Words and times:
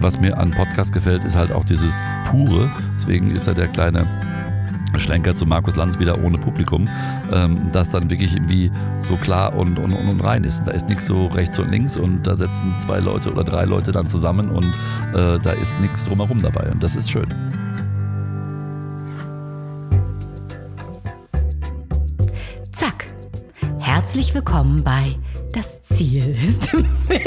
was 0.00 0.20
mir 0.20 0.36
an 0.36 0.50
Podcast 0.50 0.92
gefällt, 0.92 1.24
ist 1.24 1.36
halt 1.36 1.52
auch 1.52 1.64
dieses 1.64 2.02
Pure. 2.30 2.70
Deswegen 2.94 3.30
ist 3.30 3.46
er 3.46 3.54
der 3.54 3.68
kleine 3.68 4.04
Schlenker 4.96 5.36
zu 5.36 5.46
Markus 5.46 5.76
Lanz 5.76 5.98
wieder 5.98 6.22
ohne 6.22 6.38
Publikum, 6.38 6.88
ähm, 7.32 7.70
das 7.72 7.90
dann 7.90 8.08
wirklich 8.08 8.34
irgendwie 8.34 8.70
so 9.00 9.16
klar 9.16 9.54
und, 9.54 9.78
und, 9.78 9.92
und 9.92 10.20
rein 10.20 10.44
ist. 10.44 10.62
Da 10.64 10.72
ist 10.72 10.88
nichts 10.88 11.06
so 11.06 11.26
rechts 11.26 11.58
und 11.58 11.70
links 11.70 11.96
und 11.96 12.26
da 12.26 12.36
setzen 12.36 12.74
zwei 12.78 12.98
Leute 13.00 13.30
oder 13.30 13.44
drei 13.44 13.64
Leute 13.64 13.92
dann 13.92 14.08
zusammen 14.08 14.50
und 14.50 14.66
äh, 15.14 15.38
da 15.38 15.50
ist 15.50 15.78
nichts 15.80 16.04
drumherum 16.04 16.40
dabei 16.42 16.70
und 16.70 16.82
das 16.82 16.96
ist 16.96 17.10
schön. 17.10 17.26
Zack. 22.72 23.06
Herzlich 23.80 24.34
willkommen 24.34 24.82
bei 24.82 25.14
Das 25.52 25.82
Ziel 25.82 26.36
ist 26.42 26.72
im 26.72 26.86
Weg. 27.08 27.26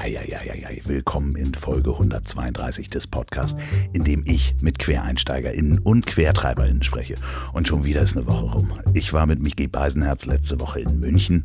Ei, 0.00 0.16
ei, 0.16 0.32
ei, 0.32 0.50
ei, 0.50 0.64
ei. 0.64 0.82
Willkommen 0.84 1.34
in 1.34 1.52
Folge 1.54 1.90
132 1.90 2.88
des 2.88 3.08
Podcasts, 3.08 3.60
in 3.92 4.04
dem 4.04 4.22
ich 4.26 4.54
mit 4.60 4.78
QuereinsteigerInnen 4.78 5.80
und 5.80 6.06
QuertreiberInnen 6.06 6.84
spreche. 6.84 7.16
Und 7.52 7.66
schon 7.66 7.84
wieder 7.84 8.02
ist 8.02 8.16
eine 8.16 8.26
Woche 8.28 8.44
rum. 8.44 8.72
Ich 8.94 9.12
war 9.12 9.26
mit 9.26 9.42
Micky 9.42 9.66
Beisenherz 9.66 10.24
letzte 10.24 10.60
Woche 10.60 10.80
in 10.80 11.00
München 11.00 11.42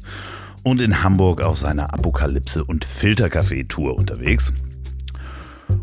und 0.62 0.82
in 0.82 1.02
Hamburg 1.02 1.42
auf 1.42 1.58
seiner 1.58 1.96
Apokalypse- 1.96 2.64
und 2.64 2.86
Filtercafé-Tour 2.86 3.98
unterwegs. 3.98 4.54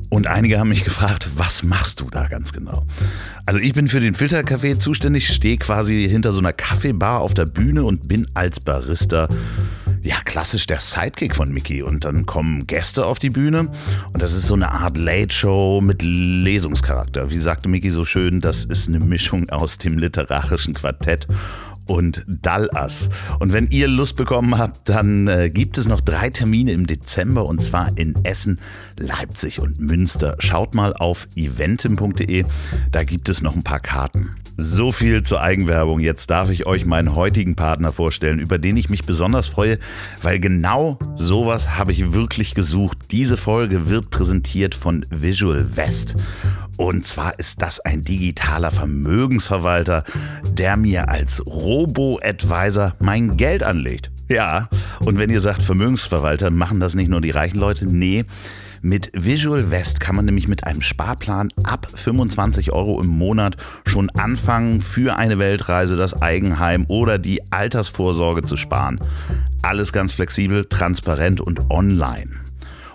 Und 0.09 0.29
einige 0.29 0.61
haben 0.61 0.69
mich 0.69 0.85
gefragt, 0.85 1.29
was 1.37 1.65
machst 1.65 2.01
du 2.01 2.09
da 2.09 2.29
ganz 2.29 2.53
genau? 2.53 2.85
Also 3.47 3.59
ich 3.59 3.73
bin 3.73 3.89
für 3.89 4.01
den 4.01 4.15
Filtercafé 4.15 4.79
zuständig, 4.79 5.29
stehe 5.35 5.57
quasi 5.57 6.09
hinter 6.09 6.33
so 6.33 6.39
einer 6.39 6.53
Kaffeebar 6.53 7.21
auf 7.21 7.35
der 7.35 7.47
Bühne 7.47 7.83
und 7.83 8.07
bin 8.07 8.29
als 8.35 8.61
Barista 8.61 9.29
ja, 10.03 10.17
klassisch 10.25 10.67
der 10.67 10.81
Sidekick 10.81 11.35
von 11.35 11.53
Mickey. 11.53 11.83
Und 11.83 12.05
dann 12.05 12.27
kommen 12.27 12.67
Gäste 12.67 13.05
auf 13.05 13.19
die 13.19 13.31
Bühne 13.31 13.69
und 14.13 14.23
das 14.23 14.33
ist 14.33 14.47
so 14.47 14.55
eine 14.55 14.71
Art 14.71 14.97
Late-Show 14.97 15.81
mit 15.83 16.03
Lesungscharakter. 16.03 17.31
Wie 17.31 17.39
sagte 17.39 17.69
Mickey 17.69 17.91
so 17.91 18.05
schön, 18.05 18.41
das 18.41 18.65
ist 18.65 18.89
eine 18.89 19.01
Mischung 19.01 19.49
aus 19.51 19.79
dem 19.79 19.99
literarischen 19.99 20.75
Quartett 20.75 21.27
und 21.91 22.25
Dallas. 22.29 23.11
Und 23.41 23.53
wenn 23.53 23.69
ihr 23.71 23.89
Lust 23.89 24.15
bekommen 24.15 24.57
habt, 24.57 24.89
dann 24.89 25.27
äh, 25.27 25.51
gibt 25.51 25.77
es 25.77 25.89
noch 25.89 26.01
drei 26.01 26.31
Termine 26.31 26.71
im 26.71 26.87
Dezember 26.87 27.45
und 27.45 27.65
zwar 27.65 27.99
in 27.99 28.15
Essen, 28.25 28.61
Leipzig 28.97 29.61
und 29.61 29.81
Münster. 29.81 30.37
Schaut 30.39 30.75
mal 30.75 30.95
auf 30.95 31.27
eventim.de, 31.35 32.45
da 32.93 33.03
gibt 33.03 33.29
es 33.29 33.43
noch 33.43 33.57
ein 33.57 33.65
paar 33.65 33.81
Karten. 33.81 34.31
So 34.57 34.93
viel 34.93 35.23
zur 35.23 35.41
Eigenwerbung. 35.41 36.01
Jetzt 36.01 36.31
darf 36.31 36.51
ich 36.51 36.67
euch 36.67 36.85
meinen 36.85 37.15
heutigen 37.15 37.57
Partner 37.57 37.93
vorstellen, 37.93 38.39
über 38.39 38.59
den 38.59 38.77
ich 38.77 38.89
mich 38.89 39.03
besonders 39.03 39.49
freue, 39.49 39.79
weil 40.23 40.39
genau 40.39 40.99
sowas 41.17 41.77
habe 41.77 41.93
ich 41.93 42.13
wirklich 42.13 42.55
gesucht. 42.55 42.99
Diese 43.11 43.37
Folge 43.37 43.89
wird 43.89 44.11
präsentiert 44.11 44.75
von 44.75 45.05
Visual 45.11 45.77
West. 45.77 46.15
Und 46.81 47.07
zwar 47.07 47.39
ist 47.39 47.61
das 47.61 47.79
ein 47.81 48.05
digitaler 48.05 48.71
Vermögensverwalter, 48.71 50.03
der 50.51 50.79
mir 50.79 51.11
als 51.11 51.45
Robo-Advisor 51.45 52.95
mein 53.01 53.37
Geld 53.37 53.63
anlegt. 53.63 54.11
Ja, 54.31 54.71
und 55.01 55.19
wenn 55.19 55.29
ihr 55.29 55.43
sagt, 55.43 55.63
Vermögensverwalter 55.63 56.51
machen 56.51 56.81
das 56.81 56.95
nicht 56.95 57.11
nur 57.11 57.21
die 57.21 57.33
reichen 57.33 57.59
Leute, 57.59 57.85
nee. 57.85 58.25
Mit 58.81 59.11
Visual 59.13 59.71
West 59.71 60.01
kann 60.01 60.17
man 60.17 60.25
nämlich 60.25 60.49
mit 60.49 60.65
einem 60.65 60.81
Sparplan 60.81 61.51
ab 61.65 61.87
25 61.95 62.73
Euro 62.73 62.99
im 63.03 63.09
Monat 63.09 63.59
schon 63.85 64.09
anfangen, 64.09 64.81
für 64.81 65.17
eine 65.17 65.39
Weltreise, 65.39 65.99
das 65.99 66.23
Eigenheim 66.23 66.87
oder 66.89 67.19
die 67.19 67.53
Altersvorsorge 67.53 68.43
zu 68.43 68.57
sparen. 68.57 69.01
Alles 69.61 69.93
ganz 69.93 70.15
flexibel, 70.15 70.65
transparent 70.65 71.43
und 71.43 71.71
online. 71.71 72.41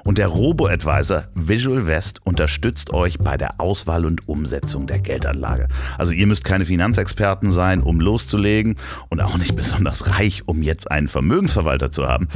Und 0.07 0.19
der 0.19 0.27
Robo-Advisor 0.27 1.23
Visual 1.33 1.88
West 1.88 2.21
unterstützt 2.23 2.93
euch 2.93 3.17
bei 3.17 3.38
der 3.38 3.59
Auswahl 3.59 4.05
und 4.05 4.29
Umsetzung 4.29 4.85
der 4.85 4.99
Geldanlage. 4.99 5.67
Also 5.97 6.11
ihr 6.11 6.27
müsst 6.27 6.45
keine 6.45 6.66
Finanzexperten 6.66 7.51
sein, 7.51 7.81
um 7.81 7.99
loszulegen 7.99 8.75
und 9.09 9.19
auch 9.19 9.35
nicht 9.39 9.55
besonders 9.55 10.07
reich, 10.07 10.43
um 10.45 10.61
jetzt 10.61 10.91
einen 10.91 11.07
Vermögensverwalter 11.07 11.91
zu 11.91 12.07
haben. 12.07 12.27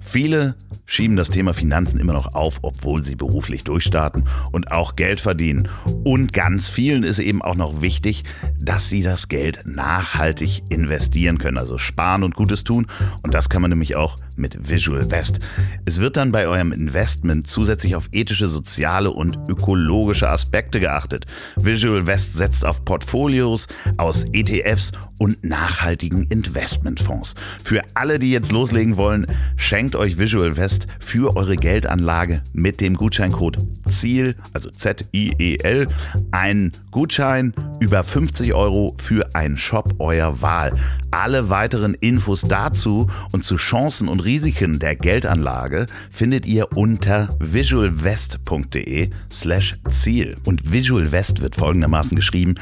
Viele 0.00 0.54
schieben 0.86 1.16
das 1.18 1.28
Thema 1.28 1.52
Finanzen 1.52 2.00
immer 2.00 2.14
noch 2.14 2.34
auf, 2.34 2.60
obwohl 2.62 3.04
sie 3.04 3.14
beruflich 3.14 3.62
durchstarten 3.62 4.24
und 4.50 4.72
auch 4.72 4.96
Geld 4.96 5.20
verdienen. 5.20 5.68
Und 6.04 6.32
ganz 6.32 6.70
vielen 6.70 7.02
ist 7.02 7.18
eben 7.18 7.42
auch 7.42 7.56
noch 7.56 7.82
wichtig, 7.82 8.24
dass 8.58 8.88
sie 8.88 9.02
das 9.02 9.28
Geld 9.28 9.66
nachhaltig 9.66 10.62
investieren 10.70 11.36
können, 11.36 11.58
also 11.58 11.76
sparen 11.76 12.24
und 12.24 12.34
Gutes 12.34 12.64
tun. 12.64 12.86
Und 13.22 13.34
das 13.34 13.50
kann 13.50 13.60
man 13.60 13.70
nämlich 13.70 13.96
auch 13.96 14.16
mit 14.38 14.68
Visual 14.68 15.10
West. 15.10 15.40
Es 15.84 16.00
wird 16.00 16.16
dann 16.16 16.32
bei 16.32 16.46
eurem 16.46 16.72
Investment 16.72 17.48
zusätzlich 17.48 17.96
auf 17.96 18.08
ethische, 18.12 18.46
soziale 18.46 19.10
und 19.10 19.38
ökologische 19.48 20.28
Aspekte 20.28 20.80
geachtet. 20.80 21.26
Visual 21.56 22.06
West 22.06 22.34
setzt 22.34 22.64
auf 22.64 22.84
Portfolios 22.84 23.66
aus 23.96 24.24
ETFs 24.32 24.92
und 25.18 25.44
nachhaltigen 25.44 26.24
Investmentfonds. 26.28 27.34
Für 27.62 27.82
alle, 27.94 28.18
die 28.18 28.30
jetzt 28.30 28.52
loslegen 28.52 28.96
wollen, 28.96 29.26
schenkt 29.56 29.96
euch 29.96 30.18
Visual 30.18 30.56
West 30.56 30.86
für 31.00 31.36
eure 31.36 31.56
Geldanlage 31.56 32.42
mit 32.52 32.80
dem 32.80 32.94
Gutscheincode 32.94 33.58
ZIEL, 33.88 34.36
also 34.52 34.70
Z-I-E-L, 34.70 35.86
einen 36.30 36.72
Gutschein 36.90 37.52
über 37.80 38.04
50 38.04 38.54
Euro 38.54 38.94
für 38.98 39.34
einen 39.34 39.56
Shop 39.56 39.94
eurer 39.98 40.40
Wahl. 40.40 40.72
Alle 41.10 41.48
weiteren 41.50 41.94
Infos 41.94 42.42
dazu 42.42 43.08
und 43.32 43.44
zu 43.44 43.56
Chancen 43.56 44.08
und 44.08 44.20
Risiken 44.28 44.78
der 44.78 44.94
Geldanlage 44.94 45.86
findet 46.10 46.44
ihr 46.44 46.76
unter 46.76 47.34
visualvest.de 47.40 49.08
slash 49.32 49.76
Ziel. 49.88 50.36
Und 50.44 50.70
Visual 50.70 51.10
West 51.12 51.40
wird 51.40 51.56
folgendermaßen 51.56 52.14
geschrieben. 52.14 52.56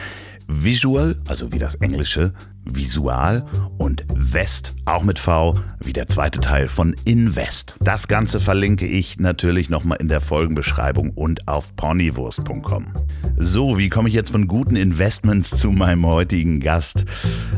Visual, 0.46 1.16
also 1.26 1.50
wie 1.50 1.58
das 1.58 1.74
Englische, 1.74 2.34
Visual 2.66 3.44
und 3.78 4.04
West, 4.14 4.74
auch 4.84 5.02
mit 5.02 5.18
V, 5.18 5.58
wie 5.80 5.92
der 5.92 6.08
zweite 6.08 6.40
Teil 6.40 6.68
von 6.68 6.94
Invest. 7.04 7.76
Das 7.80 8.08
Ganze 8.08 8.40
verlinke 8.40 8.86
ich 8.86 9.18
natürlich 9.18 9.70
nochmal 9.70 9.98
in 10.00 10.08
der 10.08 10.20
Folgenbeschreibung 10.20 11.10
und 11.10 11.48
auf 11.48 11.74
ponywurst.com. 11.76 12.92
So, 13.38 13.78
wie 13.78 13.88
komme 13.88 14.08
ich 14.08 14.14
jetzt 14.14 14.30
von 14.30 14.48
guten 14.48 14.76
Investments 14.76 15.50
zu 15.50 15.70
meinem 15.70 16.06
heutigen 16.06 16.60
Gast? 16.60 17.04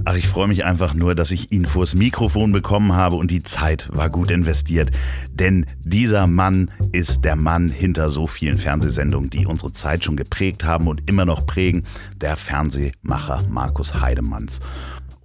Ach, 0.05 0.15
ich 0.15 0.29
freue 0.29 0.49
mich 0.49 0.65
einfach 0.65 0.95
nur, 0.95 1.15
dass 1.15 1.31
ich 1.31 1.53
ihn 1.53 1.67
vors 1.67 1.95
Mikrofon 1.95 2.53
bekommen 2.53 2.95
habe 2.95 3.17
und 3.17 3.31
die 3.31 3.43
Zeit 3.43 3.89
war 3.93 4.11
gut 4.11 4.31
investiert. 4.31 4.91
Denn 5.31 5.67
dieser 5.81 6.27
Mann 6.27 6.71
ist 6.93 7.25
der 7.25 7.37
Mann 7.37 7.69
hinter 7.69 8.11
so 8.11 8.27
vielen 8.27 8.59
Fernsehsendungen, 8.59 9.31
die 9.31 9.47
unsere 9.47 9.73
Zeit 9.73 10.05
schon 10.05 10.17
geprägt 10.17 10.65
haben 10.65 10.89
und 10.89 11.09
immer 11.09 11.25
noch 11.25 11.47
prägen, 11.47 11.85
der 12.17 12.37
Fernsehmacher 12.37 13.43
Markus 13.49 13.95
Heidemanns. 14.01 14.61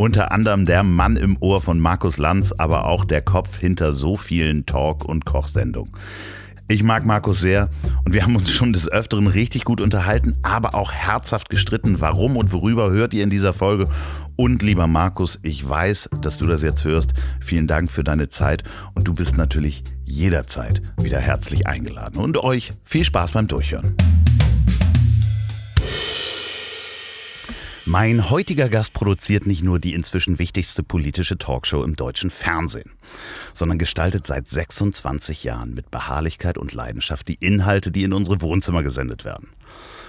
Unter 0.03 0.33
anderem 0.33 0.65
der 0.65 0.83
Mann 0.83 1.15
im 1.15 1.37
Ohr 1.39 1.61
von 1.61 1.79
Markus 1.79 2.17
Lanz, 2.17 2.51
aber 2.51 2.87
auch 2.87 3.05
der 3.05 3.21
Kopf 3.21 3.57
hinter 3.57 3.93
so 3.93 4.17
vielen 4.17 4.65
Talk- 4.65 5.05
und 5.05 5.23
Kochsendungen. 5.23 5.93
Ich 6.67 6.83
mag 6.83 7.05
Markus 7.05 7.39
sehr 7.39 7.69
und 8.03 8.13
wir 8.13 8.23
haben 8.23 8.35
uns 8.35 8.51
schon 8.51 8.73
des 8.73 8.91
Öfteren 8.91 9.27
richtig 9.27 9.63
gut 9.63 9.79
unterhalten, 9.79 10.35
aber 10.43 10.75
auch 10.75 10.91
herzhaft 10.91 11.49
gestritten. 11.49 12.01
Warum 12.01 12.35
und 12.35 12.51
worüber 12.51 12.91
hört 12.91 13.13
ihr 13.13 13.23
in 13.23 13.29
dieser 13.29 13.53
Folge? 13.53 13.87
Und 14.35 14.61
lieber 14.61 14.87
Markus, 14.87 15.39
ich 15.41 15.69
weiß, 15.69 16.09
dass 16.21 16.37
du 16.37 16.47
das 16.47 16.63
jetzt 16.63 16.83
hörst. 16.83 17.13
Vielen 17.39 17.67
Dank 17.67 17.89
für 17.89 18.03
deine 18.03 18.27
Zeit 18.27 18.65
und 18.95 19.07
du 19.07 19.13
bist 19.13 19.37
natürlich 19.37 19.85
jederzeit 20.03 20.81
wieder 21.01 21.21
herzlich 21.21 21.65
eingeladen. 21.65 22.19
Und 22.19 22.43
euch 22.43 22.73
viel 22.83 23.05
Spaß 23.05 23.31
beim 23.31 23.47
Durchhören. 23.47 23.95
Mein 27.85 28.29
heutiger 28.29 28.69
Gast 28.69 28.93
produziert 28.93 29.45
nicht 29.45 29.61
nur 29.61 29.77
die 29.77 29.93
inzwischen 29.93 30.39
wichtigste 30.39 30.83
politische 30.83 31.37
Talkshow 31.37 31.83
im 31.83 31.97
deutschen 31.97 32.29
Fernsehen, 32.29 32.91
sondern 33.53 33.77
gestaltet 33.77 34.25
seit 34.25 34.47
26 34.47 35.43
Jahren 35.43 35.73
mit 35.73 35.91
Beharrlichkeit 35.91 36.57
und 36.57 36.71
Leidenschaft 36.71 37.27
die 37.27 37.37
Inhalte, 37.41 37.91
die 37.91 38.05
in 38.05 38.13
unsere 38.13 38.39
Wohnzimmer 38.39 38.83
gesendet 38.83 39.25
werden. 39.25 39.49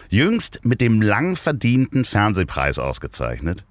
Jüngst 0.09 0.61
mit 0.62 0.81
dem 0.81 1.03
lang 1.03 1.35
verdienten 1.35 2.05
Fernsehpreis 2.05 2.79
ausgezeichnet, 2.79 3.65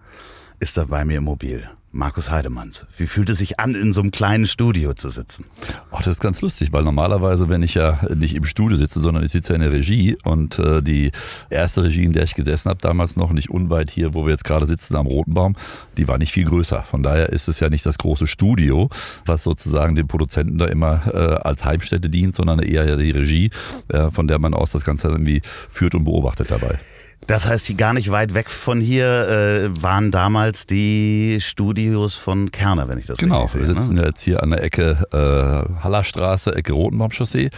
ist 0.59 0.77
er 0.77 0.87
bei 0.87 1.05
mir 1.05 1.19
im 1.19 1.23
Mobil. 1.23 1.69
Markus 1.95 2.31
Heidemanns, 2.31 2.87
wie 2.97 3.05
fühlt 3.05 3.29
es 3.29 3.37
sich 3.37 3.59
an, 3.59 3.75
in 3.75 3.93
so 3.93 4.01
einem 4.01 4.09
kleinen 4.09 4.47
Studio 4.47 4.95
zu 4.95 5.11
sitzen? 5.11 5.45
Ach, 5.91 5.99
das 5.99 6.07
ist 6.07 6.21
ganz 6.21 6.41
lustig, 6.41 6.73
weil 6.73 6.81
normalerweise, 6.81 7.49
wenn 7.49 7.61
ich 7.61 7.75
ja 7.75 7.99
nicht 8.15 8.33
im 8.33 8.45
Studio 8.45 8.77
sitze, 8.77 8.99
sondern 8.99 9.23
ich 9.23 9.31
sitze 9.31 9.53
ja 9.53 9.55
in 9.57 9.61
der 9.61 9.71
Regie 9.71 10.17
und 10.23 10.57
äh, 10.57 10.81
die 10.81 11.11
erste 11.51 11.83
Regie, 11.83 12.05
in 12.05 12.13
der 12.13 12.23
ich 12.23 12.33
gesessen 12.33 12.71
habe, 12.71 12.81
damals 12.81 13.15
noch 13.15 13.31
nicht 13.31 13.51
unweit 13.51 13.91
hier, 13.91 14.15
wo 14.15 14.25
wir 14.25 14.31
jetzt 14.31 14.43
gerade 14.43 14.65
sitzen 14.65 14.95
am 14.95 15.05
Roten 15.05 15.35
Baum, 15.35 15.55
die 15.95 16.07
war 16.07 16.17
nicht 16.17 16.31
viel 16.31 16.45
größer. 16.45 16.81
Von 16.81 17.03
daher 17.03 17.29
ist 17.29 17.47
es 17.47 17.59
ja 17.59 17.69
nicht 17.69 17.85
das 17.85 17.99
große 17.99 18.25
Studio, 18.25 18.89
was 19.27 19.43
sozusagen 19.43 19.93
dem 19.93 20.07
Produzenten 20.07 20.57
da 20.57 20.65
immer 20.65 21.13
äh, 21.13 21.47
als 21.47 21.63
Heimstätte 21.63 22.09
dient, 22.09 22.33
sondern 22.33 22.57
eher 22.57 22.87
ja 22.87 22.95
die 22.95 23.11
Regie, 23.11 23.51
äh, 23.89 24.09
von 24.09 24.27
der 24.27 24.39
man 24.39 24.55
aus 24.55 24.71
das 24.71 24.83
Ganze 24.83 25.09
irgendwie 25.09 25.43
führt 25.69 25.93
und 25.93 26.05
beobachtet 26.05 26.49
dabei. 26.49 26.79
Das 27.27 27.45
heißt, 27.45 27.67
die 27.69 27.77
gar 27.77 27.93
nicht 27.93 28.11
weit 28.11 28.33
weg 28.33 28.49
von 28.49 28.81
hier 28.81 29.27
äh, 29.29 29.81
waren 29.81 30.11
damals 30.11 30.65
die 30.65 31.39
Studios 31.39 32.15
von 32.15 32.51
Kerner, 32.51 32.89
wenn 32.89 32.97
ich 32.97 33.05
das 33.05 33.17
genau, 33.17 33.43
richtig 33.43 33.51
sehe. 33.51 33.61
Genau, 33.61 33.73
wir 33.73 33.81
sitzen 33.81 33.95
ne? 33.95 34.05
jetzt 34.05 34.21
hier 34.21 34.43
an 34.43 34.49
der 34.49 34.63
Ecke 34.63 35.07
äh, 35.11 35.83
Hallerstraße, 35.83 36.55
Ecke 36.55 36.73
Rotenbaumchaussee 36.73 37.49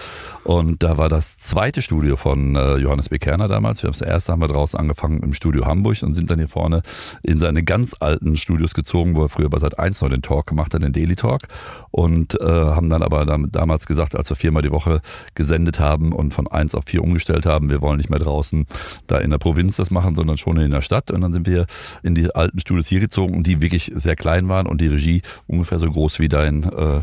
und 0.44 0.84
da 0.84 0.98
war 0.98 1.10
das 1.10 1.40
zweite 1.40 1.82
Studio 1.82 2.16
von 2.16 2.56
äh, 2.56 2.76
Johannes 2.78 3.10
B. 3.10 3.18
Kerner 3.18 3.48
damals. 3.48 3.82
Wir 3.82 3.88
haben 3.88 3.98
das 3.98 4.08
erste 4.08 4.32
haben 4.32 4.42
wir 4.42 4.48
draußen 4.48 4.80
angefangen 4.80 5.24
im 5.24 5.34
Studio 5.34 5.66
Hamburg 5.66 6.02
und 6.04 6.14
sind 6.14 6.30
dann 6.30 6.40
hier 6.40 6.48
vorne 6.48 6.82
in 7.24 7.38
seine 7.38 7.64
ganz 7.64 7.96
alten 8.00 8.38
Studios 8.38 8.74
gezogen, 8.74 9.16
wo 9.16 9.24
er 9.24 9.30
früher 9.30 9.50
bei 9.50 9.60
Sat 9.60 9.80
1 9.80 10.02
noch 10.02 10.10
den 10.10 10.22
Talk 10.22 10.48
gemacht 10.48 10.74
hat, 10.74 10.84
den 10.84 10.94
Daily 10.94 11.16
Talk 11.16 11.44
und 11.92 12.40
äh, 12.40 12.46
haben 12.46 12.90
dann 12.90 13.02
aber 13.02 13.26
damals 13.26 13.86
gesagt, 13.86 14.16
als 14.16 14.30
wir 14.30 14.36
viermal 14.36 14.62
die 14.62 14.72
Woche 14.72 15.02
gesendet 15.34 15.80
haben 15.80 16.12
und 16.12 16.34
von 16.34 16.48
eins 16.48 16.76
auf 16.76 16.84
vier 16.86 17.04
umgestellt 17.04 17.46
haben, 17.46 17.70
wir 17.70 17.82
wollen 17.82 17.98
nicht 17.98 18.10
mehr 18.10 18.20
draußen 18.20 18.68
da 19.08 19.18
in 19.18 19.32
der 19.32 19.38
Provinz 19.38 19.55
das 19.56 19.92
machen, 19.92 20.16
sondern 20.16 20.38
schon 20.38 20.58
in 20.58 20.72
der 20.72 20.82
Stadt. 20.82 21.12
Und 21.12 21.22
dann 21.22 21.34
sind 21.34 21.48
wir 21.48 21.66
in 22.04 22.16
die 22.16 22.34
alten 22.34 22.60
Studios 22.60 22.88
hier 22.88 23.00
gezogen, 23.00 23.44
die 23.44 23.62
wirklich 23.62 23.92
sehr 23.96 24.16
klein 24.16 24.48
waren 24.48 24.68
und 24.68 24.82
die 24.82 24.88
Regie 24.88 25.22
ungefähr 25.48 25.80
so 25.80 25.90
groß 25.90 26.20
wie 26.20 26.30
dein, 26.30 26.64
äh, 26.64 27.02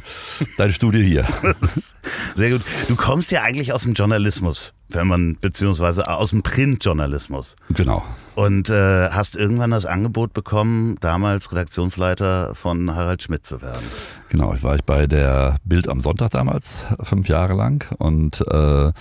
dein 0.57 0.73
Studio 0.73 1.01
hier. 1.01 1.27
Sehr 2.37 2.51
gut. 2.51 2.63
Du 2.89 2.97
kommst 2.97 3.31
ja 3.31 3.43
eigentlich 3.43 3.73
aus 3.73 3.83
dem 3.83 3.95
Journalismus, 3.95 4.73
wenn 4.89 5.07
man, 5.07 5.37
beziehungsweise 5.41 6.09
aus 6.09 6.31
dem 6.31 6.43
Printjournalismus. 6.43 7.57
Genau. 7.71 8.05
Und 8.35 8.71
äh, 8.71 9.11
hast 9.11 9.37
irgendwann 9.37 9.71
das 9.71 9.85
Angebot 9.85 10.33
bekommen, 10.33 10.97
damals 11.01 11.53
Redaktionsleiter 11.53 12.55
von 12.55 12.95
Harald 12.95 13.23
Schmidt 13.23 13.45
zu 13.45 13.61
werden. 13.63 13.85
Genau, 14.31 14.55
ich 14.55 14.63
war 14.63 14.75
ich 14.75 14.85
bei 14.85 15.07
der 15.07 15.57
Bild 15.65 15.89
am 15.89 16.01
Sonntag 16.01 16.31
damals, 16.31 16.87
fünf 17.03 17.29
Jahre 17.29 17.55
lang 17.55 17.85
und 17.99 18.41
äh, 18.49 18.93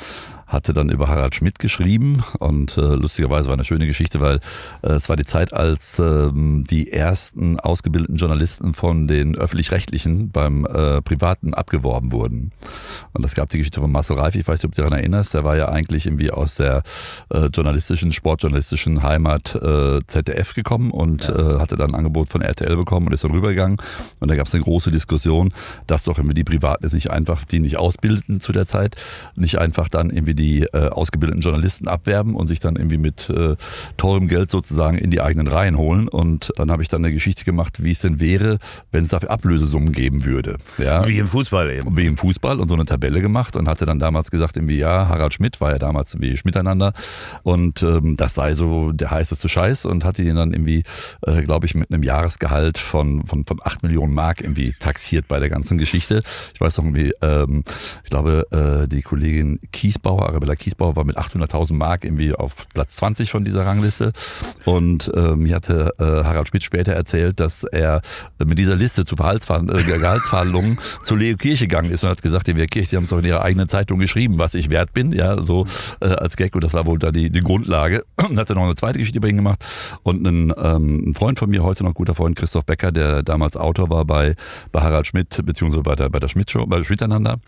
hatte 0.51 0.73
dann 0.73 0.89
über 0.89 1.07
Harald 1.07 1.33
Schmidt 1.33 1.59
geschrieben 1.59 2.23
und 2.39 2.77
äh, 2.77 2.81
lustigerweise 2.81 3.47
war 3.47 3.53
eine 3.53 3.63
schöne 3.63 3.87
Geschichte, 3.87 4.19
weil 4.19 4.41
äh, 4.81 4.91
es 4.91 5.07
war 5.07 5.15
die 5.15 5.23
Zeit, 5.23 5.53
als 5.53 5.97
ähm, 5.97 6.65
die 6.69 6.91
ersten 6.91 7.57
ausgebildeten 7.57 8.17
Journalisten 8.17 8.73
von 8.73 9.07
den 9.07 9.37
öffentlich-rechtlichen 9.37 10.29
beim 10.29 10.65
äh, 10.65 11.01
Privaten 11.01 11.53
abgeworben 11.53 12.11
wurden. 12.11 12.51
Und 13.13 13.23
das 13.23 13.33
gab 13.33 13.49
die 13.49 13.59
Geschichte 13.59 13.79
von 13.79 13.91
Marcel 13.91 14.17
Reif, 14.17 14.35
ich 14.35 14.45
weiß 14.45 14.61
nicht, 14.61 14.69
ob 14.69 14.75
du 14.75 14.81
daran 14.81 14.97
erinnerst, 14.97 15.33
der 15.33 15.45
war 15.45 15.55
ja 15.55 15.69
eigentlich 15.69 16.05
irgendwie 16.05 16.31
aus 16.31 16.55
der 16.55 16.83
äh, 17.29 17.45
journalistischen, 17.45 18.11
sportjournalistischen 18.11 19.03
Heimat 19.03 19.55
äh, 19.55 19.99
ZDF 20.05 20.53
gekommen 20.53 20.91
und 20.91 21.29
ja. 21.29 21.55
äh, 21.55 21.59
hatte 21.59 21.77
dann 21.77 21.91
ein 21.91 21.95
Angebot 21.95 22.27
von 22.27 22.41
RTL 22.41 22.75
bekommen 22.75 23.07
und 23.07 23.13
ist 23.13 23.23
dann 23.23 23.31
rübergegangen. 23.31 23.77
Und 24.19 24.29
da 24.29 24.35
gab 24.35 24.47
es 24.47 24.53
eine 24.53 24.63
große 24.63 24.91
Diskussion, 24.91 25.53
dass 25.87 26.03
doch 26.03 26.17
irgendwie 26.17 26.35
die 26.35 26.43
Privaten 26.43 26.83
jetzt 26.83 26.93
nicht 26.93 27.09
einfach, 27.09 27.45
die 27.45 27.59
nicht 27.59 27.77
ausbildeten 27.77 28.41
zu 28.41 28.51
der 28.51 28.65
Zeit, 28.65 28.97
nicht 29.35 29.57
einfach 29.57 29.87
dann 29.87 30.09
irgendwie 30.09 30.35
die 30.35 30.40
äh, 30.41 30.89
ausgebildeten 30.89 31.41
Journalisten 31.41 31.87
abwerben 31.87 32.35
und 32.35 32.47
sich 32.47 32.59
dann 32.59 32.75
irgendwie 32.75 32.97
mit 32.97 33.29
äh, 33.29 33.55
teurem 33.97 34.27
Geld 34.27 34.49
sozusagen 34.49 34.97
in 34.97 35.11
die 35.11 35.21
eigenen 35.21 35.47
Reihen 35.47 35.77
holen. 35.77 36.07
Und 36.07 36.53
dann 36.57 36.71
habe 36.71 36.81
ich 36.81 36.89
dann 36.89 37.03
eine 37.03 37.13
Geschichte 37.13 37.45
gemacht, 37.45 37.83
wie 37.83 37.91
es 37.91 38.01
denn 38.01 38.19
wäre, 38.19 38.59
wenn 38.91 39.03
es 39.03 39.09
dafür 39.09 39.31
Ablösesummen 39.31 39.91
geben 39.91 40.25
würde. 40.25 40.57
Ja? 40.77 41.07
Wie 41.07 41.19
im 41.19 41.27
Fußball 41.27 41.69
eben. 41.71 41.97
Wie 41.97 42.05
im 42.05 42.17
Fußball 42.17 42.59
und 42.59 42.67
so 42.67 42.75
eine 42.75 42.85
Tabelle 42.85 43.21
gemacht 43.21 43.55
und 43.55 43.67
hatte 43.67 43.85
dann 43.85 43.99
damals 43.99 44.31
gesagt, 44.31 44.57
irgendwie, 44.57 44.77
ja, 44.77 45.07
Harald 45.07 45.33
Schmidt 45.33 45.61
war 45.61 45.71
ja 45.71 45.79
damals 45.79 46.19
wie 46.19 46.37
Schmiteinander 46.37 46.93
und 47.43 47.83
ähm, 47.83 48.15
das 48.17 48.33
sei 48.33 48.53
so 48.53 48.91
der 48.91 49.11
heißeste 49.11 49.49
Scheiß 49.49 49.85
und 49.85 50.03
hatte 50.05 50.23
ihn 50.23 50.35
dann 50.35 50.53
irgendwie, 50.53 50.83
äh, 51.25 51.41
glaube 51.43 51.65
ich, 51.65 51.75
mit 51.75 51.91
einem 51.91 52.03
Jahresgehalt 52.03 52.77
von, 52.77 53.25
von, 53.25 53.45
von 53.45 53.59
8 53.63 53.83
Millionen 53.83 54.13
Mark 54.13 54.41
irgendwie 54.41 54.73
taxiert 54.79 55.27
bei 55.27 55.39
der 55.39 55.49
ganzen 55.49 55.77
Geschichte. 55.77 56.23
Ich 56.53 56.61
weiß 56.61 56.77
noch 56.77 56.85
irgendwie, 56.85 57.13
ähm, 57.21 57.63
ich 58.03 58.09
glaube, 58.09 58.47
äh, 58.51 58.87
die 58.87 59.01
Kollegin 59.01 59.59
Kiesbauer, 59.71 60.30
Arabella 60.31 60.55
Kiesbauer 60.55 60.95
war 60.95 61.03
mit 61.03 61.17
800.000 61.17 61.73
Mark 61.73 62.03
irgendwie 62.03 62.33
auf 62.33 62.67
Platz 62.73 62.95
20 62.97 63.31
von 63.31 63.43
dieser 63.45 63.65
Rangliste. 63.65 64.13
Und 64.65 65.11
äh, 65.13 65.35
mir 65.35 65.55
hatte 65.55 65.93
äh, 65.99 66.03
Harald 66.03 66.47
Schmidt 66.47 66.63
später 66.63 66.93
erzählt, 66.93 67.39
dass 67.39 67.63
er 67.63 68.01
mit 68.43 68.57
dieser 68.57 68.75
Liste 68.75 69.05
zu 69.05 69.15
äh, 69.15 69.83
Gehaltsverhandlungen 69.83 70.79
zu 71.03 71.15
Leo 71.15 71.37
Kirche 71.37 71.67
gegangen 71.67 71.91
ist 71.91 72.03
und 72.03 72.09
hat 72.09 72.21
gesagt, 72.21 72.47
die 72.47 72.53
Kirche, 72.53 72.89
die 72.89 72.97
haben 72.97 73.03
es 73.03 73.09
doch 73.09 73.19
in 73.19 73.25
ihrer 73.25 73.43
eigenen 73.43 73.67
Zeitung 73.67 73.99
geschrieben, 73.99 74.39
was 74.39 74.53
ich 74.53 74.69
wert 74.69 74.93
bin, 74.93 75.11
ja, 75.11 75.41
so 75.41 75.65
äh, 75.99 76.07
als 76.07 76.37
Gag. 76.37 76.55
Und 76.55 76.63
das 76.63 76.73
war 76.73 76.85
wohl 76.85 76.99
da 76.99 77.11
die, 77.11 77.29
die 77.29 77.41
Grundlage. 77.41 78.03
Und 78.15 78.37
hat 78.37 78.49
er 78.49 78.55
noch 78.55 78.63
eine 78.63 78.75
zweite 78.75 78.99
Geschichte 78.99 79.17
über 79.17 79.27
ihn 79.27 79.37
gemacht. 79.37 79.63
Und 80.03 80.25
ein, 80.25 80.53
ähm, 80.57 81.09
ein 81.09 81.13
Freund 81.13 81.39
von 81.39 81.49
mir, 81.49 81.63
heute 81.63 81.83
noch 81.83 81.93
guter 81.93 82.15
Freund, 82.15 82.35
Christoph 82.35 82.65
Becker, 82.65 82.91
der 82.91 83.23
damals 83.23 83.57
Autor 83.57 83.89
war 83.89 84.05
bei, 84.05 84.35
bei 84.71 84.81
Harald 84.81 85.07
Schmidt, 85.07 85.41
beziehungsweise 85.45 85.83
bei 85.83 85.95
der, 85.95 86.09
bei 86.09 86.19
der 86.19 86.27
Schmidt-Show, 86.27 86.65
bei 86.65 86.81
Schmiteinander. 86.83 87.39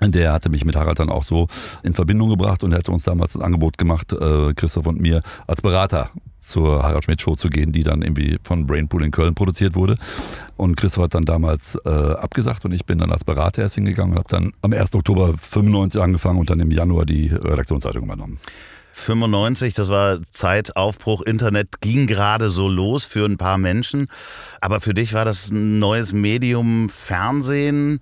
Der 0.00 0.32
hatte 0.32 0.48
mich 0.48 0.64
mit 0.64 0.74
Harald 0.74 0.98
dann 0.98 1.10
auch 1.10 1.22
so 1.22 1.48
in 1.82 1.92
Verbindung 1.92 2.30
gebracht 2.30 2.64
und 2.64 2.72
er 2.72 2.78
hatte 2.78 2.90
uns 2.90 3.04
damals 3.04 3.34
das 3.34 3.42
Angebot 3.42 3.78
gemacht, 3.78 4.12
äh, 4.12 4.54
Christoph 4.54 4.86
und 4.86 5.00
mir 5.00 5.22
als 5.46 5.62
Berater 5.62 6.10
zur 6.40 6.82
Harald 6.82 7.04
Schmidt 7.04 7.20
Show 7.20 7.36
zu 7.36 7.48
gehen, 7.48 7.72
die 7.72 7.84
dann 7.84 8.02
irgendwie 8.02 8.38
von 8.42 8.66
Brainpool 8.66 9.04
in 9.04 9.12
Köln 9.12 9.34
produziert 9.34 9.74
wurde. 9.74 9.96
Und 10.56 10.76
Christoph 10.76 11.04
hat 11.04 11.14
dann 11.14 11.24
damals 11.24 11.78
äh, 11.84 11.88
abgesagt 11.88 12.64
und 12.64 12.72
ich 12.72 12.84
bin 12.84 12.98
dann 12.98 13.12
als 13.12 13.24
Berater 13.24 13.62
erst 13.62 13.76
hingegangen 13.76 14.12
und 14.12 14.18
habe 14.18 14.28
dann 14.28 14.52
am 14.62 14.72
1. 14.72 14.94
Oktober 14.94 15.34
95 15.38 16.00
angefangen 16.00 16.40
und 16.40 16.50
dann 16.50 16.58
im 16.58 16.70
Januar 16.70 17.06
die 17.06 17.28
Redaktionsleitung 17.28 18.04
übernommen. 18.04 18.38
95, 18.94 19.72
das 19.72 19.88
war 19.88 20.20
Zeitaufbruch, 20.30 21.22
Internet 21.22 21.80
ging 21.80 22.06
gerade 22.06 22.50
so 22.50 22.68
los 22.68 23.06
für 23.06 23.24
ein 23.24 23.38
paar 23.38 23.56
Menschen. 23.56 24.08
Aber 24.60 24.80
für 24.80 24.94
dich 24.94 25.14
war 25.14 25.24
das 25.24 25.50
ein 25.50 25.78
neues 25.78 26.12
Medium, 26.12 26.88
Fernsehen. 26.88 28.00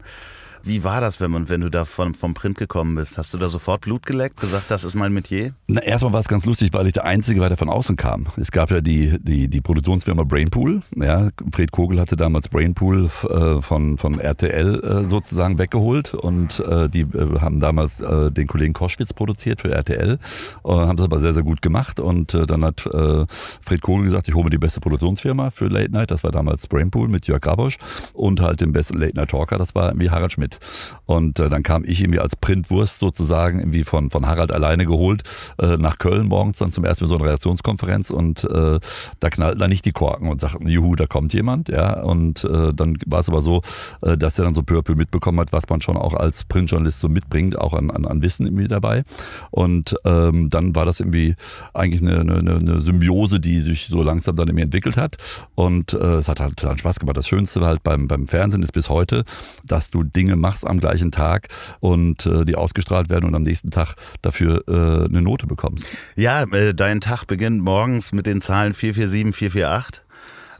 Wie 0.62 0.84
war 0.84 1.00
das, 1.00 1.20
wenn 1.20 1.30
man, 1.30 1.48
wenn 1.48 1.62
du 1.62 1.70
da 1.70 1.84
vom, 1.84 2.14
vom 2.14 2.34
Print 2.34 2.58
gekommen 2.58 2.94
bist? 2.94 3.16
Hast 3.16 3.32
du 3.32 3.38
da 3.38 3.48
sofort 3.48 3.80
Blut 3.80 4.04
geleckt, 4.04 4.40
gesagt, 4.40 4.70
das 4.70 4.84
ist 4.84 4.94
mein 4.94 5.12
Metier? 5.12 5.54
Na, 5.66 5.80
erstmal 5.80 6.12
war 6.12 6.20
es 6.20 6.28
ganz 6.28 6.44
lustig, 6.44 6.70
weil 6.72 6.86
ich 6.86 6.92
der 6.92 7.04
Einzige 7.04 7.40
war, 7.40 7.48
der 7.48 7.56
von 7.56 7.68
außen 7.68 7.96
kam. 7.96 8.26
Es 8.36 8.50
gab 8.50 8.70
ja 8.70 8.80
die, 8.80 9.18
die, 9.20 9.48
die 9.48 9.60
Produktionsfirma 9.60 10.24
Brainpool. 10.24 10.82
Ja, 10.96 11.30
Fred 11.52 11.72
Kogel 11.72 12.00
hatte 12.00 12.16
damals 12.16 12.48
Brainpool 12.48 13.10
äh, 13.28 13.62
von, 13.62 13.96
von 13.96 14.20
RTL 14.20 14.84
äh, 14.84 15.04
sozusagen 15.06 15.58
weggeholt 15.58 16.14
und 16.14 16.60
äh, 16.60 16.88
die 16.88 17.02
äh, 17.02 17.40
haben 17.40 17.60
damals 17.60 18.00
äh, 18.00 18.30
den 18.30 18.46
Kollegen 18.46 18.74
Koschwitz 18.74 19.12
produziert 19.12 19.60
für 19.60 19.70
RTL, 19.70 20.18
äh, 20.64 20.68
haben 20.68 20.96
das 20.96 21.04
aber 21.04 21.20
sehr, 21.20 21.32
sehr 21.32 21.42
gut 21.42 21.62
gemacht 21.62 22.00
und 22.00 22.34
dann 22.34 22.64
hat 22.64 22.80
Fred 22.80 23.82
Kogel 23.82 24.04
gesagt, 24.04 24.28
ich 24.28 24.34
hole 24.34 24.44
mir 24.44 24.50
die 24.50 24.58
beste 24.58 24.80
Produktionsfirma 24.80 25.50
für 25.50 25.66
Late 25.66 25.90
Night, 25.90 26.10
das 26.10 26.24
war 26.24 26.30
damals 26.30 26.66
Brainpool 26.66 27.08
mit 27.08 27.26
Jörg 27.26 27.40
Grabosch 27.40 27.78
und 28.12 28.40
halt 28.40 28.60
den 28.60 28.72
besten 28.72 28.98
Late 28.98 29.16
Night 29.16 29.30
Talker, 29.30 29.58
das 29.58 29.74
war 29.74 29.92
wie 29.96 30.10
Harald 30.10 30.32
Schmidt 30.32 30.49
mit. 30.50 30.58
Und 31.06 31.38
äh, 31.38 31.48
dann 31.48 31.62
kam 31.62 31.84
ich 31.84 32.00
irgendwie 32.00 32.20
als 32.20 32.36
Printwurst 32.36 32.98
sozusagen 32.98 33.58
irgendwie 33.58 33.84
von, 33.84 34.10
von 34.10 34.26
Harald 34.26 34.52
alleine 34.52 34.86
geholt 34.86 35.22
äh, 35.58 35.76
nach 35.76 35.98
Köln 35.98 36.28
morgens 36.28 36.58
dann 36.58 36.70
zum 36.70 36.84
ersten 36.84 37.04
Mal 37.04 37.08
so 37.08 37.16
eine 37.16 37.24
Redaktionskonferenz 37.24 38.10
und 38.10 38.44
äh, 38.44 38.78
da 39.20 39.30
knallten 39.30 39.58
dann 39.58 39.70
nicht 39.70 39.84
die 39.84 39.92
Korken 39.92 40.28
und 40.28 40.40
sagten, 40.40 40.68
juhu, 40.68 40.94
da 40.96 41.06
kommt 41.06 41.32
jemand, 41.32 41.68
ja. 41.68 42.00
Und 42.02 42.44
äh, 42.44 42.72
dann 42.74 42.98
war 43.06 43.20
es 43.20 43.28
aber 43.28 43.42
so, 43.42 43.62
äh, 44.02 44.16
dass 44.16 44.38
er 44.38 44.44
dann 44.44 44.54
so 44.54 44.62
peu 44.62 44.78
à 44.78 44.82
peu 44.82 44.94
mitbekommen 44.94 45.40
hat, 45.40 45.52
was 45.52 45.68
man 45.68 45.80
schon 45.80 45.96
auch 45.96 46.14
als 46.14 46.44
Printjournalist 46.44 47.00
so 47.00 47.08
mitbringt, 47.08 47.58
auch 47.58 47.74
an, 47.74 47.90
an, 47.90 48.04
an 48.06 48.22
Wissen 48.22 48.46
irgendwie 48.46 48.68
dabei. 48.68 49.04
Und 49.50 49.96
ähm, 50.04 50.48
dann 50.48 50.74
war 50.74 50.84
das 50.84 51.00
irgendwie 51.00 51.34
eigentlich 51.74 52.02
eine, 52.02 52.20
eine, 52.20 52.56
eine 52.56 52.80
Symbiose, 52.80 53.40
die 53.40 53.60
sich 53.60 53.88
so 53.88 54.02
langsam 54.02 54.36
dann 54.36 54.48
irgendwie 54.48 54.64
entwickelt 54.64 54.96
hat. 54.96 55.16
Und 55.54 55.92
äh, 55.92 56.16
es 56.16 56.28
hat 56.28 56.40
halt 56.40 56.56
total 56.56 56.78
Spaß 56.78 57.00
gemacht. 57.00 57.16
Das 57.16 57.28
Schönste 57.28 57.60
halt 57.60 57.82
beim, 57.82 58.08
beim 58.08 58.28
Fernsehen 58.28 58.62
ist 58.62 58.72
bis 58.72 58.88
heute, 58.88 59.24
dass 59.64 59.90
du 59.90 60.02
Dinge 60.02 60.36
machst 60.40 60.66
am 60.66 60.80
gleichen 60.80 61.12
Tag 61.12 61.48
und 61.80 62.26
äh, 62.26 62.44
die 62.44 62.56
ausgestrahlt 62.56 63.08
werden 63.10 63.24
und 63.26 63.34
am 63.34 63.42
nächsten 63.42 63.70
Tag 63.70 63.94
dafür 64.22 64.64
äh, 64.68 65.04
eine 65.06 65.22
Note 65.22 65.46
bekommst. 65.46 65.88
Ja, 66.16 66.42
äh, 66.42 66.74
dein 66.74 67.00
Tag 67.00 67.26
beginnt 67.26 67.62
morgens 67.62 68.12
mit 68.12 68.26
den 68.26 68.40
Zahlen 68.40 68.74
447, 68.74 69.52
448 69.52 70.02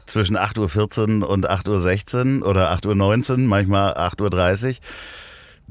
zwischen 0.05 0.37
8.14 0.37 1.21
Uhr 1.21 1.29
und 1.29 1.49
8.16 1.49 2.41
Uhr 2.41 2.47
oder 2.47 2.71
8.19 2.73 3.31
Uhr, 3.31 3.37
manchmal 3.47 3.93
8.30 3.93 4.67
Uhr. 4.67 4.75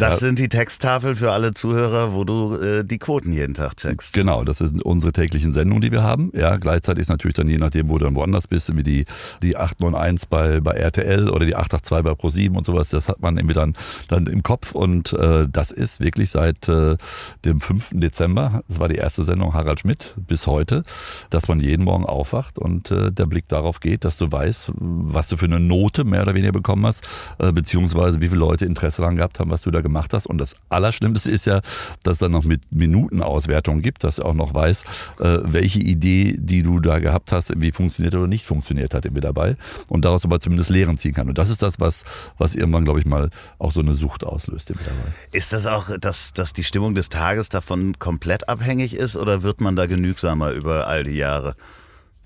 Das 0.01 0.19
sind 0.21 0.39
die 0.39 0.49
Texttafeln 0.49 1.17
für 1.17 1.33
alle 1.33 1.53
Zuhörer, 1.53 2.15
wo 2.15 2.25
du 2.25 2.55
äh, 2.57 2.85
die 2.85 2.99
Quoten 2.99 3.33
jeden 3.33 3.55
Tag 3.55 3.77
checkst. 3.77 4.13
Genau, 4.13 4.45
das 4.45 4.59
sind 4.59 4.83
unsere 4.83 5.13
täglichen 5.13 5.53
Sendungen, 5.53 5.83
die 5.83 5.93
wir 5.93 6.03
haben. 6.03 6.33
Ja, 6.35 6.57
gleichzeitig 6.57 7.03
ist 7.03 7.09
natürlich 7.09 7.35
dann 7.35 7.49
je 7.49 7.59
nachdem, 7.59 7.89
wo 7.89 7.99
du 7.99 8.07
dann 8.07 8.17
woanders 8.17 8.47
bist, 8.47 8.75
wie 8.75 8.83
die, 8.83 9.05
die 9.43 9.57
891 9.57 10.29
bei, 10.29 10.61
bei 10.61 10.73
RTL 10.73 11.29
oder 11.29 11.45
die 11.45 11.55
882 11.55 12.05
bei 12.05 12.15
ProSieben 12.15 12.57
und 12.57 12.65
sowas, 12.65 12.91
das 12.91 13.09
hat 13.09 13.21
man 13.21 13.37
irgendwie 13.37 13.55
dann, 13.55 13.75
dann 14.09 14.27
im 14.27 14.43
Kopf 14.43 14.75
und 14.75 15.13
äh, 15.13 15.47
das 15.51 15.71
ist 15.71 16.01
wirklich 16.01 16.31
seit 16.31 16.69
äh, 16.69 16.97
dem 17.45 17.61
5. 17.61 17.91
Dezember, 17.93 18.63
das 18.69 18.79
war 18.79 18.89
die 18.89 18.97
erste 18.97 19.25
Sendung 19.25 19.55
Harald 19.55 19.81
Schmidt 19.81 20.15
bis 20.17 20.47
heute, 20.47 20.83
dass 21.29 21.49
man 21.49 21.61
jeden 21.61 21.85
Morgen 21.85 22.07
aufwacht 22.07 22.59
und 22.59 22.91
äh, 22.91 23.13
der 23.13 23.27
Blick 23.27 23.49
darauf 23.49 23.81
geht, 23.81 24.05
dass 24.05 24.17
du 24.17 24.31
weißt, 24.31 24.73
was 24.77 25.29
du 25.29 25.37
für 25.37 25.47
eine 25.47 25.61
Note 25.61 26.05
mehr 26.05 26.23
oder 26.23 26.35
weniger 26.35 26.53
bekommen 26.53 26.87
hast, 26.87 27.35
äh, 27.39 27.53
beziehungsweise 27.53 28.21
wie 28.21 28.29
viele 28.29 28.41
Leute 28.41 28.65
Interesse 28.65 29.03
daran 29.03 29.17
gehabt 29.17 29.39
haben, 29.39 29.51
was 29.51 29.63
du 29.63 29.71
da 29.71 29.81
gemacht 29.81 29.90
gemacht 29.91 30.15
hast. 30.15 30.27
Und 30.27 30.39
das 30.39 30.55
Allerschlimmste 30.69 31.31
ist 31.31 31.47
ja, 31.47 31.61
dass 32.03 32.15
es 32.15 32.19
dann 32.19 32.33
noch 32.33 32.45
mit 32.45 32.73
Minutenauswertung 32.73 33.83
gibt, 33.83 34.05
dass 34.05 34.17
du 34.17 34.25
auch 34.25 34.35
noch 34.35 34.55
weißt, 34.55 34.87
äh, 35.21 35.39
welche 35.43 35.81
Idee, 35.81 36.37
die 36.39 36.63
du 36.63 36.81
da 36.81 36.99
gehabt 37.01 37.33
hast, 37.33 37.53
wie 37.61 37.73
funktioniert 37.73 38.15
oder 38.15 38.27
nicht 38.27 38.47
funktioniert 38.47 38.95
hat, 38.95 39.05
irgendwie 39.05 39.21
dabei. 39.21 39.57
Und 39.89 40.05
daraus 40.05 40.25
aber 40.25 40.41
zumindest 40.41 40.71
Lehren 40.71 40.97
ziehen 40.97 41.15
kann. 41.15 41.29
Und 41.29 41.39
das 41.39 41.51
ist 41.51 41.63
das, 41.63 41.81
was, 41.81 42.05
was 42.39 42.55
irgendwann, 42.55 42.85
glaube 42.85 43.01
ich, 43.01 43.07
mal 43.07 43.31
auch 43.59 43.73
so 43.73 43.81
eine 43.81 43.95
Sucht 43.95 44.25
auslöst. 44.25 44.71
Irgendwie 44.71 44.87
dabei. 44.87 45.13
Ist 45.33 45.53
das 45.53 45.67
auch, 45.67 45.91
dass, 45.99 46.33
dass 46.33 46.53
die 46.53 46.65
Stimmung 46.65 46.95
des 46.95 47.09
Tages 47.09 47.49
davon 47.49 47.99
komplett 47.99 48.49
abhängig 48.49 48.95
ist 48.95 49.17
oder 49.17 49.43
wird 49.43 49.61
man 49.61 49.77
da 49.77 49.87
genügsamer 49.87 50.53
über 50.53 50.87
all 50.87 51.03
die 51.03 51.17
Jahre? 51.17 51.55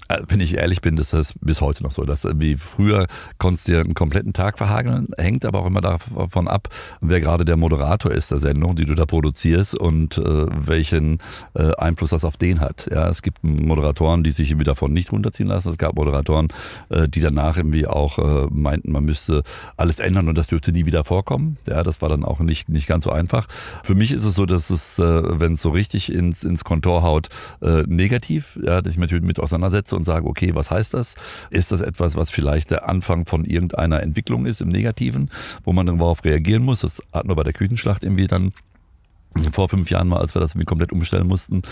Äh, 0.08 0.22
wenn 0.28 0.40
ich 0.40 0.56
ehrlich 0.56 0.80
bin, 0.80 0.96
ist 0.98 1.12
das 1.12 1.34
bis 1.40 1.60
heute 1.60 1.82
noch 1.82 1.92
so. 1.92 2.04
Dass 2.04 2.26
wie 2.36 2.56
früher 2.56 3.06
konntest 3.38 3.68
du 3.68 3.72
dir 3.72 3.80
einen 3.80 3.94
kompletten 3.94 4.32
Tag 4.32 4.58
verhageln, 4.58 5.08
hängt 5.18 5.44
aber 5.44 5.60
auch 5.60 5.66
immer 5.66 5.80
davon 5.80 6.48
ab, 6.48 6.68
wer 7.00 7.20
gerade 7.20 7.44
der 7.44 7.56
Moderator 7.56 8.12
ist 8.12 8.30
der 8.30 8.38
Sendung, 8.38 8.76
die 8.76 8.84
du 8.84 8.94
da 8.94 9.06
produzierst 9.06 9.78
und 9.78 10.18
äh, 10.18 10.46
welchen 10.66 11.18
äh, 11.54 11.74
Einfluss 11.76 12.10
das 12.10 12.24
auf 12.24 12.36
den 12.36 12.60
hat. 12.60 12.88
Ja, 12.90 13.08
es 13.08 13.22
gibt 13.22 13.42
Moderatoren, 13.42 14.24
die 14.24 14.30
sich 14.30 14.50
irgendwie 14.50 14.64
davon 14.64 14.92
nicht 14.92 15.12
runterziehen 15.12 15.48
lassen. 15.48 15.70
Es 15.70 15.78
gab 15.78 15.96
Moderatoren, 15.96 16.48
äh, 16.90 17.08
die 17.08 17.20
danach 17.20 17.56
irgendwie 17.56 17.86
auch 17.86 18.18
äh, 18.18 18.46
meinten, 18.50 18.92
man 18.92 19.04
müsste 19.04 19.42
alles 19.76 20.00
ändern 20.00 20.28
und 20.28 20.36
das 20.36 20.48
dürfte 20.48 20.72
nie 20.72 20.86
wieder 20.86 21.04
vorkommen. 21.04 21.56
Ja, 21.66 21.82
das 21.82 22.02
war 22.02 22.08
dann 22.08 22.24
auch 22.24 22.40
nicht, 22.40 22.68
nicht 22.68 22.86
ganz 22.86 23.04
so 23.04 23.10
einfach. 23.10 23.46
Für 23.82 23.94
mich 23.94 24.12
ist 24.12 24.24
es 24.24 24.34
so, 24.34 24.46
dass 24.46 24.70
es, 24.70 24.98
äh, 24.98 25.40
wenn 25.40 25.52
es 25.52 25.60
so 25.60 25.70
richtig 25.70 26.12
ins, 26.12 26.44
ins 26.44 26.64
Kontor 26.64 27.02
haut, 27.02 27.28
negativ, 27.86 28.58
ja, 28.62 28.82
dass 28.82 28.92
ich 28.92 28.98
mich 28.98 29.12
mit 29.12 29.38
auseinandersetze 29.38 29.93
und 29.94 30.04
sage, 30.04 30.26
okay, 30.26 30.54
was 30.54 30.70
heißt 30.70 30.94
das? 30.94 31.14
Ist 31.50 31.72
das 31.72 31.80
etwas, 31.80 32.16
was 32.16 32.30
vielleicht 32.30 32.70
der 32.70 32.88
Anfang 32.88 33.26
von 33.26 33.44
irgendeiner 33.44 34.02
Entwicklung 34.02 34.46
ist 34.46 34.60
im 34.60 34.68
Negativen, 34.68 35.30
wo 35.64 35.72
man 35.72 35.86
darauf 35.86 36.24
reagieren 36.24 36.64
muss? 36.64 36.80
Das 36.80 37.02
hatten 37.12 37.28
wir 37.28 37.36
bei 37.36 37.44
der 37.44 37.52
Küchenschlacht 37.52 38.04
irgendwie 38.04 38.26
dann 38.26 38.52
vor 39.52 39.68
fünf 39.68 39.90
Jahren 39.90 40.08
mal, 40.08 40.18
als 40.18 40.34
wir 40.34 40.40
das 40.40 40.52
irgendwie 40.52 40.66
komplett 40.66 40.92
umstellen 40.92 41.26
mussten, 41.26 41.62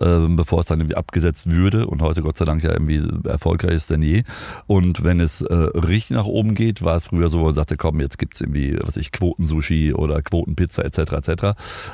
äh, 0.00 0.26
bevor 0.28 0.60
es 0.60 0.66
dann 0.66 0.80
irgendwie 0.80 0.96
abgesetzt 0.96 1.50
würde 1.50 1.86
und 1.86 2.02
heute 2.02 2.22
Gott 2.22 2.36
sei 2.36 2.44
Dank 2.44 2.62
ja 2.62 2.70
irgendwie 2.70 3.02
erfolgreich 3.24 3.74
ist 3.74 3.90
denn 3.90 4.02
je. 4.02 4.24
Und 4.66 5.04
wenn 5.04 5.20
es 5.20 5.40
äh, 5.42 5.54
richtig 5.54 6.10
nach 6.10 6.24
oben 6.24 6.54
geht, 6.54 6.82
war 6.82 6.96
es 6.96 7.06
früher 7.06 7.30
so, 7.30 7.44
man 7.44 7.54
sagte, 7.54 7.76
komm, 7.76 8.00
jetzt 8.00 8.18
gibt's 8.18 8.40
irgendwie, 8.40 8.76
was 8.82 8.96
ich, 8.96 9.12
Quotensushi 9.12 9.94
oder 9.94 10.22
Quotenpizza 10.22 10.82
etc. 10.82 10.98
etc. 10.98 11.44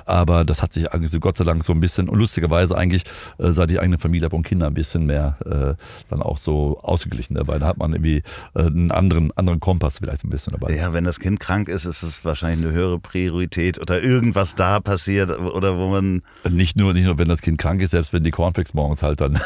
Aber 0.06 0.44
das 0.44 0.62
hat 0.62 0.72
sich 0.72 0.92
eigentlich 0.92 1.10
so 1.10 1.20
Gott 1.20 1.36
sei 1.36 1.44
Dank 1.44 1.62
so 1.64 1.72
ein 1.72 1.80
bisschen, 1.80 2.08
und 2.08 2.18
lustigerweise 2.18 2.76
eigentlich, 2.76 3.04
äh, 3.38 3.50
seit 3.50 3.70
ich 3.70 3.80
eigene 3.80 3.98
Familie 3.98 4.26
habe 4.26 4.36
und 4.36 4.44
Kinder 4.44 4.66
ein 4.66 4.74
bisschen 4.74 5.06
mehr 5.06 5.36
äh, 5.44 5.82
dann 6.08 6.22
auch 6.22 6.38
so 6.38 6.80
ausgeglichen 6.80 7.36
dabei. 7.36 7.58
Da 7.58 7.66
hat 7.66 7.78
man 7.78 7.92
irgendwie 7.92 8.22
äh, 8.54 8.62
einen 8.62 8.90
anderen, 8.90 9.30
anderen 9.36 9.60
Kompass 9.60 9.98
vielleicht 9.98 10.24
ein 10.24 10.30
bisschen 10.30 10.52
dabei. 10.52 10.74
Ja, 10.74 10.92
wenn 10.92 11.04
das 11.04 11.20
Kind 11.20 11.40
krank 11.40 11.68
ist, 11.68 11.84
ist 11.84 12.02
es 12.02 12.24
wahrscheinlich 12.24 12.66
eine 12.66 12.74
höhere 12.74 12.98
Priorität 12.98 13.78
oder 13.78 14.02
irgendwas 14.02 14.54
da 14.54 14.80
passiert 14.80 15.17
passiert 15.26 15.54
oder 15.54 15.78
wo 15.78 15.88
man. 15.88 16.22
Nicht 16.48 16.76
nur, 16.76 16.94
nicht 16.94 17.04
nur, 17.04 17.18
wenn 17.18 17.28
das 17.28 17.42
Kind 17.42 17.58
krank 17.58 17.80
ist, 17.80 17.90
selbst 17.90 18.12
wenn 18.12 18.24
die 18.24 18.30
Cornflakes 18.30 18.74
morgens 18.74 19.02
halt 19.02 19.20
dann 19.20 19.40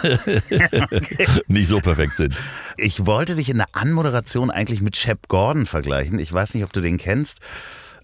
nicht 1.47 1.69
so 1.69 1.81
perfekt 1.81 2.17
sind. 2.17 2.35
Ich 2.77 3.07
wollte 3.07 3.37
dich 3.37 3.49
in 3.49 3.59
der 3.59 3.69
Anmoderation 3.73 4.51
eigentlich 4.51 4.81
mit 4.81 4.97
Shep 4.97 5.29
Gordon 5.29 5.67
vergleichen. 5.67 6.19
Ich 6.19 6.33
weiß 6.33 6.55
nicht, 6.55 6.65
ob 6.65 6.73
du 6.73 6.81
den 6.81 6.99
kennst. 6.99 7.41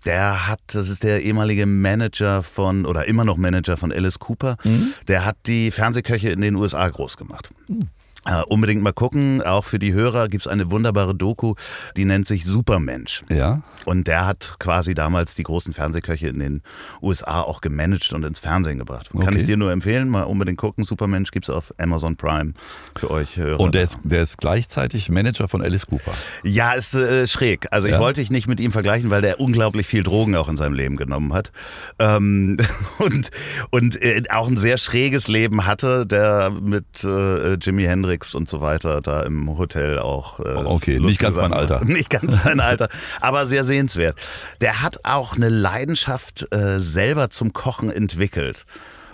Der 0.04 0.46
hat, 0.46 0.60
das 0.68 0.88
ist 0.88 1.02
der 1.02 1.22
ehemalige 1.22 1.66
Manager 1.66 2.44
von, 2.44 2.86
oder 2.86 3.06
immer 3.06 3.24
noch 3.24 3.36
Manager 3.36 3.76
von 3.76 3.92
Alice 3.92 4.20
Cooper. 4.20 4.56
Mhm. 4.62 4.92
Der 5.08 5.24
hat 5.24 5.36
die 5.46 5.72
Fernsehköche 5.72 6.30
in 6.30 6.40
den 6.40 6.54
USA 6.54 6.88
groß 6.88 7.16
gemacht. 7.16 7.50
Mhm. 7.66 7.88
Uh, 8.28 8.42
unbedingt 8.48 8.82
mal 8.82 8.92
gucken. 8.92 9.40
Auch 9.42 9.64
für 9.64 9.78
die 9.78 9.94
Hörer 9.94 10.28
gibt 10.28 10.42
es 10.42 10.46
eine 10.46 10.70
wunderbare 10.70 11.14
Doku, 11.14 11.54
die 11.96 12.04
nennt 12.04 12.26
sich 12.26 12.44
Supermensch. 12.44 13.22
Ja. 13.30 13.62
Und 13.86 14.06
der 14.06 14.26
hat 14.26 14.56
quasi 14.58 14.92
damals 14.92 15.34
die 15.34 15.44
großen 15.44 15.72
Fernsehköche 15.72 16.28
in 16.28 16.38
den 16.38 16.62
USA 17.00 17.40
auch 17.40 17.62
gemanagt 17.62 18.12
und 18.12 18.24
ins 18.24 18.38
Fernsehen 18.38 18.78
gebracht. 18.78 19.10
Kann 19.12 19.28
okay. 19.28 19.38
ich 19.38 19.44
dir 19.46 19.56
nur 19.56 19.72
empfehlen, 19.72 20.10
mal 20.10 20.24
unbedingt 20.24 20.58
gucken. 20.58 20.84
Supermensch 20.84 21.30
gibt 21.30 21.48
es 21.48 21.54
auf 21.54 21.72
Amazon 21.78 22.16
Prime 22.16 22.52
für 22.96 23.10
euch 23.10 23.38
Hörer. 23.38 23.60
Und 23.60 23.74
der 23.74 23.84
ist, 23.84 23.98
der 24.04 24.22
ist 24.22 24.36
gleichzeitig 24.36 25.08
Manager 25.08 25.48
von 25.48 25.62
Alice 25.62 25.86
Cooper. 25.86 26.12
Ja, 26.42 26.72
ist 26.72 26.94
äh, 26.94 27.26
schräg. 27.26 27.68
Also 27.70 27.88
ja. 27.88 27.94
ich 27.94 28.00
wollte 28.00 28.20
dich 28.20 28.30
nicht 28.30 28.46
mit 28.46 28.60
ihm 28.60 28.72
vergleichen, 28.72 29.08
weil 29.08 29.22
der 29.22 29.40
unglaublich 29.40 29.86
viel 29.86 30.02
Drogen 30.02 30.36
auch 30.36 30.50
in 30.50 30.58
seinem 30.58 30.74
Leben 30.74 30.96
genommen 30.96 31.32
hat. 31.32 31.50
Ähm, 31.98 32.58
und 32.98 33.30
und 33.70 34.02
äh, 34.02 34.22
auch 34.30 34.48
ein 34.48 34.58
sehr 34.58 34.76
schräges 34.76 35.28
Leben 35.28 35.64
hatte, 35.64 36.04
der 36.06 36.50
mit 36.60 37.04
äh, 37.04 37.54
Jimi 37.54 37.84
Hendrix 37.84 38.17
Netflix 38.18 38.34
und 38.34 38.48
so 38.48 38.60
weiter 38.60 39.00
da 39.00 39.22
im 39.22 39.58
Hotel 39.58 39.98
auch. 39.98 40.40
Äh, 40.40 40.54
okay, 40.64 40.98
nicht 40.98 41.20
ganz 41.20 41.36
mein 41.36 41.52
Alter. 41.52 41.84
Nicht 41.88 42.10
ganz 42.10 42.42
dein 42.42 42.60
Alter, 42.60 42.88
aber 43.20 43.46
sehr 43.46 43.64
sehenswert. 43.64 44.18
Der 44.60 44.82
hat 44.82 45.04
auch 45.04 45.36
eine 45.36 45.48
Leidenschaft 45.48 46.46
äh, 46.52 46.78
selber 46.78 47.30
zum 47.30 47.52
Kochen 47.52 47.90
entwickelt. 47.90 48.66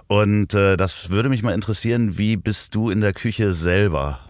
Und 0.06 0.54
äh, 0.54 0.76
das 0.76 1.10
würde 1.10 1.28
mich 1.28 1.42
mal 1.42 1.52
interessieren, 1.54 2.18
wie 2.18 2.36
bist 2.36 2.74
du 2.74 2.90
in 2.90 3.00
der 3.00 3.12
Küche 3.12 3.52
selber? 3.52 4.20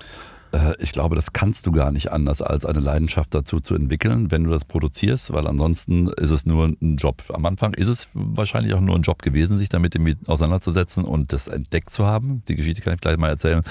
Äh, 0.54 0.74
ich 0.78 0.92
glaube, 0.92 1.16
das 1.16 1.32
kannst 1.32 1.66
du 1.66 1.72
gar 1.72 1.90
nicht 1.90 2.12
anders, 2.12 2.40
als 2.40 2.64
eine 2.64 2.78
Leidenschaft 2.78 3.34
dazu 3.34 3.60
zu 3.60 3.74
entwickeln, 3.74 4.30
wenn 4.30 4.44
du 4.44 4.50
das 4.50 4.64
produzierst, 4.64 5.32
weil 5.32 5.46
ansonsten 5.46 6.08
ist 6.08 6.30
es 6.30 6.46
nur 6.46 6.66
ein 6.66 6.96
Job. 6.96 7.22
Am 7.32 7.44
Anfang 7.46 7.74
ist 7.74 7.88
es 7.88 8.08
wahrscheinlich 8.14 8.74
auch 8.74 8.80
nur 8.80 8.94
ein 8.94 9.02
Job 9.02 9.22
gewesen, 9.22 9.58
sich 9.58 9.68
damit 9.68 9.94
auseinanderzusetzen 10.26 11.04
und 11.04 11.32
das 11.32 11.48
entdeckt 11.48 11.90
zu 11.90 12.06
haben. 12.06 12.42
Die 12.48 12.54
Geschichte 12.54 12.82
kann 12.82 12.94
ich 12.94 13.00
gleich 13.00 13.16
mal 13.16 13.28
erzählen, 13.28 13.62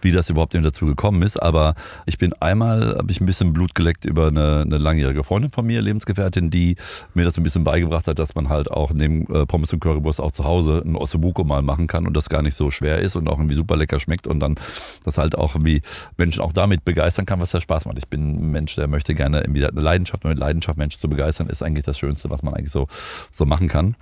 wie 0.00 0.12
das 0.12 0.30
überhaupt 0.30 0.54
eben 0.54 0.64
dazu 0.64 0.86
gekommen 0.86 1.22
ist. 1.22 1.36
Aber 1.36 1.74
ich 2.06 2.18
bin 2.18 2.32
einmal, 2.34 2.96
habe 2.96 3.10
ich 3.10 3.20
ein 3.20 3.26
bisschen 3.26 3.52
Blut 3.52 3.74
geleckt 3.74 4.04
über 4.04 4.28
eine, 4.28 4.62
eine 4.62 4.78
langjährige 4.78 5.24
Freundin 5.24 5.50
von 5.50 5.66
mir, 5.66 5.82
Lebensgefährtin, 5.82 6.50
die 6.50 6.76
mir 7.14 7.24
das 7.24 7.36
ein 7.36 7.42
bisschen 7.42 7.64
beigebracht 7.64 8.06
hat, 8.06 8.18
dass 8.18 8.34
man 8.34 8.48
halt 8.48 8.70
auch 8.70 8.92
neben 8.92 9.26
äh, 9.34 9.46
Pommes 9.46 9.72
und 9.72 9.80
Currywurst 9.80 10.20
auch 10.20 10.32
zu 10.32 10.44
Hause 10.44 10.82
ein 10.84 10.96
Ossobuco 10.96 11.44
mal 11.44 11.62
machen 11.62 11.86
kann 11.86 12.06
und 12.06 12.16
das 12.16 12.28
gar 12.28 12.42
nicht 12.42 12.54
so 12.54 12.70
schwer 12.70 12.98
ist 12.98 13.16
und 13.16 13.28
auch 13.28 13.38
irgendwie 13.38 13.54
super 13.54 13.76
lecker 13.76 14.00
schmeckt 14.00 14.26
und 14.26 14.40
dann 14.40 14.56
das 15.04 15.18
halt 15.18 15.36
auch 15.36 15.56
wie, 15.60 15.82
wenn 16.16 16.27
Menschen 16.28 16.42
auch 16.42 16.52
damit 16.52 16.84
begeistern 16.84 17.24
kann, 17.24 17.40
was 17.40 17.52
ja 17.52 17.60
Spaß 17.60 17.86
macht. 17.86 17.96
Ich 17.96 18.08
bin 18.08 18.36
ein 18.36 18.50
Mensch, 18.50 18.74
der 18.74 18.86
möchte 18.86 19.14
gerne 19.14 19.40
irgendwie 19.40 19.64
eine 19.64 19.80
Leidenschaft, 19.80 20.24
mit 20.24 20.38
Leidenschaft 20.38 20.76
Menschen 20.76 21.00
zu 21.00 21.08
begeistern, 21.08 21.48
ist 21.48 21.62
eigentlich 21.62 21.84
das 21.84 21.98
Schönste, 21.98 22.28
was 22.28 22.42
man 22.42 22.52
eigentlich 22.52 22.70
so, 22.70 22.86
so 23.30 23.46
machen 23.46 23.68
kann 23.68 23.96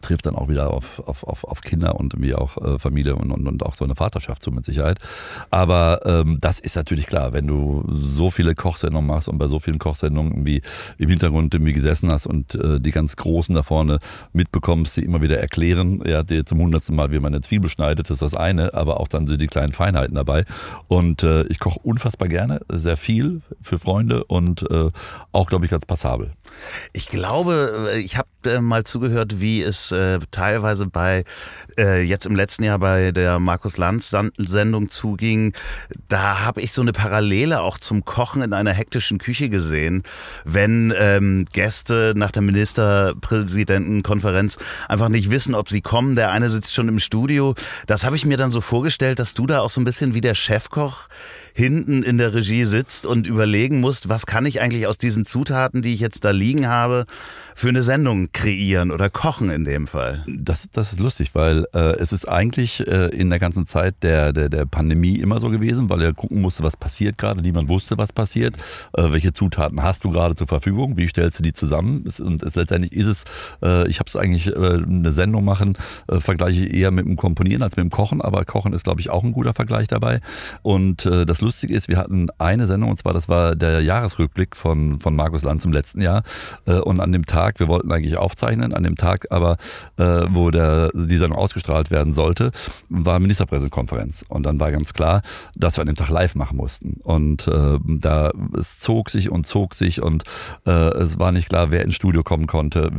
trifft 0.00 0.26
dann 0.26 0.34
auch 0.34 0.48
wieder 0.48 0.70
auf, 0.70 1.00
auf, 1.06 1.24
auf, 1.24 1.44
auf 1.44 1.60
Kinder 1.62 1.96
und 1.96 2.14
irgendwie 2.14 2.34
auch 2.34 2.56
äh, 2.58 2.78
Familie 2.78 3.16
und, 3.16 3.32
und, 3.32 3.46
und 3.46 3.64
auch 3.64 3.74
so 3.74 3.84
eine 3.84 3.94
Vaterschaft 3.94 4.42
zu 4.42 4.50
mit 4.50 4.64
Sicherheit. 4.64 4.98
Aber 5.50 6.02
ähm, 6.04 6.38
das 6.40 6.60
ist 6.60 6.76
natürlich 6.76 7.06
klar, 7.06 7.32
wenn 7.32 7.46
du 7.46 7.84
so 7.88 8.30
viele 8.30 8.54
Kochsendungen 8.54 9.06
machst 9.06 9.28
und 9.28 9.38
bei 9.38 9.46
so 9.46 9.60
vielen 9.60 9.78
Kochsendungen 9.78 10.32
irgendwie 10.32 10.62
im 10.98 11.08
Hintergrund 11.08 11.54
irgendwie 11.54 11.72
gesessen 11.72 12.12
hast 12.12 12.26
und 12.26 12.54
äh, 12.54 12.80
die 12.80 12.90
ganz 12.90 13.16
Großen 13.16 13.54
da 13.54 13.62
vorne 13.62 13.98
mitbekommst, 14.32 14.96
die 14.96 15.04
immer 15.04 15.22
wieder 15.22 15.38
erklären, 15.38 16.02
ja, 16.06 16.22
dir 16.22 16.44
zum 16.44 16.60
hundertsten 16.60 16.94
Mal, 16.94 17.10
wie 17.10 17.18
man 17.18 17.32
eine 17.32 17.40
Zwiebel 17.40 17.70
schneidet, 17.70 18.10
ist 18.10 18.22
das 18.22 18.34
eine, 18.34 18.74
aber 18.74 19.00
auch 19.00 19.08
dann 19.08 19.26
sind 19.26 19.40
die 19.40 19.46
kleinen 19.46 19.72
Feinheiten 19.72 20.14
dabei. 20.14 20.44
Und 20.86 21.22
äh, 21.22 21.44
ich 21.44 21.58
koche 21.58 21.80
unfassbar 21.82 22.28
gerne, 22.28 22.60
sehr 22.70 22.96
viel 22.96 23.40
für 23.62 23.78
Freunde 23.78 24.24
und 24.24 24.70
äh, 24.70 24.90
auch, 25.32 25.48
glaube 25.48 25.64
ich, 25.64 25.70
ganz 25.70 25.86
passabel. 25.86 26.32
Ich 26.92 27.08
glaube, 27.08 27.92
ich 27.98 28.16
habe 28.16 28.28
äh, 28.44 28.60
mal 28.60 28.84
zugehört, 28.84 29.40
wie 29.40 29.62
es 29.62 29.77
äh, 29.92 30.18
teilweise 30.30 30.86
bei 30.86 31.24
äh, 31.78 32.02
jetzt 32.02 32.26
im 32.26 32.36
letzten 32.36 32.64
Jahr 32.64 32.78
bei 32.78 33.12
der 33.12 33.38
Markus 33.38 33.76
Lanz 33.76 34.14
Sendung 34.36 34.90
zuging. 34.90 35.52
Da 36.08 36.40
habe 36.40 36.60
ich 36.60 36.72
so 36.72 36.82
eine 36.82 36.92
Parallele 36.92 37.60
auch 37.60 37.78
zum 37.78 38.04
Kochen 38.04 38.42
in 38.42 38.52
einer 38.52 38.72
hektischen 38.72 39.18
Küche 39.18 39.48
gesehen, 39.48 40.02
wenn 40.44 40.92
ähm, 40.98 41.46
Gäste 41.52 42.12
nach 42.16 42.30
der 42.30 42.42
Ministerpräsidentenkonferenz 42.42 44.58
einfach 44.88 45.08
nicht 45.08 45.30
wissen, 45.30 45.54
ob 45.54 45.68
sie 45.68 45.80
kommen. 45.80 46.14
Der 46.14 46.32
eine 46.32 46.50
sitzt 46.50 46.74
schon 46.74 46.88
im 46.88 46.98
Studio. 46.98 47.54
Das 47.86 48.04
habe 48.04 48.16
ich 48.16 48.26
mir 48.26 48.36
dann 48.36 48.50
so 48.50 48.60
vorgestellt, 48.60 49.18
dass 49.18 49.34
du 49.34 49.46
da 49.46 49.60
auch 49.60 49.70
so 49.70 49.80
ein 49.80 49.84
bisschen 49.84 50.14
wie 50.14 50.20
der 50.20 50.34
Chefkoch 50.34 51.08
hinten 51.58 52.04
in 52.04 52.18
der 52.18 52.34
Regie 52.34 52.64
sitzt 52.64 53.04
und 53.04 53.26
überlegen 53.26 53.80
musst, 53.80 54.08
was 54.08 54.26
kann 54.26 54.46
ich 54.46 54.60
eigentlich 54.60 54.86
aus 54.86 54.96
diesen 54.96 55.26
Zutaten, 55.26 55.82
die 55.82 55.92
ich 55.92 55.98
jetzt 55.98 56.24
da 56.24 56.30
liegen 56.30 56.68
habe, 56.68 57.04
für 57.56 57.68
eine 57.68 57.82
Sendung 57.82 58.30
kreieren 58.32 58.92
oder 58.92 59.10
kochen 59.10 59.50
in 59.50 59.64
dem 59.64 59.88
Fall? 59.88 60.22
Das, 60.28 60.70
das 60.70 60.92
ist 60.92 61.00
lustig, 61.00 61.30
weil 61.34 61.66
äh, 61.74 61.96
es 61.96 62.12
ist 62.12 62.28
eigentlich 62.28 62.86
äh, 62.86 63.08
in 63.08 63.28
der 63.28 63.40
ganzen 63.40 63.66
Zeit 63.66 63.96
der, 64.02 64.32
der, 64.32 64.48
der 64.48 64.66
Pandemie 64.66 65.16
immer 65.16 65.40
so 65.40 65.50
gewesen, 65.50 65.90
weil 65.90 66.00
er 66.00 66.14
gucken 66.14 66.40
musste, 66.40 66.62
was 66.62 66.76
passiert 66.76 67.18
gerade. 67.18 67.42
Niemand 67.42 67.68
wusste, 67.68 67.98
was 67.98 68.12
passiert. 68.12 68.56
Äh, 68.96 69.10
welche 69.10 69.32
Zutaten 69.32 69.82
hast 69.82 70.04
du 70.04 70.10
gerade 70.10 70.36
zur 70.36 70.46
Verfügung? 70.46 70.96
Wie 70.96 71.08
stellst 71.08 71.40
du 71.40 71.42
die 71.42 71.52
zusammen? 71.52 72.08
Und 72.20 72.40
es, 72.44 72.54
letztendlich 72.54 72.92
ist 72.92 73.08
es, 73.08 73.24
äh, 73.64 73.88
ich 73.88 73.98
habe 73.98 74.08
es 74.08 74.14
eigentlich 74.14 74.46
äh, 74.46 74.54
eine 74.54 75.12
Sendung 75.12 75.44
machen, 75.44 75.76
äh, 76.06 76.20
vergleiche 76.20 76.64
ich 76.64 76.74
eher 76.74 76.92
mit 76.92 77.06
dem 77.06 77.16
Komponieren 77.16 77.64
als 77.64 77.76
mit 77.76 77.82
dem 77.82 77.90
Kochen, 77.90 78.20
aber 78.20 78.44
Kochen 78.44 78.72
ist, 78.72 78.84
glaube 78.84 79.00
ich, 79.00 79.10
auch 79.10 79.24
ein 79.24 79.32
guter 79.32 79.54
Vergleich 79.54 79.88
dabei. 79.88 80.20
Und 80.62 81.04
das 81.04 81.40
lustig 81.48 81.70
ist, 81.70 81.88
wir 81.88 81.96
hatten 81.96 82.28
eine 82.36 82.66
Sendung, 82.66 82.90
und 82.90 82.98
zwar 82.98 83.14
das 83.14 83.26
war 83.26 83.56
der 83.56 83.80
Jahresrückblick 83.80 84.54
von, 84.54 85.00
von 85.00 85.16
Markus 85.16 85.44
Lanz 85.44 85.64
im 85.64 85.72
letzten 85.72 86.02
Jahr. 86.02 86.22
Äh, 86.66 86.74
und 86.74 87.00
an 87.00 87.10
dem 87.10 87.24
Tag, 87.24 87.58
wir 87.58 87.68
wollten 87.68 87.90
eigentlich 87.90 88.18
aufzeichnen, 88.18 88.74
an 88.74 88.82
dem 88.82 88.96
Tag 88.96 89.28
aber, 89.30 89.56
äh, 89.96 90.26
wo 90.28 90.50
der, 90.50 90.90
die 90.92 91.16
Sendung 91.16 91.38
ausgestrahlt 91.38 91.90
werden 91.90 92.12
sollte, 92.12 92.50
war 92.90 93.18
Ministerpräsidentenkonferenz. 93.18 94.26
Und 94.28 94.44
dann 94.44 94.60
war 94.60 94.70
ganz 94.72 94.92
klar, 94.92 95.22
dass 95.56 95.78
wir 95.78 95.82
an 95.82 95.86
dem 95.86 95.96
Tag 95.96 96.10
live 96.10 96.34
machen 96.34 96.58
mussten. 96.58 97.00
Und 97.02 97.48
äh, 97.48 97.78
da 97.82 98.30
es 98.58 98.80
zog 98.80 99.08
sich 99.08 99.30
und 99.30 99.46
zog 99.46 99.74
sich 99.74 100.02
und 100.02 100.24
es 100.64 101.18
war 101.18 101.32
nicht 101.32 101.48
klar, 101.48 101.70
wer 101.70 101.82
ins 101.82 101.94
Studio 101.94 102.22
kommen 102.22 102.46
konnte. 102.46 102.90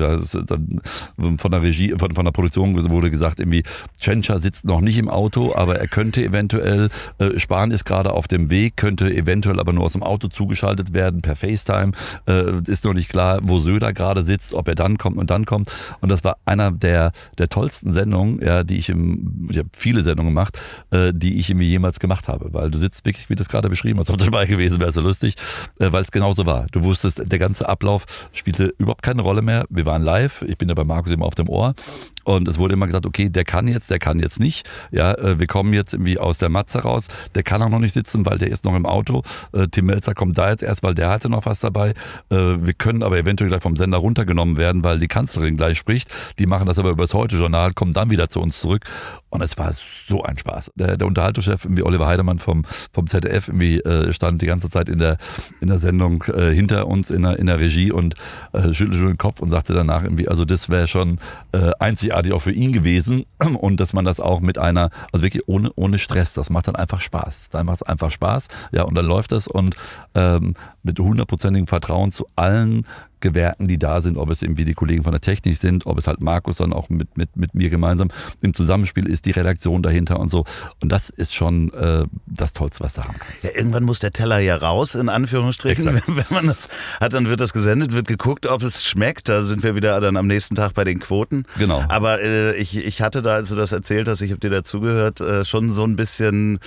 Von 1.38 1.52
der 1.52 1.62
Regie, 1.62 1.94
von, 1.98 2.14
von 2.14 2.26
der 2.26 2.32
Produktion 2.32 2.76
wurde 2.90 3.12
gesagt, 3.12 3.40
irgendwie, 3.40 3.64
Tschentscher 4.00 4.40
sitzt 4.40 4.66
noch 4.66 4.82
nicht 4.82 4.98
im 4.98 5.10
Auto, 5.10 5.54
aber 5.56 5.78
er 5.78 5.88
könnte 5.88 6.24
eventuell, 6.24 6.90
Spahn 7.38 7.72
ist 7.72 7.86
gerade 7.86 8.14
auf 8.14 8.28
dem 8.28 8.39
Weg, 8.50 8.78
könnte 8.78 9.14
eventuell 9.14 9.60
aber 9.60 9.74
nur 9.74 9.84
aus 9.84 9.94
dem 9.94 10.04
Auto 10.04 10.28
zugeschaltet 10.28 10.94
werden 10.94 11.22
per 11.22 11.36
FaceTime. 11.36 11.92
Äh, 12.28 12.62
ist 12.68 12.86
noch 12.86 12.94
nicht 12.94 13.10
klar, 13.10 13.40
wo 13.44 13.60
Söder 13.60 13.92
gerade 13.94 14.24
sitzt, 14.24 14.54
ob 14.54 14.68
er 14.68 14.76
dann 14.76 14.98
kommt 14.98 15.18
und 15.18 15.30
dann 15.30 15.46
kommt. 15.46 15.72
Und 16.00 16.10
das 16.10 16.24
war 16.24 16.38
einer 16.46 16.72
der, 16.72 17.12
der 17.38 17.50
tollsten 17.50 17.92
Sendungen, 17.92 18.42
ja, 18.42 18.64
die 18.64 18.78
ich 18.78 18.90
im, 18.90 19.48
ich 19.52 19.58
habe 19.58 19.70
viele 19.74 20.04
Sendungen 20.04 20.34
gemacht, 20.34 20.60
äh, 20.92 21.12
die 21.14 21.40
ich 21.40 21.50
irgendwie 21.50 21.68
jemals 21.68 22.00
gemacht 22.00 22.28
habe. 22.28 22.54
Weil 22.54 22.72
du 22.72 22.80
sitzt 22.80 23.06
wirklich, 23.06 23.30
wie 23.30 23.36
das 23.36 23.50
gerade 23.50 23.70
beschrieben 23.70 24.00
hast, 24.00 24.10
ob 24.10 24.18
dabei 24.30 24.46
gewesen 24.46 24.80
wäre 24.80 24.92
so 24.92 25.02
lustig, 25.02 25.36
äh, 25.80 25.92
weil 25.92 26.04
es 26.04 26.12
genauso 26.12 26.46
war. 26.46 26.68
Du 26.72 26.84
wusstest, 26.84 27.22
der 27.26 27.40
ganze 27.40 27.68
Ablauf 27.68 28.06
spielte 28.32 28.74
überhaupt 28.78 29.04
keine 29.04 29.22
Rolle 29.22 29.42
mehr. 29.42 29.66
Wir 29.70 29.86
waren 29.86 30.04
live, 30.04 30.44
ich 30.44 30.58
bin 30.58 30.70
ja 30.70 30.76
bei 30.76 30.84
Markus 30.84 31.12
immer 31.12 31.26
auf 31.26 31.36
dem 31.36 31.50
Ohr 31.50 31.74
und 32.30 32.48
es 32.48 32.60
wurde 32.60 32.76
immer 32.76 32.86
gesagt, 32.86 33.08
okay, 33.08 33.30
der 33.30 33.44
kann 33.44 33.68
jetzt, 33.68 33.90
der 33.90 33.98
kann 33.98 34.20
jetzt 34.20 34.40
nicht. 34.40 34.70
Ja, 34.92 35.14
äh, 35.14 35.40
wir 35.40 35.48
kommen 35.48 35.74
jetzt 35.74 35.94
irgendwie 35.94 36.20
aus 36.20 36.38
der 36.38 36.50
Matze 36.50 36.84
raus. 36.84 37.08
Der 37.34 37.42
kann 37.42 37.62
auch 37.64 37.70
noch 37.70 37.80
nicht 37.80 37.94
sitzen, 37.94 38.24
weil 38.24 38.38
der 38.38 38.50
ist 38.50 38.66
noch 38.66 38.76
im 38.76 38.86
Auto. 38.86 39.24
Äh, 39.52 39.68
Tim 39.72 39.88
Melzer 39.88 40.14
kommt 40.14 40.38
da 40.38 40.52
jetzt 40.52 40.62
erst, 40.62 40.84
weil 40.84 40.94
der 40.94 41.10
hatte 41.10 41.28
noch 41.28 41.48
was 41.48 41.60
dabei. 41.60 41.96
Äh, 42.30 42.36
wir 42.38 42.74
können 42.74 43.02
aber 43.02 43.18
eventuell 43.18 43.50
gleich 43.50 43.64
vom 43.64 43.76
Sender 43.76 43.98
runtergenommen 43.98 44.58
werden, 44.58 44.84
weil 44.84 45.00
die 45.00 45.08
Kanzlerin 45.08 45.58
gleich 45.58 45.80
spricht. 45.80 46.10
Die 46.38 46.46
machen 46.46 46.68
das 46.68 46.78
aber 46.78 46.92
über 46.92 47.04
das 47.04 47.16
Heute-Journal, 47.16 47.74
kommen 47.74 47.94
dann 47.94 48.12
wieder 48.12 48.30
zu 48.30 48.42
uns 48.42 48.60
zurück. 48.60 48.86
Und 49.30 49.42
es 49.42 49.58
war 49.58 49.72
so 49.74 50.24
ein 50.24 50.38
Spaß. 50.38 50.72
Der, 50.76 50.98
der 50.98 51.08
Unterhaltungschef, 51.08 51.66
irgendwie 51.66 51.84
Oliver 51.84 52.06
Heidemann 52.06 52.38
vom, 52.38 52.64
vom 52.94 53.08
ZDF, 53.08 53.48
irgendwie 53.48 53.80
äh, 53.80 54.14
stand 54.14 54.42
die 54.42 54.48
ganze 54.48 54.70
Zeit 54.70 54.88
in 54.88 55.00
der, 55.00 55.18
in 55.62 55.68
der 55.68 55.80
Sendung 55.80 56.24
äh, 56.28 56.54
hinter 56.54 56.88
uns 56.88 57.10
in 57.10 57.24
der, 57.24 57.40
in 57.40 57.48
der 57.48 57.60
Regie 57.60 57.92
und 57.92 58.14
äh, 58.54 58.74
schüttelte 58.74 59.06
den 59.06 59.18
Kopf 59.18 59.42
und 59.42 59.50
sagte 59.50 59.74
danach 59.74 60.04
irgendwie, 60.04 60.28
also 60.28 60.46
das 60.46 60.70
wäre 60.70 60.88
schon 60.88 61.18
äh, 61.54 61.72
einzigartig 61.80 62.19
auch 62.34 62.42
für 62.42 62.52
ihn 62.52 62.72
gewesen 62.72 63.26
und 63.60 63.80
dass 63.80 63.94
man 63.94 64.06
das 64.06 64.20
auch 64.20 64.40
mit 64.40 64.58
einer, 64.58 64.90
also 65.12 65.24
wirklich 65.24 65.48
ohne, 65.48 65.72
ohne 65.76 65.98
Stress, 65.98 66.34
das 66.34 66.50
macht 66.50 66.68
dann 66.68 66.76
einfach 66.76 67.02
Spaß. 67.02 67.50
Dann 67.50 67.66
macht 67.66 67.78
es 67.78 67.84
einfach 67.84 68.12
Spaß, 68.12 68.48
ja, 68.72 68.84
und 68.84 68.96
dann 68.96 69.06
läuft 69.06 69.32
es 69.32 69.48
und 69.48 69.76
ähm, 70.16 70.56
mit 70.84 71.00
hundertprozentigem 71.00 71.68
Vertrauen 71.68 72.12
zu 72.12 72.26
allen 72.36 72.86
Gewerken, 73.20 73.68
die 73.68 73.78
da 73.78 74.02
sind, 74.02 74.18
ob 74.18 74.30
es 74.30 74.42
irgendwie 74.42 74.66
die 74.66 74.74
Kollegen 74.74 75.04
von 75.04 75.12
der 75.12 75.22
Technik 75.22 75.58
sind, 75.58 75.86
ob 75.86 75.98
es 75.98 76.08
halt 76.08 76.22
Markus 76.22 76.58
dann 76.58 76.74
auch 76.74 76.90
mit, 76.90 77.18
mit, 77.18 77.36
mit 77.36 77.54
mir 77.54 77.70
gemeinsam 77.70 78.10
im 78.42 78.54
Zusammenspiel 78.54 79.08
ist, 79.08 79.26
die 79.26 79.32
Redaktion 79.32 79.84
dahinter 79.84 80.20
und 80.20 80.30
so. 80.30 80.46
Und 80.82 80.92
das 80.92 81.10
ist 81.10 81.36
schon 81.36 81.74
äh, 81.74 82.06
das 82.28 82.54
Tollste, 82.54 82.84
was 82.84 82.94
da 82.94 83.06
haben 83.06 83.18
kannst. 83.20 83.44
Ja, 83.44 83.52
irgendwann 83.56 83.84
muss 83.84 84.00
der 84.00 84.14
Teller 84.14 84.40
ja 84.40 84.56
raus, 84.56 84.96
in 84.96 85.10
Anführungsstrichen. 85.10 85.88
Exakt. 85.88 86.08
Wenn 86.30 86.36
man 86.36 86.48
das 86.48 86.70
hat, 87.00 87.14
dann 87.14 87.28
wird 87.28 87.42
das 87.42 87.54
gesendet, 87.54 87.94
wird 87.94 88.08
geguckt, 88.08 88.46
ob 88.46 88.64
es 88.64 88.86
schmeckt. 88.86 89.28
Da 89.28 89.42
sind 89.42 89.64
wir 89.64 89.76
wieder 89.76 90.00
dann 90.00 90.18
am 90.18 90.28
nächsten 90.28 90.56
Tag 90.56 90.74
bei 90.74 90.84
den 90.84 91.00
Quoten. 91.00 91.46
Genau. 91.58 91.84
Aber 91.90 92.22
äh, 92.22 92.56
ich, 92.56 92.78
ich 92.78 93.02
hatte 93.02 93.22
da, 93.22 93.36
als 93.36 93.50
du 93.50 93.56
das 93.56 93.72
erzählt 93.72 94.08
hast, 94.08 94.22
ich 94.22 94.32
habe 94.32 94.40
dir 94.40 94.50
dazugehört, 94.50 95.20
äh, 95.20 95.44
schon 95.44 95.72
so 95.72 95.84
ein 95.84 95.96
bisschen 95.96 96.60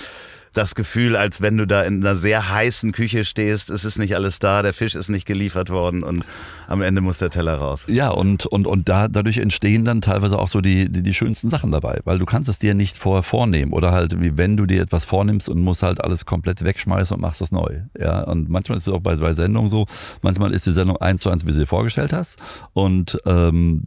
das 0.53 0.75
Gefühl, 0.75 1.15
als 1.15 1.41
wenn 1.41 1.57
du 1.57 1.67
da 1.67 1.81
in 1.81 2.01
einer 2.01 2.15
sehr 2.15 2.49
heißen 2.49 2.91
Küche 2.91 3.25
stehst, 3.25 3.69
es 3.69 3.85
ist 3.85 3.97
nicht 3.97 4.15
alles 4.15 4.39
da, 4.39 4.61
der 4.61 4.73
Fisch 4.73 4.95
ist 4.95 5.09
nicht 5.09 5.25
geliefert 5.25 5.69
worden 5.69 6.03
und 6.03 6.25
am 6.67 6.81
Ende 6.81 7.01
muss 7.01 7.17
der 7.17 7.29
Teller 7.29 7.55
raus. 7.55 7.85
Ja, 7.87 8.09
und, 8.09 8.45
und, 8.45 8.67
und 8.67 8.87
da, 8.89 9.07
dadurch 9.07 9.37
entstehen 9.37 9.85
dann 9.85 10.01
teilweise 10.01 10.39
auch 10.39 10.47
so 10.47 10.61
die, 10.61 10.91
die, 10.91 11.03
die 11.03 11.13
schönsten 11.13 11.49
Sachen 11.49 11.71
dabei, 11.71 11.99
weil 12.05 12.19
du 12.19 12.25
kannst 12.25 12.49
es 12.49 12.59
dir 12.59 12.73
nicht 12.73 12.97
vorher 12.97 13.23
vornehmen 13.23 13.73
oder 13.73 13.91
halt 13.91 14.21
wie 14.21 14.37
wenn 14.37 14.57
du 14.57 14.65
dir 14.65 14.81
etwas 14.81 15.05
vornimmst 15.05 15.49
und 15.49 15.61
musst 15.61 15.83
halt 15.83 16.03
alles 16.03 16.25
komplett 16.25 16.63
wegschmeißen 16.63 17.15
und 17.15 17.21
machst 17.21 17.41
das 17.41 17.51
neu. 17.51 17.81
Ja, 17.99 18.21
und 18.23 18.49
manchmal 18.49 18.77
ist 18.77 18.87
es 18.87 18.93
auch 18.93 19.01
bei, 19.01 19.15
bei 19.15 19.33
Sendungen 19.33 19.69
so, 19.69 19.85
manchmal 20.21 20.53
ist 20.53 20.65
die 20.65 20.71
Sendung 20.71 20.97
eins 20.97 21.21
zu 21.21 21.29
eins, 21.29 21.45
wie 21.45 21.51
sie 21.51 21.65
vorgestellt 21.65 22.13
hast 22.13 22.37
und 22.73 23.17
ähm, 23.25 23.83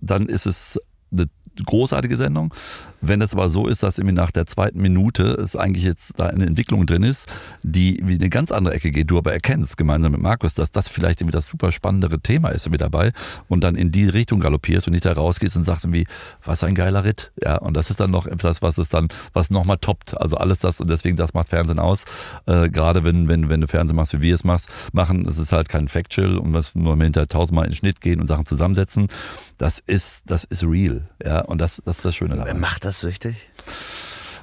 dann 0.00 0.26
ist 0.26 0.46
es 0.46 0.80
eine 1.12 1.26
großartige 1.64 2.16
Sendung. 2.16 2.52
Wenn 3.00 3.20
das 3.20 3.32
aber 3.32 3.48
so 3.48 3.66
ist, 3.66 3.82
dass 3.82 3.98
irgendwie 3.98 4.14
nach 4.14 4.30
der 4.30 4.46
zweiten 4.46 4.80
Minute 4.80 5.22
es 5.22 5.54
eigentlich 5.54 5.84
jetzt 5.84 6.14
da 6.16 6.26
eine 6.26 6.46
Entwicklung 6.46 6.86
drin 6.86 7.02
ist, 7.02 7.26
die 7.62 8.00
wie 8.02 8.14
eine 8.14 8.30
ganz 8.30 8.50
andere 8.50 8.74
Ecke 8.74 8.90
geht, 8.90 9.10
du 9.10 9.18
aber 9.18 9.32
erkennst 9.32 9.76
gemeinsam 9.76 10.12
mit 10.12 10.20
Markus, 10.20 10.54
dass 10.54 10.70
das 10.70 10.88
vielleicht 10.88 11.20
irgendwie 11.20 11.36
das 11.36 11.46
super 11.46 11.72
spannendere 11.72 12.20
Thema 12.20 12.48
ist 12.48 12.68
mit 12.70 12.80
dabei 12.80 13.12
und 13.48 13.62
dann 13.62 13.76
in 13.76 13.92
die 13.92 14.08
Richtung 14.08 14.40
galoppierst 14.40 14.86
und 14.86 14.92
nicht 14.92 15.04
da 15.04 15.12
rausgehst 15.12 15.56
und 15.56 15.64
sagst 15.64 15.84
irgendwie, 15.84 16.06
was 16.44 16.64
ein 16.64 16.74
geiler 16.74 17.04
Ritt. 17.04 17.32
Ja, 17.42 17.56
und 17.58 17.74
das 17.74 17.90
ist 17.90 18.00
dann 18.00 18.10
noch 18.10 18.26
etwas, 18.26 18.62
was 18.62 18.78
es 18.78 18.88
dann, 18.88 19.08
was 19.32 19.50
nochmal 19.50 19.78
toppt. 19.78 20.18
Also 20.20 20.36
alles 20.36 20.60
das 20.60 20.80
und 20.80 20.90
deswegen, 20.90 21.16
das 21.16 21.34
macht 21.34 21.48
Fernsehen 21.48 21.78
aus. 21.78 22.04
Äh, 22.46 22.70
gerade 22.70 23.04
wenn, 23.04 23.28
wenn, 23.28 23.48
wenn 23.48 23.60
du 23.60 23.68
Fernsehen 23.68 23.96
machst, 23.96 24.14
wie 24.14 24.22
wir 24.22 24.34
es 24.34 24.44
machst, 24.44 24.68
machen, 24.92 25.26
es 25.26 25.38
ist 25.38 25.52
halt 25.52 25.68
kein 25.68 25.88
Factual 25.88 26.38
und 26.38 26.54
was 26.54 26.74
nur 26.74 26.96
hinter 26.96 27.26
tausendmal 27.26 27.64
in 27.64 27.72
den 27.72 27.76
Schnitt 27.76 28.00
gehen 28.00 28.20
und 28.20 28.26
Sachen 28.26 28.46
zusammensetzen. 28.46 29.08
Das 29.58 29.82
ist, 29.86 30.24
das 30.26 30.44
ist 30.44 30.62
real. 30.64 31.08
Ja, 31.24 31.40
und 31.40 31.58
das, 31.60 31.82
das 31.84 31.98
ist 31.98 32.04
das 32.04 32.14
Schöne 32.14 32.36
dabei. 32.36 32.54
Macht 32.54 32.84
das 32.84 33.00
süchtig? 33.00 33.50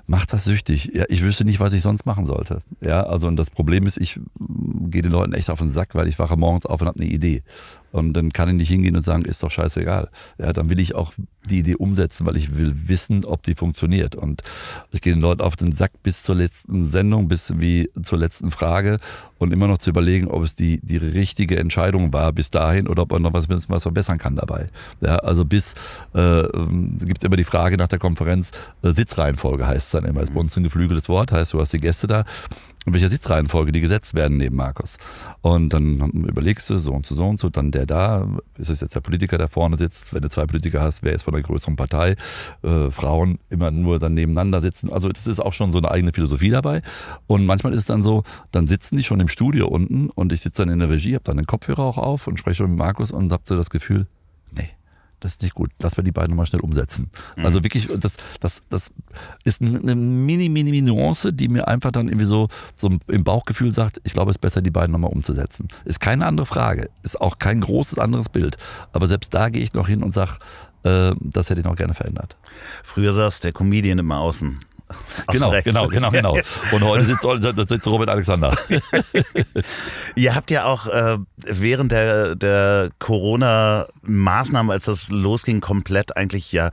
macht 0.08 0.34
das 0.34 0.44
süchtig. 0.44 0.92
Ja, 0.94 1.06
ich 1.08 1.24
wüsste 1.24 1.46
nicht, 1.46 1.60
was 1.60 1.74
ich 1.74 1.82
sonst 1.82 2.06
machen 2.06 2.26
sollte. 2.26 2.62
Ja, 2.82 3.04
also 3.04 3.28
und 3.28 3.38
das 3.38 3.50
Problem 3.50 3.88
ist, 3.88 3.98
ich 3.98 4.20
gehe 4.90 5.02
den 5.02 5.12
Leuten 5.12 5.34
echt 5.34 5.50
auf 5.50 5.60
den 5.60 5.70
Sack, 5.70 5.96
weil 5.96 6.08
ich 6.08 6.20
wache 6.20 6.36
morgens 6.36 6.66
auf 6.66 6.82
und 6.82 6.88
habe 6.88 7.00
eine 7.00 7.10
Idee. 7.10 7.44
Und 7.94 8.14
dann 8.14 8.34
kann 8.34 8.50
ich 8.50 8.56
nicht 8.56 8.70
hingehen 8.70 8.96
und 8.96 9.04
sagen, 9.04 9.24
ist 9.24 9.44
doch 9.44 9.52
scheißegal. 9.52 10.10
Ja, 10.40 10.52
dann 10.52 10.70
will 10.72 10.80
ich 10.80 10.96
auch 10.96 11.14
die 11.48 11.60
Idee 11.60 11.76
umsetzen, 11.76 12.26
weil 12.26 12.38
ich 12.38 12.58
will 12.58 12.74
wissen, 12.88 13.24
ob 13.24 13.44
die 13.44 13.54
funktioniert. 13.54 14.16
Und 14.16 14.42
ich 14.92 15.02
gehe 15.02 15.14
den 15.14 15.22
Leuten 15.22 15.42
auf 15.42 15.56
den 15.56 15.74
Sack 15.74 15.92
bis 16.02 16.24
zur 16.24 16.36
letzten 16.36 16.86
Sendung, 16.86 17.28
bis 17.28 17.54
wie 17.58 17.92
zur 18.02 18.18
letzten 18.18 18.50
Frage 18.50 18.98
und 19.38 19.52
immer 19.52 19.68
noch 19.68 19.78
zu 19.78 19.92
überlegen, 19.92 20.28
ob 20.28 20.42
es 20.42 20.56
die, 20.56 20.80
die 20.82 20.98
richtige 20.98 21.60
Entscheidung 21.60 22.14
war 22.14 22.32
bis 22.32 22.50
dahin 22.50 22.88
oder 22.88 23.04
ob 23.04 23.12
man 23.12 23.22
noch 23.22 23.34
was, 23.34 23.48
was 23.50 23.84
verbessern 23.84 24.18
kann 24.18 24.38
dabei. 24.38 24.68
Ja, 25.02 25.18
also 25.18 25.46
bis 25.46 25.76
äh, 26.14 26.44
gibt 27.06 27.22
es 27.22 27.28
immer 27.28 27.38
die 27.38 27.44
Frage 27.44 27.78
nach 27.78 27.90
der 27.90 28.00
Konferenz, 28.00 28.52
äh, 28.82 28.92
Sitzreihenfolge 28.92 29.68
heißt 29.68 29.86
es 29.86 29.92
dann 29.92 30.10
immer. 30.10 30.22
Das 30.22 30.30
ist 30.30 30.36
bei 30.36 30.42
uns 30.42 30.58
ein 30.58 30.64
geflügeltes 30.64 31.10
Wort, 31.10 31.32
heißt, 31.32 31.54
du 31.54 31.60
hast 31.60 31.74
die 31.74 31.80
Gäste 31.80 32.08
da 32.08 32.26
welcher 32.86 33.10
Sitzreihenfolge 33.10 33.72
die 33.72 33.82
gesetzt 33.82 34.14
werden 34.14 34.38
neben 34.38 34.56
Markus. 34.56 34.98
Und 35.42 35.74
dann 35.74 36.00
überlegst 36.12 36.70
du 36.70 36.78
so 36.78 36.92
und 36.92 37.06
so, 37.06 37.16
so 37.16 37.26
und 37.26 37.40
so, 37.40 37.50
dann 37.50 37.72
der 37.72 37.86
da, 37.86 38.28
ist 38.58 38.70
es 38.70 38.82
jetzt 38.82 38.96
der 38.96 39.02
Politiker, 39.02 39.38
der 39.38 39.48
vorne 39.48 39.78
sitzt, 39.78 40.14
wenn 40.14 40.22
du 40.22 40.30
zwei 40.30 40.46
Politiker 40.46 40.82
hast, 40.82 41.04
wer 41.04 41.14
ist 41.14 41.24
von 41.24 41.34
der 41.34 41.44
größeren 41.44 41.76
Partei, 41.76 42.16
äh, 42.64 42.92
Frauen 42.92 43.40
immer 43.50 43.72
nur 43.72 44.00
dann 44.00 44.14
nebeneinander 44.14 44.62
sitzen. 44.62 44.92
Also 44.92 45.10
das 45.10 45.28
ist 45.28 45.40
auch 45.40 45.54
schon 45.54 45.72
so 45.72 45.78
eine 45.78 45.92
eigene 45.92 46.14
Philosophie 46.14 46.50
dabei. 46.50 46.82
Und 47.28 47.46
manchmal 47.46 47.74
ist 47.74 47.82
es 47.82 47.86
dann 47.86 48.02
so, 48.02 48.24
dann 48.52 48.68
sitzen 48.68 48.98
die 48.98 49.04
schon 49.04 49.20
im 49.20 49.28
Studio 49.28 49.68
unten 49.68 50.10
und 50.10 50.34
ich 50.34 50.42
sitze 50.42 50.64
dann 50.64 50.74
in 50.74 50.80
der 50.80 50.90
Regie, 50.90 51.16
habe 51.16 51.24
dann 51.24 51.38
den 51.38 51.48
Kopfhörer 51.48 51.84
auch 51.84 51.98
auf 51.98 52.28
und 52.28 52.38
spreche 52.38 52.68
mit 52.68 52.78
Markus 52.78 53.12
und 53.12 53.32
habe 53.32 53.44
so 53.46 53.56
das 53.56 53.70
Gefühl, 53.70 54.08
das 55.24 55.34
ist 55.34 55.42
nicht 55.42 55.56
gut. 55.56 55.72
Lass 55.82 55.96
mal 55.96 56.04
die 56.04 56.12
beiden 56.12 56.32
nochmal 56.32 56.46
schnell 56.46 56.62
umsetzen. 56.62 57.10
Mhm. 57.38 57.46
Also 57.46 57.64
wirklich, 57.64 57.88
das, 57.98 58.18
das, 58.42 58.62
das 58.70 58.92
ist 59.46 59.62
eine 59.62 59.96
mini, 59.96 60.50
mini, 60.50 60.72
mini 60.72 60.82
Nuance, 60.82 61.32
die 61.32 61.48
mir 61.48 61.68
einfach 61.70 61.92
dann 61.92 62.10
irgendwie 62.10 62.26
so, 62.26 62.50
so 62.76 62.90
im 63.08 63.24
Bauchgefühl 63.24 63.72
sagt, 63.72 64.02
ich 64.04 64.12
glaube, 64.12 64.32
es 64.32 64.36
ist 64.36 64.42
besser, 64.42 64.62
die 64.62 64.70
beiden 64.70 64.92
nochmal 64.92 65.12
umzusetzen. 65.12 65.70
Ist 65.86 66.02
keine 66.02 66.26
andere 66.26 66.46
Frage. 66.46 66.90
Ist 67.04 67.22
auch 67.22 67.40
kein 67.40 67.62
großes 67.62 68.00
anderes 68.00 68.28
Bild. 68.28 68.58
Aber 68.92 69.08
selbst 69.08 69.34
da 69.34 69.48
gehe 69.48 69.64
ich 69.64 69.74
noch 69.74 69.88
hin 69.88 70.04
und 70.04 70.14
sage, 70.14 70.40
äh, 70.84 71.14
das 71.22 71.50
hätte 71.50 71.62
ich 71.62 71.66
noch 71.66 71.78
gerne 71.78 71.94
verändert. 71.94 72.36
Früher 72.84 73.14
saß 73.14 73.40
der 73.40 73.54
Comedian 73.54 74.00
immer 74.00 74.20
außen. 74.20 74.60
Genau, 75.32 75.54
genau, 75.64 75.88
genau, 75.88 76.12
genau. 76.12 76.38
Und 76.72 76.84
heute 76.84 77.06
sitzt, 77.06 77.70
sitzt 77.70 77.88
Robert 77.88 78.10
Alexander. 78.10 78.58
Ihr 80.16 80.36
habt 80.36 80.52
ja 80.52 80.66
auch 80.66 80.88
äh, 80.88 81.18
während 81.38 81.92
der, 81.92 82.36
der 82.36 82.90
Corona-Maßnahmen, 83.00 84.72
als 84.72 84.86
das 84.86 85.10
losging, 85.10 85.62
komplett 85.62 86.18
eigentlich 86.18 86.52
ja 86.52 86.72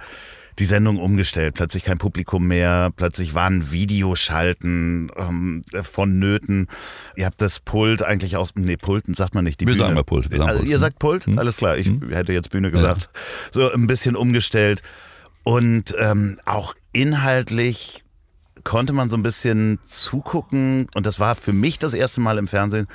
die 0.61 0.65
Sendung 0.65 0.99
umgestellt. 0.99 1.55
Plötzlich 1.55 1.85
kein 1.85 1.99
Publikum 1.99 2.47
mehr, 2.47 2.91
plötzlich 2.95 3.35
waren 3.35 3.71
Videoschalten 3.73 5.11
ähm, 5.17 5.63
vonnöten. 5.83 6.69
Ihr 7.17 7.27
habt 7.27 7.41
das 7.41 7.61
Pult 7.61 8.03
eigentlich 8.03 8.37
aus, 8.37 8.53
nee, 8.55 8.77
Pulten 8.77 9.15
sagt 9.15 9.35
man 9.35 9.45
nicht, 9.45 9.61
die 9.61 9.67
wir 9.67 9.75
Bühne. 9.75 9.85
Sagen 9.85 9.95
mal 9.95 10.05
Pult. 10.05 10.31
Wir 10.31 10.43
also 10.43 10.59
Pult. 10.59 10.71
Ihr 10.71 10.79
sagt 10.79 10.99
Pult? 10.99 11.27
Hm? 11.27 11.39
Alles 11.39 11.57
klar, 11.57 11.79
ich 11.79 11.87
hm? 11.87 12.11
hätte 12.11 12.33
jetzt 12.33 12.51
Bühne 12.51 12.71
gesagt. 12.71 13.03
Ja. 13.13 13.21
So 13.53 13.73
ein 13.73 13.87
bisschen 13.87 14.15
umgestellt. 14.15 14.83
Und 15.43 15.95
ähm, 15.99 16.39
auch 16.45 16.75
inhaltlich 16.93 18.05
konnte 18.65 18.93
man 18.93 19.11
so 19.11 19.17
ein 19.17 19.23
bisschen 19.23 19.79
zugucken 19.87 20.89
und 20.95 21.07
das 21.07 21.21
war 21.21 21.35
für 21.35 21.53
mich 21.53 21.79
das 21.79 21.95
erste 21.95 22.21
Mal 22.21 22.39
im 22.39 22.49
Fernsehen, 22.49 22.87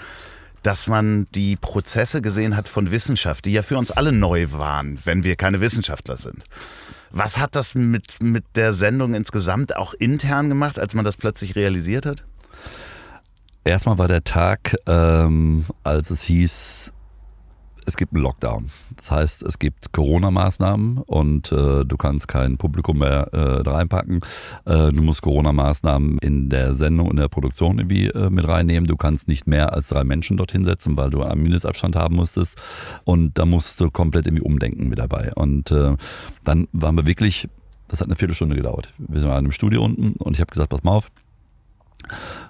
dass 0.63 0.87
man 0.87 1.27
die 1.35 1.55
Prozesse 1.55 2.21
gesehen 2.21 2.55
hat 2.55 2.67
von 2.67 2.89
Wissenschaft, 2.89 3.45
die 3.45 3.51
ja 3.51 3.61
für 3.61 3.77
uns 3.77 3.91
alle 3.91 4.11
neu 4.11 4.51
waren, 4.51 4.97
wenn 5.05 5.23
wir 5.23 5.35
keine 5.35 5.61
Wissenschaftler 5.61 6.17
sind. 6.17 6.43
Was 7.11 7.37
hat 7.37 7.55
das 7.55 7.75
mit, 7.75 8.21
mit 8.21 8.43
der 8.55 8.73
Sendung 8.73 9.13
insgesamt 9.13 9.75
auch 9.75 9.93
intern 9.93 10.49
gemacht, 10.49 10.79
als 10.79 10.95
man 10.95 11.05
das 11.05 11.17
plötzlich 11.17 11.55
realisiert 11.55 12.05
hat? 12.05 12.23
Erstmal 13.63 13.97
war 13.97 14.07
der 14.07 14.23
Tag, 14.23 14.75
ähm, 14.87 15.65
als 15.83 16.09
es 16.09 16.23
hieß, 16.23 16.91
es 17.85 17.97
gibt 17.97 18.13
einen 18.13 18.23
Lockdown. 18.23 18.69
Das 18.97 19.11
heißt, 19.11 19.43
es 19.43 19.59
gibt 19.59 19.93
Corona-Maßnahmen 19.93 20.97
und 20.99 21.51
äh, 21.51 21.85
du 21.85 21.97
kannst 21.97 22.27
kein 22.27 22.57
Publikum 22.57 22.99
mehr 22.99 23.29
äh, 23.31 23.69
reinpacken. 23.69 24.19
Äh, 24.65 24.91
du 24.91 25.01
musst 25.01 25.21
Corona-Maßnahmen 25.21 26.17
in 26.19 26.49
der 26.49 26.75
Sendung, 26.75 27.11
in 27.11 27.17
der 27.17 27.27
Produktion 27.27 27.79
irgendwie 27.79 28.07
äh, 28.07 28.29
mit 28.29 28.47
reinnehmen. 28.47 28.87
Du 28.87 28.97
kannst 28.97 29.27
nicht 29.27 29.47
mehr 29.47 29.73
als 29.73 29.89
drei 29.89 30.03
Menschen 30.03 30.37
dorthin 30.37 30.65
setzen, 30.65 30.97
weil 30.97 31.09
du 31.09 31.21
einen 31.21 31.41
Mindestabstand 31.41 31.95
haben 31.95 32.15
musstest. 32.15 32.57
Und 33.03 33.37
da 33.37 33.45
musst 33.45 33.79
du 33.79 33.91
komplett 33.91 34.27
irgendwie 34.27 34.43
umdenken 34.43 34.89
mit 34.89 34.99
dabei. 34.99 35.31
Und 35.35 35.71
äh, 35.71 35.95
dann 36.43 36.67
waren 36.71 36.95
wir 36.95 37.05
wirklich, 37.05 37.47
das 37.87 38.01
hat 38.01 38.07
eine 38.07 38.15
Viertelstunde 38.15 38.55
gedauert. 38.55 38.93
Wir 38.97 39.19
sind 39.19 39.29
in 39.29 39.35
einem 39.35 39.51
Studio 39.51 39.83
unten 39.83 40.13
und 40.13 40.33
ich 40.33 40.41
habe 40.41 40.51
gesagt, 40.51 40.69
pass 40.69 40.83
mal 40.83 40.91
auf, 40.91 41.11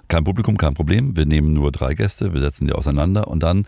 kein 0.08 0.24
Publikum, 0.24 0.56
kein 0.56 0.74
Problem. 0.74 1.16
Wir 1.16 1.26
nehmen 1.26 1.52
nur 1.52 1.72
drei 1.72 1.94
Gäste, 1.94 2.32
wir 2.32 2.40
setzen 2.40 2.66
die 2.66 2.72
auseinander 2.72 3.28
und 3.28 3.42
dann 3.42 3.66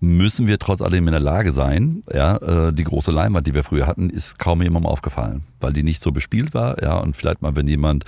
müssen 0.00 0.46
wir 0.46 0.58
trotz 0.58 0.80
allem 0.82 1.06
in 1.06 1.12
der 1.12 1.20
Lage 1.20 1.52
sein, 1.52 2.02
ja, 2.12 2.36
äh, 2.36 2.72
die 2.72 2.84
große 2.84 3.10
Leinwand, 3.10 3.46
die 3.46 3.54
wir 3.54 3.62
früher 3.62 3.86
hatten, 3.86 4.10
ist 4.10 4.38
kaum 4.38 4.62
jemandem 4.62 4.90
aufgefallen, 4.90 5.42
weil 5.62 5.72
die 5.72 5.82
nicht 5.82 6.02
so 6.02 6.12
bespielt 6.12 6.54
war, 6.54 6.82
ja, 6.82 6.98
und 6.98 7.16
vielleicht 7.16 7.42
mal, 7.42 7.56
wenn 7.56 7.68
jemand 7.68 8.04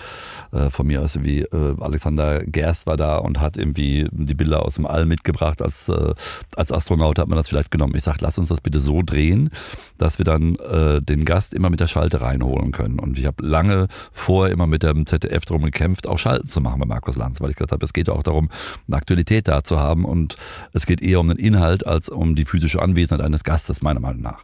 äh, 0.53 0.71
von 0.71 0.87
mir 0.87 1.03
aus 1.03 1.23
wie 1.23 1.41
äh, 1.41 1.77
Alexander 1.81 2.45
Gerst 2.45 2.87
war 2.87 2.97
da 2.97 3.17
und 3.17 3.41
hat 3.41 3.57
irgendwie 3.57 4.07
die 4.11 4.35
Bilder 4.35 4.65
aus 4.65 4.77
dem 4.77 4.87
All 4.87 5.07
mitgebracht 5.07 5.62
als, 5.62 5.88
äh, 5.88 6.15
als 6.57 6.73
Astronaut, 6.73 7.19
hat 7.19 7.29
man 7.29 7.37
das 7.37 7.49
vielleicht 7.49 7.71
genommen. 7.71 7.95
Ich 7.97 8.03
sage, 8.03 8.19
lass 8.21 8.38
uns 8.38 8.49
das 8.49 8.61
bitte 8.61 8.81
so 8.81 9.03
drehen, 9.03 9.51
dass 9.99 10.19
wir 10.19 10.25
dann 10.25 10.57
äh, 10.57 11.01
den 11.01 11.25
Gast 11.25 11.55
immer 11.55 11.71
mit 11.71 11.81
der 11.81 11.87
Schalte 11.87 12.21
reinholen 12.21 12.73
können. 12.73 12.99
Und 12.99 13.19
ich 13.19 13.27
habe 13.27 13.45
lange 13.45 13.88
vorher 14.12 14.53
immer 14.53 14.67
mit 14.67 14.83
dem 14.83 15.07
ZDF 15.07 15.45
darum 15.45 15.62
gekämpft, 15.62 16.09
auch 16.09 16.19
Schalten 16.19 16.47
zu 16.47 16.61
machen 16.61 16.81
bei 16.81 16.87
Markus 16.87 17.17
Lanz, 17.17 17.41
weil 17.41 17.51
ich 17.51 17.57
gesagt 17.57 17.73
habe, 17.73 17.85
es 17.85 17.93
geht 17.93 18.09
auch 18.09 18.23
darum, 18.23 18.49
eine 18.87 18.97
Aktualität 18.97 19.49
da 19.49 19.65
zu 19.65 19.79
haben 19.79 20.05
und 20.05 20.37
es 20.73 20.87
geht 20.87 21.03
eher 21.03 21.21
um 21.21 21.29
den 21.29 21.38
Inhalt 21.38 21.87
als 21.87 22.09
um 22.09 22.35
die 22.35 22.45
physische 22.45 22.81
Anwesenheit 22.81 23.25
eines 23.25 23.45
Gastes, 23.45 23.83
meiner 23.83 24.01
Meinung 24.01 24.23
nach. 24.23 24.43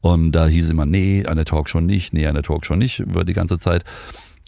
Und 0.00 0.32
da 0.32 0.46
hieß 0.46 0.70
immer, 0.70 0.86
nee, 0.86 1.26
an 1.26 1.36
der 1.36 1.44
Talkshow 1.44 1.80
nicht, 1.80 2.12
nee, 2.12 2.26
an 2.26 2.34
der 2.34 2.42
Talkshow 2.48 2.76
nicht, 2.76 3.00
über 3.00 3.24
die 3.24 3.34
ganze 3.34 3.58
Zeit. 3.58 3.84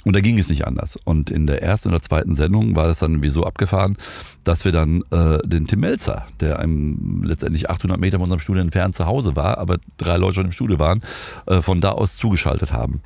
Und 0.04 0.16
da 0.16 0.20
ging 0.20 0.38
es 0.38 0.48
nicht 0.48 0.66
anders. 0.66 0.96
Und 1.04 1.30
in 1.30 1.46
der 1.46 1.62
ersten 1.62 1.90
oder 1.90 2.00
zweiten 2.00 2.34
Sendung 2.34 2.74
war 2.74 2.86
das 2.86 3.00
dann 3.00 3.22
wie 3.22 3.28
so 3.28 3.44
abgefahren, 3.44 3.98
dass 4.44 4.64
wir 4.64 4.72
dann 4.72 5.02
äh, 5.10 5.46
den 5.46 5.66
Tim 5.66 5.80
Melzer, 5.80 6.26
der 6.40 6.58
einem 6.58 7.22
letztendlich 7.22 7.68
800 7.68 8.00
Meter 8.00 8.16
von 8.16 8.24
unserem 8.24 8.40
Studio 8.40 8.62
entfernt 8.62 8.94
zu 8.94 9.04
Hause 9.04 9.36
war, 9.36 9.58
aber 9.58 9.76
drei 9.98 10.16
Leute 10.16 10.36
schon 10.36 10.46
im 10.46 10.52
Studio 10.52 10.78
waren, 10.78 11.00
äh, 11.46 11.60
von 11.60 11.82
da 11.82 11.90
aus 11.90 12.16
zugeschaltet 12.16 12.72
haben 12.72 13.02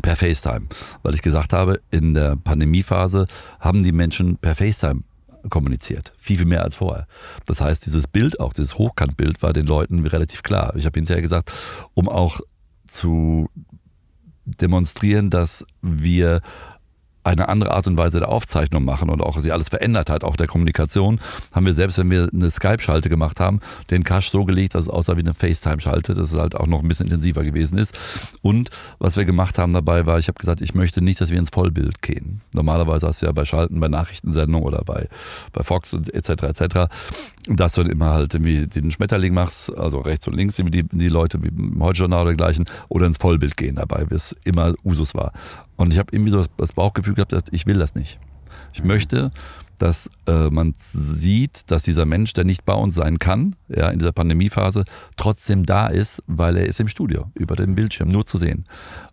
per 0.00 0.16
FaceTime, 0.16 0.66
weil 1.02 1.14
ich 1.14 1.22
gesagt 1.22 1.52
habe, 1.52 1.80
in 1.90 2.14
der 2.14 2.36
Pandemiephase 2.36 3.26
haben 3.60 3.82
die 3.82 3.92
Menschen 3.92 4.36
per 4.36 4.54
FaceTime 4.54 5.02
kommuniziert. 5.50 6.12
Viel, 6.16 6.38
viel 6.38 6.46
mehr 6.46 6.62
als 6.62 6.76
vorher. 6.76 7.06
Das 7.46 7.60
heißt, 7.60 7.84
dieses 7.84 8.06
Bild, 8.06 8.40
auch 8.40 8.54
dieses 8.54 8.78
Hochkantbild, 8.78 9.42
war 9.42 9.52
den 9.52 9.66
Leuten 9.66 10.06
relativ 10.06 10.42
klar. 10.42 10.74
Ich 10.76 10.86
habe 10.86 10.98
hinterher 10.98 11.20
gesagt, 11.20 11.52
um 11.92 12.08
auch 12.08 12.40
zu 12.86 13.48
demonstrieren, 14.44 15.30
dass 15.30 15.64
wir 15.80 16.40
eine 17.24 17.48
andere 17.48 17.72
Art 17.72 17.86
und 17.86 17.96
Weise 17.96 18.18
der 18.20 18.28
Aufzeichnung 18.28 18.84
machen 18.84 19.10
und 19.10 19.20
auch 19.20 19.38
sich 19.38 19.52
alles 19.52 19.68
verändert 19.68 20.10
hat, 20.10 20.24
auch 20.24 20.36
der 20.36 20.46
Kommunikation, 20.46 21.20
haben 21.52 21.66
wir 21.66 21.72
selbst, 21.72 21.98
wenn 21.98 22.10
wir 22.10 22.28
eine 22.32 22.50
Skype-Schalte 22.50 23.08
gemacht 23.08 23.40
haben, 23.40 23.60
den 23.90 24.04
Cache 24.04 24.30
so 24.30 24.44
gelegt, 24.44 24.74
dass 24.74 24.84
es 24.84 24.90
aussah 24.90 25.16
wie 25.16 25.20
eine 25.20 25.34
FaceTime-Schalte, 25.34 26.14
dass 26.14 26.32
es 26.32 26.38
halt 26.38 26.54
auch 26.54 26.66
noch 26.66 26.82
ein 26.82 26.88
bisschen 26.88 27.06
intensiver 27.06 27.42
gewesen 27.42 27.78
ist. 27.78 27.98
Und 28.42 28.70
was 28.98 29.16
wir 29.16 29.24
gemacht 29.24 29.58
haben 29.58 29.72
dabei 29.72 30.06
war, 30.06 30.18
ich 30.18 30.28
habe 30.28 30.38
gesagt, 30.38 30.60
ich 30.60 30.74
möchte 30.74 31.02
nicht, 31.02 31.20
dass 31.20 31.30
wir 31.30 31.38
ins 31.38 31.50
Vollbild 31.50 32.02
gehen. 32.02 32.42
Normalerweise 32.52 33.08
hast 33.08 33.22
du 33.22 33.26
ja 33.26 33.32
bei 33.32 33.44
Schalten, 33.44 33.80
bei 33.80 33.88
Nachrichtensendungen 33.88 34.66
oder 34.66 34.82
bei, 34.84 35.08
bei 35.52 35.62
Fox 35.62 35.94
etc. 35.94 36.28
etc 36.44 36.88
dass 37.48 37.74
du 37.74 37.82
dann 37.82 37.92
immer 37.92 38.12
halt 38.12 38.34
irgendwie 38.34 38.66
den 38.66 38.90
Schmetterling 38.90 39.34
machst, 39.34 39.74
also 39.76 40.00
rechts 40.00 40.26
und 40.26 40.34
links 40.34 40.56
die, 40.56 40.82
die 40.82 41.08
Leute 41.08 41.42
wie 41.42 41.48
im 41.48 41.82
Heute-Journal 41.82 42.22
oder 42.22 42.30
dergleichen, 42.30 42.64
oder 42.88 43.06
ins 43.06 43.18
Vollbild 43.18 43.56
gehen 43.56 43.76
dabei, 43.76 44.06
wie 44.08 44.14
es 44.14 44.34
immer 44.44 44.74
Usus 44.84 45.14
war. 45.14 45.32
Und 45.76 45.92
ich 45.92 45.98
habe 45.98 46.08
irgendwie 46.12 46.30
so 46.30 46.44
das 46.56 46.72
Bauchgefühl 46.72 47.14
gehabt, 47.14 47.32
dass 47.32 47.44
ich 47.50 47.66
will 47.66 47.78
das 47.78 47.94
nicht. 47.94 48.18
Ich 48.72 48.82
mhm. 48.82 48.88
möchte, 48.88 49.30
dass 49.78 50.08
äh, 50.26 50.50
man 50.50 50.74
sieht, 50.76 51.70
dass 51.70 51.82
dieser 51.82 52.06
Mensch, 52.06 52.32
der 52.32 52.44
nicht 52.44 52.64
bei 52.64 52.74
uns 52.74 52.94
sein 52.94 53.18
kann, 53.18 53.56
ja, 53.68 53.88
in 53.88 53.98
dieser 53.98 54.12
Pandemiephase, 54.12 54.84
trotzdem 55.16 55.66
da 55.66 55.88
ist, 55.88 56.22
weil 56.26 56.56
er 56.56 56.66
ist 56.66 56.80
im 56.80 56.88
Studio, 56.88 57.30
über 57.34 57.56
dem 57.56 57.74
Bildschirm, 57.74 58.08
nur 58.08 58.24
zu 58.24 58.38
sehen. 58.38 58.64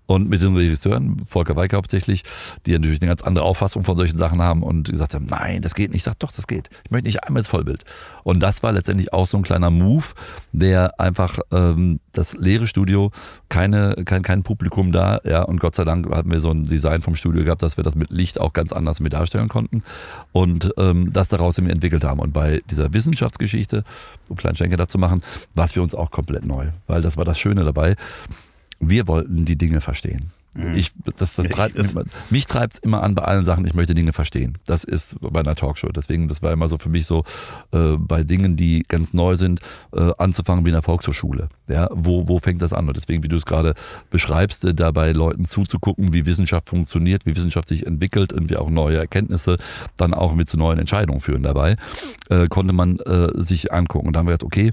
Und 0.07 0.29
mit 0.29 0.41
den 0.41 0.55
Regisseuren, 0.55 1.21
Volker 1.25 1.55
Weike 1.55 1.77
hauptsächlich, 1.77 2.23
die 2.65 2.73
natürlich 2.73 3.01
eine 3.01 3.09
ganz 3.09 3.21
andere 3.21 3.45
Auffassung 3.45 3.83
von 3.83 3.95
solchen 3.95 4.17
Sachen 4.17 4.41
haben 4.41 4.61
und 4.61 4.89
gesagt 4.89 5.13
haben, 5.13 5.25
nein, 5.25 5.61
das 5.61 5.73
geht 5.73 5.91
nicht. 5.91 6.01
Ich 6.01 6.03
sage, 6.03 6.17
doch, 6.19 6.31
das 6.31 6.47
geht. 6.47 6.69
Ich 6.83 6.91
möchte 6.91 7.07
nicht 7.07 7.23
einmal 7.23 7.39
ins 7.39 7.47
Vollbild. 7.47 7.85
Und 8.23 8.41
das 8.41 8.61
war 8.61 8.73
letztendlich 8.73 9.13
auch 9.13 9.25
so 9.25 9.37
ein 9.37 9.43
kleiner 9.43 9.69
Move, 9.69 10.05
der 10.51 10.99
einfach 10.99 11.39
ähm, 11.51 11.99
das 12.11 12.33
leere 12.33 12.67
Studio, 12.67 13.11
keine, 13.47 13.95
kein, 14.05 14.23
kein 14.23 14.43
Publikum 14.43 14.91
da, 14.91 15.21
ja, 15.23 15.43
und 15.43 15.59
Gott 15.59 15.75
sei 15.75 15.85
Dank 15.85 16.09
hatten 16.09 16.31
wir 16.31 16.39
so 16.39 16.51
ein 16.51 16.65
Design 16.65 17.01
vom 17.01 17.15
Studio 17.15 17.43
gehabt, 17.43 17.61
dass 17.61 17.77
wir 17.77 17.83
das 17.83 17.95
mit 17.95 18.09
Licht 18.11 18.39
auch 18.39 18.53
ganz 18.53 18.73
anders 18.73 18.99
mit 18.99 19.13
darstellen 19.13 19.47
konnten 19.47 19.83
und 20.31 20.73
ähm, 20.77 21.13
das 21.13 21.29
daraus 21.29 21.57
eben 21.57 21.69
entwickelt 21.69 22.03
haben. 22.03 22.19
Und 22.19 22.33
bei 22.33 22.61
dieser 22.69 22.93
Wissenschaftsgeschichte, 22.93 23.83
um 24.29 24.35
kleinen 24.35 24.57
Schenker 24.57 24.77
dazu 24.77 24.97
machen, 24.97 25.21
war 25.55 25.65
es 25.65 25.73
für 25.73 25.81
uns 25.81 25.95
auch 25.95 26.11
komplett 26.11 26.45
neu, 26.45 26.67
weil 26.87 27.01
das 27.01 27.17
war 27.17 27.25
das 27.25 27.39
Schöne 27.39 27.63
dabei 27.63 27.95
wir 28.81 29.07
wollten 29.07 29.45
die 29.45 29.57
Dinge 29.57 29.79
verstehen. 29.79 30.31
Mhm. 30.53 30.75
Ich, 30.75 30.91
das, 31.15 31.35
das 31.35 31.47
treibt, 31.47 31.77
mich, 31.77 31.95
mich 32.29 32.45
treibt 32.45 32.73
es 32.73 32.79
immer 32.79 33.03
an 33.03 33.15
bei 33.15 33.23
allen 33.23 33.45
Sachen, 33.45 33.65
ich 33.65 33.73
möchte 33.73 33.95
Dinge 33.95 34.11
verstehen. 34.11 34.57
Das 34.65 34.83
ist 34.83 35.15
bei 35.21 35.39
einer 35.39 35.55
Talkshow. 35.55 35.89
Deswegen, 35.89 36.27
das 36.27 36.41
war 36.41 36.51
immer 36.51 36.67
so 36.67 36.77
für 36.77 36.89
mich 36.89 37.05
so, 37.05 37.23
äh, 37.71 37.95
bei 37.97 38.23
Dingen, 38.23 38.57
die 38.57 38.83
ganz 38.85 39.13
neu 39.13 39.37
sind, 39.37 39.61
äh, 39.95 40.11
anzufangen 40.17 40.65
wie 40.65 40.69
in 40.69 40.73
der 40.73 40.81
Volkshochschule. 40.81 41.47
Ja, 41.69 41.89
wo, 41.93 42.27
wo 42.27 42.39
fängt 42.39 42.61
das 42.61 42.73
an? 42.73 42.87
Und 42.89 42.97
deswegen, 42.97 43.23
wie 43.23 43.29
du 43.29 43.37
es 43.37 43.45
gerade 43.45 43.75
beschreibst, 44.09 44.65
äh, 44.65 44.73
dabei 44.73 45.13
Leuten 45.13 45.45
zuzugucken, 45.45 46.13
wie 46.13 46.25
Wissenschaft 46.25 46.67
funktioniert, 46.67 47.25
wie 47.25 47.35
Wissenschaft 47.35 47.69
sich 47.69 47.85
entwickelt 47.87 48.33
und 48.33 48.49
wie 48.49 48.57
auch 48.57 48.69
neue 48.69 48.97
Erkenntnisse 48.97 49.57
dann 49.95 50.13
auch 50.13 50.35
mit 50.35 50.49
zu 50.49 50.57
neuen 50.57 50.79
Entscheidungen 50.79 51.21
führen 51.21 51.43
dabei, 51.43 51.77
äh, 52.29 52.47
konnte 52.47 52.73
man 52.73 52.99
äh, 52.99 53.29
sich 53.35 53.71
angucken. 53.71 54.07
Und 54.07 54.13
dann 54.13 54.21
haben 54.21 54.27
wir 54.27 54.37
gedacht, 54.37 54.45
okay, 54.45 54.71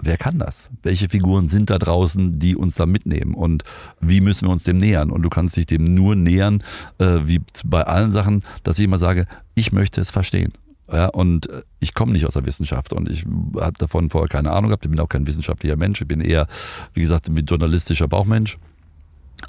wer 0.00 0.16
kann 0.16 0.38
das? 0.38 0.70
Welche 0.82 1.08
Figuren 1.08 1.48
sind 1.48 1.70
da 1.70 1.78
draußen, 1.78 2.38
die 2.38 2.56
uns 2.56 2.74
da 2.74 2.86
mitnehmen? 2.86 3.34
Und 3.34 3.64
wie 4.00 4.20
müssen 4.20 4.46
wir 4.46 4.52
uns 4.52 4.64
dem 4.64 4.76
nähern? 4.76 5.10
Und 5.10 5.22
du 5.22 5.28
kannst 5.28 5.56
dich 5.56 5.66
dem 5.66 5.84
nur 5.84 6.14
nähern, 6.14 6.62
äh, 6.98 7.20
wie 7.24 7.40
bei 7.64 7.82
allen 7.82 8.10
Sachen, 8.10 8.42
dass 8.62 8.78
ich 8.78 8.84
immer 8.84 8.98
sage, 8.98 9.26
ich 9.54 9.72
möchte 9.72 10.00
es 10.00 10.10
verstehen. 10.10 10.52
Ja, 10.90 11.06
und 11.06 11.48
äh, 11.50 11.62
ich 11.80 11.94
komme 11.94 12.12
nicht 12.12 12.26
aus 12.26 12.34
der 12.34 12.46
Wissenschaft 12.46 12.92
und 12.92 13.10
ich 13.10 13.24
habe 13.56 13.74
davon 13.78 14.10
vorher 14.10 14.28
keine 14.28 14.52
Ahnung 14.52 14.70
gehabt. 14.70 14.84
Ich 14.84 14.90
bin 14.90 15.00
auch 15.00 15.08
kein 15.08 15.26
wissenschaftlicher 15.26 15.76
Mensch. 15.76 16.00
Ich 16.00 16.08
bin 16.08 16.20
eher, 16.20 16.46
wie 16.94 17.00
gesagt, 17.00 17.28
ein 17.28 17.36
journalistischer 17.36 18.08
Bauchmensch. 18.08 18.58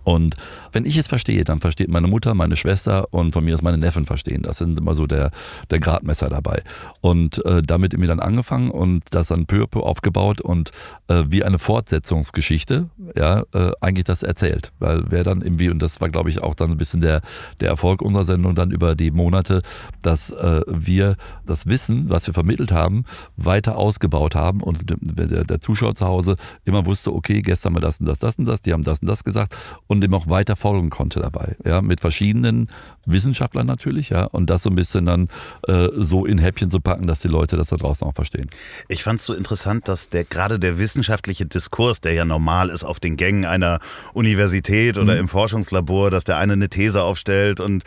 Und 0.04 0.36
wenn 0.71 0.86
ich 0.86 0.97
es 0.97 1.08
verstehe, 1.08 1.43
dann 1.43 1.62
versteht 1.62 1.89
meine 1.89 2.08
Mutter, 2.08 2.34
meine 2.34 2.56
Schwester 2.56 3.08
und 3.12 3.32
von 3.32 3.43
mir 3.43 3.54
aus 3.54 3.62
meine 3.62 3.78
Neffen 3.78 4.06
verstehen. 4.06 4.41
Das 4.43 4.58
sind 4.58 4.78
immer 4.78 4.95
so 4.95 5.06
der, 5.08 5.32
der 5.69 5.80
Gradmesser 5.80 6.30
dabei. 6.30 6.62
Und 7.02 7.43
äh, 7.45 7.62
damit 7.63 7.93
irgendwie 7.93 8.08
dann 8.08 8.19
angefangen 8.19 8.71
und 8.71 9.04
das 9.12 9.28
dann 9.28 9.45
peu 9.45 9.63
à 9.63 9.67
peu 9.67 9.82
aufgebaut 9.82 10.41
und 10.41 10.71
äh, 11.08 11.23
wie 11.28 11.43
eine 11.43 11.60
Fortsetzungsgeschichte, 11.60 12.89
ja, 13.15 13.43
äh, 13.54 13.71
eigentlich 13.82 14.06
das 14.06 14.23
erzählt. 14.23 14.71
Weil 14.80 15.06
wer 15.10 15.23
dann 15.23 15.41
irgendwie, 15.41 15.69
und 15.69 15.80
das 15.80 16.02
war 16.02 16.10
glaube 16.10 16.30
ich 16.30 16.41
auch 16.41 16.56
dann 16.56 16.71
ein 16.71 16.78
bisschen 16.78 17.02
der, 17.02 17.21
der 17.60 17.69
Erfolg 17.69 18.02
unserer 18.02 18.26
Sendung 18.26 18.56
dann 18.56 18.71
über 18.71 18.95
die 18.95 19.12
Monate, 19.12 19.62
dass 20.02 20.32
äh, 20.32 20.62
wir 20.67 21.15
das 21.45 21.67
Wissen, 21.67 22.10
was 22.10 22.28
wir 22.28 22.34
vermittelt 22.34 22.71
haben, 22.71 23.06
weiter 23.36 23.78
ausgebaut 23.78 24.36
haben 24.36 24.62
und 24.62 24.80
der, 24.88 25.43
der 25.43 25.62
Zuschauer 25.62 25.95
zu 25.95 26.06
Hause 26.06 26.38
immer 26.65 26.86
wusste, 26.86 27.13
okay, 27.13 27.41
gestern 27.41 27.73
mal 27.73 27.80
das 27.80 28.00
und 28.00 28.06
das, 28.06 28.19
das 28.19 28.36
und 28.36 28.45
das, 28.45 28.62
die 28.62 28.73
haben 28.73 28.84
das 28.84 29.00
und 29.00 29.08
das 29.08 29.23
gesagt 29.23 29.56
und 29.88 30.02
dem 30.02 30.13
auch 30.13 30.28
weiter 30.28 30.56
folgen 30.56 30.89
konnte 30.89 31.19
dabei. 31.19 31.56
Ja, 31.65 31.82
mit 31.82 32.02
verschiedenen 32.02 32.69
Wissenschaftlern 33.06 33.65
natürlich, 33.65 34.10
ja, 34.10 34.26
und 34.26 34.50
das 34.50 34.63
so 34.63 34.69
ein 34.69 34.76
bisschen 34.76 35.06
dann 35.06 35.30
äh, 35.67 35.88
so 35.95 36.26
in 36.26 36.38
Häppchen 36.38 36.69
zu 36.69 36.80
packen, 36.80 37.08
dass 37.08 37.21
die 37.21 37.30
Leute 37.30 37.56
das 37.56 37.69
da 37.69 37.78
draußen 37.78 38.06
auch 38.06 38.13
verstehen. 38.13 38.50
Ich 38.89 39.04
fand 39.04 39.19
es 39.19 39.26
so 39.26 39.34
interessant, 39.34 39.88
dass 39.88 40.10
der 40.10 40.26
gerade 40.26 40.60
der 40.60 40.78
wissenschaftliche 40.78 41.45
Diskurs, 41.45 42.02
der 42.02 42.13
ja 42.13 42.26
normal 42.26 42.69
ist 42.69 42.84
auf 42.84 43.00
den 43.00 43.15
Gängen 43.15 43.45
einer 43.45 43.80
Universität 44.13 44.97
oder 44.97 45.13
mhm. 45.13 45.21
im 45.21 45.28
Forschungslabor, 45.30 46.12
dass 46.12 46.26
der 46.26 46.38
eine 46.38 46.54
eine 46.54 46.69
These 46.69 47.02
aufstellt 47.02 47.60
und 47.60 47.84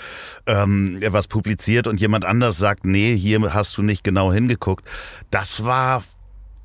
ähm, 0.47 1.01
was 1.09 1.29
publiziert 1.29 1.87
und 1.87 2.01
jemand 2.01 2.25
anders 2.25 2.57
sagt, 2.59 2.85
nee, 2.85 3.17
hier 3.17 3.41
hast 3.53 3.77
du 3.77 3.83
nicht 3.83 4.05
genau 4.05 4.33
hingeguckt. 4.33 4.85
Das 5.31 5.65
war 5.65 6.03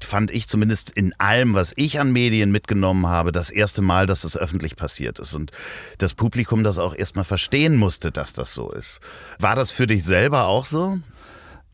fand 0.05 0.31
ich 0.31 0.47
zumindest 0.47 0.89
in 0.89 1.13
allem, 1.19 1.53
was 1.53 1.73
ich 1.75 1.99
an 1.99 2.11
Medien 2.11 2.51
mitgenommen 2.51 3.07
habe, 3.07 3.31
das 3.31 3.49
erste 3.49 3.81
Mal, 3.81 4.07
dass 4.07 4.21
das 4.21 4.37
öffentlich 4.37 4.75
passiert 4.75 5.19
ist 5.19 5.33
und 5.33 5.51
das 5.97 6.13
Publikum 6.13 6.63
das 6.63 6.77
auch 6.77 6.95
erstmal 6.95 7.25
verstehen 7.25 7.75
musste, 7.75 8.11
dass 8.11 8.33
das 8.33 8.53
so 8.53 8.71
ist. 8.71 8.99
War 9.39 9.55
das 9.55 9.71
für 9.71 9.87
dich 9.87 10.03
selber 10.03 10.45
auch 10.45 10.65
so? 10.65 10.99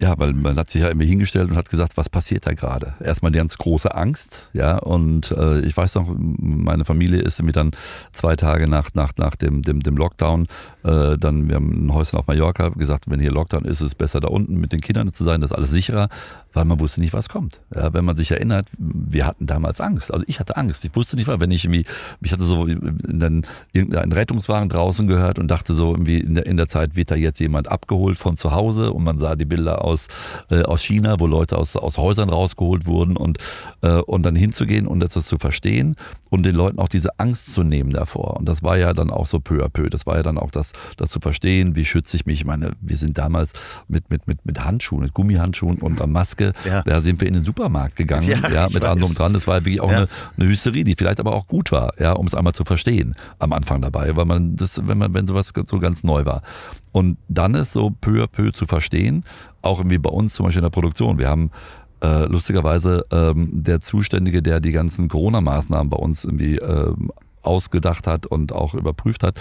Ja, 0.01 0.17
weil 0.17 0.33
man 0.33 0.57
hat 0.57 0.71
sich 0.71 0.81
ja 0.81 0.87
irgendwie 0.87 1.05
hingestellt 1.05 1.51
und 1.51 1.55
hat 1.55 1.69
gesagt, 1.69 1.95
was 1.95 2.09
passiert 2.09 2.47
da 2.47 2.53
gerade? 2.53 2.95
Erstmal 3.03 3.31
die 3.31 3.37
ganz 3.37 3.55
große 3.55 3.93
Angst, 3.93 4.49
ja, 4.51 4.79
und 4.79 5.29
äh, 5.29 5.59
ich 5.59 5.77
weiß 5.77 5.93
noch, 5.93 6.11
meine 6.17 6.85
Familie 6.85 7.19
ist 7.21 7.37
irgendwie 7.39 7.53
dann 7.53 7.71
zwei 8.11 8.35
Tage 8.35 8.67
nach, 8.67 8.89
nach, 8.95 9.11
nach 9.17 9.35
dem, 9.35 9.61
dem, 9.61 9.81
dem 9.81 9.95
Lockdown, 9.95 10.47
äh, 10.83 11.19
dann, 11.19 11.49
wir 11.49 11.55
haben 11.55 11.85
ein 11.85 11.93
Häuschen 11.93 12.17
auf 12.17 12.25
Mallorca 12.25 12.69
gesagt, 12.69 13.11
wenn 13.11 13.19
hier 13.19 13.31
Lockdown 13.31 13.65
ist, 13.65 13.81
ist 13.81 13.89
es 13.89 13.95
besser 13.95 14.19
da 14.19 14.29
unten 14.29 14.55
mit 14.55 14.71
den 14.71 14.81
Kindern 14.81 15.13
zu 15.13 15.23
sein, 15.23 15.39
das 15.39 15.51
ist 15.51 15.57
alles 15.57 15.69
sicherer, 15.69 16.09
weil 16.53 16.65
man 16.65 16.79
wusste 16.79 17.01
nicht, 17.01 17.13
was 17.13 17.29
kommt. 17.29 17.61
Ja, 17.73 17.93
wenn 17.93 18.05
man 18.05 18.15
sich 18.15 18.31
erinnert, 18.31 18.67
wir 18.77 19.25
hatten 19.25 19.47
damals 19.47 19.81
Angst. 19.81 20.13
Also 20.13 20.25
ich 20.27 20.39
hatte 20.39 20.57
Angst. 20.57 20.83
Ich 20.85 20.95
wusste 20.95 21.15
nicht, 21.15 21.27
wenn 21.27 21.51
ich 21.51 21.65
irgendwie, 21.65 21.85
ich 22.21 22.31
hatte 22.31 22.43
so 22.43 22.63
einen, 22.63 23.45
irgendeinen 23.73 24.11
Rettungswagen 24.11 24.69
draußen 24.69 25.07
gehört 25.07 25.39
und 25.39 25.49
dachte 25.49 25.73
so, 25.73 25.91
irgendwie 25.91 26.17
in 26.17 26.35
der, 26.35 26.45
in 26.45 26.57
der 26.57 26.67
Zeit 26.67 26.95
wird 26.95 27.11
da 27.11 27.15
jetzt 27.15 27.39
jemand 27.39 27.71
abgeholt 27.71 28.17
von 28.17 28.35
zu 28.35 28.51
Hause 28.51 28.91
und 28.93 29.03
man 29.03 29.17
sah 29.17 29.35
die 29.35 29.45
Bilder 29.45 29.83
aus, 29.83 30.07
äh, 30.49 30.63
aus 30.63 30.81
China, 30.81 31.19
wo 31.19 31.27
Leute 31.27 31.57
aus, 31.57 31.75
aus 31.75 31.97
Häusern 31.97 32.29
rausgeholt 32.29 32.85
wurden 32.85 33.17
und, 33.17 33.37
äh, 33.81 33.97
und 33.97 34.23
dann 34.23 34.35
hinzugehen 34.35 34.87
und 34.87 34.99
das 34.99 35.11
zu 35.13 35.37
verstehen 35.37 35.95
und 36.29 36.45
den 36.45 36.55
Leuten 36.55 36.79
auch 36.79 36.87
diese 36.87 37.19
Angst 37.19 37.53
zu 37.53 37.63
nehmen 37.63 37.91
davor. 37.91 38.37
Und 38.37 38.47
das 38.47 38.63
war 38.63 38.77
ja 38.77 38.93
dann 38.93 39.09
auch 39.11 39.27
so 39.27 39.39
peu 39.39 39.63
à 39.63 39.69
peu. 39.69 39.89
Das 39.89 40.05
war 40.05 40.15
ja 40.15 40.23
dann 40.23 40.37
auch 40.37 40.51
das, 40.51 40.71
das 40.97 41.11
zu 41.11 41.19
verstehen, 41.19 41.75
wie 41.75 41.85
schütze 41.85 42.15
ich 42.15 42.25
mich. 42.25 42.39
Ich 42.39 42.45
meine, 42.45 42.71
wir 42.79 42.97
sind 42.97 43.17
damals 43.17 43.53
mit, 43.87 44.09
mit, 44.09 44.27
mit, 44.27 44.45
mit 44.45 44.63
Handschuhen, 44.63 45.01
mit 45.03 45.13
Gummihandschuhen 45.13 45.77
und 45.79 45.97
einer 45.97 46.07
Maske, 46.41 46.69
ja. 46.69 46.82
da 46.84 47.01
sind 47.01 47.21
wir 47.21 47.27
in 47.27 47.36
den 47.36 47.43
Supermarkt 47.43 47.95
gegangen, 47.95 48.27
ja, 48.27 48.49
ja 48.49 48.67
mit 48.71 48.84
und 48.84 49.17
dran. 49.17 49.34
Das 49.34 49.47
war 49.47 49.63
wirklich 49.63 49.82
auch 49.82 49.89
eine, 49.89 50.08
eine 50.38 50.47
Hysterie, 50.47 50.84
die 50.84 50.95
vielleicht 50.95 51.19
aber 51.19 51.34
auch 51.34 51.47
gut 51.47 51.71
war, 51.71 51.93
ja, 51.99 52.13
um 52.13 52.27
es 52.27 52.36
einmal 52.36 52.54
zu 52.54 52.65
verstehen 52.65 53.15
am 53.39 53.54
Anfang 53.54 53.82
dabei, 53.82 54.15
weil 54.15 54.25
man 54.25 54.56
das, 54.56 54.82
wenn 54.86 54.97
man, 54.97 55.13
wenn 55.13 55.27
sowas 55.27 55.54
so 55.65 55.80
ganz 55.80 56.04
neu 56.04 56.25
war. 56.25 56.41
Und 56.91 57.17
dann 57.27 57.56
ist 57.56 57.71
so 57.71 57.89
peu 57.89 58.23
à 58.23 58.27
peu 58.27 58.51
zu 58.51 58.65
verstehen, 58.65 59.23
auch 59.62 59.80
irgendwie 59.80 59.97
bei 59.97 60.10
uns 60.10 60.34
zum 60.34 60.45
Beispiel 60.45 60.60
in 60.60 60.65
der 60.65 60.71
Produktion. 60.71 61.17
Wir 61.17 61.30
haben 61.30 61.51
äh, 62.04 62.25
lustigerweise 62.25 63.06
ähm, 63.12 63.63
der 63.63 63.80
Zuständige, 63.80 64.41
der 64.41 64.60
die 64.60 64.71
ganzen 64.71 65.08
Corona-Maßnahmen 65.08 65.89
bei 65.89 65.97
uns 65.97 66.25
irgendwie 66.25 66.58
ähm, 66.58 67.12
ausgedacht 67.43 68.08
hat 68.08 68.25
und 68.25 68.51
auch 68.51 68.73
überprüft 68.73 69.23
hat, 69.23 69.39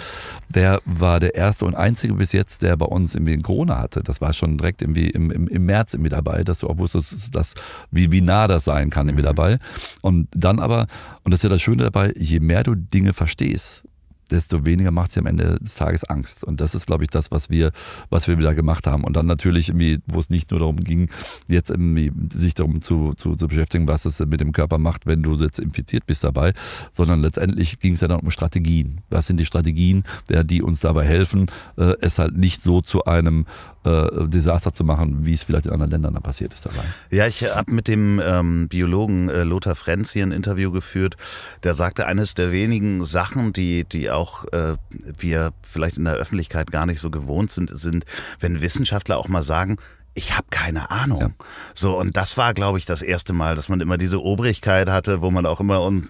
der 0.49 0.81
war 0.85 1.19
der 1.19 1.35
erste 1.35 1.65
und 1.65 1.75
einzige 1.75 2.13
bis 2.13 2.31
jetzt, 2.31 2.61
der 2.61 2.77
bei 2.77 2.85
uns 2.85 3.15
irgendwie 3.15 3.41
Corona 3.41 3.79
hatte. 3.79 4.03
Das 4.03 4.21
war 4.21 4.33
schon 4.33 4.57
direkt 4.57 4.81
irgendwie 4.81 5.09
im, 5.09 5.31
im, 5.31 5.47
im 5.47 5.65
März 5.65 5.93
irgendwie 5.93 6.09
dabei, 6.09 6.43
dass 6.43 6.59
du 6.59 6.67
auch 6.67 6.77
wusstest, 6.77 7.33
dass, 7.35 7.53
wie, 7.91 8.11
wie 8.11 8.21
nah 8.21 8.47
das 8.47 8.65
sein 8.65 8.89
kann 8.89 9.07
irgendwie 9.07 9.23
dabei. 9.23 9.59
Und 10.01 10.27
dann 10.35 10.59
aber, 10.59 10.87
und 11.23 11.31
das 11.31 11.39
ist 11.39 11.43
ja 11.43 11.49
das 11.49 11.61
Schöne 11.61 11.83
dabei, 11.83 12.13
je 12.17 12.39
mehr 12.39 12.63
du 12.63 12.75
Dinge 12.75 13.13
verstehst, 13.13 13.83
desto 14.31 14.65
weniger 14.65 14.91
macht 14.91 15.11
sie 15.11 15.19
am 15.19 15.25
Ende 15.25 15.57
des 15.59 15.75
Tages 15.75 16.03
Angst. 16.03 16.43
Und 16.43 16.61
das 16.61 16.75
ist, 16.75 16.87
glaube 16.87 17.03
ich, 17.03 17.09
das, 17.09 17.31
was 17.31 17.49
wir, 17.49 17.71
was 18.09 18.27
wir 18.27 18.37
wieder 18.37 18.55
gemacht 18.55 18.87
haben. 18.87 19.03
Und 19.03 19.15
dann 19.15 19.25
natürlich 19.25 19.69
irgendwie, 19.69 19.99
wo 20.07 20.19
es 20.19 20.29
nicht 20.29 20.51
nur 20.51 20.59
darum 20.59 20.77
ging, 20.77 21.09
jetzt 21.47 21.69
irgendwie 21.69 22.11
sich 22.33 22.53
darum 22.53 22.81
zu, 22.81 23.13
zu, 23.13 23.35
zu 23.35 23.47
beschäftigen, 23.47 23.87
was 23.87 24.05
es 24.05 24.19
mit 24.19 24.39
dem 24.39 24.51
Körper 24.51 24.77
macht, 24.77 25.05
wenn 25.05 25.23
du 25.23 25.35
jetzt 25.35 25.59
infiziert 25.59 26.05
bist 26.05 26.23
dabei, 26.23 26.53
sondern 26.91 27.21
letztendlich 27.21 27.79
ging 27.79 27.93
es 27.93 28.01
ja 28.01 28.07
dann 28.07 28.21
um 28.21 28.31
Strategien. 28.31 29.01
Was 29.09 29.27
sind 29.27 29.37
die 29.37 29.45
Strategien, 29.45 30.03
die 30.29 30.61
uns 30.61 30.79
dabei 30.79 31.05
helfen, 31.05 31.47
äh, 31.77 31.93
es 32.01 32.19
halt 32.19 32.37
nicht 32.37 32.61
so 32.61 32.81
zu 32.81 33.05
einem 33.05 33.45
äh, 33.83 34.27
Desaster 34.27 34.71
zu 34.71 34.83
machen, 34.83 35.25
wie 35.25 35.33
es 35.33 35.43
vielleicht 35.43 35.65
in 35.65 35.71
anderen 35.71 35.91
Ländern 35.91 36.13
dann 36.13 36.23
passiert 36.23 36.53
ist 36.53 36.65
dabei. 36.65 36.83
Ja, 37.09 37.27
ich 37.27 37.43
habe 37.43 37.71
mit 37.71 37.87
dem 37.87 38.21
ähm, 38.23 38.67
Biologen 38.67 39.29
äh, 39.29 39.43
Lothar 39.43 39.75
Frenz 39.75 40.11
hier 40.11 40.23
ein 40.23 40.31
Interview 40.31 40.71
geführt. 40.71 41.15
Der 41.63 41.73
sagte, 41.73 42.05
eines 42.05 42.33
der 42.33 42.51
wenigen 42.51 43.05
Sachen, 43.05 43.53
die, 43.53 43.83
die 43.85 44.11
auch 44.11 44.45
äh, 44.51 44.75
wir 45.17 45.51
vielleicht 45.63 45.97
in 45.97 46.05
der 46.05 46.13
Öffentlichkeit 46.13 46.71
gar 46.71 46.85
nicht 46.85 46.99
so 46.99 47.09
gewohnt 47.09 47.51
sind, 47.51 47.71
sind, 47.77 48.05
wenn 48.39 48.61
Wissenschaftler 48.61 49.17
auch 49.17 49.27
mal 49.27 49.43
sagen, 49.43 49.77
ich 50.13 50.35
habe 50.35 50.47
keine 50.49 50.91
Ahnung. 50.91 51.19
Ja. 51.21 51.29
So, 51.73 51.97
und 51.97 52.17
das 52.17 52.37
war, 52.37 52.53
glaube 52.53 52.77
ich, 52.77 52.85
das 52.85 53.01
erste 53.01 53.33
Mal, 53.33 53.55
dass 53.55 53.69
man 53.69 53.79
immer 53.79 53.97
diese 53.97 54.21
Obrigkeit 54.21 54.89
hatte, 54.89 55.21
wo 55.21 55.31
man 55.31 55.45
auch 55.45 55.59
immer 55.59 55.81
und 55.83 56.09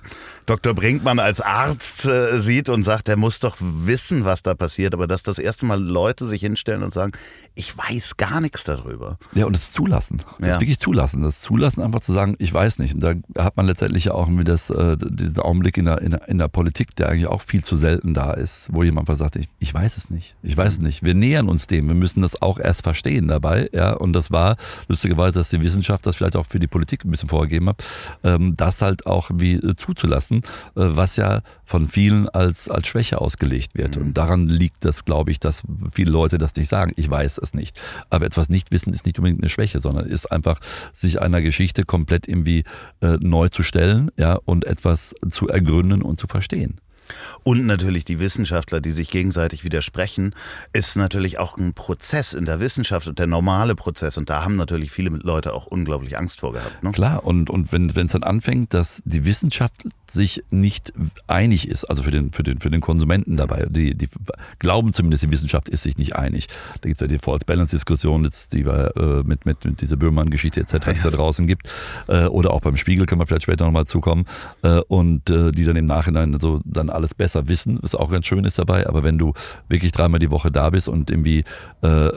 Dr. 0.51 0.73
Brinkmann 0.73 1.19
als 1.19 1.39
Arzt 1.39 2.03
äh, 2.03 2.37
sieht 2.37 2.67
und 2.67 2.83
sagt, 2.83 3.07
er 3.07 3.15
muss 3.15 3.39
doch 3.39 3.55
wissen, 3.61 4.25
was 4.25 4.43
da 4.43 4.53
passiert, 4.53 4.93
aber 4.93 5.07
dass 5.07 5.23
das 5.23 5.39
erste 5.39 5.65
Mal 5.65 5.81
Leute 5.81 6.25
sich 6.25 6.41
hinstellen 6.41 6.83
und 6.83 6.91
sagen, 6.91 7.13
ich 7.55 7.77
weiß 7.77 8.17
gar 8.17 8.41
nichts 8.41 8.63
darüber. 8.63 9.17
Ja, 9.33 9.45
und 9.45 9.55
das 9.55 9.71
Zulassen. 9.71 10.21
Das 10.39 10.49
ja. 10.49 10.59
wirklich 10.59 10.79
Zulassen. 10.79 11.21
Das 11.21 11.41
Zulassen 11.41 11.81
einfach 11.81 11.99
zu 12.01 12.11
sagen, 12.11 12.35
ich 12.39 12.53
weiß 12.53 12.79
nicht. 12.79 12.95
Und 12.95 13.01
da 13.01 13.13
hat 13.37 13.55
man 13.55 13.65
letztendlich 13.65 14.09
auch 14.09 14.27
irgendwie 14.27 14.43
das, 14.43 14.69
äh, 14.69 14.97
diesen 14.97 15.39
Augenblick 15.39 15.77
in 15.77 15.85
der, 15.85 16.01
in, 16.01 16.11
der, 16.11 16.27
in 16.27 16.37
der 16.37 16.47
Politik, 16.47 16.95
der 16.95 17.09
eigentlich 17.09 17.27
auch 17.27 17.41
viel 17.41 17.63
zu 17.63 17.75
selten 17.75 18.13
da 18.13 18.31
ist, 18.33 18.69
wo 18.71 18.83
jemand 18.83 19.07
einfach 19.07 19.19
sagt, 19.19 19.37
ich, 19.37 19.47
ich 19.59 19.73
weiß 19.73 19.97
es 19.97 20.09
nicht. 20.09 20.35
Ich 20.43 20.55
weiß 20.55 20.73
es 20.73 20.79
nicht. 20.79 21.03
Wir 21.03 21.13
nähern 21.13 21.49
uns 21.49 21.67
dem. 21.67 21.87
Wir 21.87 21.95
müssen 21.95 22.21
das 22.21 22.41
auch 22.41 22.57
erst 22.57 22.83
verstehen 22.83 23.27
dabei. 23.27 23.69
Ja, 23.73 23.93
und 23.93 24.13
das 24.13 24.31
war 24.31 24.57
lustigerweise, 24.87 25.39
dass 25.39 25.49
die 25.49 25.61
Wissenschaft 25.61 26.05
das 26.05 26.17
vielleicht 26.17 26.35
auch 26.35 26.45
für 26.45 26.59
die 26.59 26.67
Politik 26.67 27.05
ein 27.05 27.11
bisschen 27.11 27.29
vorgegeben 27.29 27.69
hat, 27.69 27.83
ähm, 28.23 28.55
das 28.55 28.81
halt 28.81 29.05
auch 29.05 29.29
wie 29.33 29.55
äh, 29.55 29.75
zuzulassen, 29.75 30.40
äh, 30.41 30.43
was 30.75 31.15
ja 31.15 31.41
von 31.63 31.87
vielen 31.87 32.27
als, 32.29 32.69
als 32.69 32.87
Schwäche 32.87 33.21
ausgelegt 33.21 33.75
wird. 33.75 33.95
Mhm. 33.95 34.01
Und 34.01 34.13
daran 34.17 34.47
liegt 34.47 34.83
das, 34.85 35.05
glaube 35.05 35.31
ich, 35.31 35.39
dass 35.39 35.63
viele 35.91 36.11
Leute 36.11 36.37
das 36.37 36.55
nicht 36.55 36.67
sagen. 36.67 36.93
Ich 36.95 37.09
weiß 37.09 37.37
es 37.37 37.53
nicht. 37.53 37.79
Aber 38.09 38.25
etwas 38.25 38.49
nicht 38.49 38.71
wissen 38.71 38.93
ist 38.93 39.05
nicht 39.05 39.17
unbedingt 39.19 39.41
eine 39.41 39.49
Schwäche, 39.49 39.79
sondern 39.79 40.05
ist 40.05 40.31
einfach, 40.31 40.59
sich 40.93 41.21
einer 41.21 41.41
Geschichte 41.41 41.83
komplett 41.83 42.27
irgendwie 42.27 42.63
äh, 43.01 43.17
neu 43.19 43.49
zu 43.49 43.63
stellen, 43.63 44.11
ja, 44.17 44.37
und 44.45 44.65
etwas 44.65 45.15
zu 45.29 45.47
ergründen 45.47 46.01
und 46.01 46.19
zu 46.19 46.27
verstehen. 46.27 46.79
Und 47.43 47.65
natürlich 47.65 48.05
die 48.05 48.19
Wissenschaftler, 48.19 48.81
die 48.81 48.91
sich 48.91 49.09
gegenseitig 49.09 49.63
widersprechen, 49.63 50.35
ist 50.73 50.95
natürlich 50.95 51.39
auch 51.39 51.57
ein 51.57 51.73
Prozess 51.73 52.33
in 52.33 52.45
der 52.45 52.59
Wissenschaft 52.59 53.07
und 53.07 53.19
der 53.19 53.27
normale 53.27 53.75
Prozess. 53.75 54.17
Und 54.17 54.29
da 54.29 54.43
haben 54.43 54.55
natürlich 54.55 54.91
viele 54.91 55.09
Leute 55.09 55.53
auch 55.53 55.65
unglaublich 55.65 56.17
Angst 56.17 56.39
vor 56.39 56.53
gehabt. 56.53 56.83
Ne? 56.83 56.91
Klar, 56.91 57.25
und, 57.25 57.49
und 57.49 57.71
wenn 57.71 57.89
es 57.89 58.11
dann 58.11 58.23
anfängt, 58.23 58.73
dass 58.73 59.01
die 59.05 59.25
Wissenschaft 59.25 59.73
sich 60.07 60.43
nicht 60.49 60.93
einig 61.27 61.67
ist, 61.67 61.85
also 61.85 62.03
für 62.03 62.11
den, 62.11 62.31
für 62.31 62.43
den, 62.43 62.59
für 62.59 62.69
den 62.69 62.81
Konsumenten 62.81 63.37
dabei, 63.37 63.65
die, 63.69 63.95
die 63.95 64.09
glauben 64.59 64.93
zumindest, 64.93 65.23
die 65.23 65.31
Wissenschaft 65.31 65.69
ist 65.69 65.83
sich 65.83 65.97
nicht 65.97 66.15
einig. 66.15 66.47
Da 66.81 66.89
gibt 66.89 67.01
es 67.01 67.07
ja 67.07 67.07
die 67.07 67.19
False-Balance-Diskussion, 67.19 68.29
die 68.51 68.65
wir 68.65 68.95
äh, 68.95 69.23
mit, 69.23 69.45
mit, 69.45 69.63
mit 69.65 69.81
dieser 69.81 69.95
Böhmermann-Geschichte 69.95 70.59
etc., 70.59 70.85
die 70.85 70.97
es 70.97 71.03
da 71.03 71.09
draußen 71.09 71.47
gibt. 71.47 71.73
Äh, 72.07 72.25
oder 72.25 72.51
auch 72.51 72.61
beim 72.61 72.77
Spiegel 72.77 73.05
können 73.05 73.21
wir 73.21 73.27
vielleicht 73.27 73.43
später 73.43 73.65
nochmal 73.65 73.85
zukommen. 73.85 74.25
Äh, 74.63 74.81
und 74.87 75.29
äh, 75.29 75.51
die 75.51 75.65
dann 75.65 75.75
im 75.75 75.85
Nachhinein 75.85 76.37
so 76.39 76.59
dann 76.65 76.89
alles 77.01 77.15
besser 77.15 77.47
wissen, 77.47 77.79
was 77.81 77.95
auch 77.95 78.09
ganz 78.09 78.25
schön 78.25 78.45
ist 78.45 78.59
dabei. 78.59 78.87
Aber 78.87 79.03
wenn 79.03 79.17
du 79.17 79.33
wirklich 79.67 79.91
dreimal 79.91 80.19
die 80.19 80.31
Woche 80.31 80.51
da 80.51 80.69
bist 80.69 80.87
und 80.87 81.09
irgendwie 81.09 81.43
äh, 81.81 82.09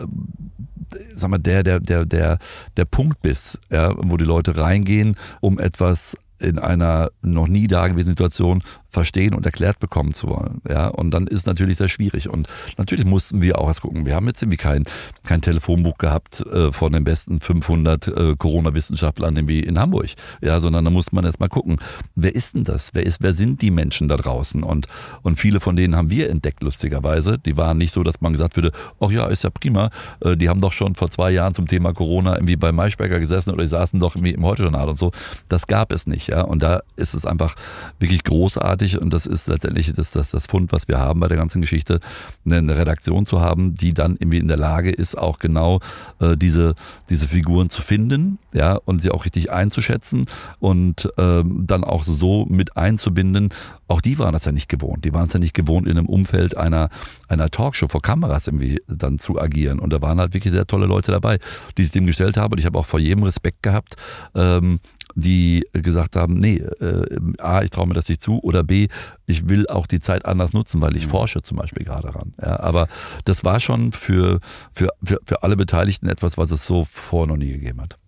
sag 1.14 1.31
mal, 1.31 1.38
der, 1.38 1.62
der, 1.62 1.81
der, 1.81 2.05
der, 2.05 2.38
der 2.77 2.85
Punkt 2.85 3.23
bist, 3.23 3.59
ja, 3.70 3.94
wo 3.97 4.16
die 4.16 4.25
Leute 4.25 4.57
reingehen, 4.57 5.16
um 5.40 5.59
etwas 5.59 6.16
in 6.38 6.59
einer 6.59 7.11
noch 7.23 7.47
nie 7.47 7.66
dagewesenen 7.66 8.16
Situation 8.16 8.62
verstehen 8.95 9.35
und 9.35 9.45
erklärt 9.45 9.79
bekommen 9.81 10.15
zu 10.15 10.29
wollen. 10.29 10.63
Ja, 10.69 10.89
und 10.89 11.11
dann 11.11 11.27
ist 11.27 11.47
natürlich 11.47 11.77
sehr 11.77 11.89
schwierig. 11.89 12.31
Und 12.31 12.49
natürlich 12.79 13.05
mussten 13.05 13.43
wir 13.43 13.59
auch 13.59 13.67
erst 13.67 13.83
gucken. 13.83 14.07
Wir 14.07 14.15
haben 14.15 14.27
jetzt 14.27 14.41
irgendwie 14.43 14.57
kein, 14.57 14.85
kein 15.27 15.43
Telefonbuch 15.43 15.99
gehabt 15.99 16.41
äh, 16.47 16.73
von 16.73 16.93
den 16.93 17.05
besten 17.05 17.41
500 17.41 18.09
äh, 18.09 18.37
Corona-Wissenschaftlern 18.39 19.37
irgendwie 19.37 19.61
in 19.61 19.79
Hamburg. 19.79 20.11
Ja, 20.41 20.61
sondern 20.61 20.85
da 20.85 20.91
muss 20.91 21.13
man 21.13 21.25
erst 21.25 21.41
mal 21.41 21.49
gucken, 21.49 21.77
wer 22.15 22.35
ist 22.35 22.55
denn 22.55 22.65
das? 22.65 22.91
Wer 22.95 23.05
ist, 23.05 23.23
wer 23.23 23.33
sind 23.33 23.61
die 23.61 23.71
Menschen 23.71 24.09
da 24.09 24.17
draußen? 24.17 24.63
Und, 24.63 24.87
und 25.23 25.39
viele 25.39 25.61
von 25.61 25.77
denen 25.77 25.97
haben 25.97 26.11
wir 26.11 26.31
entdeckt, 26.31 26.63
lustigerweise. 26.63 27.39
Die 27.39 27.57
waren 27.57 27.79
nicht 27.79 27.93
so, 27.93 28.03
dass 28.03 28.21
man 28.21 28.33
gesagt 28.33 28.57
würde, 28.57 28.71
ach 29.01 29.11
ja, 29.11 29.27
ist 29.27 29.45
ja 29.45 29.51
prima. 29.51 29.91
Äh, 30.21 30.37
die 30.37 30.49
haben 30.49 30.61
doch 30.61 30.73
schon 30.73 30.95
vor 30.95 31.11
zwei 31.11 31.33
Jahren 31.33 31.53
zum 31.53 31.67
Thema 31.67 31.93
Corona 31.93 32.35
irgendwie 32.35 32.57
bei 32.57 32.71
Maischberger 32.71 33.19
gesessen 33.19 33.51
oder 33.51 33.63
die 33.63 33.69
saßen 33.69 33.99
doch 33.99 34.15
irgendwie 34.15 34.33
im 34.33 34.45
Heute-Journal 34.45 34.89
und 34.89 34.97
so. 34.97 35.11
Das 35.49 35.67
gab 35.67 35.93
es 35.93 36.07
nicht, 36.07 36.29
ja. 36.29 36.43
Und 36.43 36.63
da 36.63 36.83
ist 36.97 37.15
es 37.15 37.27
einfach 37.27 37.57
wirklich 37.99 38.23
großartig 38.23 38.84
großartig 38.85 39.01
und 39.01 39.12
das 39.12 39.27
ist 39.27 39.47
letztendlich 39.49 39.92
das, 39.92 40.12
das, 40.12 40.31
das 40.31 40.47
Fund, 40.47 40.73
was 40.73 40.88
wir 40.88 40.99
haben 40.99 41.20
bei 41.20 41.29
der 41.29 41.37
ganzen 41.37 41.61
Geschichte, 41.61 42.01
eine 42.44 42.77
Redaktion 42.77 43.27
zu 43.27 43.40
haben, 43.40 43.75
die 43.75 43.94
dann 43.94 44.16
irgendwie 44.18 44.38
in 44.38 44.49
der 44.49 44.57
Lage 44.57 44.90
ist, 44.90 45.16
auch 45.16 45.38
genau 45.38 45.81
äh, 46.20 46.37
diese, 46.37 46.75
diese 47.09 47.29
Figuren 47.29 47.70
zu 47.70 47.83
finden, 47.83 48.38
ja, 48.53 48.79
und 48.85 49.03
sie 49.03 49.11
auch 49.11 49.25
richtig 49.25 49.51
einzuschätzen 49.51 50.27
und 50.61 51.11
ähm, 51.18 51.64
dann 51.66 51.85
auch 51.85 52.05
so 52.05 52.47
mit 52.47 52.77
einzubinden. 52.77 53.51
Auch 53.87 54.01
die 54.01 54.18
waren 54.18 54.33
das 54.33 54.44
ja 54.44 54.53
nicht 54.53 54.68
gewohnt. 54.68 55.05
Die 55.05 55.12
waren 55.12 55.27
es 55.27 55.33
ja 55.33 55.40
nicht 55.40 55.55
gewohnt, 55.55 55.87
in 55.87 55.99
einem 55.99 56.07
Umfeld 56.07 56.57
einer, 56.57 56.88
einer 57.29 57.51
Talkshow 57.51 57.88
vor 57.88 58.03
Kameras 58.03 58.47
irgendwie 58.47 58.81
dann 58.88 59.18
zu 59.18 59.40
agieren. 59.40 59.79
Und 59.79 59.92
da 59.92 60.01
waren 60.01 60.18
halt 60.18 60.33
wirklich 60.35 60.53
sehr 60.53 60.66
tolle 60.66 60.87
Leute 60.87 61.12
dabei, 61.12 61.38
die 61.77 61.83
sich 61.83 61.92
dem 61.92 62.07
gestellt 62.07 62.37
haben. 62.37 62.53
Und 62.53 62.59
ich 62.59 62.66
habe 62.66 62.79
auch 62.79 62.87
vor 62.87 63.01
jedem 63.01 63.25
Respekt 63.25 63.62
gehabt, 63.62 63.97
ähm, 64.35 64.81
die 65.14 65.66
gesagt 65.72 66.16
haben, 66.16 66.35
nee, 66.35 66.57
äh, 66.57 67.18
A, 67.38 67.62
ich 67.62 67.70
traue 67.70 67.87
mir 67.87 67.94
das 67.94 68.09
nicht 68.09 68.22
zu 68.22 68.40
oder 68.42 68.64
B, 68.64 68.88
ich 69.27 69.48
will 69.48 69.66
auch 69.68 69.87
die 69.87 70.00
Zeit 70.00 70.27
anders 70.27 70.53
nutzen, 70.53 70.81
weil 70.81 70.96
ich 70.96 71.07
mhm. 71.07 71.11
forsche 71.11 71.42
zum 71.42 71.57
Beispiel 71.57 71.85
gerade 71.85 72.09
daran. 72.09 72.35
Ja, 72.40 72.61
aber 72.61 72.88
das 73.24 73.44
war 73.44 73.61
schon 73.61 73.92
für, 73.92 74.40
für, 74.72 74.88
für, 75.03 75.20
für 75.24 75.42
alle 75.42 75.57
Beteiligten 75.57 76.09
etwas, 76.09 76.37
was 76.38 76.50
es 76.50 76.64
so 76.64 76.87
vor 76.90 77.27
noch 77.27 77.37
nie 77.37 77.53
gegeben 77.53 77.81
hat. 77.81 77.98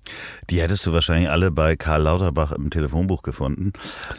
Die 0.50 0.60
hättest 0.60 0.86
du 0.86 0.92
wahrscheinlich 0.92 1.30
alle 1.30 1.50
bei 1.50 1.76
Karl 1.76 2.02
Lauterbach 2.02 2.52
im 2.52 2.70
Telefonbuch 2.70 3.22
gefunden. 3.22 3.72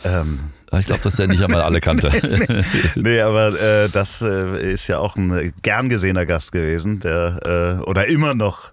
Ähm. 0.04 0.52
Ich 0.78 0.86
glaube, 0.86 1.02
dass 1.02 1.16
der 1.16 1.28
nicht 1.28 1.42
einmal 1.42 1.62
alle 1.62 1.80
kannte. 1.80 2.12
nee, 2.96 3.02
nee, 3.02 3.22
aber 3.22 3.58
äh, 3.58 3.88
das 3.88 4.22
äh, 4.22 4.74
ist 4.74 4.88
ja 4.88 5.00
auch 5.00 5.16
ein 5.16 5.54
gern 5.62 5.88
gesehener 5.88 6.26
Gast 6.26 6.52
gewesen, 6.52 7.00
der 7.00 7.80
äh, 7.80 7.84
oder 7.86 8.08
immer 8.08 8.34
noch 8.34 8.72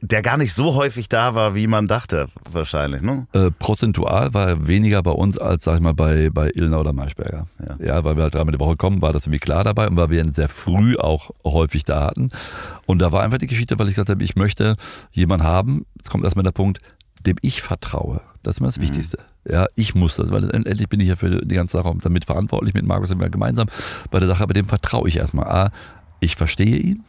der 0.00 0.22
gar 0.22 0.36
nicht 0.36 0.54
so 0.54 0.74
häufig 0.74 1.08
da 1.08 1.34
war, 1.34 1.54
wie 1.54 1.66
man 1.66 1.86
dachte, 1.86 2.28
wahrscheinlich. 2.50 3.02
Ne? 3.02 3.26
Äh, 3.32 3.50
prozentual 3.50 4.34
war 4.34 4.48
er 4.48 4.68
weniger 4.68 5.02
bei 5.02 5.10
uns 5.10 5.38
als, 5.38 5.64
sag 5.64 5.76
ich 5.76 5.80
mal, 5.80 5.94
bei, 5.94 6.30
bei 6.30 6.50
Ilna 6.54 6.78
oder 6.78 6.92
Maischberger. 6.92 7.46
Ja. 7.68 7.86
ja, 7.86 8.04
weil 8.04 8.16
wir 8.16 8.24
halt 8.24 8.34
dreimal 8.34 8.52
die 8.52 8.60
Woche 8.60 8.76
kommen, 8.76 9.02
war 9.02 9.12
das 9.12 9.24
irgendwie 9.26 9.40
klar 9.40 9.64
dabei 9.64 9.88
und 9.88 9.96
weil 9.96 10.10
wir 10.10 10.20
ihn 10.20 10.32
sehr 10.32 10.48
früh 10.48 10.96
auch 10.96 11.30
häufig 11.44 11.84
da 11.84 12.04
hatten. 12.06 12.30
Und 12.86 13.00
da 13.00 13.12
war 13.12 13.22
einfach 13.22 13.38
die 13.38 13.46
Geschichte, 13.46 13.78
weil 13.78 13.88
ich 13.88 13.94
gesagt 13.94 14.10
habe, 14.10 14.22
ich 14.22 14.36
möchte 14.36 14.76
jemanden 15.12 15.46
haben, 15.46 15.86
jetzt 15.96 16.10
kommt 16.10 16.24
erstmal 16.24 16.44
der 16.44 16.52
Punkt, 16.52 16.80
dem 17.26 17.36
ich 17.42 17.62
vertraue. 17.62 18.20
Das 18.42 18.56
ist 18.56 18.60
immer 18.60 18.68
das 18.68 18.78
mhm. 18.78 18.82
Wichtigste. 18.82 19.18
Ja, 19.48 19.66
ich 19.74 19.94
muss 19.94 20.16
das, 20.16 20.30
weil 20.30 20.50
endlich 20.50 20.88
bin 20.88 21.00
ich 21.00 21.08
ja 21.08 21.16
für 21.16 21.44
die 21.44 21.54
ganze 21.54 21.76
Sache 21.76 21.94
damit 22.02 22.24
verantwortlich. 22.24 22.74
Mit 22.74 22.86
Markus 22.86 23.08
sind 23.08 23.20
wir 23.20 23.28
gemeinsam 23.28 23.68
bei 24.10 24.18
der 24.18 24.28
Sache, 24.28 24.42
aber 24.42 24.54
dem 24.54 24.66
vertraue 24.66 25.08
ich 25.08 25.16
erstmal. 25.16 25.46
A, 25.46 25.72
ich 26.20 26.36
verstehe 26.36 26.76
ihn 26.76 27.04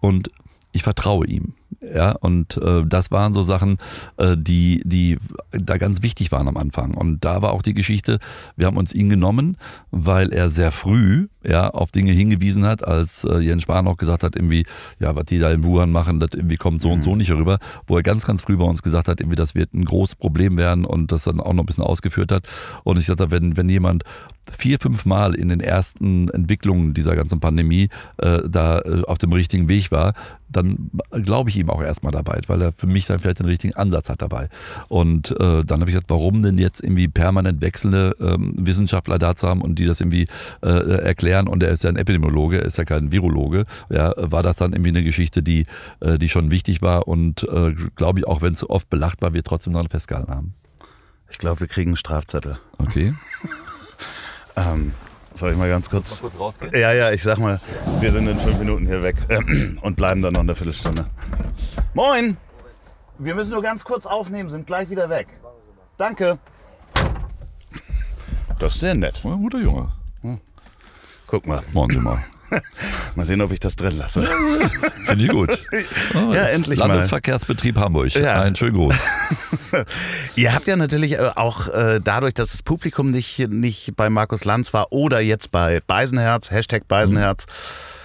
und 0.00 0.30
ich 0.72 0.82
vertraue 0.82 1.26
ihm. 1.26 1.54
Ja, 1.80 2.12
und 2.12 2.56
äh, 2.56 2.84
das 2.86 3.10
waren 3.10 3.32
so 3.32 3.42
Sachen, 3.42 3.78
äh, 4.16 4.36
die, 4.36 4.82
die 4.84 5.18
da 5.52 5.76
ganz 5.76 6.02
wichtig 6.02 6.32
waren 6.32 6.48
am 6.48 6.56
Anfang. 6.56 6.94
Und 6.94 7.24
da 7.24 7.42
war 7.42 7.52
auch 7.52 7.62
die 7.62 7.74
Geschichte, 7.74 8.18
wir 8.56 8.66
haben 8.66 8.76
uns 8.76 8.92
ihn 8.92 9.08
genommen, 9.08 9.56
weil 9.90 10.32
er 10.32 10.50
sehr 10.50 10.72
früh 10.72 11.28
ja, 11.44 11.70
auf 11.70 11.90
Dinge 11.90 12.12
hingewiesen 12.12 12.66
hat, 12.66 12.86
als 12.86 13.24
äh, 13.24 13.38
Jens 13.38 13.62
Spahn 13.62 13.86
auch 13.86 13.96
gesagt 13.96 14.22
hat, 14.22 14.34
irgendwie, 14.34 14.66
ja, 14.98 15.14
was 15.14 15.24
die 15.26 15.38
da 15.38 15.50
in 15.52 15.62
Wuhan 15.62 15.90
machen, 15.90 16.20
das 16.20 16.30
irgendwie 16.34 16.56
kommt 16.56 16.80
so 16.80 16.88
mhm. 16.88 16.94
und 16.94 17.02
so 17.02 17.12
mhm. 17.12 17.18
nicht 17.18 17.30
rüber, 17.30 17.58
wo 17.86 17.96
er 17.96 18.02
ganz, 18.02 18.26
ganz 18.26 18.42
früh 18.42 18.56
bei 18.56 18.64
uns 18.64 18.82
gesagt 18.82 19.08
hat, 19.08 19.20
irgendwie, 19.20 19.36
das 19.36 19.54
wird 19.54 19.72
ein 19.72 19.84
großes 19.84 20.16
Problem 20.16 20.58
werden 20.58 20.84
und 20.84 21.12
das 21.12 21.24
dann 21.24 21.40
auch 21.40 21.52
noch 21.52 21.62
ein 21.62 21.66
bisschen 21.66 21.84
ausgeführt 21.84 22.32
hat. 22.32 22.48
Und 22.82 22.98
ich 22.98 23.06
sagte, 23.06 23.30
wenn, 23.30 23.56
wenn 23.56 23.68
jemand 23.68 24.04
vier, 24.56 24.78
fünf 24.78 25.06
Mal 25.06 25.34
in 25.34 25.48
den 25.48 25.60
ersten 25.60 26.28
Entwicklungen 26.30 26.94
dieser 26.94 27.14
ganzen 27.14 27.40
Pandemie 27.40 27.88
äh, 28.18 28.40
da 28.48 28.80
äh, 28.80 29.02
auf 29.06 29.18
dem 29.18 29.32
richtigen 29.32 29.68
Weg 29.68 29.90
war, 29.90 30.14
dann 30.48 30.90
glaube 31.10 31.50
ich 31.50 31.57
ihm 31.58 31.70
auch 31.70 31.82
erstmal 31.82 32.12
dabei, 32.12 32.40
weil 32.46 32.62
er 32.62 32.72
für 32.72 32.86
mich 32.86 33.06
dann 33.06 33.18
vielleicht 33.18 33.40
den 33.40 33.46
richtigen 33.46 33.74
Ansatz 33.74 34.08
hat 34.08 34.22
dabei. 34.22 34.48
Und 34.88 35.32
äh, 35.32 35.64
dann 35.64 35.80
habe 35.80 35.90
ich 35.90 35.94
gesagt, 35.94 36.10
warum 36.10 36.42
denn 36.42 36.58
jetzt 36.58 36.82
irgendwie 36.82 37.08
permanent 37.08 37.60
wechselnde 37.60 38.16
ähm, 38.20 38.54
Wissenschaftler 38.56 39.18
da 39.18 39.34
zu 39.34 39.48
haben 39.48 39.60
und 39.60 39.78
die 39.78 39.86
das 39.86 40.00
irgendwie 40.00 40.26
äh, 40.62 40.68
erklären 40.68 41.48
und 41.48 41.62
er 41.62 41.70
ist 41.70 41.84
ja 41.84 41.90
ein 41.90 41.96
Epidemiologe, 41.96 42.60
er 42.60 42.64
ist 42.64 42.78
ja 42.78 42.84
kein 42.84 43.12
Virologe, 43.12 43.66
ja, 43.90 44.14
war 44.16 44.42
das 44.42 44.56
dann 44.56 44.72
irgendwie 44.72 44.90
eine 44.90 45.02
Geschichte, 45.02 45.42
die, 45.42 45.66
äh, 46.00 46.18
die 46.18 46.28
schon 46.28 46.50
wichtig 46.50 46.82
war 46.82 47.08
und 47.08 47.42
äh, 47.44 47.74
glaube 47.96 48.20
ich 48.20 48.26
auch, 48.26 48.42
wenn 48.42 48.52
es 48.52 48.60
so 48.60 48.70
oft 48.70 48.88
belacht 48.90 49.22
war, 49.22 49.34
wir 49.34 49.42
trotzdem 49.42 49.72
noch 49.72 49.88
festgehalten 49.88 50.30
haben. 50.32 50.54
Ich 51.30 51.38
glaube, 51.38 51.60
wir 51.60 51.66
kriegen 51.66 51.90
einen 51.90 51.96
Strafzettel. 51.96 52.58
Okay. 52.78 53.12
ähm, 54.56 54.92
soll 55.38 55.52
ich 55.52 55.58
mal 55.58 55.68
ganz 55.68 55.88
kurz. 55.88 56.22
Mal 56.22 56.28
kurz 56.28 56.40
rausgehen? 56.40 56.72
Ja, 56.74 56.92
ja, 56.92 57.10
ich 57.10 57.22
sag 57.22 57.38
mal, 57.38 57.60
wir 58.00 58.12
sind 58.12 58.26
in 58.28 58.38
fünf 58.38 58.58
Minuten 58.58 58.86
hier 58.86 59.02
weg 59.02 59.16
und 59.82 59.96
bleiben 59.96 60.22
dann 60.22 60.34
noch 60.34 60.40
eine 60.40 60.54
Viertelstunde. 60.54 61.06
Moin! 61.94 62.36
Wir 63.18 63.34
müssen 63.34 63.50
nur 63.50 63.62
ganz 63.62 63.84
kurz 63.84 64.06
aufnehmen, 64.06 64.48
sind 64.48 64.66
gleich 64.66 64.90
wieder 64.90 65.10
weg. 65.10 65.26
Danke. 65.96 66.38
Das 68.58 68.74
ist 68.74 68.80
sehr 68.80 68.94
nett. 68.94 69.22
Ja, 69.24 69.34
guter 69.34 69.58
Junge. 69.58 69.92
Hm. 70.22 70.40
Guck 71.26 71.46
mal. 71.46 71.62
Morgen 71.72 71.96
Sie 71.96 72.02
mal. 72.02 72.18
mal 73.16 73.26
sehen, 73.26 73.40
ob 73.40 73.52
ich 73.52 73.60
das 73.60 73.76
drin 73.76 73.96
lasse. 73.96 74.22
Finde 75.06 75.24
ich 75.24 75.30
gut. 75.30 75.58
Oh, 76.14 76.32
ja, 76.32 76.44
endlich 76.44 76.78
Landesverkehrsbetrieb 76.78 77.76
mal. 77.76 77.84
Hamburg. 77.84 78.14
Ja. 78.14 78.40
Einen 78.40 78.56
schönen 78.56 78.74
Gruß. 78.74 78.94
Ihr 80.36 80.54
habt 80.54 80.66
ja 80.66 80.76
natürlich 80.76 81.12
äh, 81.12 81.30
auch 81.34 81.68
äh, 81.68 82.00
dadurch, 82.02 82.34
dass 82.34 82.52
das 82.52 82.62
Publikum 82.62 83.10
nicht, 83.10 83.38
nicht 83.48 83.94
bei 83.96 84.10
Markus 84.10 84.44
Lanz 84.44 84.72
war 84.72 84.92
oder 84.92 85.20
jetzt 85.20 85.50
bei 85.50 85.80
Beisenherz, 85.86 86.50
Hashtag 86.50 86.88
Beisenherz, 86.88 87.46
mhm. 87.46 87.98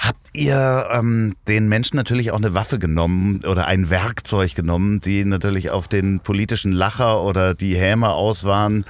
Habt 0.00 0.28
ihr 0.32 0.88
ähm, 0.92 1.34
den 1.46 1.68
Menschen 1.68 1.96
natürlich 1.96 2.30
auch 2.30 2.38
eine 2.38 2.54
Waffe 2.54 2.78
genommen 2.78 3.42
oder 3.44 3.66
ein 3.66 3.90
Werkzeug 3.90 4.54
genommen, 4.54 5.02
die 5.02 5.26
natürlich 5.26 5.68
auf 5.68 5.88
den 5.88 6.20
politischen 6.20 6.72
Lacher 6.72 7.22
oder 7.22 7.52
die 7.52 7.76
Häme 7.76 8.08
aus 8.08 8.44
waren, 8.44 8.86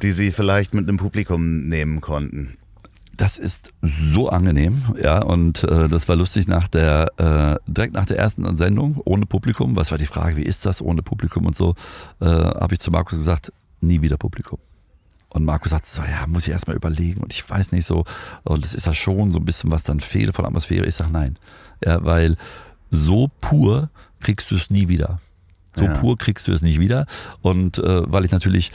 die 0.00 0.10
sie 0.10 0.32
vielleicht 0.32 0.72
mit 0.72 0.88
einem 0.88 0.96
Publikum 0.96 1.68
nehmen 1.68 2.00
konnten? 2.00 2.56
Das 3.16 3.38
ist 3.38 3.72
so 3.82 4.28
angenehm, 4.28 4.82
ja, 5.00 5.22
und 5.22 5.62
äh, 5.64 5.88
das 5.88 6.08
war 6.08 6.16
lustig 6.16 6.48
nach 6.48 6.68
der, 6.68 7.12
äh, 7.16 7.70
direkt 7.70 7.94
nach 7.94 8.06
der 8.06 8.18
ersten 8.18 8.56
Sendung 8.56 9.00
ohne 9.04 9.26
Publikum, 9.26 9.76
was 9.76 9.90
war 9.90 9.98
die 9.98 10.06
Frage, 10.06 10.36
wie 10.36 10.42
ist 10.42 10.66
das 10.66 10.82
ohne 10.82 11.02
Publikum 11.02 11.46
und 11.46 11.54
so, 11.54 11.74
äh, 12.20 12.26
habe 12.26 12.74
ich 12.74 12.80
zu 12.80 12.90
Markus 12.90 13.18
gesagt, 13.18 13.52
nie 13.80 14.02
wieder 14.02 14.16
Publikum. 14.16 14.58
Und 15.28 15.44
Markus 15.44 15.70
sagt 15.70 15.84
so, 15.84 16.02
ja, 16.02 16.26
muss 16.26 16.46
ich 16.46 16.52
erstmal 16.52 16.76
überlegen 16.76 17.20
und 17.22 17.32
ich 17.32 17.48
weiß 17.48 17.72
nicht 17.72 17.86
so, 17.86 18.04
und 18.44 18.64
das 18.64 18.74
ist 18.74 18.86
ja 18.86 18.94
schon 18.94 19.32
so 19.32 19.38
ein 19.38 19.44
bisschen, 19.44 19.70
was 19.70 19.82
dann 19.84 20.00
fehlt 20.00 20.34
von 20.34 20.46
Atmosphäre. 20.46 20.86
Ich 20.86 20.94
sage 20.94 21.12
nein, 21.12 21.36
ja, 21.84 22.04
weil 22.04 22.36
so 22.90 23.30
pur 23.40 23.90
kriegst 24.20 24.50
du 24.50 24.56
es 24.56 24.70
nie 24.70 24.88
wieder. 24.88 25.20
So 25.72 25.84
ja. 25.84 25.94
pur 25.94 26.16
kriegst 26.16 26.46
du 26.46 26.52
es 26.52 26.62
nicht 26.62 26.78
wieder. 26.78 27.06
Und 27.42 27.78
äh, 27.78 28.10
weil 28.10 28.24
ich 28.24 28.30
natürlich 28.30 28.70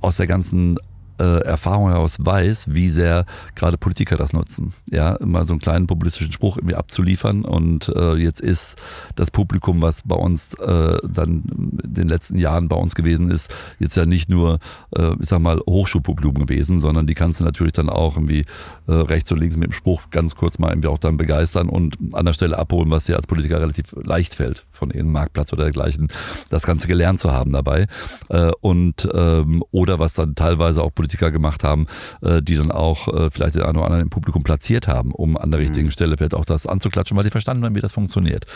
aus 0.00 0.18
der 0.18 0.26
ganzen 0.26 0.78
äh, 1.18 1.40
Erfahrung 1.40 1.90
heraus 1.90 2.16
weiß, 2.18 2.66
wie 2.70 2.88
sehr 2.88 3.24
gerade 3.54 3.78
Politiker 3.78 4.16
das 4.16 4.32
nutzen. 4.32 4.72
Ja, 4.90 5.14
immer 5.16 5.44
so 5.44 5.54
einen 5.54 5.60
kleinen 5.60 5.86
populistischen 5.86 6.32
Spruch 6.32 6.56
irgendwie 6.56 6.74
abzuliefern 6.74 7.44
und 7.44 7.88
äh, 7.88 8.14
jetzt 8.14 8.40
ist 8.40 8.76
das 9.14 9.30
Publikum, 9.30 9.82
was 9.82 10.02
bei 10.02 10.16
uns 10.16 10.54
äh, 10.54 10.98
dann 11.02 11.42
in 11.82 11.94
den 11.94 12.08
letzten 12.08 12.38
Jahren 12.38 12.68
bei 12.68 12.76
uns 12.76 12.94
gewesen 12.94 13.30
ist, 13.30 13.54
jetzt 13.78 13.96
ja 13.96 14.06
nicht 14.06 14.28
nur, 14.28 14.58
äh, 14.96 15.12
ich 15.20 15.28
sag 15.28 15.40
mal, 15.40 15.60
Hochschulpublikum 15.68 16.34
gewesen, 16.46 16.80
sondern 16.80 17.06
die 17.06 17.14
kannst 17.14 17.40
du 17.40 17.44
natürlich 17.44 17.72
dann 17.72 17.88
auch 17.88 18.16
irgendwie 18.16 18.44
äh, 18.86 18.92
rechts 18.92 19.30
und 19.32 19.38
links 19.38 19.56
mit 19.56 19.66
dem 19.66 19.72
Spruch 19.72 20.02
ganz 20.10 20.34
kurz 20.34 20.58
mal 20.58 20.70
irgendwie 20.70 20.88
auch 20.88 20.98
dann 20.98 21.16
begeistern 21.16 21.68
und 21.68 21.96
an 22.12 22.26
der 22.26 22.32
Stelle 22.32 22.58
abholen, 22.58 22.90
was 22.90 23.06
dir 23.06 23.16
als 23.16 23.26
Politiker 23.26 23.60
relativ 23.60 23.94
leicht 24.02 24.34
fällt, 24.34 24.64
von 24.72 24.90
ihrem 24.90 25.12
Marktplatz 25.12 25.52
oder 25.52 25.64
dergleichen, 25.64 26.08
das 26.50 26.64
Ganze 26.64 26.88
gelernt 26.88 27.20
zu 27.20 27.32
haben 27.32 27.52
dabei. 27.52 27.86
Äh, 28.28 28.50
und 28.60 29.08
ähm, 29.12 29.62
oder 29.70 29.98
was 29.98 30.14
dann 30.14 30.34
teilweise 30.34 30.82
auch 30.82 30.94
Politiker 30.94 31.03
gemacht 31.08 31.64
haben, 31.64 31.86
äh, 32.22 32.42
die 32.42 32.56
dann 32.56 32.70
auch 32.70 33.08
äh, 33.08 33.30
vielleicht 33.30 33.54
den 33.54 33.62
einen 33.62 33.76
oder 33.76 33.86
anderen 33.86 34.02
im 34.02 34.10
Publikum 34.10 34.42
platziert 34.42 34.88
haben, 34.88 35.12
um 35.12 35.36
an 35.36 35.50
der 35.50 35.60
richtigen 35.60 35.86
mhm. 35.86 35.92
Stelle 35.92 36.16
vielleicht 36.16 36.34
auch 36.34 36.44
das 36.44 36.66
anzuklatschen, 36.66 37.16
weil 37.16 37.24
die 37.24 37.30
verstanden 37.30 37.64
haben, 37.64 37.74
wie 37.74 37.80
das 37.80 37.92
funktioniert. 37.92 38.46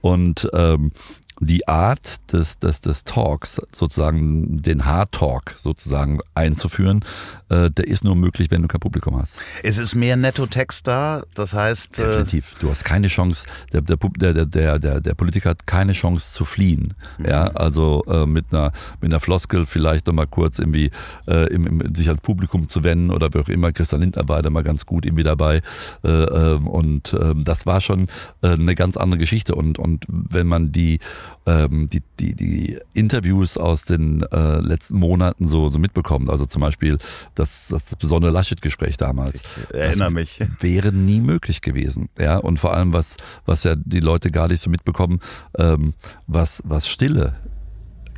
Und 0.00 0.48
ähm, 0.52 0.92
die 1.40 1.68
Art 1.68 2.32
des, 2.32 2.58
des, 2.58 2.80
des 2.80 3.04
Talks, 3.04 3.60
sozusagen 3.72 4.60
den 4.62 4.84
Hard 4.84 5.12
Talk 5.12 5.54
sozusagen 5.56 6.20
einzuführen, 6.34 7.04
äh, 7.48 7.70
der 7.70 7.86
ist 7.86 8.04
nur 8.04 8.16
möglich, 8.16 8.50
wenn 8.50 8.62
du 8.62 8.68
kein 8.68 8.80
Publikum 8.80 9.16
hast. 9.18 9.40
Es 9.62 9.78
ist 9.78 9.94
mehr 9.94 10.16
Netto-Text 10.16 10.86
da, 10.86 11.22
das 11.34 11.54
heißt. 11.54 11.98
Äh, 11.98 12.02
Definitiv. 12.02 12.56
Du 12.60 12.70
hast 12.70 12.84
keine 12.84 13.08
Chance, 13.08 13.46
der, 13.72 13.82
der, 13.82 13.96
der, 13.96 14.46
der, 14.46 14.78
der, 14.78 15.00
der 15.00 15.14
Politiker 15.14 15.50
hat 15.50 15.66
keine 15.66 15.92
Chance 15.92 16.32
zu 16.32 16.44
fliehen. 16.44 16.94
Mhm. 17.18 17.26
Ja, 17.26 17.44
also 17.48 18.04
äh, 18.06 18.26
mit, 18.26 18.46
einer, 18.50 18.72
mit 19.00 19.10
einer 19.10 19.20
Floskel 19.20 19.66
vielleicht 19.66 20.06
nochmal 20.06 20.26
kurz 20.26 20.58
irgendwie 20.58 20.90
äh, 21.26 21.46
im, 21.52 21.66
im, 21.66 21.94
sich 21.94 22.08
ans 22.08 22.20
Publikum 22.20 22.68
zu 22.68 22.84
wenden 22.84 23.10
oder 23.10 23.32
wie 23.32 23.38
auch 23.38 23.48
immer. 23.48 23.72
Christian 23.72 24.00
Lindner 24.00 24.28
war 24.28 24.42
da 24.42 24.50
mal 24.50 24.64
ganz 24.64 24.86
gut 24.86 25.06
irgendwie 25.06 25.24
dabei. 25.24 25.62
Äh, 26.02 26.08
ähm, 26.08 26.66
und 26.66 27.14
ähm, 27.18 27.44
das 27.44 27.66
war 27.66 27.80
schon 27.80 28.08
äh, 28.42 28.48
eine 28.48 28.74
ganz 28.74 28.96
andere 28.96 29.18
Geschichte. 29.18 29.54
Und, 29.54 29.78
und 29.78 30.04
wenn 30.08 30.46
man 30.46 30.72
die 30.72 30.98
ähm, 31.46 31.88
die, 31.88 32.02
die, 32.18 32.34
die 32.34 32.78
Interviews 32.94 33.56
aus 33.56 33.84
den 33.84 34.22
äh, 34.22 34.60
letzten 34.60 34.98
Monaten 34.98 35.46
so, 35.46 35.68
so 35.68 35.78
mitbekommen. 35.78 36.28
Also 36.30 36.46
zum 36.46 36.60
Beispiel 36.60 36.98
das, 37.34 37.68
das 37.68 37.94
besondere 37.96 38.30
Laschet-Gespräch 38.32 38.96
damals. 38.96 39.42
Ich 39.70 39.74
erinnere 39.74 40.10
mich. 40.10 40.40
Wäre 40.60 40.92
nie 40.92 41.20
möglich 41.20 41.60
gewesen. 41.60 42.08
Ja, 42.18 42.38
und 42.38 42.58
vor 42.58 42.74
allem, 42.74 42.92
was, 42.92 43.16
was 43.46 43.64
ja 43.64 43.74
die 43.76 44.00
Leute 44.00 44.30
gar 44.30 44.48
nicht 44.48 44.60
so 44.60 44.70
mitbekommen, 44.70 45.20
ähm, 45.56 45.94
was, 46.26 46.62
was 46.64 46.88
Stille 46.88 47.36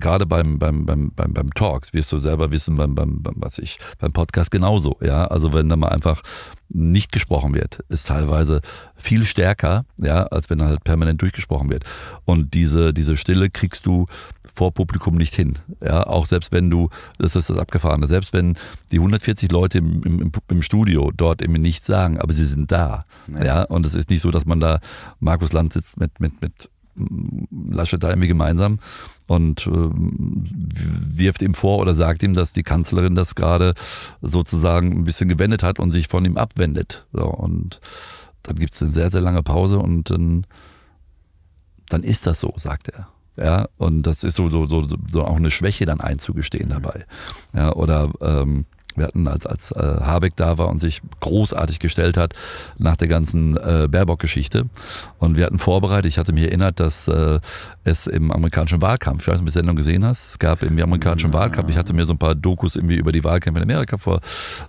gerade 0.00 0.26
beim, 0.26 0.58
beim, 0.58 0.86
beim, 0.86 1.12
beim, 1.14 1.32
beim 1.32 1.54
Talk, 1.54 1.92
wirst 1.92 2.10
du 2.12 2.18
selber 2.18 2.50
wissen, 2.50 2.76
beim, 2.76 2.94
beim, 2.94 3.22
beim, 3.22 3.34
was 3.36 3.58
ich, 3.58 3.78
beim 3.98 4.12
Podcast 4.12 4.50
genauso, 4.50 4.96
ja. 5.00 5.26
Also 5.26 5.52
wenn 5.52 5.68
da 5.68 5.76
mal 5.76 5.88
einfach 5.88 6.22
nicht 6.72 7.12
gesprochen 7.12 7.54
wird, 7.54 7.80
ist 7.88 8.06
teilweise 8.06 8.60
viel 8.96 9.24
stärker, 9.24 9.84
ja, 9.96 10.24
als 10.24 10.50
wenn 10.50 10.62
halt 10.62 10.84
permanent 10.84 11.20
durchgesprochen 11.20 11.70
wird. 11.70 11.84
Und 12.24 12.54
diese, 12.54 12.94
diese 12.94 13.16
Stille 13.16 13.50
kriegst 13.50 13.86
du 13.86 14.06
vor 14.54 14.72
Publikum 14.72 15.14
nicht 15.14 15.34
hin. 15.34 15.58
Ja, 15.82 16.06
auch 16.06 16.26
selbst 16.26 16.52
wenn 16.52 16.70
du, 16.70 16.90
das 17.18 17.36
ist 17.36 17.50
das 17.50 17.58
Abgefahrene, 17.58 18.06
selbst 18.06 18.32
wenn 18.32 18.56
die 18.92 18.96
140 18.96 19.50
Leute 19.50 19.78
im, 19.78 20.02
im, 20.02 20.32
im 20.48 20.62
Studio 20.62 21.10
dort 21.16 21.42
eben 21.42 21.54
nichts 21.54 21.86
sagen, 21.86 22.18
aber 22.18 22.32
sie 22.32 22.44
sind 22.44 22.70
da. 22.70 23.04
Ja. 23.28 23.44
ja, 23.44 23.62
und 23.64 23.86
es 23.86 23.94
ist 23.94 24.10
nicht 24.10 24.20
so, 24.20 24.30
dass 24.30 24.46
man 24.46 24.60
da 24.60 24.80
Markus 25.18 25.52
Land 25.52 25.72
sitzt 25.72 25.98
mit, 25.98 26.20
mit, 26.20 26.40
mit 26.40 26.70
Laschet 27.70 28.02
da 28.02 28.08
irgendwie 28.08 28.28
gemeinsam 28.28 28.78
und 29.30 29.68
äh, 29.68 29.70
wirft 29.70 31.40
ihm 31.40 31.54
vor 31.54 31.78
oder 31.78 31.94
sagt 31.94 32.24
ihm, 32.24 32.34
dass 32.34 32.52
die 32.52 32.64
Kanzlerin 32.64 33.14
das 33.14 33.36
gerade 33.36 33.74
sozusagen 34.20 34.90
ein 34.90 35.04
bisschen 35.04 35.28
gewendet 35.28 35.62
hat 35.62 35.78
und 35.78 35.92
sich 35.92 36.08
von 36.08 36.24
ihm 36.24 36.36
abwendet. 36.36 37.06
So, 37.12 37.26
und 37.26 37.78
dann 38.42 38.56
gibt 38.56 38.72
es 38.72 38.82
eine 38.82 38.90
sehr, 38.90 39.08
sehr 39.08 39.20
lange 39.20 39.44
Pause 39.44 39.78
und 39.78 40.10
dann, 40.10 40.46
dann 41.88 42.02
ist 42.02 42.26
das 42.26 42.40
so, 42.40 42.52
sagt 42.56 42.88
er. 42.88 43.06
Ja, 43.36 43.68
und 43.76 44.02
das 44.02 44.24
ist 44.24 44.34
so, 44.34 44.50
so, 44.50 44.66
so, 44.66 44.88
so 45.08 45.22
auch 45.22 45.36
eine 45.36 45.52
Schwäche 45.52 45.86
dann 45.86 46.00
einzugestehen 46.00 46.70
dabei. 46.70 47.06
Ja, 47.54 47.72
oder 47.72 48.10
ähm, 48.20 48.66
Wir 48.96 49.06
hatten, 49.06 49.28
als, 49.28 49.46
als 49.46 49.70
äh, 49.72 49.76
Habeck 49.78 50.36
da 50.36 50.58
war 50.58 50.68
und 50.68 50.78
sich 50.78 51.00
großartig 51.20 51.78
gestellt 51.78 52.16
hat 52.16 52.34
nach 52.78 52.96
der 52.96 53.08
ganzen 53.08 53.56
äh, 53.56 53.88
Baerbock-Geschichte. 53.90 54.66
Und 55.18 55.36
wir 55.36 55.46
hatten 55.46 55.58
vorbereitet, 55.58 56.10
ich 56.10 56.18
hatte 56.18 56.32
mich 56.32 56.44
erinnert, 56.44 56.80
dass 56.80 57.08
äh, 57.08 57.40
es 57.84 58.06
im 58.06 58.30
amerikanischen 58.30 58.82
Wahlkampf, 58.82 59.22
ich 59.22 59.28
weiß 59.28 59.34
nicht, 59.34 59.40
ob 59.40 59.46
du 59.46 59.50
die 59.52 59.58
Sendung 59.58 59.76
gesehen 59.76 60.04
hast, 60.04 60.30
es 60.30 60.38
gab 60.38 60.62
im 60.62 60.78
amerikanischen 60.80 61.32
Wahlkampf, 61.32 61.70
ich 61.70 61.76
hatte 61.76 61.92
mir 61.92 62.04
so 62.04 62.12
ein 62.12 62.18
paar 62.18 62.34
Dokus 62.34 62.76
irgendwie 62.76 62.96
über 62.96 63.12
die 63.12 63.24
Wahlkämpfe 63.24 63.62
in 63.62 63.70
Amerika 63.70 63.98
vor 63.98 64.20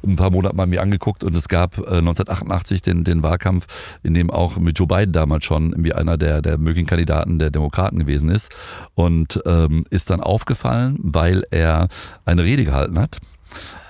ein 0.05 0.15
paar 0.15 0.30
Monaten 0.30 0.55
mal 0.55 0.67
mir 0.67 0.82
angeguckt 0.82 1.24
und 1.24 1.36
es 1.36 1.47
gab 1.47 1.78
äh, 1.78 1.97
1988 1.97 2.82
den, 2.82 3.03
den 3.03 3.24
Wahlkampf, 3.24 3.67
in 4.03 4.13
dem 4.13 4.30
auch 4.30 4.57
mit 4.57 4.78
Joe 4.78 4.88
Biden 4.88 5.11
damals 5.11 5.45
schon 5.45 5.72
irgendwie 5.72 5.93
einer 5.93 6.17
der, 6.17 6.41
der 6.41 6.57
möglichen 6.57 6.88
Kandidaten 6.88 7.39
der 7.39 7.49
Demokraten 7.49 7.99
gewesen 7.99 8.30
ist 8.30 8.53
und 8.95 9.41
ähm, 9.45 9.86
ist 9.89 10.09
dann 10.09 10.22
aufgefallen, 10.22 10.97
weil 11.01 11.43
er 11.51 11.88
eine 12.26 12.43
Rede 12.43 12.65
gehalten 12.65 12.99
hat 12.99 13.19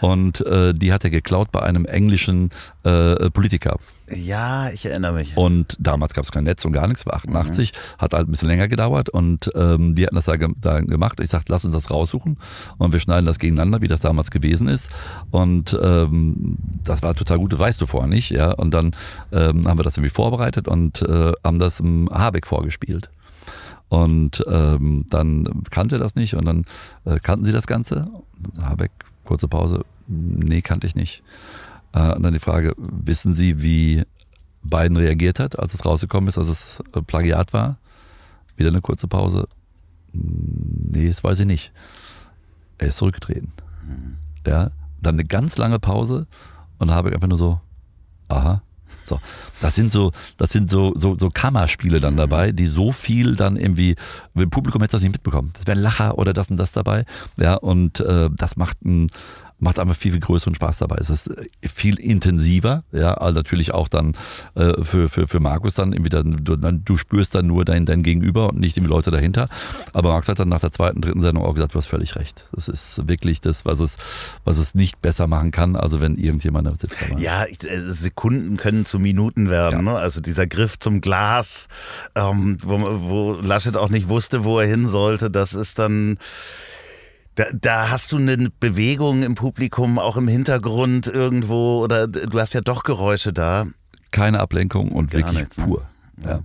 und 0.02 0.46
äh, 0.46 0.74
die 0.74 0.94
hat 0.94 1.04
er 1.04 1.10
geklaut 1.10 1.52
bei 1.52 1.62
einem 1.62 1.86
englischen 1.86 2.50
äh, 2.84 3.30
Politiker. 3.30 3.78
Ja, 4.14 4.70
ich 4.70 4.86
erinnere 4.86 5.14
mich. 5.14 5.38
Und 5.38 5.78
damals 5.80 6.14
gab 6.14 6.26
es 6.26 6.32
kein 6.32 6.44
Netz 6.44 6.66
und 6.66 6.74
gar 6.74 6.88
nichts, 6.88 7.06
war 7.06 7.16
88, 7.16 7.72
mhm. 7.72 8.02
hat 8.02 8.14
halt 8.14 8.28
ein 8.28 8.32
bisschen 8.32 8.50
länger 8.50 8.68
gedauert 8.68 9.10
und 9.10 9.50
ähm, 9.56 9.96
die 9.96 10.06
hatten 10.06 10.16
das 10.16 10.26
da, 10.26 10.36
da 10.38 10.80
gemacht. 10.82 11.20
Ich 11.20 11.30
sagte, 11.30 11.52
lass 11.52 11.66
uns 11.66 11.74
das 11.74 11.90
raussuchen 11.90 12.38
und 12.78 12.94
wir 12.94 13.00
schneiden 13.00 13.26
das 13.26 13.40
gegeneinander, 13.40 13.82
wie 13.82 13.88
das 13.88 14.02
damals 14.02 14.32
gewesen 14.32 14.68
ist. 14.68 14.90
Und 15.30 15.78
ähm, 15.82 16.58
das 16.84 17.04
war 17.04 17.16
total 17.16 17.40
gut, 17.40 17.54
das 17.54 17.60
weißt 17.60 17.82
du 17.82 17.86
vorher 17.86 18.10
nicht, 18.10 18.32
ja. 18.32 18.52
Und 18.52 18.74
dann 18.74 18.96
ähm, 19.32 19.68
haben 19.68 19.80
wir 19.80 19.84
das 19.84 19.98
irgendwie 19.98 20.14
vorbereitet 20.14 20.68
und 20.68 21.02
äh, 21.04 21.32
haben 21.44 21.60
das 21.60 21.80
im 21.80 22.10
Habeck 22.12 22.48
vorgespielt. 22.48 23.10
Und 23.88 24.44
ähm, 24.48 25.06
dann 25.10 25.64
kannte 25.70 25.98
er 25.98 26.00
das 26.00 26.16
nicht 26.16 26.36
und 26.36 26.46
dann 26.46 26.66
äh, 27.06 27.20
kannten 27.20 27.44
sie 27.44 27.52
das 27.52 27.68
Ganze. 27.68 28.08
Habeck 28.62 28.92
Kurze 29.26 29.48
Pause. 29.48 29.86
Nee, 30.08 30.62
kannte 30.62 30.88
ich 30.88 30.96
nicht. 30.96 31.24
Äh, 31.94 32.14
und 32.14 32.24
dann 32.24 32.34
die 32.34 32.40
Frage, 32.40 32.74
wissen 32.78 33.34
Sie, 33.34 33.62
wie 33.62 34.04
Biden 34.64 34.98
reagiert 34.98 35.40
hat, 35.40 35.58
als 35.58 35.74
es 35.74 35.86
rausgekommen 35.86 36.28
ist, 36.28 36.38
dass 36.38 36.50
es 36.50 36.82
äh, 36.94 37.02
Plagiat 37.02 37.54
war? 37.54 37.78
Wieder 38.56 38.70
eine 38.70 38.82
kurze 38.82 39.08
Pause. 39.08 39.48
Nee, 40.14 41.08
das 41.08 41.24
weiß 41.24 41.40
ich 41.40 41.46
nicht. 41.46 41.72
Er 42.78 42.88
ist 42.88 42.98
zurückgetreten. 42.98 43.52
Mhm. 43.88 44.18
Ja, 44.46 44.72
dann 45.02 45.16
eine 45.16 45.26
ganz 45.26 45.58
lange 45.58 45.80
Pause 45.80 46.28
und 46.78 46.92
habe 46.92 47.14
einfach 47.14 47.28
nur 47.28 47.38
so, 47.38 47.62
aha. 48.28 48.62
So, 49.04 49.20
das 49.60 49.76
sind 49.76 49.92
so, 49.92 50.12
das 50.38 50.52
sind 50.52 50.70
so, 50.70 50.94
so, 50.96 51.18
so 51.18 51.30
Kammerspiele 51.30 52.00
dann 52.00 52.18
dabei, 52.18 52.52
die 52.52 52.66
so 52.66 52.92
viel 52.92 53.36
dann 53.36 53.58
irgendwie, 53.58 53.96
im 54.36 54.50
Publikum 54.50 54.82
hätte 54.82 54.94
das 54.94 55.02
nicht 55.02 55.12
mitbekommen. 55.12 55.52
Das 55.58 55.68
wäre 55.68 55.78
ein 55.78 55.84
Lacher 55.84 56.18
oder 56.18 56.34
das 56.34 56.50
und 56.50 56.58
das 56.58 56.72
dabei. 56.72 57.06
Ja, 57.38 57.56
und 57.56 58.00
äh, 58.00 58.30
das 58.36 58.58
macht 58.58 58.84
ein, 58.84 59.10
macht 59.62 59.80
einfach 59.80 59.96
viel, 59.96 60.12
viel 60.12 60.20
größeren 60.20 60.56
Spaß 60.56 60.80
dabei. 60.80 60.98
Es 61.00 61.10
ist 61.10 61.28
äh, 61.28 61.46
viel 61.62 62.00
intensiver, 62.00 62.84
ja, 62.92 63.14
also 63.14 63.38
natürlich 63.38 63.74
auch 63.74 63.88
dann 63.88 64.14
äh, 64.56 64.84
für, 64.84 65.08
für, 65.08 65.28
für 65.28 65.40
Markus 65.40 65.76
dann 65.76 65.94
irgendwie 65.94 66.10
dann 66.10 66.32
du, 66.44 66.56
dann, 66.56 66.84
du 66.84 66.98
spürst 66.98 67.36
dann 67.36 67.48
nur 67.48 67.64
dein, 67.64 67.86
dein 67.86 68.04
Gegenüber 68.04 68.50
und 68.50 68.60
nicht 68.60 68.76
die 68.76 68.82
Leute 68.82 69.12
dahinter. 69.12 69.48
Aber 69.94 70.10
Markus 70.10 70.28
hat 70.28 70.40
dann 70.40 70.50
nach 70.50 70.60
der 70.60 70.72
zweiten, 70.72 71.02
dritten 71.02 71.22
Sendung 71.22 71.46
auch 71.46 71.54
gesagt, 71.54 71.76
du 71.76 71.78
hast 71.78 71.88
völlig 71.88 72.16
recht. 72.16 72.46
Das 72.54 72.68
ist 72.68 73.08
wirklich 73.08 73.40
das, 73.40 73.64
was 73.64 73.80
es, 73.80 73.98
was 74.44 74.58
es 74.58 74.74
nicht 74.74 75.02
besser 75.02 75.28
machen 75.28 75.52
kann, 75.52 75.76
also 75.76 76.02
wenn 76.02 76.18
irgendjemand 76.18 76.68
da 76.68 76.72
sitzt. 76.72 77.00
Dabei. 77.02 77.22
Ja, 77.22 77.46
äh, 77.46 77.56
Sekunden 77.88 78.58
können 78.58 78.86
zu 78.86 79.00
Minuten 79.00 79.50
werden. 79.50 79.86
Ja. 79.86 79.94
Ne? 79.94 79.98
Also 79.98 80.22
dieser 80.22 80.48
Griff 80.48 80.80
zum 80.80 81.02
Glas, 81.02 81.68
ähm, 82.16 82.58
wo, 82.64 82.80
wo 82.80 83.34
Laschet 83.34 83.78
auch 83.78 83.90
nicht 83.90 84.10
wusste, 84.10 84.44
wo 84.44 84.60
er 84.60 84.68
hin 84.68 84.88
sollte, 84.88 85.30
das 85.30 85.54
ist 85.54 85.78
dann 85.78 86.18
da, 87.42 87.46
da, 87.60 87.90
hast 87.90 88.12
du 88.12 88.18
eine 88.18 88.50
Bewegung 88.60 89.24
im 89.24 89.36
Publikum, 89.36 89.98
auch 89.98 90.18
im 90.18 90.28
Hintergrund 90.28 91.08
irgendwo, 91.08 91.80
oder 91.80 92.08
du 92.08 92.40
hast 92.40 92.54
ja 92.54 92.62
doch 92.62 92.84
Geräusche 92.84 93.34
da. 93.34 93.66
Keine 94.12 94.40
Ablenkung 94.40 94.92
und 94.92 95.12
Gar 95.12 95.22
wirklich 95.22 95.40
nichts, 95.40 95.58
ne? 95.58 95.66
pur. 95.66 95.86
Ja. 96.24 96.42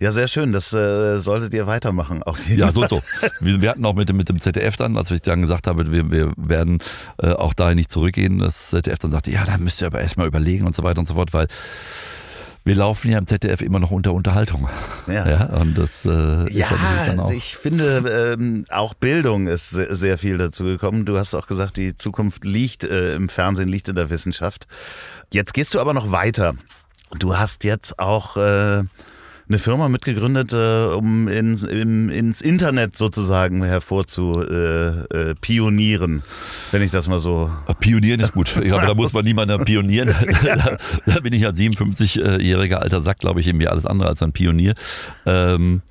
Ja, 0.00 0.10
sehr 0.10 0.26
schön. 0.26 0.52
Das 0.52 0.72
äh, 0.72 1.18
solltet 1.18 1.54
ihr 1.54 1.68
weitermachen. 1.68 2.24
Auch 2.24 2.36
ja, 2.48 2.72
so, 2.72 2.84
so. 2.88 3.00
Wir, 3.38 3.62
wir, 3.62 3.70
hatten 3.70 3.84
auch 3.86 3.94
mit, 3.94 4.12
mit 4.12 4.28
dem 4.28 4.40
ZDF 4.40 4.76
dann, 4.76 4.96
als 4.96 5.10
ich 5.12 5.22
dann 5.22 5.40
gesagt 5.40 5.68
habe, 5.68 5.92
wir, 5.92 6.10
wir 6.10 6.32
werden 6.36 6.78
äh, 7.18 7.30
auch 7.30 7.54
dahin 7.54 7.76
nicht 7.76 7.90
zurückgehen, 7.90 8.40
das 8.40 8.70
ZDF 8.70 8.98
dann 8.98 9.12
sagte, 9.12 9.30
ja, 9.30 9.44
da 9.44 9.58
müsst 9.58 9.80
ihr 9.80 9.86
aber 9.86 10.00
erstmal 10.00 10.26
überlegen 10.26 10.66
und 10.66 10.74
so 10.74 10.82
weiter 10.82 10.98
und 10.98 11.06
so 11.06 11.14
fort, 11.14 11.32
weil 11.32 11.46
wir 12.64 12.74
laufen 12.76 13.10
ja 13.10 13.18
im 13.18 13.26
ZDF 13.26 13.60
immer 13.60 13.78
noch 13.78 13.90
unter 13.90 14.12
Unterhaltung. 14.12 14.68
Ja, 15.06 15.28
ja 15.28 15.46
und 15.46 15.76
das 15.76 16.04
äh, 16.04 16.48
ist 16.48 16.56
ja, 16.56 16.68
dann 17.06 17.20
auch. 17.20 17.32
Ich 17.32 17.56
finde, 17.56 18.34
ähm, 18.38 18.64
auch 18.70 18.94
Bildung 18.94 19.46
ist 19.46 19.70
sehr 19.70 20.18
viel 20.18 20.38
dazu 20.38 20.64
gekommen. 20.64 21.04
Du 21.04 21.18
hast 21.18 21.34
auch 21.34 21.46
gesagt, 21.46 21.76
die 21.76 21.96
Zukunft 21.96 22.44
liegt 22.44 22.84
äh, 22.84 23.14
im 23.14 23.28
Fernsehen, 23.28 23.68
liegt 23.68 23.88
in 23.88 23.96
der 23.96 24.10
Wissenschaft. 24.10 24.66
Jetzt 25.32 25.54
gehst 25.54 25.74
du 25.74 25.80
aber 25.80 25.92
noch 25.92 26.12
weiter. 26.12 26.54
Du 27.18 27.36
hast 27.36 27.64
jetzt 27.64 27.98
auch 27.98 28.36
äh, 28.36 28.84
eine 29.48 29.58
Firma 29.58 29.88
mitgegründet, 29.88 30.52
äh, 30.52 30.86
um 30.94 31.28
ins, 31.28 31.62
im, 31.62 32.08
ins 32.08 32.40
Internet 32.40 32.96
sozusagen 32.96 33.62
hervorzupionieren, 33.62 35.06
äh, 35.10 35.30
äh, 35.30 35.34
pionieren, 35.40 36.22
wenn 36.70 36.82
ich 36.82 36.90
das 36.90 37.08
mal 37.08 37.20
so. 37.20 37.50
Pionieren 37.80 38.20
ist 38.20 38.32
gut. 38.32 38.56
Ich 38.56 38.68
glaube, 38.68 38.86
da 38.86 38.94
muss 38.96 39.12
man 39.12 39.24
niemanden 39.24 39.64
pionieren. 39.64 40.14
da, 40.44 40.76
da, 41.06 41.20
bin 41.20 41.32
ich 41.32 41.44
als 41.44 41.58
57-jähriger 41.58 42.76
alter 42.76 43.00
Sack, 43.00 43.18
glaube 43.18 43.40
ich, 43.40 43.46
irgendwie 43.46 43.68
alles 43.68 43.86
andere 43.86 44.08
als 44.08 44.22
ein 44.22 44.32
Pionier. 44.32 44.74
Ähm, 45.26 45.82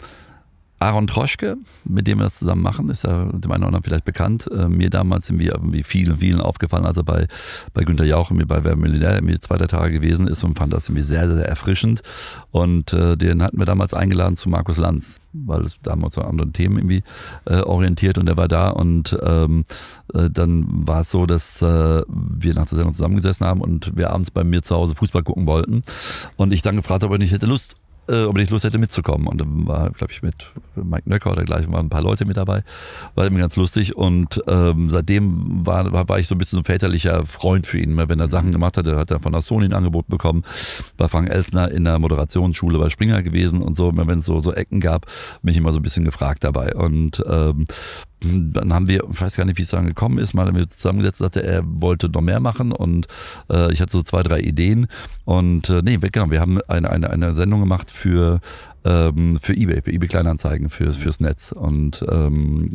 Aaron 0.81 1.05
Troschke, 1.05 1.57
mit 1.85 2.07
dem 2.07 2.17
wir 2.17 2.23
das 2.23 2.39
zusammen 2.39 2.63
machen, 2.63 2.89
ist 2.89 3.03
ja 3.03 3.25
dem 3.25 3.51
einen 3.51 3.61
oder 3.61 3.67
anderen 3.67 3.83
vielleicht 3.83 4.03
bekannt. 4.03 4.49
Äh, 4.51 4.67
mir 4.67 4.89
damals 4.89 5.27
sind 5.27 5.37
wir 5.37 5.51
irgendwie 5.51 5.83
vielen, 5.83 6.17
vielen 6.17 6.41
aufgefallen, 6.41 6.87
als 6.87 6.97
er 6.97 7.03
bei, 7.03 7.27
bei 7.75 7.83
Günter 7.83 8.03
Jauch 8.03 8.31
und 8.31 8.37
mir 8.37 8.47
bei 8.47 8.63
Wer 8.63 8.75
Millionär 8.75 9.21
mir 9.21 9.39
zwei, 9.39 9.57
drei 9.57 9.67
Tage 9.67 9.93
gewesen 9.93 10.27
ist 10.27 10.43
und 10.43 10.57
fand 10.57 10.73
das 10.73 10.89
irgendwie 10.89 11.03
sehr, 11.03 11.31
sehr 11.31 11.47
erfrischend. 11.47 12.01
Und 12.49 12.93
äh, 12.93 13.15
den 13.15 13.43
hatten 13.43 13.59
wir 13.59 13.67
damals 13.67 13.93
eingeladen 13.93 14.35
zu 14.35 14.49
Markus 14.49 14.77
Lanz, 14.77 15.19
weil 15.33 15.61
es 15.61 15.79
damals 15.83 16.17
an 16.17 16.25
anderen 16.25 16.51
Themen 16.51 16.77
irgendwie 16.77 17.03
äh, 17.45 17.61
orientiert 17.61 18.17
und 18.17 18.27
er 18.27 18.37
war 18.37 18.47
da 18.47 18.69
und 18.69 19.15
ähm, 19.21 19.65
äh, 20.15 20.31
dann 20.31 20.65
war 20.87 21.01
es 21.01 21.11
so, 21.11 21.27
dass 21.27 21.61
äh, 21.61 22.01
wir 22.07 22.53
nach 22.55 22.65
der 22.65 22.77
Sendung 22.77 22.95
zusammengesessen 22.95 23.45
haben 23.45 23.61
und 23.61 23.95
wir 23.95 24.09
abends 24.09 24.31
bei 24.31 24.43
mir 24.43 24.63
zu 24.63 24.75
Hause 24.75 24.95
Fußball 24.95 25.21
gucken 25.21 25.45
wollten 25.45 25.83
und 26.37 26.51
ich 26.51 26.63
dann 26.63 26.75
gefragt 26.75 27.03
habe, 27.03 27.13
ob 27.13 27.19
nicht 27.19 27.31
hätte 27.31 27.45
Lust 27.45 27.75
äh, 28.11 28.25
ob 28.25 28.37
ich 28.37 28.49
Lust 28.49 28.65
hätte 28.65 28.77
mitzukommen. 28.77 29.27
Und 29.27 29.39
dann 29.39 29.67
war, 29.67 29.89
glaube 29.91 30.11
ich, 30.11 30.21
mit 30.21 30.51
Mike 30.75 31.09
Nöcker 31.09 31.31
oder 31.31 31.43
gleich 31.43 31.71
waren 31.71 31.85
ein 31.85 31.89
paar 31.89 32.01
Leute 32.01 32.25
mit 32.25 32.37
dabei. 32.37 32.63
War 33.15 33.25
immer 33.25 33.39
ganz 33.39 33.55
lustig. 33.55 33.95
Und 33.95 34.41
ähm, 34.47 34.89
seitdem 34.89 35.65
war, 35.65 35.91
war, 35.91 36.09
war 36.09 36.19
ich 36.19 36.27
so 36.27 36.35
ein 36.35 36.37
bisschen 36.37 36.57
so 36.57 36.61
ein 36.61 36.65
väterlicher 36.65 37.25
Freund 37.25 37.67
für 37.67 37.79
ihn. 37.79 37.97
Wenn 37.97 38.19
er 38.19 38.29
Sachen 38.29 38.51
gemacht 38.51 38.77
hat, 38.77 38.85
hat 38.87 39.11
er 39.11 39.19
von 39.19 39.31
der 39.31 39.41
Sony 39.41 39.65
ein 39.65 39.73
Angebot 39.73 40.07
bekommen. 40.07 40.43
Bei 40.97 41.07
Frank 41.07 41.29
Elsner 41.29 41.71
in 41.71 41.85
der 41.85 41.99
Moderationsschule 41.99 42.77
bei 42.77 42.89
Springer 42.89 43.23
gewesen 43.23 43.61
und 43.61 43.75
so. 43.75 43.91
Wenn 43.95 44.19
es 44.19 44.25
so, 44.25 44.39
so 44.39 44.53
Ecken 44.53 44.81
gab, 44.81 45.05
bin 45.41 45.51
ich 45.51 45.57
immer 45.57 45.73
so 45.73 45.79
ein 45.79 45.83
bisschen 45.83 46.05
gefragt 46.05 46.43
dabei. 46.43 46.75
Und 46.75 47.23
ähm, 47.27 47.65
dann 48.23 48.73
haben 48.73 48.87
wir, 48.87 49.03
ich 49.11 49.19
weiß 49.19 49.35
gar 49.35 49.45
nicht, 49.45 49.57
wie 49.57 49.63
es 49.63 49.69
dann 49.69 49.87
gekommen 49.87 50.19
ist, 50.19 50.33
mal 50.33 50.53
wir 50.53 50.67
zusammengesetzt, 50.67 51.17
sagte, 51.17 51.43
er 51.43 51.63
wollte 51.65 52.07
noch 52.09 52.21
mehr 52.21 52.39
machen 52.39 52.71
und 52.71 53.07
äh, 53.49 53.73
ich 53.73 53.81
hatte 53.81 53.91
so 53.91 54.03
zwei, 54.03 54.21
drei 54.21 54.39
Ideen 54.39 54.87
und 55.25 55.69
äh, 55.69 55.81
nee, 55.83 55.97
genau, 55.97 56.29
wir 56.29 56.39
haben 56.39 56.59
eine, 56.67 56.91
eine, 56.91 57.09
eine 57.09 57.33
Sendung 57.33 57.61
gemacht 57.61 57.89
für 57.89 58.39
ähm, 58.83 59.37
für 59.41 59.53
eBay, 59.53 59.81
für 59.81 59.91
eBay 59.91 60.07
Kleinanzeigen, 60.07 60.69
für, 60.69 60.93
fürs 60.93 61.19
Netz. 61.19 61.51
Und 61.51 62.03
ähm, 62.09 62.71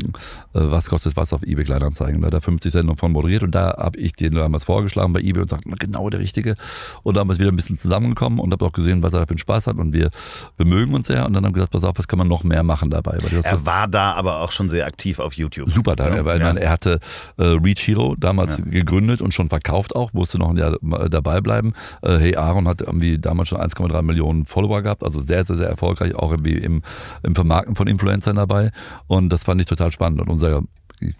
äh, 0.54 0.60
was 0.60 0.88
kostet 0.88 1.16
was 1.16 1.32
auf 1.32 1.42
eBay 1.42 1.64
Kleinanzeigen? 1.64 2.20
Da 2.20 2.28
hat 2.28 2.34
er 2.34 2.40
50 2.40 2.72
Sendungen 2.72 2.98
von 2.98 3.12
moderiert 3.12 3.42
und 3.42 3.54
da 3.54 3.76
habe 3.76 3.98
ich 3.98 4.12
den 4.12 4.34
damals 4.34 4.64
vorgeschlagen 4.64 5.12
bei 5.12 5.20
eBay 5.20 5.42
und 5.42 5.50
sagte, 5.50 5.68
genau 5.78 6.08
der 6.10 6.20
Richtige. 6.20 6.56
Und 7.02 7.16
da 7.16 7.20
haben 7.20 7.28
wir 7.28 7.38
wieder 7.38 7.50
ein 7.50 7.56
bisschen 7.56 7.78
zusammengekommen 7.78 8.38
und 8.38 8.52
habe 8.52 8.64
auch 8.64 8.72
gesehen, 8.72 9.02
was 9.02 9.12
er 9.12 9.20
da 9.20 9.26
für 9.26 9.30
einen 9.30 9.38
Spaß 9.38 9.66
hat 9.66 9.76
und 9.76 9.92
wir, 9.92 10.10
wir 10.56 10.66
mögen 10.66 10.94
uns 10.94 11.08
sehr. 11.08 11.26
Und 11.26 11.34
dann 11.34 11.44
haben 11.44 11.52
wir 11.52 11.56
gesagt, 11.56 11.72
pass 11.72 11.84
auf, 11.84 11.98
was 11.98 12.08
kann 12.08 12.18
man 12.18 12.28
noch 12.28 12.44
mehr 12.44 12.62
machen 12.62 12.90
dabei? 12.90 13.18
er 13.42 13.66
war 13.66 13.88
da 13.88 14.12
aber 14.12 14.40
auch 14.40 14.52
schon 14.52 14.68
sehr 14.68 14.86
aktiv 14.86 15.18
auf 15.18 15.34
YouTube. 15.34 15.70
Super 15.70 15.96
da. 15.96 16.14
Ja, 16.14 16.24
weil, 16.24 16.40
ja. 16.40 16.52
er 16.52 16.70
hatte 16.70 17.00
äh, 17.36 17.44
Reach 17.44 17.86
Hero 17.86 18.14
damals 18.16 18.58
ja. 18.58 18.64
gegründet 18.64 19.20
und 19.20 19.34
schon 19.34 19.48
verkauft 19.48 19.94
auch, 19.96 20.12
musste 20.12 20.38
noch 20.38 20.50
ein 20.50 20.56
Jahr 20.56 20.78
dabei 21.08 21.40
bleiben. 21.40 21.72
Äh, 22.02 22.18
hey 22.18 22.36
Aaron 22.36 22.68
hat 22.68 22.80
irgendwie 22.80 23.18
damals 23.18 23.48
schon 23.48 23.60
1,3 23.60 24.02
Millionen 24.02 24.46
Follower 24.46 24.82
gehabt, 24.82 25.02
also 25.02 25.20
sehr, 25.20 25.44
sehr, 25.44 25.56
sehr 25.56 25.68
erfolgreich 25.68 25.95
erfolgreich, 25.96 26.14
auch 26.14 26.32
im, 26.32 26.44
im, 26.44 26.82
im 27.22 27.34
Vermarkten 27.34 27.74
von 27.74 27.86
Influencern 27.86 28.36
dabei. 28.36 28.70
Und 29.06 29.30
das 29.30 29.44
fand 29.44 29.60
ich 29.60 29.66
total 29.66 29.92
spannend. 29.92 30.20
Und 30.20 30.28
unser 30.28 30.62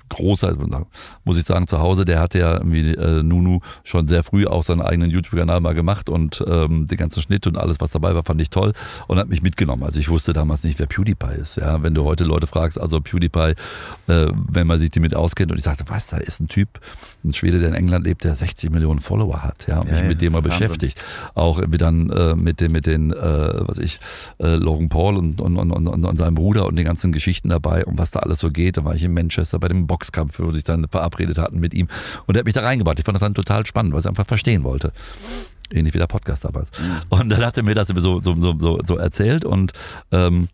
großer, 0.09 0.57
muss 1.25 1.37
ich 1.37 1.45
sagen, 1.45 1.67
zu 1.67 1.79
Hause, 1.79 2.05
der 2.05 2.21
hatte 2.21 2.39
ja 2.39 2.55
irgendwie 2.55 2.95
äh, 2.95 3.23
Nunu 3.23 3.61
schon 3.85 4.07
sehr 4.07 4.23
früh 4.23 4.47
auch 4.47 4.63
seinen 4.63 4.83
eigenen 4.83 5.11
YouTube-Kanal 5.11 5.61
mal 5.61 5.75
gemacht 5.75 6.09
und 6.09 6.45
ähm, 6.47 6.87
den 6.87 6.97
ganzen 6.97 7.23
Schnitt 7.23 7.47
und 7.47 7.57
alles, 7.57 7.81
was 7.81 7.93
dabei 7.93 8.15
war, 8.15 8.25
fand 8.25 8.41
ich 8.41 8.51
toll 8.51 8.73
und 9.07 9.19
hat 9.19 9.29
mich 9.29 9.43
mitgenommen. 9.43 9.83
Also 9.83 10.01
ich 10.01 10.09
wusste 10.09 10.33
damals 10.33 10.65
nicht, 10.65 10.79
wer 10.79 10.87
PewDiePie 10.87 11.41
ist. 11.41 11.57
Ja, 11.57 11.83
wenn 11.83 11.95
du 11.95 12.05
heute 12.05 12.25
Leute 12.25 12.47
fragst, 12.47 12.81
also 12.81 13.01
PewDiePie, 13.01 13.55
äh, 14.09 14.29
wenn 14.49 14.67
man 14.67 14.79
sich 14.79 14.91
die 14.91 15.01
mit 15.01 15.15
auskennt 15.15 15.53
und 15.53 15.59
ich 15.59 15.65
dachte, 15.65 15.85
was, 15.89 16.09
da 16.09 16.19
ist 16.19 16.41
ein 16.41 16.49
Typ, 16.49 16.81
ein 17.25 17.35
Schwede, 17.35 17.59
der 17.59 17.69
in 17.69 17.75
England 17.75 18.05
lebt, 18.05 18.25
der 18.25 18.35
60 18.35 18.71
Millionen 18.71 19.01
Follower 19.01 19.43
hat, 19.43 19.67
ja, 19.67 19.81
und 19.81 19.89
ja, 19.89 19.93
mich 19.93 20.03
ja, 20.03 20.09
mit 20.09 20.23
dem 20.23 20.33
mal 20.33 20.43
beschäftigt. 20.43 21.03
Auch 21.35 21.61
wie 21.67 21.79
dann 21.79 22.11
äh, 22.11 22.35
mit 22.35 22.61
den, 22.61 22.73
mit 22.73 22.87
den, 22.87 23.13
äh, 23.13 23.69
was 23.69 23.79
ich, 23.79 24.01
äh, 24.39 24.55
Logan 24.57 24.89
Paul 24.89 25.17
und, 25.17 25.41
und, 25.41 25.57
und, 25.57 25.73
und, 25.73 26.05
und 26.05 26.17
seinem 26.17 26.35
Bruder 26.35 26.67
und 26.67 26.77
den 26.77 26.85
ganzen 26.85 27.13
Geschichten 27.13 27.49
dabei 27.49 27.85
und 27.85 27.99
was 27.99 28.11
da 28.11 28.21
alles 28.21 28.41
so 28.41 28.51
geht. 28.51 28.77
Da 28.77 28.85
war 28.85 28.95
ich 28.95 29.03
in 29.03 29.13
Manchester 29.13 29.59
bei 29.59 29.66
bei 29.67 29.75
dem 29.75 29.87
Boxkampf, 29.87 30.39
wo 30.39 30.51
sich 30.53 30.65
dann 30.65 30.87
verabredet 30.89 31.39
hatten 31.39 31.59
mit 31.59 31.75
ihm. 31.75 31.89
Und 32.27 32.37
er 32.37 32.41
hat 32.41 32.45
mich 32.47 32.55
da 32.55 32.63
reingebracht. 32.63 32.99
Ich 32.99 33.05
fand 33.05 33.17
das 33.17 33.21
dann 33.21 33.35
total 33.35 33.67
spannend, 33.67 33.93
weil 33.93 34.01
ich 34.01 34.07
einfach 34.07 34.27
verstehen 34.27 34.63
wollte. 34.63 34.93
Ähnlich 35.73 35.95
wie 35.95 35.99
der 35.99 36.07
Podcast 36.07 36.45
damals. 36.45 36.71
Und 37.09 37.31
dann 37.31 37.45
hat 37.45 37.57
er 37.57 37.65
mir 37.65 37.75
das 37.75 37.89
so, 37.89 38.21
so, 38.21 38.41
so, 38.41 38.55
so, 38.59 38.81
so 38.85 38.97
erzählt 38.97 39.45
und 39.45 39.73
ähm, 40.13 40.49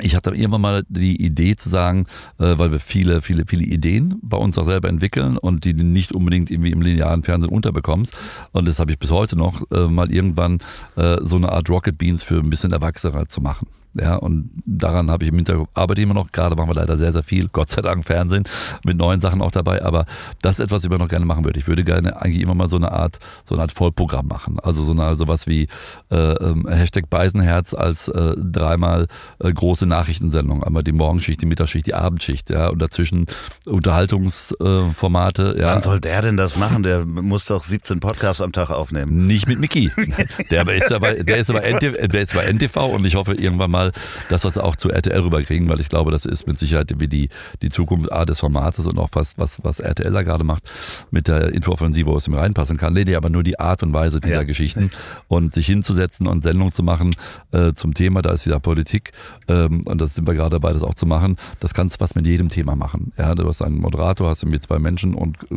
ich 0.00 0.14
hatte 0.14 0.30
irgendwann 0.30 0.60
mal 0.60 0.84
die 0.88 1.20
Idee 1.24 1.56
zu 1.56 1.68
sagen, 1.68 2.06
äh, 2.38 2.58
weil 2.58 2.70
wir 2.70 2.78
viele, 2.78 3.22
viele, 3.22 3.44
viele 3.46 3.64
Ideen 3.64 4.20
bei 4.22 4.36
uns 4.36 4.58
auch 4.58 4.64
selber 4.64 4.88
entwickeln 4.88 5.38
und 5.38 5.64
die 5.64 5.72
nicht 5.72 6.12
unbedingt 6.12 6.50
irgendwie 6.50 6.70
im 6.70 6.82
linearen 6.82 7.22
Fernsehen 7.22 7.50
unterbekommst. 7.50 8.14
Und 8.52 8.68
das 8.68 8.78
habe 8.78 8.92
ich 8.92 8.98
bis 8.98 9.10
heute 9.10 9.36
noch, 9.36 9.62
äh, 9.72 9.88
mal 9.88 10.12
irgendwann 10.12 10.58
äh, 10.96 11.16
so 11.22 11.36
eine 11.36 11.50
Art 11.50 11.68
Rocket 11.70 11.96
Beans 11.98 12.22
für 12.22 12.38
ein 12.38 12.50
bisschen 12.50 12.72
Erwachsener 12.72 13.26
zu 13.26 13.40
machen. 13.40 13.66
Ja, 13.94 14.16
und 14.16 14.50
daran 14.66 15.10
habe 15.10 15.24
ich 15.24 15.30
im 15.30 15.36
Hintergrund, 15.36 15.70
arbeite 15.74 16.00
immer 16.02 16.14
noch, 16.14 16.30
gerade 16.30 16.54
machen 16.54 16.68
wir 16.68 16.74
leider 16.74 16.96
sehr, 16.96 17.12
sehr 17.12 17.22
viel, 17.22 17.48
Gott 17.48 17.68
sei 17.68 17.82
Dank 17.82 18.04
Fernsehen, 18.04 18.44
mit 18.84 18.96
neuen 18.96 19.20
Sachen 19.20 19.42
auch 19.42 19.50
dabei, 19.50 19.82
aber 19.82 20.04
das 20.42 20.58
ist 20.58 20.64
etwas, 20.64 20.78
was 20.78 20.84
ich 20.84 20.90
immer 20.90 20.98
noch 20.98 21.08
gerne 21.08 21.24
machen 21.24 21.44
würde. 21.44 21.58
Ich 21.58 21.66
würde 21.66 21.84
gerne 21.84 22.20
eigentlich 22.20 22.42
immer 22.42 22.54
mal 22.54 22.68
so 22.68 22.76
eine 22.76 22.92
Art, 22.92 23.18
so 23.44 23.54
eine 23.54 23.62
Art 23.62 23.72
Vollprogramm 23.72 24.28
machen. 24.28 24.60
Also 24.60 24.82
so 24.84 24.92
eine, 24.92 25.16
sowas 25.16 25.46
wie 25.46 25.68
äh, 26.10 26.16
ähm, 26.16 26.68
Hashtag 26.68 27.10
Beisenherz 27.10 27.74
als 27.74 28.08
äh, 28.08 28.34
dreimal 28.36 29.06
äh, 29.40 29.52
große 29.52 29.86
Nachrichtensendung. 29.86 30.62
Einmal 30.62 30.84
die 30.84 30.92
Morgenschicht, 30.92 31.40
die 31.40 31.46
Mittagsschicht, 31.46 31.86
die 31.86 31.94
Abendschicht, 31.94 32.50
ja, 32.50 32.68
und 32.68 32.80
dazwischen 32.80 33.26
Unterhaltungsformate. 33.66 35.56
ja. 35.58 35.74
Wann 35.74 35.82
soll 35.82 36.00
der 36.00 36.22
denn 36.22 36.36
das 36.36 36.56
machen? 36.56 36.82
Der 36.82 37.04
muss 37.04 37.46
doch 37.46 37.62
17 37.62 38.00
Podcasts 38.00 38.42
am 38.42 38.52
Tag 38.52 38.70
aufnehmen. 38.70 39.26
Nicht 39.26 39.48
mit 39.48 39.58
Mickey. 39.58 39.90
Der 40.50 40.68
ist 40.68 40.92
aber, 40.92 41.14
der 41.14 41.36
ist 41.38 41.50
aber, 41.50 41.62
NTV, 41.62 42.08
der 42.08 42.20
ist 42.20 42.36
aber 42.36 42.52
NTV 42.52 42.76
und 42.94 43.06
ich 43.06 43.14
hoffe 43.14 43.34
irgendwann 43.34 43.70
mal, 43.70 43.77
dass 44.28 44.44
wir 44.44 44.48
es 44.48 44.58
auch 44.58 44.76
zu 44.76 44.90
RTL 44.90 45.20
rüberkriegen, 45.20 45.68
weil 45.68 45.80
ich 45.80 45.88
glaube, 45.88 46.10
das 46.10 46.24
ist 46.24 46.46
mit 46.46 46.58
Sicherheit 46.58 46.92
wie 46.98 47.08
die, 47.08 47.28
die 47.62 47.68
Zukunft 47.68 48.10
A 48.12 48.24
des 48.24 48.40
Formates 48.40 48.86
und 48.86 48.98
auch 48.98 49.10
was, 49.12 49.38
was, 49.38 49.62
was 49.64 49.80
RTL 49.80 50.12
da 50.12 50.22
gerade 50.22 50.44
macht 50.44 50.62
mit 51.10 51.28
der 51.28 51.52
Infooffensive, 51.54 52.06
wo 52.10 52.16
es 52.16 52.26
ihm 52.26 52.34
reinpassen 52.34 52.76
kann. 52.76 52.92
Nee, 52.92 53.04
nee, 53.04 53.14
aber 53.14 53.30
nur 53.30 53.42
die 53.42 53.58
Art 53.58 53.82
und 53.82 53.92
Weise 53.92 54.20
dieser 54.20 54.36
Ja. 54.36 54.42
Geschichten 54.44 54.90
und 55.28 55.54
sich 55.54 55.66
hinzusetzen 55.66 56.26
und 56.26 56.42
Sendungen 56.42 56.72
zu 56.72 56.82
machen 56.82 57.14
äh, 57.52 57.72
zum 57.72 57.94
Thema, 57.94 58.22
da 58.22 58.32
ist 58.32 58.44
dieser 58.46 58.60
Politik 58.60 59.12
ähm, 59.48 59.82
und 59.86 60.00
das 60.00 60.14
sind 60.14 60.26
wir 60.26 60.34
gerade 60.34 60.50
dabei, 60.50 60.72
das 60.72 60.82
auch 60.82 60.94
zu 60.94 61.06
machen. 61.06 61.36
Das 61.60 61.74
kannst 61.74 61.96
du 61.96 62.00
was 62.00 62.14
mit 62.14 62.26
jedem 62.26 62.48
Thema 62.48 62.76
machen. 62.76 63.12
Ja, 63.18 63.34
du 63.34 63.46
hast 63.46 63.62
einen 63.62 63.78
Moderator, 63.78 64.30
hast 64.30 64.42
irgendwie 64.42 64.60
zwei 64.60 64.78
Menschen 64.78 65.14
und 65.14 65.36
äh, 65.50 65.56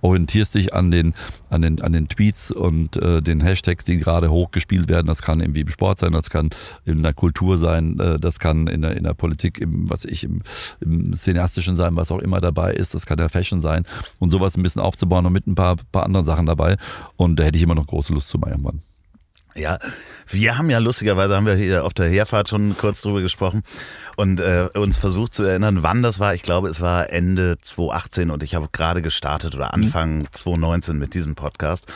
orientierst 0.00 0.54
dich 0.54 0.74
an 0.74 0.90
den, 0.90 1.14
an 1.50 1.62
den, 1.62 1.80
an 1.80 1.92
den 1.92 2.08
Tweets 2.08 2.50
und 2.50 2.96
äh, 2.96 3.22
den 3.22 3.40
Hashtags, 3.40 3.84
die 3.84 3.98
gerade 3.98 4.30
hochgespielt 4.30 4.88
werden. 4.88 5.06
Das 5.06 5.22
kann 5.22 5.40
irgendwie 5.40 5.60
im 5.60 5.68
Sport 5.68 5.98
sein, 5.98 6.12
das 6.12 6.30
kann 6.30 6.50
in 6.84 7.02
der 7.02 7.14
Kultur 7.14 7.58
sein, 7.58 7.98
äh, 7.98 8.18
das 8.18 8.38
kann 8.38 8.66
in 8.66 8.82
der, 8.82 8.96
in 8.96 9.04
der 9.04 9.14
Politik, 9.14 9.60
im, 9.60 9.88
was 9.88 10.04
ich, 10.04 10.24
im, 10.24 10.42
im 10.80 11.12
Cineastischen 11.12 11.76
sein, 11.76 11.96
was 11.96 12.10
auch 12.10 12.18
immer 12.18 12.40
dabei 12.40 12.72
ist, 12.72 12.94
das 12.94 13.06
kann 13.06 13.18
der 13.18 13.28
Fashion 13.28 13.60
sein 13.60 13.84
und 14.18 14.30
sowas 14.30 14.56
ein 14.56 14.62
bisschen 14.62 14.82
aufzubauen 14.82 15.26
und 15.26 15.32
mit 15.32 15.46
ein 15.46 15.54
paar, 15.54 15.76
paar 15.92 16.04
anderen 16.04 16.26
Sachen 16.26 16.46
dabei. 16.46 16.76
Und 17.16 17.38
da 17.38 17.44
hätte 17.44 17.56
ich 17.56 17.62
immer 17.62 17.74
noch 17.74 17.86
große 17.86 18.12
Lust 18.12 18.28
zu 18.28 18.38
mal 18.38 18.50
irgendwann. 18.50 18.82
Ja, 19.56 19.78
wir 20.28 20.58
haben 20.58 20.68
ja 20.68 20.78
lustigerweise, 20.78 21.34
haben 21.34 21.46
wir 21.46 21.54
hier 21.54 21.84
auf 21.84 21.94
der 21.94 22.08
Herfahrt 22.08 22.48
schon 22.48 22.76
kurz 22.76 23.00
drüber 23.00 23.22
gesprochen 23.22 23.62
und 24.16 24.38
äh, 24.40 24.68
uns 24.74 24.98
versucht 24.98 25.32
zu 25.34 25.44
erinnern, 25.44 25.82
wann 25.82 26.02
das 26.02 26.20
war. 26.20 26.34
Ich 26.34 26.42
glaube, 26.42 26.68
es 26.68 26.80
war 26.80 27.10
Ende 27.10 27.56
2018 27.60 28.30
und 28.30 28.42
ich 28.42 28.54
habe 28.54 28.68
gerade 28.70 29.00
gestartet 29.00 29.54
oder 29.54 29.72
Anfang 29.72 30.26
2019 30.30 30.98
mit 30.98 31.14
diesem 31.14 31.34
Podcast. 31.36 31.86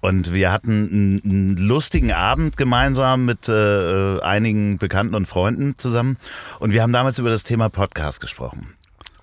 Und 0.00 0.32
wir 0.32 0.52
hatten 0.52 0.88
einen, 0.92 1.22
einen 1.24 1.56
lustigen 1.56 2.12
Abend 2.12 2.56
gemeinsam 2.56 3.24
mit 3.24 3.48
äh, 3.48 4.20
einigen 4.20 4.78
Bekannten 4.78 5.14
und 5.14 5.26
Freunden 5.26 5.76
zusammen. 5.78 6.18
Und 6.60 6.72
wir 6.72 6.82
haben 6.82 6.92
damals 6.92 7.18
über 7.18 7.30
das 7.30 7.44
Thema 7.44 7.70
Podcast 7.70 8.20
gesprochen. 8.20 8.74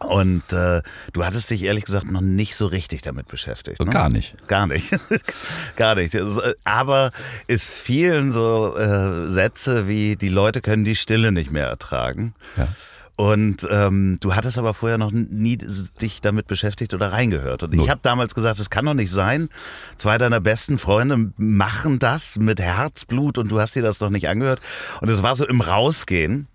Und 0.03 0.53
äh, 0.53 0.81
du 1.13 1.25
hattest 1.25 1.49
dich 1.49 1.63
ehrlich 1.63 1.85
gesagt 1.85 2.11
noch 2.11 2.21
nicht 2.21 2.55
so 2.55 2.67
richtig 2.67 3.01
damit 3.01 3.27
beschäftigt. 3.27 3.79
Ne? 3.79 3.91
Gar 3.91 4.09
nicht. 4.09 4.35
Gar 4.47 4.67
nicht. 4.67 4.91
Gar 5.75 5.95
nicht. 5.95 6.15
Äh, 6.15 6.23
Aber 6.63 7.11
es 7.47 7.69
fielen 7.69 8.31
so 8.31 8.75
äh, 8.77 9.27
Sätze 9.27 9.87
wie, 9.87 10.15
die 10.15 10.29
Leute 10.29 10.61
können 10.61 10.83
die 10.83 10.95
Stille 10.95 11.31
nicht 11.31 11.51
mehr 11.51 11.67
ertragen. 11.67 12.33
Ja. 12.57 12.67
Und 13.15 13.67
ähm, 13.69 14.17
du 14.21 14.33
hattest 14.33 14.57
aber 14.57 14.73
vorher 14.73 14.97
noch 14.97 15.11
nie 15.11 15.57
dich 16.01 16.19
damit 16.21 16.47
beschäftigt 16.47 16.95
oder 16.95 17.11
reingehört. 17.11 17.61
Und 17.61 17.73
ich 17.73 17.87
habe 17.89 17.99
damals 18.01 18.33
gesagt, 18.33 18.59
es 18.59 18.71
kann 18.71 18.85
doch 18.85 18.95
nicht 18.95 19.11
sein. 19.11 19.49
Zwei 19.97 20.17
deiner 20.17 20.41
besten 20.41 20.79
Freunde 20.79 21.31
machen 21.37 21.99
das 21.99 22.39
mit 22.39 22.59
Herzblut 22.59 23.37
und 23.37 23.51
du 23.51 23.59
hast 23.59 23.75
dir 23.75 23.83
das 23.83 23.99
noch 23.99 24.09
nicht 24.09 24.27
angehört. 24.29 24.61
Und 25.01 25.09
es 25.09 25.21
war 25.21 25.35
so 25.35 25.47
im 25.47 25.61
Rausgehen. 25.61 26.47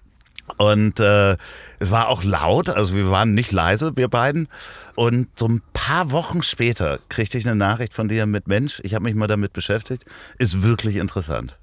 Und 0.57 0.99
äh, 1.01 1.37
es 1.79 1.91
war 1.91 2.09
auch 2.09 2.25
laut, 2.25 2.69
also 2.69 2.95
wir 2.95 3.11
waren 3.11 3.35
nicht 3.35 3.53
leise, 3.53 3.97
wir 3.97 4.09
beiden. 4.09 4.49
Und 4.95 5.29
so 5.39 5.47
ein 5.47 5.63
paar 5.73 6.11
Wochen 6.11 6.43
später 6.43 6.99
kriegte 7.09 7.39
ich 7.39 7.47
eine 7.47 7.57
Nachricht 7.57 7.93
von 7.93 8.09
dir 8.09 8.27
mit 8.27 8.49
Mensch, 8.49 8.81
ich 8.83 8.95
habe 8.95 9.05
mich 9.05 9.15
mal 9.15 9.29
damit 9.29 9.53
beschäftigt, 9.53 10.05
ist 10.39 10.63
wirklich 10.63 10.97
interessant. 10.97 11.57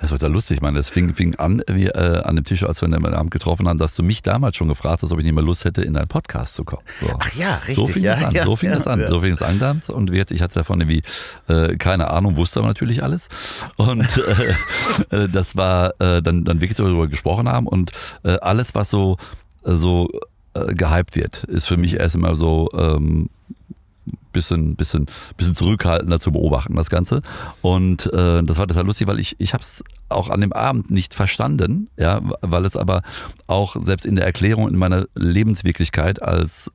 Das 0.00 0.10
wird 0.10 0.22
ja 0.22 0.28
lustig. 0.28 0.56
Ich 0.56 0.62
meine, 0.62 0.78
das 0.78 0.90
fing, 0.90 1.14
fing 1.14 1.34
an 1.36 1.62
wie, 1.68 1.86
äh, 1.86 2.22
an 2.22 2.36
dem 2.36 2.44
Tisch, 2.44 2.62
als 2.64 2.80
wir 2.82 2.88
den 2.88 3.04
Abend 3.04 3.30
getroffen 3.30 3.68
haben, 3.68 3.78
dass 3.78 3.94
du 3.94 4.02
mich 4.02 4.22
damals 4.22 4.56
schon 4.56 4.68
gefragt 4.68 5.02
hast, 5.02 5.12
ob 5.12 5.18
ich 5.18 5.24
nicht 5.24 5.34
mehr 5.34 5.44
Lust 5.44 5.64
hätte, 5.64 5.82
in 5.82 5.96
einen 5.96 6.08
Podcast 6.08 6.54
zu 6.54 6.64
kommen. 6.64 6.82
So. 7.00 7.08
Ach 7.18 7.34
ja, 7.34 7.56
richtig. 7.56 7.76
So 7.76 7.86
fing 7.86 8.02
ja, 8.02 8.14
es 8.14 8.24
an, 8.24 8.34
ja, 8.34 8.44
so 8.44 8.56
fing 8.56 8.70
ja, 8.70 8.76
es 8.76 8.86
an, 8.86 9.00
ja. 9.00 9.08
so 9.08 9.20
fing 9.20 9.32
es 9.32 9.42
an 9.42 9.58
damals. 9.58 9.88
Und 9.90 10.10
ich 10.10 10.42
hatte 10.42 10.54
davon 10.54 10.80
irgendwie 10.80 11.02
äh, 11.48 11.76
keine 11.76 12.10
Ahnung, 12.10 12.36
wusste 12.36 12.60
aber 12.60 12.68
natürlich 12.68 13.02
alles. 13.02 13.28
Und 13.76 14.22
äh, 15.10 15.24
äh, 15.24 15.28
das 15.28 15.56
war 15.56 16.00
äh, 16.00 16.22
dann, 16.22 16.44
dann 16.44 16.60
wirklich 16.60 16.76
so 16.76 16.84
darüber 16.84 17.08
gesprochen 17.08 17.48
haben 17.48 17.66
und 17.66 17.92
äh, 18.24 18.38
alles, 18.40 18.74
was 18.74 18.90
so, 18.90 19.16
so 19.64 20.08
gehypt 20.54 21.16
wird, 21.16 21.44
ist 21.44 21.66
für 21.66 21.78
mich 21.78 21.94
erst 21.94 22.14
immer 22.14 22.36
so 22.36 22.68
ähm, 22.74 23.30
bisschen, 24.32 24.76
bisschen, 24.76 25.06
bisschen 25.36 25.54
zurückhaltender 25.54 26.18
zu 26.18 26.32
beobachten, 26.32 26.74
das 26.74 26.90
Ganze. 26.90 27.22
Und 27.60 28.06
äh, 28.12 28.42
das 28.42 28.58
war 28.58 28.66
total 28.66 28.86
lustig, 28.86 29.06
weil 29.06 29.20
ich, 29.20 29.36
ich 29.38 29.52
habe 29.54 29.62
es 29.62 29.84
auch 30.12 30.28
an 30.28 30.40
dem 30.40 30.52
Abend 30.52 30.90
nicht 30.90 31.14
verstanden, 31.14 31.88
ja, 31.96 32.20
weil 32.40 32.64
es 32.64 32.76
aber 32.76 33.02
auch 33.46 33.76
selbst 33.80 34.06
in 34.06 34.14
der 34.14 34.24
Erklärung 34.24 34.68
in 34.68 34.76
meiner 34.76 35.06
Lebenswirklichkeit 35.14 36.22
als 36.22 36.70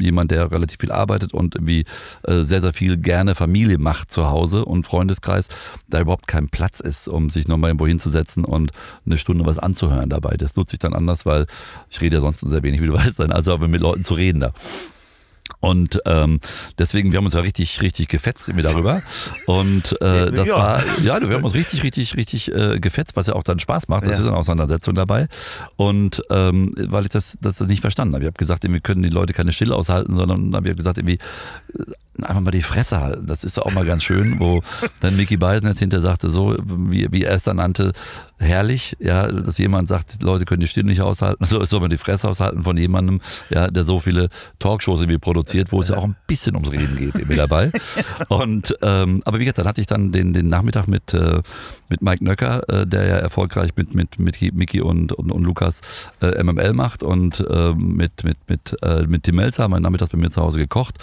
jemand, 0.00 0.30
der 0.30 0.50
relativ 0.50 0.80
viel 0.80 0.92
arbeitet 0.92 1.32
und 1.32 1.54
irgendwie 1.54 1.84
äh, 2.24 2.42
sehr, 2.42 2.60
sehr 2.60 2.72
viel 2.72 2.96
gerne 2.96 3.34
Familie 3.34 3.78
macht 3.78 4.10
zu 4.10 4.28
Hause 4.28 4.64
und 4.64 4.86
Freundeskreis, 4.86 5.48
da 5.88 6.00
überhaupt 6.00 6.26
kein 6.26 6.48
Platz 6.48 6.80
ist, 6.80 7.08
um 7.08 7.30
sich 7.30 7.48
nochmal 7.48 7.70
irgendwo 7.70 7.86
hinzusetzen 7.86 8.44
und 8.44 8.72
eine 9.06 9.18
Stunde 9.18 9.46
was 9.46 9.58
anzuhören 9.58 10.10
dabei. 10.10 10.36
Das 10.36 10.56
nutze 10.56 10.76
ich 10.76 10.80
dann 10.80 10.94
anders, 10.94 11.26
weil 11.26 11.46
ich 11.90 12.00
rede 12.00 12.16
ja 12.16 12.20
sonst 12.20 12.40
sehr 12.40 12.62
wenig, 12.62 12.80
wie 12.80 12.86
du 12.86 12.92
weißt, 12.94 13.20
dann 13.20 13.32
also 13.32 13.52
aber 13.52 13.68
mit 13.68 13.80
Leuten 13.80 14.04
zu 14.04 14.14
reden 14.14 14.40
da. 14.40 14.52
Und 15.60 16.00
ähm, 16.06 16.40
deswegen, 16.78 17.12
wir 17.12 17.18
haben 17.18 17.26
uns 17.26 17.34
ja 17.34 17.40
richtig, 17.40 17.82
richtig 17.82 18.08
gefetzt 18.08 18.48
irgendwie 18.48 18.66
darüber. 18.66 19.02
Und 19.46 20.00
äh, 20.00 20.30
das 20.32 20.48
Ja. 20.48 20.56
war, 20.56 20.82
ja, 21.02 21.20
wir 21.20 21.36
haben 21.36 21.44
uns 21.44 21.54
richtig, 21.54 21.82
richtig, 21.82 22.16
richtig 22.16 22.50
äh, 22.52 22.80
gefetzt, 22.80 23.14
was 23.16 23.26
ja 23.26 23.34
auch 23.34 23.42
dann 23.42 23.58
Spaß 23.60 23.88
macht. 23.88 24.06
Das 24.06 24.12
Ja. 24.18 24.24
ist 24.24 24.28
eine 24.28 24.36
Auseinandersetzung 24.36 24.94
dabei. 24.94 25.28
Und 25.76 26.22
ähm, 26.30 26.72
weil 26.76 27.04
ich 27.04 27.10
das, 27.10 27.36
das 27.40 27.60
nicht 27.60 27.82
verstanden 27.82 28.14
habe. 28.14 28.24
Ich 28.24 28.28
habe 28.28 28.38
gesagt, 28.38 28.62
wir 28.62 28.80
können 28.80 29.02
die 29.02 29.10
Leute 29.10 29.32
keine 29.34 29.52
Stille 29.52 29.74
aushalten, 29.76 30.16
sondern 30.16 30.54
habe 30.56 30.70
ich 30.70 30.76
gesagt, 30.76 30.96
irgendwie 30.98 31.18
äh, 32.22 32.26
einfach 32.26 32.40
mal 32.40 32.50
die 32.50 32.62
Fresse 32.62 33.00
halten. 33.00 33.26
Das 33.26 33.44
ist 33.44 33.58
auch 33.58 33.72
mal 33.72 33.84
ganz 33.84 34.02
schön, 34.02 34.38
wo 34.38 34.62
dann 35.00 35.16
Mickey 35.16 35.36
Beisen 35.36 35.66
jetzt 35.66 35.78
hinter 35.78 36.00
sagte, 36.00 36.30
so 36.30 36.56
wie, 36.64 37.08
wie 37.10 37.24
er 37.24 37.34
es 37.34 37.44
dann 37.44 37.56
nannte, 37.56 37.92
herrlich, 38.40 38.96
ja, 38.98 39.30
dass 39.30 39.58
jemand 39.58 39.88
sagt, 39.88 40.22
Leute 40.22 40.46
können 40.46 40.60
die 40.60 40.66
Stille 40.66 40.86
nicht 40.86 41.02
aushalten, 41.02 41.44
so 41.44 41.62
soll 41.64 41.80
man 41.80 41.90
die 41.90 41.98
Fresse 41.98 42.28
aushalten 42.28 42.62
von 42.62 42.76
jemandem, 42.76 43.20
ja, 43.50 43.68
der 43.68 43.84
so 43.84 44.00
viele 44.00 44.28
Talkshows 44.58 45.00
irgendwie 45.00 45.18
produziert, 45.18 45.72
wo 45.72 45.80
es 45.80 45.88
ja 45.88 45.96
auch 45.96 46.04
ein 46.04 46.16
bisschen 46.26 46.56
ums 46.56 46.72
Reden 46.72 46.96
geht, 46.96 47.14
irgendwie 47.14 47.36
dabei. 47.36 47.70
Und 48.28 48.76
ähm, 48.82 49.22
aber 49.24 49.38
wie 49.38 49.44
gesagt, 49.44 49.58
dann 49.58 49.66
hatte 49.66 49.80
ich 49.80 49.86
dann 49.86 50.12
den, 50.12 50.32
den 50.32 50.48
Nachmittag 50.48 50.88
mit, 50.88 51.12
äh, 51.14 51.42
mit 51.88 52.02
Mike 52.02 52.24
Nöcker, 52.24 52.68
äh, 52.68 52.86
der 52.86 53.06
ja 53.06 53.16
erfolgreich 53.16 53.72
mit, 53.76 53.94
mit, 53.94 54.18
mit 54.18 54.40
Mickey 54.54 54.80
und, 54.80 55.12
und, 55.12 55.30
und 55.30 55.44
Lukas 55.44 55.82
äh, 56.22 56.42
MML 56.42 56.72
macht 56.72 57.02
und 57.02 57.40
äh, 57.48 57.74
mit, 57.74 58.24
mit, 58.24 58.38
mit, 58.48 58.76
äh, 58.82 59.06
mit 59.06 59.24
Tim 59.24 59.36
Melzer 59.36 59.64
haben 59.64 59.72
wir 59.72 59.80
nachmittags 59.80 60.10
bei 60.10 60.18
mir 60.18 60.30
zu 60.30 60.40
Hause 60.40 60.58
gekocht. 60.58 60.96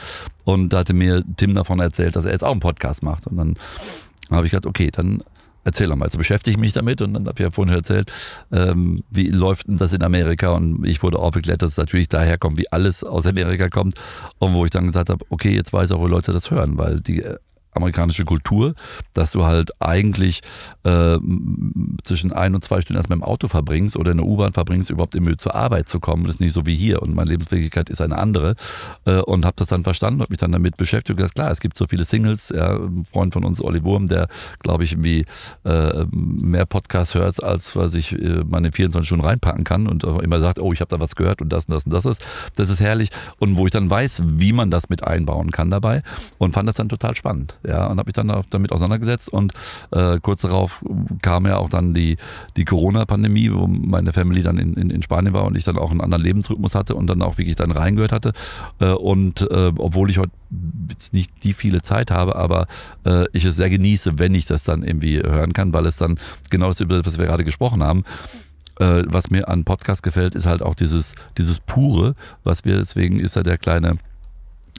Und 0.47 0.71
da 0.71 0.77
hatte 0.77 0.93
mir 0.93 1.25
Tim 1.35 1.53
davon 1.55 1.81
erzählt, 1.81 2.15
dass 2.15 2.23
er 2.23 2.31
jetzt 2.31 2.43
auch 2.45 2.51
einen 2.51 2.61
Podcast 2.61 3.03
macht. 3.03 3.27
Und 3.27 3.35
dann 3.35 3.55
habe 4.31 4.45
ich 4.45 4.51
gesagt, 4.51 4.65
okay, 4.65 4.89
dann 4.93 5.21
erzähl 5.65 5.93
mal. 5.93 6.05
Also 6.05 6.17
beschäftige 6.17 6.51
ich 6.51 6.57
mich 6.57 6.71
damit 6.71 7.01
und 7.01 7.13
dann 7.13 7.27
habe 7.27 7.33
ich 7.37 7.43
ja 7.43 7.51
vorhin 7.51 7.75
erzählt, 7.75 8.13
ähm, 8.53 9.03
wie 9.11 9.27
läuft 9.27 9.67
denn 9.67 9.75
das 9.75 9.91
in 9.91 10.01
Amerika 10.03 10.51
und 10.51 10.87
ich 10.87 11.03
wurde 11.03 11.19
aufgeklärt, 11.19 11.61
dass 11.61 11.71
es 11.71 11.77
natürlich 11.77 12.07
daher 12.07 12.37
kommt, 12.37 12.57
wie 12.57 12.71
alles 12.71 13.03
aus 13.03 13.27
Amerika 13.27 13.67
kommt 13.67 13.95
und 14.39 14.53
wo 14.53 14.63
ich 14.63 14.71
dann 14.71 14.87
gesagt 14.87 15.09
habe, 15.09 15.25
okay, 15.27 15.53
jetzt 15.53 15.73
weiß 15.73 15.91
auch, 15.91 15.99
wo 15.99 16.07
Leute 16.07 16.31
das 16.31 16.49
hören, 16.49 16.77
weil 16.77 17.01
die 17.01 17.23
äh, 17.23 17.35
amerikanische 17.77 18.25
Kultur, 18.25 18.73
dass 19.13 19.31
du 19.31 19.45
halt 19.45 19.71
eigentlich 19.81 20.41
äh, 20.83 21.17
zwischen 22.03 22.31
ein 22.33 22.55
und 22.55 22.63
zwei 22.63 22.81
Stunden 22.81 22.97
erstmal 22.97 23.17
im 23.17 23.23
Auto 23.23 23.47
verbringst 23.47 23.97
oder 23.97 24.11
in 24.11 24.17
der 24.17 24.27
U-Bahn 24.27 24.53
verbringst, 24.53 24.89
überhaupt 24.89 25.15
im 25.15 25.23
Müll 25.23 25.37
zur 25.37 25.55
Arbeit 25.55 25.89
zu 25.89 25.99
kommen. 25.99 26.25
Das 26.25 26.35
ist 26.35 26.41
nicht 26.41 26.53
so 26.53 26.65
wie 26.65 26.75
hier 26.75 27.01
und 27.01 27.15
meine 27.15 27.29
Lebenswirklichkeit 27.29 27.89
ist 27.89 28.01
eine 28.01 28.17
andere 28.17 28.55
äh, 29.05 29.19
und 29.19 29.45
habe 29.45 29.55
das 29.57 29.67
dann 29.67 29.83
verstanden, 29.83 30.21
habe 30.21 30.31
mich 30.31 30.39
dann 30.39 30.51
damit 30.51 30.77
beschäftigt 30.77 31.11
und 31.11 31.17
gesagt, 31.17 31.35
klar, 31.35 31.51
es 31.51 31.59
gibt 31.59 31.77
so 31.77 31.87
viele 31.87 32.05
Singles, 32.05 32.49
ja, 32.49 32.75
ein 32.75 33.05
Freund 33.05 33.33
von 33.33 33.43
uns, 33.43 33.61
Olli 33.61 33.83
Wurm, 33.83 34.07
der 34.07 34.27
glaube 34.59 34.83
ich 34.83 34.93
irgendwie 34.93 35.25
äh, 35.63 36.05
mehr 36.11 36.65
Podcasts 36.65 37.15
hört, 37.15 37.43
als 37.43 37.75
was 37.75 37.93
ich 37.93 38.13
äh, 38.13 38.43
meine 38.45 38.71
24 38.71 39.07
Stunden 39.07 39.25
reinpacken 39.25 39.63
kann 39.63 39.87
und 39.87 40.03
immer 40.03 40.39
sagt, 40.39 40.59
oh, 40.59 40.73
ich 40.73 40.81
habe 40.81 40.89
da 40.89 40.99
was 40.99 41.15
gehört 41.15 41.41
und 41.41 41.49
das 41.49 41.65
und 41.65 41.73
das 41.73 41.85
und 41.85 41.93
das 41.93 42.05
ist. 42.05 42.25
Das 42.55 42.69
ist 42.69 42.79
herrlich 42.79 43.09
und 43.39 43.57
wo 43.57 43.65
ich 43.65 43.71
dann 43.71 43.89
weiß, 43.89 44.23
wie 44.25 44.53
man 44.53 44.71
das 44.71 44.89
mit 44.89 45.03
einbauen 45.03 45.51
kann 45.51 45.69
dabei 45.71 46.03
und 46.37 46.53
fand 46.53 46.67
das 46.67 46.75
dann 46.75 46.89
total 46.89 47.15
spannend, 47.15 47.57
ja, 47.67 47.85
und 47.87 47.97
habe 47.97 48.07
mich 48.07 48.13
dann 48.13 48.43
damit 48.49 48.71
auseinandergesetzt 48.71 49.29
und 49.29 49.53
äh, 49.91 50.19
kurz 50.21 50.41
darauf 50.41 50.83
kam 51.21 51.45
ja 51.45 51.57
auch 51.57 51.69
dann 51.69 51.93
die 51.93 52.17
die 52.55 52.65
Corona-Pandemie, 52.65 53.51
wo 53.51 53.67
meine 53.67 54.13
Family 54.13 54.41
dann 54.41 54.57
in, 54.57 54.73
in, 54.75 54.89
in 54.89 55.03
Spanien 55.03 55.33
war 55.33 55.45
und 55.45 55.57
ich 55.57 55.63
dann 55.63 55.77
auch 55.77 55.91
einen 55.91 56.01
anderen 56.01 56.23
Lebensrhythmus 56.23 56.75
hatte 56.75 56.95
und 56.95 57.07
dann 57.07 57.21
auch 57.21 57.37
wirklich 57.37 57.55
dann 57.55 57.71
reingehört 57.71 58.11
hatte. 58.11 58.33
Äh, 58.79 58.91
und 58.91 59.41
äh, 59.41 59.71
obwohl 59.77 60.09
ich 60.09 60.17
heute 60.17 60.31
jetzt 60.89 61.13
nicht 61.13 61.31
die 61.43 61.53
viele 61.53 61.81
Zeit 61.81 62.09
habe, 62.11 62.35
aber 62.35 62.67
äh, 63.05 63.25
ich 63.33 63.43
es 63.45 63.57
sehr 63.57 63.69
genieße, 63.69 64.17
wenn 64.19 64.33
ich 64.33 64.45
das 64.45 64.63
dann 64.63 64.83
irgendwie 64.83 65.17
hören 65.19 65.53
kann, 65.53 65.73
weil 65.73 65.85
es 65.85 65.97
dann 65.97 66.17
genau 66.49 66.67
das, 66.67 66.79
über 66.79 67.05
was 67.05 67.17
wir 67.17 67.25
gerade 67.25 67.43
gesprochen 67.43 67.83
haben, 67.83 68.03
äh, 68.79 69.03
was 69.07 69.29
mir 69.29 69.47
an 69.47 69.63
Podcast 69.65 70.03
gefällt, 70.03 70.35
ist 70.35 70.45
halt 70.45 70.61
auch 70.61 70.75
dieses, 70.75 71.15
dieses 71.37 71.59
Pure, 71.59 72.15
was 72.43 72.65
wir, 72.65 72.77
deswegen 72.77 73.19
ist 73.19 73.35
ja 73.35 73.43
der 73.43 73.57
kleine 73.57 73.97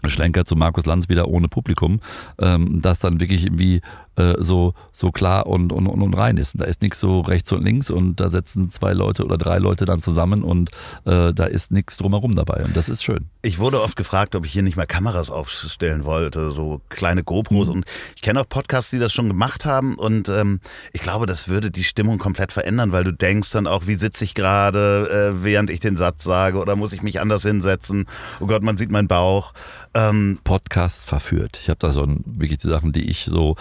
Schlenker 0.05 0.45
zu 0.45 0.57
Markus 0.57 0.87
Lanz 0.87 1.09
wieder 1.09 1.29
ohne 1.29 1.49
Publikum, 1.49 2.01
ähm, 2.41 2.81
das 2.83 3.01
dann 3.01 3.21
wirklich 3.21 3.45
irgendwie 3.45 3.81
äh, 4.19 4.35
so, 4.39 4.75
so 4.93 5.13
klar 5.13 5.47
und, 5.47 5.73
und, 5.73 5.87
und 5.87 6.15
rein 6.15 6.37
ist. 6.37 6.55
Und 6.55 6.63
da 6.63 6.67
ist 6.67 6.83
nichts 6.83 6.99
so 7.01 7.21
rechts 7.21 7.53
und 7.53 7.65
links 7.65 7.91
und 7.91 8.21
da 8.21 8.31
setzen 8.31 8.69
zwei 8.69 8.93
Leute 8.93 9.25
oder 9.25 9.39
drei 9.39 9.59
Leute 9.59 9.85
dann 9.85 10.03
zusammen 10.03 10.43
und 10.43 10.71
äh, 11.05 11.33
da 11.33 11.45
ist 11.45 11.71
nichts 11.71 11.97
drumherum 11.97 12.35
dabei 12.35 12.65
und 12.65 12.77
das 12.77 12.89
ist 12.89 13.05
schön. 13.05 13.31
Ich 13.43 13.59
wurde 13.59 13.81
oft 13.81 13.97
gefragt, 13.97 14.35
ob 14.35 14.45
ich 14.45 14.53
hier 14.53 14.63
nicht 14.63 14.77
mal 14.77 14.87
Kameras 14.87 15.31
aufstellen 15.31 16.05
wollte, 16.05 16.51
so 16.51 16.81
kleine 16.89 17.23
GoPros 17.23 17.69
mhm. 17.69 17.75
und 17.75 17.85
ich 18.17 18.23
kenne 18.23 18.41
auch 18.41 18.49
Podcasts, 18.49 18.91
die 18.91 18.99
das 18.99 19.13
schon 19.13 19.29
gemacht 19.29 19.65
haben 19.65 19.97
und 19.97 20.29
ähm, 20.29 20.61
ich 20.93 21.01
glaube, 21.01 21.27
das 21.27 21.49
würde 21.49 21.71
die 21.71 21.85
Stimmung 21.85 22.19
komplett 22.19 22.51
verändern, 22.53 22.93
weil 22.93 23.05
du 23.05 23.13
denkst 23.13 23.53
dann 23.53 23.67
auch, 23.67 23.87
wie 23.87 23.95
sitze 23.95 24.25
ich 24.25 24.35
gerade, 24.35 25.33
äh, 25.37 25.45
während 25.45 25.71
ich 25.71 25.81
den 25.81 25.97
Satz 25.97 26.25
sage 26.25 26.59
oder 26.59 26.75
muss 26.75 26.93
ich 26.93 27.03
mich 27.03 27.21
anders 27.21 27.43
hinsetzen? 27.43 28.07
Oh 28.41 28.47
Gott, 28.47 28.63
man 28.63 28.77
sieht 28.77 28.91
meinen 28.91 29.09
Bauch. 29.09 29.53
Ähm, 29.95 30.39
Podcast 30.45 31.07
verführt. 31.07 31.59
Ich 31.63 31.69
habe 31.69 31.79
da 31.79 31.91
so 31.91 32.03
ein, 32.03 32.23
wirklich 32.27 32.59
die 32.59 32.69
Sachen, 32.69 32.93
die 32.93 33.09
ich 33.09 33.25
so 33.25 33.57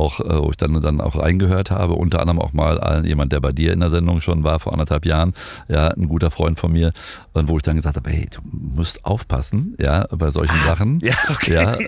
auch, 0.00 0.20
äh, 0.20 0.42
wo 0.42 0.50
ich 0.50 0.56
dann, 0.56 0.80
dann 0.80 1.00
auch 1.00 1.18
reingehört 1.18 1.70
habe, 1.70 1.94
unter 1.94 2.20
anderem 2.20 2.40
auch 2.40 2.52
mal 2.52 3.04
jemand, 3.06 3.32
der 3.32 3.40
bei 3.40 3.52
dir 3.52 3.72
in 3.72 3.80
der 3.80 3.90
Sendung 3.90 4.20
schon 4.20 4.44
war 4.44 4.58
vor 4.58 4.72
anderthalb 4.72 5.04
Jahren, 5.04 5.34
ja, 5.68 5.88
ein 5.88 6.08
guter 6.08 6.30
Freund 6.30 6.58
von 6.58 6.72
mir, 6.72 6.92
und 7.32 7.48
wo 7.48 7.56
ich 7.56 7.62
dann 7.62 7.76
gesagt 7.76 7.96
habe, 7.96 8.10
hey, 8.10 8.28
du 8.30 8.40
musst 8.50 9.04
aufpassen, 9.04 9.76
ja, 9.78 10.06
bei 10.10 10.30
solchen 10.30 10.56
ah, 10.64 10.68
Sachen. 10.68 11.00
Ja, 11.00 11.14
okay. 11.30 11.52
Ja, 11.52 11.78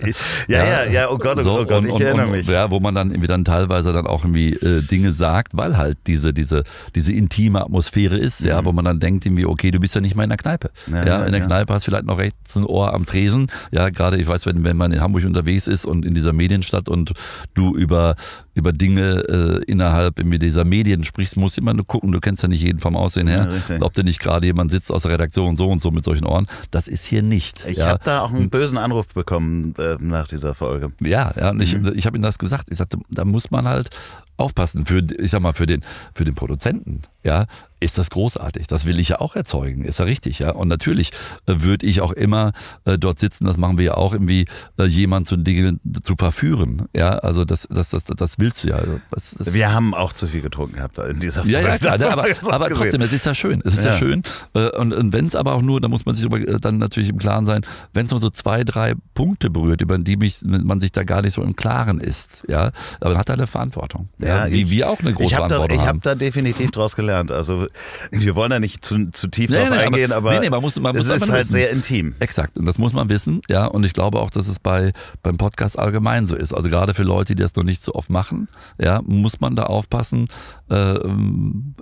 ja, 0.47 0.65
ja, 0.65 0.85
ja, 0.85 1.09
oh 1.09 1.17
Gott, 1.17 1.39
oh, 1.39 1.43
so, 1.43 1.59
oh 1.59 1.65
Gott, 1.65 1.79
und, 1.79 1.87
ich 1.87 1.93
und, 1.93 2.01
erinnere 2.01 2.27
mich. 2.27 2.47
Ja, 2.47 2.71
wo 2.71 2.79
man 2.79 2.95
dann 2.95 3.11
irgendwie 3.11 3.27
dann 3.27 3.43
teilweise 3.43 3.91
dann 3.91 4.07
auch 4.07 4.23
irgendwie 4.23 4.53
äh, 4.53 4.81
Dinge 4.81 5.11
sagt, 5.11 5.57
weil 5.57 5.77
halt 5.77 5.97
diese, 6.07 6.33
diese, 6.33 6.63
diese 6.95 7.13
intime 7.13 7.61
Atmosphäre 7.61 8.17
ist, 8.17 8.41
mhm. 8.41 8.47
ja, 8.47 8.65
wo 8.65 8.71
man 8.71 8.85
dann 8.85 8.99
denkt 8.99 9.25
irgendwie, 9.25 9.45
okay, 9.45 9.71
du 9.71 9.79
bist 9.79 9.95
ja 9.95 10.01
nicht 10.01 10.15
mal 10.15 10.23
in 10.23 10.29
der 10.29 10.37
Kneipe. 10.37 10.71
Ja, 10.91 11.05
ja 11.05 11.25
in 11.25 11.31
der 11.31 11.41
Kneipe 11.41 11.73
hast 11.73 11.87
du 11.87 11.91
vielleicht 11.91 12.05
noch 12.05 12.17
rechts 12.17 12.55
ein 12.55 12.65
Ohr 12.65 12.93
am 12.93 13.05
Tresen, 13.05 13.47
ja, 13.71 13.89
gerade 13.89 14.17
ich 14.17 14.27
weiß, 14.27 14.45
wenn, 14.45 14.63
wenn 14.63 14.77
man 14.77 14.91
in 14.91 15.01
Hamburg 15.01 15.25
unterwegs 15.25 15.67
ist 15.67 15.85
und 15.85 16.05
in 16.05 16.13
dieser 16.13 16.33
Medienstadt 16.33 16.89
und 16.89 17.13
du 17.53 17.75
über 17.75 18.02
euh, 18.03 18.13
über 18.53 18.71
Dinge 18.71 19.61
äh, 19.67 19.71
innerhalb 19.71 20.15
dieser 20.39 20.63
Medien 20.63 21.03
sprichst, 21.03 21.37
musst 21.37 21.57
du 21.57 21.61
immer 21.61 21.73
nur 21.73 21.85
gucken, 21.85 22.11
du 22.11 22.19
kennst 22.19 22.43
ja 22.43 22.49
nicht 22.49 22.61
jeden 22.61 22.79
vom 22.79 22.95
Aussehen 22.95 23.27
her, 23.27 23.49
ja, 23.69 23.81
ob 23.81 23.93
da 23.93 24.03
nicht 24.03 24.19
gerade 24.19 24.45
jemand 24.45 24.71
sitzt 24.71 24.91
aus 24.91 25.03
der 25.03 25.11
Redaktion 25.11 25.57
so 25.57 25.67
und 25.67 25.81
so 25.81 25.91
mit 25.91 26.03
solchen 26.03 26.25
Ohren. 26.25 26.47
Das 26.71 26.87
ist 26.87 27.05
hier 27.05 27.23
nicht. 27.23 27.65
Ich 27.67 27.77
ja. 27.77 27.87
habe 27.87 28.01
da 28.03 28.21
auch 28.21 28.31
einen 28.31 28.49
bösen 28.49 28.77
Anruf 28.77 29.07
bekommen 29.09 29.73
äh, 29.77 29.97
nach 29.99 30.27
dieser 30.27 30.53
Folge. 30.53 30.91
Ja, 31.01 31.33
ja, 31.37 31.51
und 31.51 31.61
ich, 31.61 31.77
mhm. 31.77 31.93
ich 31.95 32.05
habe 32.05 32.17
ihm 32.17 32.21
das 32.21 32.37
gesagt. 32.37 32.69
Ich 32.71 32.77
sagte, 32.77 32.97
da 33.09 33.25
muss 33.25 33.51
man 33.51 33.67
halt 33.67 33.89
aufpassen 34.37 34.85
für, 34.85 35.03
ich 35.19 35.31
sag 35.31 35.41
mal, 35.41 35.53
für 35.53 35.67
den, 35.67 35.81
für 36.13 36.25
den 36.25 36.35
Produzenten, 36.35 37.01
ja, 37.23 37.45
ist 37.79 37.97
das 37.97 38.09
großartig. 38.09 38.67
Das 38.67 38.85
will 38.85 38.99
ich 38.99 39.09
ja 39.09 39.19
auch 39.19 39.35
erzeugen, 39.35 39.83
ist 39.83 39.99
ja 39.99 40.05
richtig, 40.05 40.39
ja. 40.39 40.51
Und 40.51 40.69
natürlich 40.69 41.11
äh, 41.45 41.55
würde 41.61 41.85
ich 41.85 42.01
auch 42.01 42.11
immer 42.11 42.53
äh, 42.85 42.97
dort 42.97 43.19
sitzen, 43.19 43.45
das 43.45 43.57
machen 43.57 43.77
wir 43.77 43.85
ja 43.85 43.93
auch 43.95 44.13
irgendwie, 44.13 44.45
äh, 44.79 44.85
jemanden 44.85 45.27
zu 45.27 45.37
Dingen 45.37 45.79
zu 46.03 46.15
verführen, 46.15 46.87
ja. 46.95 47.17
Also 47.19 47.45
das, 47.45 47.67
das, 47.69 47.89
das, 47.89 48.05
das 48.05 48.39
willst 48.43 48.63
du 48.63 48.67
ja. 48.67 48.79
Das 49.11 49.53
wir 49.53 49.73
haben 49.73 49.93
auch 49.93 50.13
zu 50.13 50.27
viel 50.27 50.41
getrunken 50.41 50.75
gehabt 50.75 50.97
in 50.97 51.19
dieser 51.19 51.41
Folge. 51.41 51.51
Ja, 51.51 51.61
ja, 51.61 51.77
klar, 51.77 51.97
ne, 51.97 52.11
aber, 52.11 52.27
aber 52.49 52.69
trotzdem, 52.69 53.01
es 53.01 53.13
ist 53.13 53.25
ja 53.25 53.33
schön, 53.33 53.61
es 53.65 53.75
ist 53.75 53.85
ja, 53.85 53.91
ja 53.91 53.97
schön. 53.97 54.23
Äh, 54.53 54.69
und, 54.77 54.93
und 54.93 55.13
wenn 55.13 55.25
es 55.25 55.35
aber 55.35 55.53
auch 55.53 55.61
nur, 55.61 55.79
da 55.81 55.87
muss 55.87 56.05
man 56.05 56.13
sich 56.13 56.25
äh, 56.31 56.59
dann 56.59 56.77
natürlich 56.77 57.09
im 57.09 57.17
Klaren 57.17 57.45
sein, 57.45 57.61
wenn 57.93 58.05
es 58.05 58.11
nur 58.11 58.19
so 58.19 58.29
zwei, 58.29 58.63
drei 58.63 58.93
Punkte 59.13 59.49
berührt, 59.49 59.81
über 59.81 59.97
die 59.97 60.17
mich, 60.17 60.39
man 60.43 60.79
sich 60.79 60.91
da 60.91 61.03
gar 61.03 61.21
nicht 61.21 61.33
so 61.33 61.41
im 61.41 61.55
Klaren 61.55 61.99
ist, 61.99 62.43
ja, 62.47 62.71
aber 62.99 63.11
dann 63.11 63.17
hat 63.17 63.29
er 63.29 63.35
eine 63.35 63.47
Verantwortung. 63.47 64.09
Ja, 64.19 64.47
ja 64.47 64.51
wie 64.51 64.69
wir 64.69 64.89
auch 64.89 64.99
eine 64.99 65.13
große 65.13 65.27
ich 65.27 65.33
hab 65.33 65.47
Verantwortung 65.47 65.77
da, 65.77 65.83
ich 65.83 65.89
habe 65.89 65.99
da 66.01 66.15
definitiv 66.15 66.71
draus 66.71 66.95
gelernt. 66.95 67.31
Also 67.31 67.67
wir 68.11 68.35
wollen 68.35 68.51
da 68.51 68.59
nicht 68.59 68.83
zu, 68.83 69.11
zu 69.11 69.27
tief 69.27 69.49
nee, 69.49 69.57
drauf 69.57 69.69
nee, 69.69 69.77
eingehen, 69.77 70.11
aber, 70.11 70.33
nee, 70.33 70.39
nee, 70.41 70.49
man 70.49 70.61
muss, 70.61 70.75
man 70.79 70.95
muss 70.95 71.05
ist 71.05 71.11
halt 71.11 71.31
wissen. 71.31 71.51
sehr 71.51 71.71
intim. 71.71 72.15
Exakt, 72.19 72.57
und 72.57 72.65
das 72.65 72.77
muss 72.77 72.93
man 72.93 73.09
wissen, 73.09 73.41
ja. 73.49 73.65
Und 73.65 73.85
ich 73.85 73.93
glaube 73.93 74.19
auch, 74.19 74.29
dass 74.29 74.47
es 74.47 74.59
bei 74.59 74.91
beim 75.21 75.37
Podcast 75.37 75.79
allgemein 75.79 76.25
so 76.25 76.35
ist. 76.35 76.53
Also 76.53 76.69
gerade 76.69 76.93
für 76.93 77.03
Leute, 77.03 77.35
die 77.35 77.41
das 77.41 77.55
noch 77.55 77.63
nicht 77.63 77.83
so 77.83 77.93
oft 77.93 78.09
machen, 78.09 78.32
ja, 78.77 79.01
muss 79.05 79.39
man 79.39 79.55
da 79.55 79.63
aufpassen. 79.63 80.27
Äh, 80.69 80.99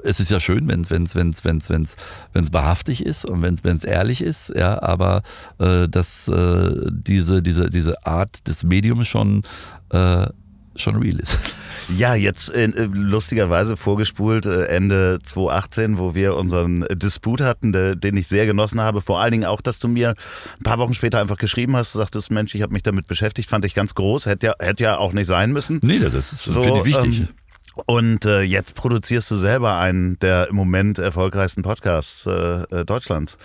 es 0.04 0.20
ist 0.20 0.32
ja 0.32 0.40
schön, 0.40 0.68
wenn 0.68 0.82
es 0.82 0.90
wenn 0.90 1.04
es 1.04 1.16
wenn 1.16 1.30
es 1.30 1.44
wenn 1.44 1.58
es 1.58 1.70
wenn 1.70 1.84
es 1.84 1.96
wenn 2.34 2.44
es 2.44 2.54
wahrhaftig 2.54 3.06
ist 3.06 3.26
und 3.26 3.42
wenn 3.42 3.78
es 3.78 3.84
ehrlich 3.84 4.22
ist, 4.22 4.54
ja. 4.56 4.82
Aber 4.82 5.24
äh, 5.60 5.88
dass 5.88 6.28
äh, 6.28 6.72
diese 6.92 7.42
diese 7.42 7.70
diese 7.70 8.06
Art 8.06 8.48
des 8.48 8.64
Mediums 8.64 9.08
schon 9.08 9.44
äh, 9.90 10.28
schon 10.76 10.96
real 10.96 11.20
ist. 11.20 11.38
Ja, 11.98 12.16
jetzt 12.16 12.50
äh, 12.54 12.68
lustigerweise 12.68 13.76
vorgespult 13.76 14.46
äh, 14.46 14.66
Ende 14.66 15.20
2018, 15.24 15.98
wo 15.98 16.16
wir 16.16 16.36
unseren 16.36 16.86
Disput 16.92 17.42
hatten, 17.42 17.74
de, 17.74 17.96
den 17.96 18.16
ich 18.18 18.28
sehr 18.28 18.46
genossen 18.46 18.80
habe. 18.80 19.02
Vor 19.02 19.20
allen 19.20 19.32
Dingen 19.32 19.46
auch, 19.46 19.62
dass 19.62 19.80
du 19.80 19.88
mir 19.88 20.10
ein 20.60 20.64
paar 20.64 20.78
Wochen 20.78 20.94
später 20.94 21.20
einfach 21.20 21.38
geschrieben 21.38 21.76
hast, 21.76 21.94
du 21.94 22.00
sagtest, 22.00 22.32
Mensch, 22.32 22.56
ich 22.56 22.62
habe 22.62 22.74
mich 22.74 22.84
damit 22.84 23.08
beschäftigt, 23.08 23.50
fand 23.50 23.66
ich 23.66 23.74
ganz 23.74 23.96
groß. 23.96 24.26
Hätte 24.26 24.48
ja, 24.48 24.54
hätte 24.60 24.84
ja 24.84 24.98
auch 24.98 25.14
nicht 25.14 25.28
sein 25.28 25.52
müssen. 25.52 25.80
Nee, 25.84 26.00
das 26.00 26.14
ist, 26.14 26.44
so, 26.44 26.62
finde 26.62 26.80
ich 26.80 26.86
wichtig. 26.86 27.20
Ähm, 27.22 27.28
und 27.86 28.26
äh, 28.26 28.42
jetzt 28.42 28.76
produzierst 28.76 29.32
du 29.32 29.36
selber 29.36 29.78
einen 29.78 30.20
der 30.20 30.50
im 30.50 30.56
Moment 30.56 31.00
erfolgreichsten 31.00 31.64
Podcasts 31.64 32.26
äh, 32.26 32.64
äh 32.64 32.86
Deutschlands 32.86 33.38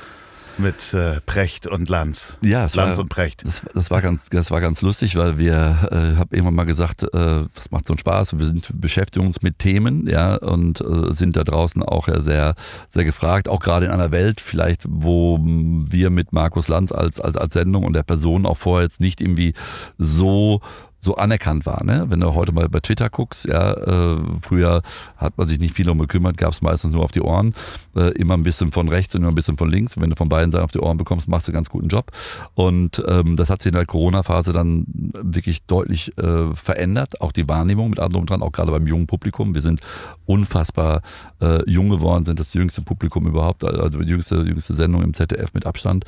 mit 0.58 0.94
äh, 0.94 1.20
Precht 1.20 1.66
und 1.66 1.88
Lanz. 1.88 2.34
Ja, 2.42 2.64
es 2.64 2.74
Lanz 2.74 2.96
war, 2.96 3.04
und 3.04 3.08
Precht. 3.08 3.46
Das, 3.46 3.62
das, 3.74 3.90
war 3.90 4.02
ganz, 4.02 4.28
das 4.28 4.50
war 4.50 4.60
ganz 4.60 4.82
lustig, 4.82 5.16
weil 5.16 5.38
wir, 5.38 5.54
äh, 5.90 6.16
habe 6.16 6.34
irgendwann 6.34 6.54
mal 6.54 6.64
gesagt, 6.64 7.02
äh, 7.02 7.08
das 7.54 7.70
macht 7.70 7.86
so 7.86 7.92
einen 7.92 7.98
Spaß. 7.98 8.38
Wir 8.38 8.46
sind 8.46 8.68
beschäftigen 8.80 9.26
uns 9.26 9.42
mit 9.42 9.58
Themen, 9.58 10.08
ja, 10.08 10.36
und 10.36 10.80
äh, 10.80 11.12
sind 11.12 11.36
da 11.36 11.44
draußen 11.44 11.82
auch 11.82 12.08
ja 12.08 12.20
sehr, 12.20 12.54
sehr 12.88 13.04
gefragt, 13.04 13.48
auch 13.48 13.60
gerade 13.60 13.86
in 13.86 13.92
einer 13.92 14.10
Welt 14.10 14.40
vielleicht, 14.40 14.84
wo 14.88 15.38
wir 15.40 16.10
mit 16.10 16.32
Markus 16.32 16.68
Lanz 16.68 16.92
als 16.92 17.20
als 17.20 17.36
als 17.36 17.54
Sendung 17.54 17.84
und 17.84 17.92
der 17.92 18.02
Person 18.02 18.46
auch 18.46 18.56
vorher 18.56 18.84
jetzt 18.84 19.00
nicht 19.00 19.20
irgendwie 19.20 19.54
so 19.98 20.60
so 21.06 21.14
anerkannt 21.14 21.66
war. 21.66 21.84
Ne? 21.84 22.06
Wenn 22.08 22.20
du 22.20 22.34
heute 22.34 22.52
mal 22.52 22.68
bei 22.68 22.80
Twitter 22.80 23.08
guckst, 23.08 23.46
ja, 23.46 23.72
äh, 23.72 24.18
früher 24.42 24.82
hat 25.16 25.38
man 25.38 25.46
sich 25.46 25.60
nicht 25.60 25.72
viel 25.72 25.88
um 25.88 25.98
gekümmert, 26.00 26.36
gab 26.36 26.52
es 26.52 26.62
meistens 26.62 26.92
nur 26.92 27.04
auf 27.04 27.12
die 27.12 27.22
Ohren, 27.22 27.54
äh, 27.94 28.10
immer 28.18 28.34
ein 28.34 28.42
bisschen 28.42 28.72
von 28.72 28.88
rechts 28.88 29.14
und 29.14 29.22
immer 29.22 29.30
ein 29.30 29.36
bisschen 29.36 29.56
von 29.56 29.70
links. 29.70 29.96
Und 29.96 30.02
wenn 30.02 30.10
du 30.10 30.16
von 30.16 30.28
beiden 30.28 30.50
Seiten 30.50 30.64
auf 30.64 30.72
die 30.72 30.80
Ohren 30.80 30.98
bekommst, 30.98 31.28
machst 31.28 31.46
du 31.46 31.52
einen 31.52 31.54
ganz 31.54 31.70
guten 31.70 31.88
Job. 31.88 32.10
Und 32.54 33.02
ähm, 33.06 33.36
das 33.36 33.48
hat 33.48 33.62
sich 33.62 33.70
in 33.70 33.76
der 33.76 33.86
Corona-Phase 33.86 34.52
dann 34.52 34.84
wirklich 34.88 35.64
deutlich 35.66 36.18
äh, 36.18 36.52
verändert, 36.54 37.20
auch 37.20 37.30
die 37.30 37.48
Wahrnehmung 37.48 37.90
mit 37.90 38.00
allem 38.00 38.26
dran, 38.26 38.42
auch 38.42 38.52
gerade 38.52 38.72
beim 38.72 38.88
jungen 38.88 39.06
Publikum. 39.06 39.54
Wir 39.54 39.62
sind 39.62 39.80
unfassbar 40.26 41.02
äh, 41.40 41.68
jung 41.70 41.88
geworden, 41.88 42.24
sind 42.24 42.40
das 42.40 42.52
jüngste 42.52 42.82
Publikum 42.82 43.28
überhaupt, 43.28 43.62
also 43.62 44.00
die 44.00 44.10
jüngste, 44.10 44.42
jüngste 44.42 44.74
Sendung 44.74 45.02
im 45.02 45.14
ZDF 45.14 45.54
mit 45.54 45.66
Abstand. 45.66 46.04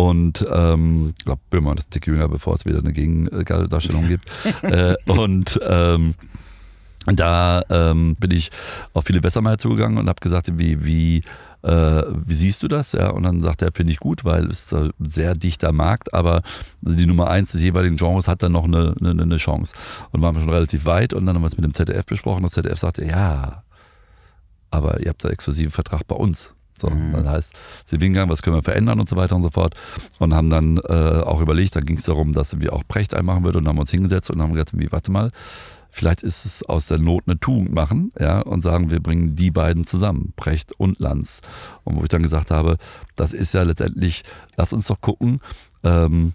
Und 0.00 0.46
ähm, 0.50 1.12
ich 1.18 1.24
glaube, 1.26 1.42
Böhmer 1.50 1.76
ist 1.76 1.90
Tick 1.90 2.06
jünger, 2.06 2.26
bevor 2.26 2.54
es 2.54 2.64
wieder 2.64 2.78
eine 2.78 2.94
Gegendarstellung 2.94 4.08
gibt. 4.08 4.29
Äh, 4.62 4.94
und 5.06 5.58
ähm, 5.62 6.14
da 7.06 7.62
ähm, 7.70 8.14
bin 8.18 8.30
ich 8.30 8.50
auf 8.92 9.04
viele 9.06 9.20
Bessermeier 9.20 9.58
zugegangen 9.58 9.98
und 9.98 10.08
habe 10.08 10.20
gesagt, 10.20 10.58
wie, 10.58 10.84
wie, 10.84 11.22
äh, 11.62 12.02
wie 12.26 12.34
siehst 12.34 12.62
du 12.62 12.68
das? 12.68 12.92
Ja, 12.92 13.10
und 13.10 13.22
dann 13.22 13.40
sagt 13.40 13.62
er, 13.62 13.70
finde 13.74 13.92
ich 13.92 14.00
gut, 14.00 14.24
weil 14.24 14.50
es 14.50 14.72
ein 14.72 14.92
sehr 14.98 15.34
dichter 15.34 15.72
Markt, 15.72 16.12
aber 16.12 16.42
die 16.82 17.06
Nummer 17.06 17.28
eins 17.28 17.52
des 17.52 17.62
jeweiligen 17.62 17.96
Genres 17.96 18.28
hat 18.28 18.42
dann 18.42 18.52
noch 18.52 18.64
eine, 18.64 18.94
eine, 19.00 19.22
eine 19.22 19.36
Chance. 19.38 19.74
Und 20.12 20.22
waren 20.22 20.34
wir 20.34 20.42
schon 20.42 20.50
relativ 20.50 20.84
weit 20.84 21.14
und 21.14 21.26
dann 21.26 21.34
haben 21.34 21.42
wir 21.42 21.48
es 21.48 21.56
mit 21.56 21.64
dem 21.64 21.74
ZDF 21.74 22.04
besprochen. 22.04 22.42
Das 22.42 22.52
ZDF 22.52 22.78
sagte, 22.78 23.04
ja, 23.04 23.62
aber 24.70 25.00
ihr 25.00 25.08
habt 25.08 25.24
da 25.24 25.30
exklusiven 25.30 25.72
Vertrag 25.72 26.06
bei 26.06 26.16
uns. 26.16 26.54
So, 26.80 26.90
mhm. 26.90 27.12
das 27.12 27.26
heißt, 27.26 27.52
wir 27.90 27.98
hingegangen, 27.98 28.30
was 28.30 28.42
können 28.42 28.56
wir 28.56 28.62
verändern 28.62 29.00
und 29.00 29.08
so 29.08 29.16
weiter 29.16 29.36
und 29.36 29.42
so 29.42 29.50
fort. 29.50 29.74
Und 30.18 30.34
haben 30.34 30.50
dann 30.50 30.78
äh, 30.78 31.22
auch 31.22 31.40
überlegt, 31.40 31.76
da 31.76 31.80
ging 31.80 31.96
es 31.96 32.04
darum, 32.04 32.32
dass 32.32 32.60
wir 32.60 32.72
auch 32.72 32.82
Precht 32.86 33.14
einmachen 33.14 33.44
würden 33.44 33.58
und 33.58 33.68
haben 33.68 33.78
uns 33.78 33.90
hingesetzt 33.90 34.30
und 34.30 34.40
haben 34.40 34.52
gesagt, 34.52 34.78
wie, 34.78 34.90
warte 34.90 35.10
mal, 35.10 35.30
vielleicht 35.90 36.22
ist 36.22 36.44
es 36.44 36.62
aus 36.62 36.86
der 36.86 36.98
Not 36.98 37.24
eine 37.26 37.38
Tugend 37.38 37.72
machen, 37.72 38.12
ja, 38.18 38.40
und 38.40 38.62
sagen, 38.62 38.90
wir 38.90 39.00
bringen 39.00 39.34
die 39.34 39.50
beiden 39.50 39.84
zusammen, 39.84 40.32
Precht 40.36 40.72
und 40.78 40.98
Lanz. 41.00 41.40
Und 41.84 41.96
wo 41.96 42.02
ich 42.02 42.08
dann 42.08 42.22
gesagt 42.22 42.50
habe, 42.50 42.76
das 43.16 43.32
ist 43.32 43.54
ja 43.54 43.62
letztendlich, 43.62 44.22
lass 44.56 44.72
uns 44.72 44.86
doch 44.86 45.00
gucken, 45.00 45.40
ähm, 45.82 46.32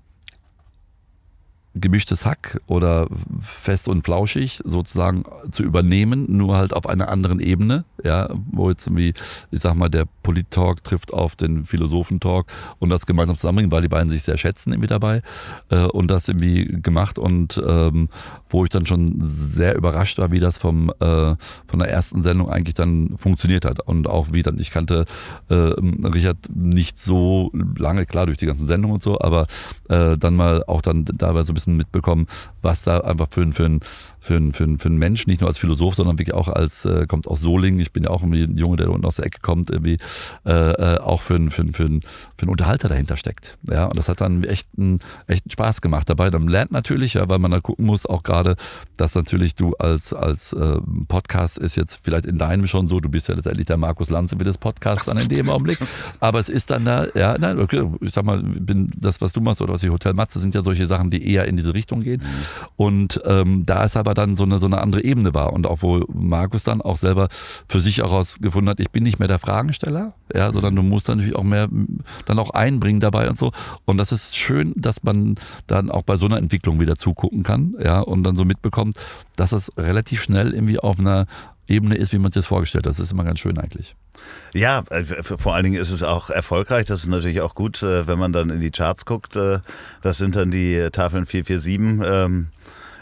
gemischtes 1.76 2.26
Hack 2.26 2.62
oder 2.68 3.08
fest 3.42 3.88
und 3.90 4.06
flauschig 4.06 4.62
sozusagen 4.64 5.26
zu 5.52 5.64
übernehmen, 5.64 6.26
nur 6.38 6.56
halt 6.56 6.74
auf 6.74 6.88
einer 6.88 7.10
anderen 7.10 7.40
Ebene, 7.40 7.84
ja, 8.06 8.30
wo 8.52 8.70
jetzt 8.70 8.88
irgendwie, 8.88 9.14
ich 9.52 9.60
sag 9.60 9.76
mal, 9.76 9.90
der 9.90 10.06
Polit-Talk 10.24 10.84
trifft 10.84 11.14
auf 11.14 11.36
den 11.36 11.66
Philosophen-Talk 11.66 12.46
und 12.80 12.90
das 12.90 13.06
gemeinsam 13.06 13.38
zusammenbringen, 13.38 13.72
weil 13.72 13.82
die 13.82 13.90
beiden 13.90 14.10
sich 14.10 14.24
sehr 14.24 14.38
schätzen 14.38 14.72
irgendwie 14.72 14.88
dabei 14.88 15.22
äh, 15.70 15.86
und 15.86 16.10
das 16.10 16.28
irgendwie 16.28 16.66
gemacht 16.82 17.18
und 17.20 17.62
ähm, 17.66 18.10
wo 18.50 18.64
ich 18.64 18.70
dann 18.70 18.86
schon 18.86 19.18
sehr 19.22 19.76
überrascht 19.76 20.18
war, 20.20 20.32
wie 20.32 20.40
das 20.40 20.58
vom 20.58 20.92
äh, 21.00 21.36
von 21.68 21.80
der 21.80 21.90
ersten 21.90 22.22
Sendung 22.22 22.50
eigentlich 22.50 22.76
dann 22.76 23.18
funktioniert 23.18 23.66
hat 23.66 23.82
und 23.82 24.08
auch 24.08 24.28
wie 24.32 24.44
dann, 24.44 24.60
ich 24.60 24.72
kannte 24.72 25.06
äh, 25.50 25.56
Richard 25.56 26.38
nicht 26.54 27.00
so 27.00 27.52
lange, 27.78 28.06
klar 28.06 28.28
durch 28.28 28.38
die 28.38 28.46
ganzen 28.46 28.68
Sendungen 28.68 28.96
und 28.96 29.04
so, 29.04 29.20
aber 29.20 29.48
äh, 29.90 30.18
dann 30.18 30.36
mal 30.36 30.64
auch 30.68 30.82
dann 30.82 31.06
dabei 31.06 31.44
so 31.44 31.52
ein 31.52 31.56
bisschen 31.56 31.78
mitbekommen, 31.78 32.28
was 32.62 32.84
da 32.84 33.00
einfach 33.00 33.28
für, 33.32 33.52
für, 33.52 33.66
ein, 33.66 33.80
für, 34.26 34.36
ein, 34.36 34.54
für, 34.54 34.68
für 34.80 34.90
Mensch, 34.90 35.28
nicht 35.28 35.42
nur 35.42 35.48
als 35.48 35.60
Philosoph, 35.60 35.96
sondern 35.96 36.18
wirklich 36.18 36.34
auch 36.34 36.48
als, 36.48 36.84
äh, 36.86 37.06
kommt 37.08 37.28
aus 37.28 37.42
Solingen, 37.42 37.80
ich 37.80 37.94
bin 37.94 38.04
ja 38.04 38.10
auch 38.10 38.24
ein 38.24 38.58
Junge, 38.58 38.78
der 38.78 38.90
unten 38.90 39.06
aus 39.06 39.18
der 39.18 39.26
Ecke 39.26 39.40
kommt, 39.42 39.70
irgendwie, 39.70 39.98
äh, 40.46 40.52
äh, 40.52 40.98
auch 41.00 41.22
für, 41.22 41.36
ein, 41.36 41.52
für, 41.52 41.64
für, 41.66 41.74
für 41.74 41.84
einen 41.86 42.50
Unterhalter 42.50 42.90
dahinter 42.90 43.18
steckt. 43.18 43.58
Ja, 43.70 43.86
und 43.86 43.98
das 43.98 44.10
hat 44.10 44.22
dann 44.22 44.44
echt 44.44 44.68
einen, 44.78 45.00
echt 45.28 45.46
einen 45.46 45.52
Spaß 45.52 45.82
gemacht 45.82 46.10
dabei. 46.10 46.32
Dann 46.32 46.48
lernt 46.48 46.72
natürlich, 46.72 47.14
ja, 47.14 47.30
weil 47.30 47.38
man 47.38 47.52
da 47.52 47.60
gucken 47.60 47.86
muss, 47.86 48.06
auch 48.06 48.24
gerade, 48.24 48.56
dass 48.98 49.14
natürlich 49.14 49.54
du 49.54 49.76
als, 49.76 50.12
als 50.12 50.54
äh, 50.54 50.80
Podcast 51.08 51.60
ist 51.60 51.76
jetzt 51.76 52.00
vielleicht 52.04 52.26
in 52.26 52.38
deinem 52.38 52.66
schon 52.66 52.88
so, 52.88 53.00
du 53.00 53.10
bist 53.10 53.30
ja 53.30 53.36
letztendlich 53.36 53.68
der 53.68 53.78
Markus 53.78 54.10
Lanze 54.10 54.40
wie 54.40 54.44
des 54.44 54.58
Podcasts 54.58 55.06
dann 55.06 55.18
in 55.18 55.30
dem 55.30 55.50
Augenblick, 55.50 55.78
aber 56.20 56.40
es 56.40 56.50
ist 56.50 56.72
dann 56.72 56.86
da, 56.86 57.06
ja, 57.14 57.38
nein, 57.38 57.60
okay, 57.60 57.88
ich 58.02 58.12
sag 58.12 58.26
mal, 58.26 58.42
bin 58.42 58.92
das, 58.98 59.22
was 59.22 59.34
du 59.34 59.42
machst 59.42 59.62
oder 59.62 59.74
was 59.74 59.84
ich 59.84 59.92
Hotel 59.92 60.14
Matze, 60.14 60.40
sind 60.40 60.56
ja 60.56 60.64
solche 60.64 60.88
Sachen, 60.88 61.12
die 61.12 61.32
eher 61.32 61.46
in 61.46 61.58
diese 61.58 61.74
Richtung 61.76 62.02
gehen. 62.02 62.22
Mhm. 62.22 62.68
Und 62.76 63.22
ähm, 63.26 63.66
da 63.66 63.84
es 63.84 63.96
aber 63.96 64.15
dann 64.16 64.36
so 64.36 64.44
eine, 64.44 64.60
so 64.60 64.66
eine 64.66 64.80
andere 64.80 65.04
Ebene 65.04 65.34
war 65.34 65.54
und 65.54 65.68
auch 65.68 65.82
wo 65.82 66.04
Markus 66.12 66.64
dann 66.64 66.82
auch 66.82 66.98
selber 66.98 67.30
für 67.68 67.80
sich 67.80 68.00
herausgefunden 68.00 68.70
hat, 68.70 68.80
ich 68.80 68.90
bin 68.90 69.04
nicht 69.04 69.20
mehr 69.20 69.28
der 69.28 69.40
Fragensteller, 69.40 70.14
ja, 70.34 70.52
sondern 70.52 70.76
du 70.76 70.82
musst 70.82 71.08
dann 71.08 71.18
natürlich 71.18 71.38
auch 71.38 71.44
mehr 71.44 71.68
dann 72.26 72.40
auch 72.40 72.50
einbringen 72.50 73.00
dabei 73.00 73.30
und 73.30 73.38
so. 73.38 73.52
Und 73.86 73.98
das 73.98 74.12
ist 74.12 74.36
schön, 74.36 74.74
dass 74.76 75.04
man 75.04 75.36
dann 75.68 75.92
auch 75.92 76.04
bei 76.04 76.16
so 76.16 76.26
einer 76.26 76.38
Entwicklung 76.38 76.80
wieder 76.80 76.96
zugucken 76.96 77.44
kann, 77.44 77.76
ja, 77.80 78.00
und 78.00 78.24
dann 78.24 78.36
so 78.36 78.46
mitbekommt, 78.46 78.98
dass 79.36 79.52
es 79.52 79.72
relativ 79.78 80.24
schnell 80.24 80.54
irgendwie 80.54 80.80
auf 80.80 81.00
einer 81.00 81.28
Ebene 81.68 81.96
ist, 81.96 82.14
wie 82.14 82.20
man 82.20 82.30
es 82.30 82.36
jetzt 82.36 82.48
vorgestellt 82.48 82.86
hat. 82.86 82.92
Das 82.92 83.00
ist 83.00 83.12
immer 83.12 83.24
ganz 83.24 83.40
schön 83.40 83.58
eigentlich. 83.58 83.96
Ja, 84.54 84.84
äh, 84.90 85.04
vor 85.04 85.56
allen 85.56 85.64
Dingen 85.64 85.82
ist 85.82 85.92
es 85.92 86.04
auch 86.04 86.30
erfolgreich. 86.30 86.86
Das 86.86 87.02
ist 87.02 87.08
natürlich 87.08 87.42
auch 87.42 87.56
gut, 87.56 87.82
äh, 87.84 88.08
wenn 88.08 88.20
man 88.20 88.34
dann 88.34 88.50
in 88.50 88.60
die 88.60 88.72
Charts 88.72 89.06
guckt. 89.06 89.36
Äh, 89.36 89.60
das 90.02 90.18
sind 90.18 90.36
dann 90.36 90.52
die 90.52 90.90
Tafeln 90.92 91.26
447 91.26 92.46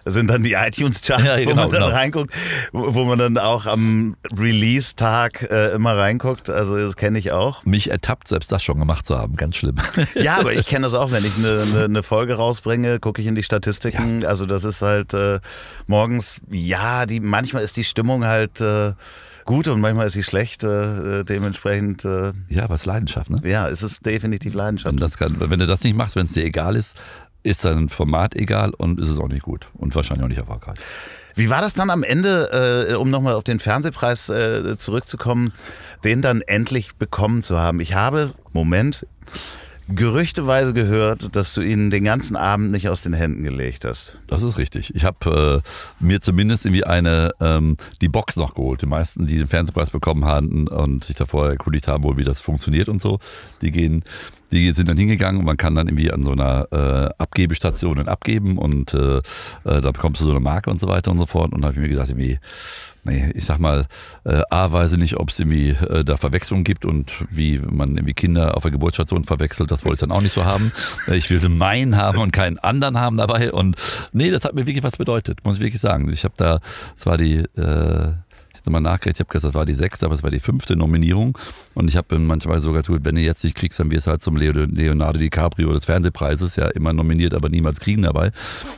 sind 0.05 0.27
dann 0.29 0.43
die 0.43 0.53
iTunes-Charts, 0.53 1.23
ja, 1.23 1.37
genau, 1.37 1.49
wo 1.51 1.55
man 1.55 1.69
dann 1.69 1.81
genau. 1.81 1.95
reinguckt, 1.95 2.33
wo 2.71 3.03
man 3.05 3.19
dann 3.19 3.37
auch 3.37 3.65
am 3.65 4.15
Release-Tag 4.37 5.49
äh, 5.49 5.71
immer 5.73 5.97
reinguckt. 5.97 6.49
Also 6.49 6.77
das 6.77 6.95
kenne 6.95 7.19
ich 7.19 7.31
auch. 7.31 7.63
Mich 7.65 7.89
ertappt, 7.89 8.27
selbst 8.27 8.51
das 8.51 8.63
schon 8.63 8.79
gemacht 8.79 9.05
zu 9.05 9.17
haben. 9.17 9.35
Ganz 9.35 9.55
schlimm. 9.55 9.75
Ja, 10.15 10.37
aber 10.37 10.53
ich 10.53 10.65
kenne 10.67 10.85
das 10.85 10.93
auch, 10.93 11.11
wenn 11.11 11.25
ich 11.25 11.37
eine, 11.37 11.61
eine, 11.61 11.83
eine 11.85 12.03
Folge 12.03 12.35
rausbringe, 12.35 12.99
gucke 12.99 13.21
ich 13.21 13.27
in 13.27 13.35
die 13.35 13.43
Statistiken. 13.43 14.21
Ja. 14.21 14.29
Also 14.29 14.45
das 14.45 14.63
ist 14.63 14.81
halt 14.81 15.13
äh, 15.13 15.39
morgens, 15.87 16.39
ja, 16.51 17.05
die, 17.05 17.19
manchmal 17.19 17.63
ist 17.63 17.77
die 17.77 17.83
Stimmung 17.83 18.25
halt... 18.25 18.61
Äh, 18.61 18.93
gut 19.45 19.67
und 19.67 19.81
manchmal 19.81 20.07
ist 20.07 20.13
sie 20.13 20.23
schlecht. 20.23 20.63
Äh, 20.63 21.23
dementsprechend. 21.23 22.05
Äh, 22.05 22.33
ja, 22.49 22.69
was 22.69 22.85
Leidenschaft, 22.85 23.29
ne? 23.29 23.41
Ja, 23.43 23.69
es 23.69 23.83
ist 23.83 24.05
definitiv 24.05 24.53
Leidenschaft. 24.53 24.99
Wenn, 24.99 25.09
kann, 25.11 25.49
wenn, 25.49 25.59
du 25.59 25.67
das 25.67 25.83
nicht 25.83 25.95
machst, 25.95 26.15
wenn 26.15 26.25
es 26.25 26.33
dir 26.33 26.43
egal 26.43 26.75
ist, 26.75 26.97
ist 27.43 27.65
dein 27.65 27.89
Format 27.89 28.35
egal 28.35 28.71
und 28.71 28.99
ist 28.99 29.09
es 29.09 29.19
auch 29.19 29.27
nicht 29.27 29.43
gut 29.43 29.67
und 29.73 29.95
wahrscheinlich 29.95 30.23
auch 30.23 30.29
nicht 30.29 30.39
erfolgreich. 30.39 30.79
Wie 31.35 31.49
war 31.49 31.61
das 31.61 31.73
dann 31.73 31.89
am 31.89 32.03
Ende, 32.03 32.89
äh, 32.89 32.93
um 32.95 33.09
nochmal 33.09 33.33
auf 33.33 33.43
den 33.43 33.59
Fernsehpreis 33.59 34.29
äh, 34.29 34.77
zurückzukommen, 34.77 35.51
den 36.03 36.21
dann 36.21 36.41
endlich 36.41 36.95
bekommen 36.95 37.41
zu 37.41 37.59
haben? 37.59 37.79
Ich 37.79 37.95
habe, 37.95 38.33
Moment, 38.51 39.07
gerüchteweise 39.89 40.73
gehört, 40.73 41.35
dass 41.35 41.53
du 41.53 41.61
ihn 41.61 41.89
den 41.89 42.03
ganzen 42.03 42.35
Abend 42.35 42.71
nicht 42.71 42.87
aus 42.87 43.01
den 43.01 43.13
Händen 43.13 43.43
gelegt 43.43 43.83
hast. 43.83 44.17
Das 44.27 44.43
ist 44.43 44.57
richtig. 44.57 44.95
Ich 44.95 45.03
habe 45.03 45.61
äh, 45.63 46.03
mir 46.03 46.21
zumindest 46.21 46.65
irgendwie 46.65 46.85
eine 46.85 47.31
ähm, 47.41 47.77
die 48.01 48.09
Box 48.09 48.35
noch 48.35 48.55
geholt. 48.55 48.81
Die 48.81 48.85
meisten, 48.85 49.27
die 49.27 49.37
den 49.37 49.47
Fernsehpreis 49.47 49.89
bekommen 49.89 50.25
haben 50.25 50.67
und 50.67 51.03
sich 51.03 51.15
davor 51.15 51.49
erkundigt 51.49 51.87
haben, 51.87 52.03
wohl 52.03 52.17
wie 52.17 52.23
das 52.23 52.41
funktioniert 52.41 52.87
und 52.89 53.01
so, 53.01 53.19
die 53.61 53.71
gehen 53.71 54.03
die 54.53 54.71
sind 54.71 54.87
dann 54.87 54.97
hingegangen 54.97 55.39
und 55.39 55.45
man 55.45 55.57
kann 55.57 55.75
dann 55.75 55.87
irgendwie 55.87 56.11
an 56.11 56.23
so 56.23 56.31
einer 56.31 56.67
äh, 56.71 57.09
Abgebestation 57.17 58.07
abgeben 58.07 58.57
und 58.57 58.93
äh, 58.93 59.17
äh, 59.17 59.21
da 59.63 59.91
bekommst 59.91 60.21
du 60.21 60.25
so 60.25 60.31
eine 60.31 60.39
Marke 60.39 60.69
und 60.69 60.79
so 60.79 60.87
weiter 60.87 61.11
und 61.11 61.17
so 61.17 61.25
fort. 61.25 61.53
Und 61.53 61.61
da 61.61 61.67
habe 61.67 61.75
ich 61.75 61.81
mir 61.81 61.89
gedacht, 61.89 62.09
irgendwie, 62.09 62.39
nee, 63.05 63.31
ich 63.33 63.45
sag 63.45 63.59
mal, 63.59 63.85
äh, 64.25 64.41
A, 64.49 64.71
weiß 64.71 64.93
ich 64.93 64.99
nicht, 64.99 65.17
ob 65.17 65.29
es 65.29 65.39
irgendwie 65.39 65.69
äh, 65.69 66.03
da 66.03 66.17
Verwechslungen 66.17 66.63
gibt 66.63 66.85
und 66.85 67.11
wie 67.29 67.59
man 67.59 67.95
irgendwie 67.95 68.13
Kinder 68.13 68.55
auf 68.55 68.63
der 68.63 68.71
Geburtsstation 68.71 69.23
verwechselt, 69.23 69.71
das 69.71 69.83
wollte 69.85 69.95
ich 69.95 69.99
dann 70.01 70.11
auch 70.11 70.21
nicht 70.21 70.33
so 70.33 70.45
haben. 70.45 70.71
Äh, 71.07 71.15
ich 71.15 71.29
will 71.29 71.49
meinen 71.49 71.97
haben 71.97 72.19
und 72.19 72.31
keinen 72.31 72.59
anderen 72.59 72.99
haben 72.99 73.17
dabei. 73.17 73.51
Und 73.51 73.75
nee, 74.11 74.29
das 74.29 74.45
hat 74.45 74.53
mir 74.53 74.67
wirklich 74.67 74.83
was 74.83 74.97
bedeutet, 74.97 75.43
muss 75.43 75.55
ich 75.55 75.61
wirklich 75.61 75.81
sagen. 75.81 76.09
Ich 76.11 76.23
habe 76.23 76.35
da, 76.37 76.59
es 76.95 77.05
war 77.05 77.17
die 77.17 77.37
äh, 77.57 78.13
nochmal 78.65 78.81
nachgerechnet, 78.81 79.17
ich 79.17 79.19
habe 79.21 79.31
gesagt, 79.31 79.53
das 79.53 79.53
war 79.53 79.65
die 79.65 79.73
sechste, 79.73 80.05
aber 80.05 80.15
es 80.15 80.23
war 80.23 80.31
die 80.31 80.39
fünfte 80.39 80.75
Nominierung. 80.75 81.37
Und 81.73 81.89
ich 81.89 81.97
habe 81.97 82.17
manchmal 82.19 82.59
sogar 82.59 82.83
gesagt, 82.83 83.05
wenn 83.05 83.15
du 83.15 83.21
jetzt 83.21 83.43
nicht 83.43 83.55
kriegst, 83.55 83.79
dann 83.79 83.91
wirst 83.91 84.07
du 84.07 84.11
halt 84.11 84.21
zum 84.21 84.37
Leonardo 84.37 85.19
DiCaprio 85.19 85.73
des 85.73 85.85
Fernsehpreises, 85.85 86.55
ja 86.55 86.67
immer 86.67 86.93
nominiert, 86.93 87.33
aber 87.33 87.49
niemals 87.49 87.79
kriegen 87.79 88.03
dabei. 88.03 88.31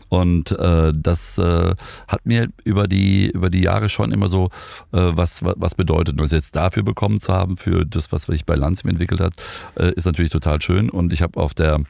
Und 0.10 0.52
äh, 0.52 0.94
das 0.96 1.38
äh, 1.38 1.76
hat 2.08 2.26
mir 2.26 2.50
über 2.64 2.88
die, 2.88 3.30
über 3.32 3.50
die 3.50 3.62
Jahre 3.62 3.90
schon 3.90 4.12
immer 4.12 4.28
so 4.28 4.46
äh, 4.92 5.12
was, 5.14 5.44
was 5.44 5.76
bedeutet. 5.76 6.14
Und 6.14 6.22
das 6.22 6.32
jetzt 6.32 6.56
dafür 6.56 6.84
bekommen 6.84 7.20
zu 7.20 7.34
haben, 7.34 7.58
für 7.58 7.86
das, 7.86 8.12
was 8.12 8.24
sich 8.24 8.46
bei 8.46 8.56
Lanz 8.56 8.84
entwickelt 8.84 9.22
hat, 9.22 9.34
äh, 9.76 9.92
ist 9.94 10.06
natürlich 10.06 10.32
total 10.32 10.62
schön. 10.62 10.90
Und 10.90 11.14
ich 11.14 11.22
habe 11.22 11.40
auf 11.40 11.54
der 11.54 11.82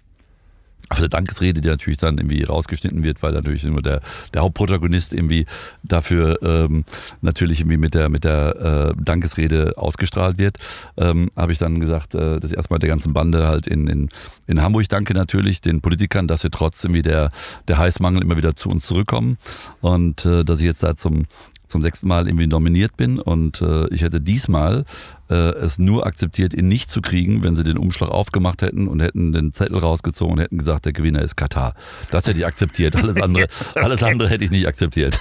auf 0.89 0.99
der 0.99 1.09
Dankesrede, 1.09 1.61
die 1.61 1.67
natürlich 1.69 1.97
dann 1.97 2.17
irgendwie 2.17 2.43
rausgeschnitten 2.43 3.03
wird, 3.03 3.23
weil 3.23 3.33
natürlich 3.33 3.63
nur 3.63 3.81
der, 3.81 4.01
der 4.33 4.43
Hauptprotagonist 4.43 5.13
irgendwie 5.13 5.45
dafür 5.83 6.39
ähm, 6.43 6.85
natürlich 7.21 7.61
irgendwie 7.61 7.77
mit 7.77 7.95
der 7.95 8.09
mit 8.09 8.23
der 8.23 8.93
äh, 8.95 9.01
Dankesrede 9.03 9.73
ausgestrahlt 9.77 10.37
wird, 10.37 10.57
ähm, 10.97 11.31
habe 11.35 11.51
ich 11.51 11.57
dann 11.57 11.79
gesagt, 11.79 12.13
äh, 12.13 12.39
dass 12.39 12.51
erstmal 12.51 12.79
der 12.79 12.89
ganzen 12.89 13.13
Bande 13.13 13.47
halt 13.47 13.65
in, 13.65 13.87
in, 13.87 14.09
in 14.45 14.61
Hamburg 14.61 14.87
danke 14.89 15.13
natürlich 15.15 15.59
den 15.59 15.81
Politikern, 15.81 16.27
dass 16.27 16.41
sie 16.41 16.51
trotzdem 16.51 16.93
wie 16.93 17.01
der, 17.01 17.31
der 17.67 17.79
Heißmangel 17.79 18.21
immer 18.21 18.37
wieder 18.37 18.55
zu 18.55 18.69
uns 18.69 18.85
zurückkommen. 18.85 19.37
Und 19.81 20.25
äh, 20.25 20.43
dass 20.43 20.59
ich 20.59 20.65
jetzt 20.65 20.83
da 20.83 20.95
zum 20.95 21.25
zum 21.67 21.81
sechsten 21.81 22.07
Mal 22.07 22.27
irgendwie 22.27 22.47
nominiert 22.47 22.97
bin 22.97 23.19
und 23.19 23.61
äh, 23.61 23.87
ich 23.93 24.01
hätte 24.01 24.21
diesmal 24.21 24.85
äh, 25.29 25.35
es 25.35 25.79
nur 25.79 26.05
akzeptiert, 26.05 26.53
ihn 26.53 26.67
nicht 26.67 26.89
zu 26.89 27.01
kriegen, 27.01 27.43
wenn 27.43 27.55
sie 27.55 27.63
den 27.63 27.77
Umschlag 27.77 28.09
aufgemacht 28.09 28.61
hätten 28.61 28.87
und 28.87 28.99
hätten 28.99 29.31
den 29.31 29.51
Zettel 29.51 29.77
rausgezogen 29.77 30.35
und 30.35 30.41
hätten 30.41 30.57
gesagt, 30.57 30.85
der 30.85 30.93
Gewinner 30.93 31.21
ist 31.21 31.35
Katar. 31.35 31.73
Das 32.11 32.27
hätte 32.27 32.39
ich 32.39 32.45
akzeptiert. 32.45 32.95
Alles 32.95 33.21
andere, 33.21 33.45
okay. 33.71 33.79
alles 33.83 34.03
andere 34.03 34.29
hätte 34.29 34.43
ich 34.43 34.51
nicht 34.51 34.67
akzeptiert. 34.67 35.19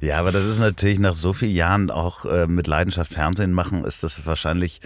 Ja, 0.00 0.18
aber 0.18 0.32
das 0.32 0.44
ist 0.44 0.58
natürlich 0.58 0.98
nach 0.98 1.14
so 1.14 1.32
vielen 1.32 1.54
Jahren 1.54 1.90
auch 1.90 2.24
äh, 2.24 2.46
mit 2.46 2.66
Leidenschaft 2.66 3.12
Fernsehen 3.12 3.52
machen, 3.52 3.84
ist 3.84 4.02
das 4.02 4.26
wahrscheinlich 4.26 4.80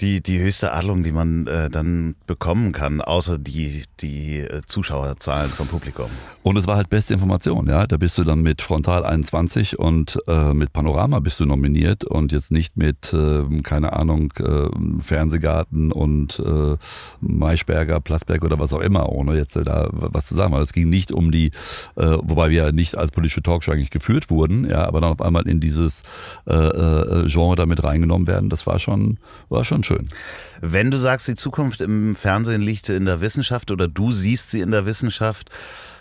die, 0.00 0.22
die 0.22 0.38
höchste 0.40 0.72
Adlung, 0.72 1.02
die 1.02 1.12
man 1.12 1.46
äh, 1.46 1.70
dann 1.70 2.16
bekommen 2.26 2.72
kann, 2.72 3.00
außer 3.00 3.38
die, 3.38 3.84
die 4.00 4.40
äh, 4.40 4.62
Zuschauerzahlen 4.66 5.50
vom 5.50 5.68
Publikum. 5.68 6.10
Und 6.42 6.56
es 6.56 6.66
war 6.66 6.76
halt 6.76 6.90
beste 6.90 7.14
Information, 7.14 7.68
ja. 7.68 7.86
Da 7.86 7.96
bist 7.98 8.18
du 8.18 8.24
dann 8.24 8.40
mit 8.40 8.62
Frontal 8.62 9.04
21 9.04 9.78
und 9.78 10.18
äh, 10.26 10.54
mit 10.54 10.72
Panorama 10.72 11.20
bist 11.20 11.38
du 11.38 11.44
nominiert 11.44 12.04
und 12.04 12.32
jetzt 12.32 12.50
nicht 12.50 12.76
mit, 12.76 13.12
äh, 13.12 13.44
keine 13.62 13.92
Ahnung, 13.92 14.32
äh, 14.38 14.68
Fernsehgarten 15.00 15.92
und 15.92 16.40
äh, 16.40 16.76
Maischberger, 17.20 18.00
Platzberg 18.00 18.44
oder 18.44 18.58
was 18.58 18.72
auch 18.72 18.80
immer, 18.80 19.08
ohne 19.10 19.36
jetzt 19.36 19.54
da 19.54 19.88
was 19.92 20.26
zu 20.26 20.34
sagen. 20.34 20.52
Weil 20.52 20.62
es 20.62 20.72
ging 20.72 20.88
nicht 20.88 21.12
um 21.12 21.30
die, 21.30 21.52
wobei 21.94 22.50
wir 22.50 22.64
ja 22.64 22.72
nicht 22.72 22.96
als 22.96 23.12
politische 23.12 23.42
Talkshow 23.42 23.72
eigentlich 23.72 23.90
geführt 23.90 24.30
wurden, 24.30 24.68
ja, 24.68 24.84
aber 24.86 25.00
dann 25.00 25.12
auf 25.12 25.20
einmal 25.20 25.46
in 25.46 25.60
dieses 25.60 26.02
Genre 26.46 27.56
damit 27.56 27.84
reingenommen 27.84 28.26
werden, 28.26 28.48
das 28.48 28.66
war 28.66 28.78
schon, 28.78 29.18
war 29.48 29.64
schon 29.64 29.81
schön 29.84 29.92
schön. 29.92 30.08
Wenn 30.60 30.90
du 30.90 30.96
sagst, 30.98 31.28
die 31.28 31.34
Zukunft 31.34 31.80
im 31.80 32.16
Fernsehen 32.16 32.62
liegt 32.62 32.88
in 32.88 33.04
der 33.04 33.20
Wissenschaft 33.20 33.70
oder 33.70 33.88
du 33.88 34.12
siehst 34.12 34.50
sie 34.50 34.60
in 34.60 34.70
der 34.70 34.86
Wissenschaft, 34.86 35.50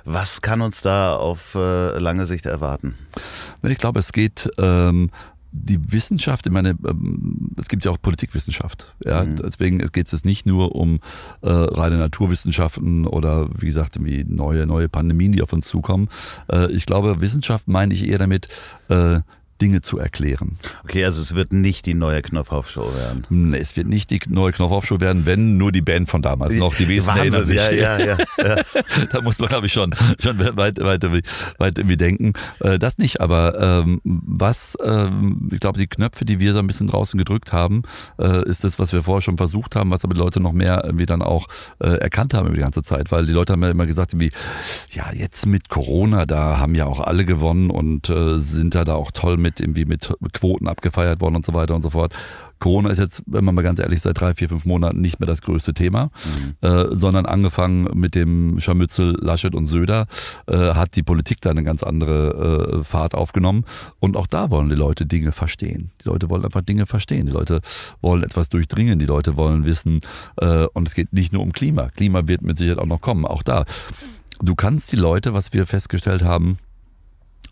was 0.03 0.41
kann 0.41 0.61
uns 0.61 0.81
da 0.81 1.15
auf 1.15 1.55
äh, 1.55 1.99
lange 1.99 2.25
Sicht 2.25 2.45
erwarten? 2.45 2.95
Ich 3.63 3.77
glaube, 3.77 3.99
es 3.99 4.11
geht 4.11 4.49
ähm, 4.57 5.11
die 5.51 5.91
Wissenschaft, 5.91 6.45
ich 6.45 6.51
meine, 6.51 6.75
ähm, 6.87 7.51
es 7.57 7.67
gibt 7.67 7.83
ja 7.85 7.91
auch 7.91 8.01
Politikwissenschaft. 8.01 8.87
Ja? 9.03 9.23
Mhm. 9.23 9.35
Deswegen 9.37 9.77
geht 9.79 10.07
es 10.07 10.11
jetzt 10.11 10.25
nicht 10.25 10.45
nur 10.45 10.75
um 10.75 11.01
äh, 11.41 11.49
reine 11.51 11.97
Naturwissenschaften 11.97 13.05
oder 13.05 13.49
wie 13.59 13.67
gesagt, 13.67 13.97
irgendwie 13.97 14.23
neue, 14.23 14.65
neue 14.65 14.89
Pandemien, 14.89 15.33
die 15.33 15.41
auf 15.41 15.53
uns 15.53 15.67
zukommen. 15.67 16.09
Äh, 16.51 16.71
ich 16.71 16.85
glaube, 16.85 17.21
Wissenschaft 17.21 17.67
meine 17.67 17.93
ich 17.93 18.07
eher 18.07 18.17
damit, 18.19 18.47
äh, 18.89 19.19
Dinge 19.61 19.81
zu 19.81 19.99
erklären. 19.99 20.57
Okay, 20.83 21.05
also 21.05 21.21
es 21.21 21.35
wird 21.35 21.53
nicht 21.53 21.85
die 21.85 21.93
neue 21.93 22.21
Knopfhoff-Show 22.21 22.95
werden. 22.95 23.27
Nee, 23.29 23.59
es 23.59 23.75
wird 23.75 23.87
nicht 23.87 24.09
die 24.09 24.19
neue 24.27 24.51
Knopfhoff-Show 24.51 24.99
werden, 24.99 25.25
wenn 25.27 25.57
nur 25.57 25.71
die 25.71 25.81
Band 25.81 26.09
von 26.09 26.23
damals 26.23 26.55
noch. 26.55 26.73
Die 26.73 26.87
Wesen 26.87 27.15
erinnern 27.15 27.45
sich. 27.45 27.57
Ja, 27.57 27.71
ja, 27.71 27.99
ja, 27.99 28.17
ja. 28.37 28.55
da 29.11 29.21
muss 29.21 29.37
man, 29.39 29.49
glaube 29.49 29.67
ich, 29.67 29.73
schon, 29.73 29.93
schon 30.19 30.39
weit, 30.57 30.79
weit, 30.79 31.03
weit 31.03 31.77
irgendwie 31.77 31.97
denken. 31.97 32.33
Äh, 32.59 32.79
das 32.79 32.97
nicht, 32.97 33.21
aber 33.21 33.83
ähm, 33.85 34.01
was, 34.03 34.77
ähm, 34.83 35.49
ich 35.51 35.59
glaube, 35.59 35.77
die 35.77 35.87
Knöpfe, 35.87 36.25
die 36.25 36.39
wir 36.39 36.53
so 36.53 36.59
ein 36.59 36.67
bisschen 36.67 36.87
draußen 36.87 37.17
gedrückt 37.17 37.53
haben, 37.53 37.83
äh, 38.19 38.43
ist 38.47 38.63
das, 38.63 38.79
was 38.79 38.93
wir 38.93 39.03
vorher 39.03 39.21
schon 39.21 39.37
versucht 39.37 39.75
haben, 39.75 39.91
was 39.91 40.03
aber 40.03 40.15
die 40.15 40.19
Leute 40.19 40.39
noch 40.39 40.53
mehr 40.53 40.81
irgendwie 40.83 41.05
dann 41.05 41.21
auch 41.21 41.47
äh, 41.79 41.89
erkannt 41.97 42.33
haben 42.33 42.47
über 42.47 42.55
die 42.55 42.61
ganze 42.61 42.81
Zeit, 42.81 43.11
weil 43.11 43.27
die 43.27 43.33
Leute 43.33 43.53
haben 43.53 43.61
ja 43.61 43.69
immer 43.69 43.85
gesagt, 43.85 44.13
irgendwie, 44.13 44.31
ja, 44.89 45.11
jetzt 45.13 45.45
mit 45.45 45.69
Corona, 45.69 46.25
da 46.25 46.57
haben 46.57 46.73
ja 46.73 46.87
auch 46.87 46.99
alle 46.99 47.25
gewonnen 47.25 47.69
und 47.69 48.09
äh, 48.09 48.39
sind 48.39 48.73
da 48.73 48.85
da 48.85 48.95
auch 48.95 49.11
toll 49.11 49.37
mit 49.37 49.50
mit 49.51 49.59
irgendwie 49.59 49.85
mit 49.85 50.13
Quoten 50.33 50.67
abgefeiert 50.67 51.21
worden 51.21 51.35
und 51.35 51.45
so 51.45 51.53
weiter 51.53 51.75
und 51.75 51.81
so 51.81 51.89
fort. 51.89 52.13
Corona 52.59 52.91
ist 52.91 52.99
jetzt, 52.99 53.23
wenn 53.25 53.43
man 53.43 53.55
mal 53.55 53.63
ganz 53.63 53.79
ehrlich, 53.79 54.01
seit 54.01 54.19
drei, 54.19 54.35
vier, 54.35 54.47
fünf 54.47 54.65
Monaten 54.65 55.01
nicht 55.01 55.19
mehr 55.19 55.25
das 55.25 55.41
größte 55.41 55.73
Thema, 55.73 56.11
mhm. 56.61 56.67
äh, 56.67 56.95
sondern 56.95 57.25
angefangen 57.25 57.87
mit 57.95 58.13
dem 58.13 58.59
Scharmützel 58.59 59.17
Laschet 59.19 59.55
und 59.55 59.65
Söder 59.65 60.05
äh, 60.47 60.75
hat 60.75 60.95
die 60.95 61.01
Politik 61.01 61.41
da 61.41 61.49
eine 61.49 61.63
ganz 61.63 61.81
andere 61.81 62.79
äh, 62.79 62.83
Fahrt 62.83 63.15
aufgenommen. 63.15 63.65
Und 63.99 64.15
auch 64.15 64.27
da 64.27 64.51
wollen 64.51 64.69
die 64.69 64.75
Leute 64.75 65.07
Dinge 65.07 65.31
verstehen. 65.31 65.91
Die 66.03 66.07
Leute 66.07 66.29
wollen 66.29 66.45
einfach 66.45 66.61
Dinge 66.61 66.85
verstehen. 66.85 67.25
Die 67.25 67.33
Leute 67.33 67.61
wollen 67.99 68.21
etwas 68.21 68.49
durchdringen. 68.49 68.99
Die 68.99 69.05
Leute 69.05 69.37
wollen 69.37 69.65
wissen. 69.65 70.01
Äh, 70.37 70.67
und 70.73 70.87
es 70.87 70.93
geht 70.93 71.13
nicht 71.13 71.33
nur 71.33 71.41
um 71.41 71.53
Klima. 71.53 71.89
Klima 71.89 72.27
wird 72.27 72.43
mit 72.43 72.59
Sicherheit 72.59 72.79
auch 72.79 72.85
noch 72.85 73.01
kommen. 73.01 73.25
Auch 73.25 73.41
da. 73.41 73.65
Du 74.39 74.53
kannst 74.53 74.91
die 74.91 74.97
Leute, 74.97 75.33
was 75.33 75.51
wir 75.51 75.65
festgestellt 75.65 76.23
haben, 76.23 76.59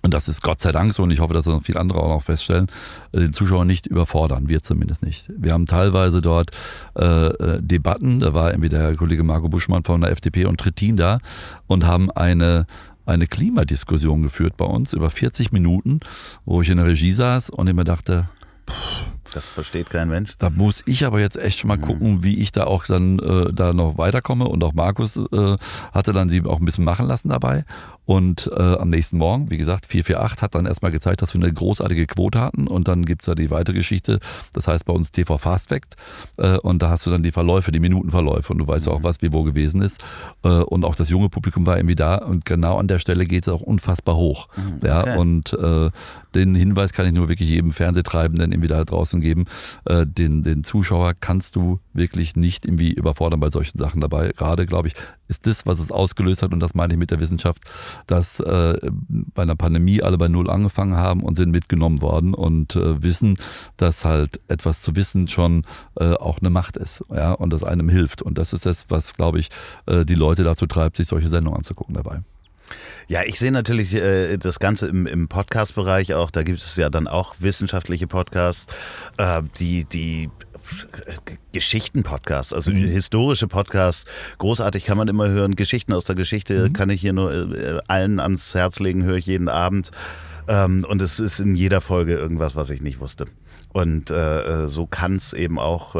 und 0.01 0.13
das 0.13 0.27
ist 0.27 0.41
Gott 0.41 0.61
sei 0.61 0.71
Dank 0.71 0.93
so, 0.93 1.03
und 1.03 1.11
ich 1.11 1.19
hoffe, 1.19 1.33
dass 1.33 1.45
das 1.45 1.53
noch 1.53 1.63
viele 1.63 1.79
andere 1.79 1.99
auch 1.99 2.09
noch 2.09 2.23
feststellen, 2.23 2.67
äh, 3.11 3.19
den 3.19 3.33
Zuschauer 3.33 3.65
nicht 3.65 3.87
überfordern, 3.87 4.49
wir 4.49 4.61
zumindest 4.61 5.03
nicht. 5.03 5.29
Wir 5.35 5.53
haben 5.53 5.65
teilweise 5.65 6.21
dort 6.21 6.51
äh, 6.97 7.03
äh, 7.03 7.61
Debatten, 7.61 8.19
da 8.19 8.33
war 8.33 8.51
irgendwie 8.51 8.69
der 8.69 8.95
Kollege 8.95 9.23
Marco 9.23 9.49
Buschmann 9.49 9.83
von 9.83 10.01
der 10.01 10.11
FDP 10.11 10.45
und 10.45 10.59
Trittin 10.59 10.97
da 10.97 11.19
und 11.67 11.85
haben 11.85 12.11
eine 12.11 12.65
eine 13.05 13.25
Klimadiskussion 13.25 14.21
geführt 14.21 14.55
bei 14.55 14.65
uns 14.65 14.93
über 14.93 15.09
40 15.09 15.51
Minuten, 15.51 15.99
wo 16.45 16.61
ich 16.61 16.69
in 16.69 16.77
der 16.77 16.85
Regie 16.85 17.11
saß 17.11 17.49
und 17.49 17.65
immer 17.65 17.83
dachte, 17.83 18.29
pff, 18.69 19.05
das 19.33 19.45
versteht 19.45 19.89
kein 19.89 20.09
Mensch. 20.09 20.35
Da 20.39 20.49
muss 20.49 20.81
ich 20.85 21.05
aber 21.05 21.19
jetzt 21.19 21.37
echt 21.37 21.59
schon 21.59 21.67
mal 21.67 21.77
mhm. 21.77 21.81
gucken, 21.81 22.23
wie 22.23 22.39
ich 22.39 22.51
da 22.51 22.65
auch 22.65 22.85
dann 22.85 23.19
äh, 23.19 23.53
da 23.53 23.73
noch 23.73 23.97
weiterkomme. 23.97 24.47
Und 24.47 24.63
auch 24.63 24.73
Markus 24.73 25.17
äh, 25.17 25.57
hatte 25.93 26.13
dann 26.13 26.29
sie 26.29 26.43
auch 26.45 26.59
ein 26.59 26.65
bisschen 26.65 26.83
machen 26.83 27.07
lassen 27.07 27.29
dabei. 27.29 27.65
Und 28.09 28.49
äh, 28.57 28.59
am 28.59 28.89
nächsten 28.89 29.19
Morgen, 29.19 29.51
wie 29.51 29.57
gesagt, 29.57 29.85
448 29.85 30.41
hat 30.41 30.55
dann 30.55 30.65
erstmal 30.65 30.91
gezeigt, 30.91 31.21
dass 31.21 31.35
wir 31.35 31.43
eine 31.43 31.53
großartige 31.53 32.07
Quote 32.07 32.41
hatten. 32.41 32.65
Und 32.65 32.87
dann 32.87 33.05
gibt's 33.05 33.27
ja 33.27 33.35
die 33.35 33.51
weitere 33.51 33.77
Geschichte, 33.77 34.19
das 34.51 34.67
heißt 34.67 34.83
bei 34.85 34.93
uns 34.93 35.11
TV 35.11 35.37
Fast 35.37 35.69
Fact. 35.69 35.95
Äh, 36.37 36.57
und 36.57 36.81
da 36.81 36.89
hast 36.89 37.05
du 37.05 37.11
dann 37.11 37.21
die 37.21 37.31
Verläufe, 37.31 37.71
die 37.71 37.79
Minutenverläufe. 37.79 38.51
Und 38.51 38.57
du 38.57 38.65
weißt 38.65 38.87
mhm. 38.87 38.93
auch, 38.93 39.03
was 39.03 39.21
wie 39.21 39.31
wo 39.31 39.43
gewesen 39.43 39.83
ist. 39.83 40.03
Äh, 40.43 40.47
und 40.49 40.85
auch 40.85 40.95
das 40.95 41.11
junge 41.11 41.29
Publikum 41.29 41.67
war 41.67 41.77
irgendwie 41.77 41.93
da. 41.93 42.15
Und 42.15 42.45
genau 42.45 42.79
an 42.79 42.87
der 42.87 42.97
Stelle 42.97 43.27
geht 43.27 43.45
es 43.45 43.53
auch 43.53 43.61
unfassbar 43.61 44.15
hoch. 44.15 44.47
Mhm, 44.57 44.77
okay. 44.77 44.87
Ja, 44.87 45.15
und 45.17 45.53
äh, 45.53 45.91
den 46.33 46.55
Hinweis 46.55 46.93
kann 46.93 47.05
ich 47.05 47.13
nur 47.13 47.29
wirklich 47.29 47.49
jedem 47.49 47.71
Fernsehtreibenden 47.71 48.51
irgendwie 48.51 48.69
da 48.69 48.83
draußen 48.83 49.21
geben. 49.21 49.45
Äh, 49.85 50.07
den, 50.07 50.41
den 50.41 50.63
Zuschauer 50.63 51.13
kannst 51.19 51.55
du 51.55 51.79
wirklich 51.93 52.35
nicht 52.35 52.65
irgendwie 52.65 52.91
überfordern 52.91 53.39
bei 53.39 53.49
solchen 53.49 53.77
Sachen 53.77 54.01
dabei. 54.01 54.31
Gerade, 54.35 54.65
glaube 54.65 54.87
ich, 54.87 54.95
ist 55.27 55.45
das, 55.45 55.65
was 55.65 55.79
es 55.79 55.91
ausgelöst 55.91 56.41
hat, 56.41 56.51
und 56.51 56.59
das 56.59 56.73
meine 56.73 56.93
ich 56.93 56.99
mit 56.99 57.11
der 57.11 57.19
Wissenschaft, 57.19 57.61
dass 58.07 58.39
äh, 58.39 58.79
bei 59.07 59.43
einer 59.43 59.55
Pandemie 59.55 60.01
alle 60.01 60.17
bei 60.17 60.27
Null 60.27 60.49
angefangen 60.49 60.95
haben 60.95 61.23
und 61.23 61.35
sind 61.35 61.51
mitgenommen 61.51 62.01
worden 62.01 62.33
und 62.33 62.75
äh, 62.75 63.01
wissen, 63.01 63.37
dass 63.77 64.05
halt 64.05 64.39
etwas 64.47 64.81
zu 64.81 64.95
wissen 64.95 65.27
schon 65.27 65.65
äh, 65.99 66.13
auch 66.13 66.39
eine 66.39 66.49
Macht 66.49 66.77
ist, 66.77 67.03
ja, 67.13 67.33
und 67.33 67.51
das 67.51 67.63
einem 67.63 67.89
hilft. 67.89 68.21
Und 68.21 68.37
das 68.37 68.53
ist 68.53 68.65
das, 68.65 68.85
was, 68.89 69.13
glaube 69.13 69.39
ich, 69.39 69.49
äh, 69.85 70.05
die 70.05 70.15
Leute 70.15 70.43
dazu 70.43 70.65
treibt, 70.67 70.97
sich 70.97 71.07
solche 71.07 71.29
Sendungen 71.29 71.57
anzugucken 71.57 71.95
dabei. 71.95 72.21
Ja, 73.07 73.23
ich 73.23 73.39
sehe 73.39 73.51
natürlich 73.51 73.95
äh, 73.95 74.37
das 74.37 74.59
Ganze 74.59 74.87
im, 74.87 75.07
im 75.07 75.27
Podcast-Bereich 75.27 76.13
auch. 76.13 76.29
Da 76.29 76.43
gibt 76.43 76.59
es 76.59 76.75
ja 76.75 76.89
dann 76.89 77.07
auch 77.07 77.35
wissenschaftliche 77.39 78.05
Podcasts, 78.05 78.67
äh, 79.17 79.41
die, 79.59 79.85
die 79.85 80.29
Geschichten-Podcasts, 81.51 82.53
also 82.53 82.71
mhm. 82.71 82.85
historische 82.85 83.47
Podcasts. 83.47 84.05
Großartig 84.37 84.85
kann 84.85 84.97
man 84.97 85.07
immer 85.07 85.29
hören. 85.29 85.55
Geschichten 85.55 85.93
aus 85.93 86.03
der 86.03 86.15
Geschichte 86.15 86.69
mhm. 86.69 86.73
kann 86.73 86.89
ich 86.89 87.01
hier 87.01 87.13
nur 87.13 87.31
äh, 87.33 87.79
allen 87.87 88.19
ans 88.19 88.53
Herz 88.53 88.79
legen, 88.79 89.03
höre 89.03 89.17
ich 89.17 89.25
jeden 89.25 89.49
Abend. 89.49 89.91
Ähm, 90.47 90.85
und 90.87 91.01
es 91.01 91.19
ist 91.19 91.39
in 91.39 91.55
jeder 91.55 91.81
Folge 91.81 92.15
irgendwas, 92.15 92.55
was 92.55 92.69
ich 92.69 92.81
nicht 92.81 92.99
wusste. 92.99 93.25
Und 93.71 94.09
äh, 94.09 94.63
äh 94.63 94.67
so 94.67 94.87
kann 94.87 95.15
es 95.15 95.33
eben 95.33 95.59
auch. 95.59 95.95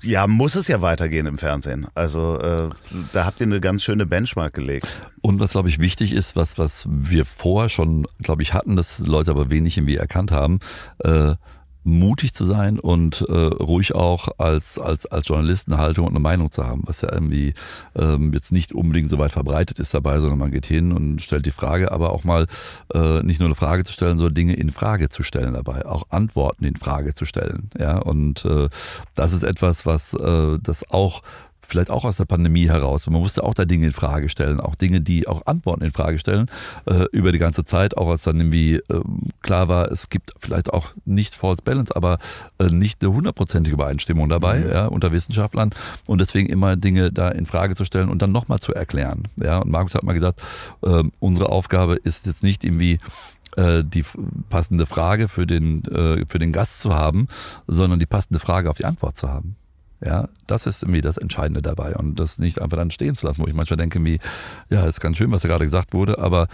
Ja, 0.00 0.26
muss 0.26 0.54
es 0.54 0.68
ja 0.68 0.80
weitergehen 0.80 1.26
im 1.26 1.38
Fernsehen. 1.38 1.88
Also 1.94 2.38
äh, 2.38 2.68
da 3.12 3.24
habt 3.24 3.40
ihr 3.40 3.46
eine 3.46 3.60
ganz 3.60 3.82
schöne 3.82 4.06
Benchmark 4.06 4.54
gelegt. 4.54 4.86
Und 5.22 5.40
was, 5.40 5.52
glaube 5.52 5.68
ich, 5.68 5.80
wichtig 5.80 6.12
ist, 6.12 6.36
was, 6.36 6.56
was 6.58 6.86
wir 6.88 7.24
vorher 7.24 7.68
schon, 7.68 8.06
glaube 8.22 8.42
ich, 8.42 8.54
hatten, 8.54 8.76
dass 8.76 9.00
Leute 9.00 9.32
aber 9.32 9.50
wenig 9.50 9.76
irgendwie 9.76 9.96
erkannt 9.96 10.30
haben, 10.30 10.60
äh, 10.98 11.34
mutig 11.84 12.34
zu 12.34 12.44
sein 12.44 12.80
und 12.80 13.24
äh, 13.28 13.32
ruhig 13.32 13.94
auch 13.94 14.28
als, 14.38 14.78
als, 14.78 15.06
als 15.06 15.28
Journalist 15.28 15.68
eine 15.68 15.78
Haltung 15.78 16.06
und 16.06 16.12
eine 16.12 16.20
Meinung 16.20 16.50
zu 16.50 16.66
haben, 16.66 16.82
was 16.86 17.02
ja 17.02 17.12
irgendwie 17.12 17.54
ähm, 17.94 18.32
jetzt 18.32 18.52
nicht 18.52 18.72
unbedingt 18.72 19.10
so 19.10 19.18
weit 19.18 19.32
verbreitet 19.32 19.78
ist 19.78 19.94
dabei, 19.94 20.20
sondern 20.20 20.38
man 20.38 20.50
geht 20.50 20.66
hin 20.66 20.92
und 20.92 21.20
stellt 21.20 21.46
die 21.46 21.50
Frage, 21.50 21.92
aber 21.92 22.10
auch 22.10 22.24
mal 22.24 22.46
äh, 22.92 23.22
nicht 23.22 23.38
nur 23.38 23.48
eine 23.48 23.54
Frage 23.54 23.84
zu 23.84 23.92
stellen, 23.92 24.18
sondern 24.18 24.34
Dinge 24.34 24.54
in 24.54 24.70
Frage 24.70 25.10
zu 25.10 25.22
stellen 25.22 25.54
dabei, 25.54 25.84
auch 25.86 26.04
Antworten 26.10 26.64
in 26.64 26.76
Frage 26.76 27.14
zu 27.14 27.26
stellen. 27.26 27.70
Ja, 27.78 27.98
und 27.98 28.44
äh, 28.44 28.68
das 29.14 29.32
ist 29.32 29.42
etwas, 29.42 29.86
was 29.86 30.14
äh, 30.14 30.58
das 30.62 30.90
auch 30.90 31.22
vielleicht 31.66 31.90
auch 31.90 32.04
aus 32.04 32.16
der 32.16 32.24
Pandemie 32.24 32.68
heraus. 32.68 33.06
Man 33.06 33.20
musste 33.20 33.42
auch 33.44 33.54
da 33.54 33.64
Dinge 33.64 33.86
in 33.86 33.92
Frage 33.92 34.28
stellen, 34.28 34.60
auch 34.60 34.74
Dinge, 34.74 35.00
die 35.00 35.26
auch 35.28 35.46
Antworten 35.46 35.84
in 35.84 35.90
Frage 35.90 36.18
stellen 36.18 36.46
äh, 36.86 37.04
über 37.12 37.32
die 37.32 37.38
ganze 37.38 37.64
Zeit, 37.64 37.96
auch 37.96 38.08
als 38.08 38.24
dann 38.24 38.38
irgendwie 38.38 38.76
äh, 38.76 39.00
klar 39.42 39.68
war, 39.68 39.90
es 39.90 40.08
gibt 40.08 40.32
vielleicht 40.38 40.72
auch 40.72 40.88
nicht 41.04 41.34
False 41.34 41.62
Balance, 41.62 41.94
aber 41.94 42.18
äh, 42.58 42.66
nicht 42.66 43.02
eine 43.02 43.12
hundertprozentige 43.12 43.74
Übereinstimmung 43.74 44.28
dabei 44.28 44.60
mhm. 44.60 44.70
ja, 44.70 44.86
unter 44.86 45.12
Wissenschaftlern 45.12 45.70
und 46.06 46.20
deswegen 46.20 46.48
immer 46.48 46.76
Dinge 46.76 47.12
da 47.12 47.28
in 47.28 47.46
Frage 47.46 47.74
zu 47.74 47.84
stellen 47.84 48.08
und 48.08 48.22
dann 48.22 48.32
nochmal 48.32 48.58
zu 48.58 48.74
erklären. 48.74 49.24
Ja, 49.36 49.58
und 49.58 49.70
Markus 49.70 49.94
hat 49.94 50.02
mal 50.02 50.12
gesagt, 50.12 50.42
ähm, 50.84 51.12
unsere 51.20 51.48
Aufgabe 51.48 51.94
ist 51.96 52.26
jetzt 52.26 52.42
nicht 52.42 52.64
irgendwie 52.64 52.98
äh, 53.56 53.84
die 53.84 54.04
passende 54.48 54.86
Frage 54.86 55.28
für 55.28 55.46
den, 55.46 55.84
äh, 55.84 56.24
für 56.28 56.38
den 56.38 56.52
Gast 56.52 56.80
zu 56.80 56.94
haben, 56.94 57.28
sondern 57.66 57.98
die 57.98 58.06
passende 58.06 58.40
Frage 58.40 58.70
auf 58.70 58.78
die 58.78 58.84
Antwort 58.84 59.16
zu 59.16 59.28
haben. 59.30 59.56
Ja, 60.04 60.28
das 60.46 60.66
ist 60.66 60.82
irgendwie 60.82 61.00
das 61.00 61.16
Entscheidende 61.16 61.62
dabei 61.62 61.96
und 61.96 62.20
das 62.20 62.38
nicht 62.38 62.60
einfach 62.60 62.76
dann 62.76 62.90
stehen 62.90 63.14
zu 63.16 63.26
lassen, 63.26 63.42
wo 63.42 63.46
ich 63.46 63.54
manchmal 63.54 63.78
denke, 63.78 64.04
wie, 64.04 64.18
ja, 64.68 64.84
ist 64.84 65.00
ganz 65.00 65.16
schön, 65.16 65.32
was 65.32 65.42
da 65.42 65.48
gerade 65.48 65.64
gesagt 65.64 65.94
wurde, 65.94 66.18
aber 66.18 66.48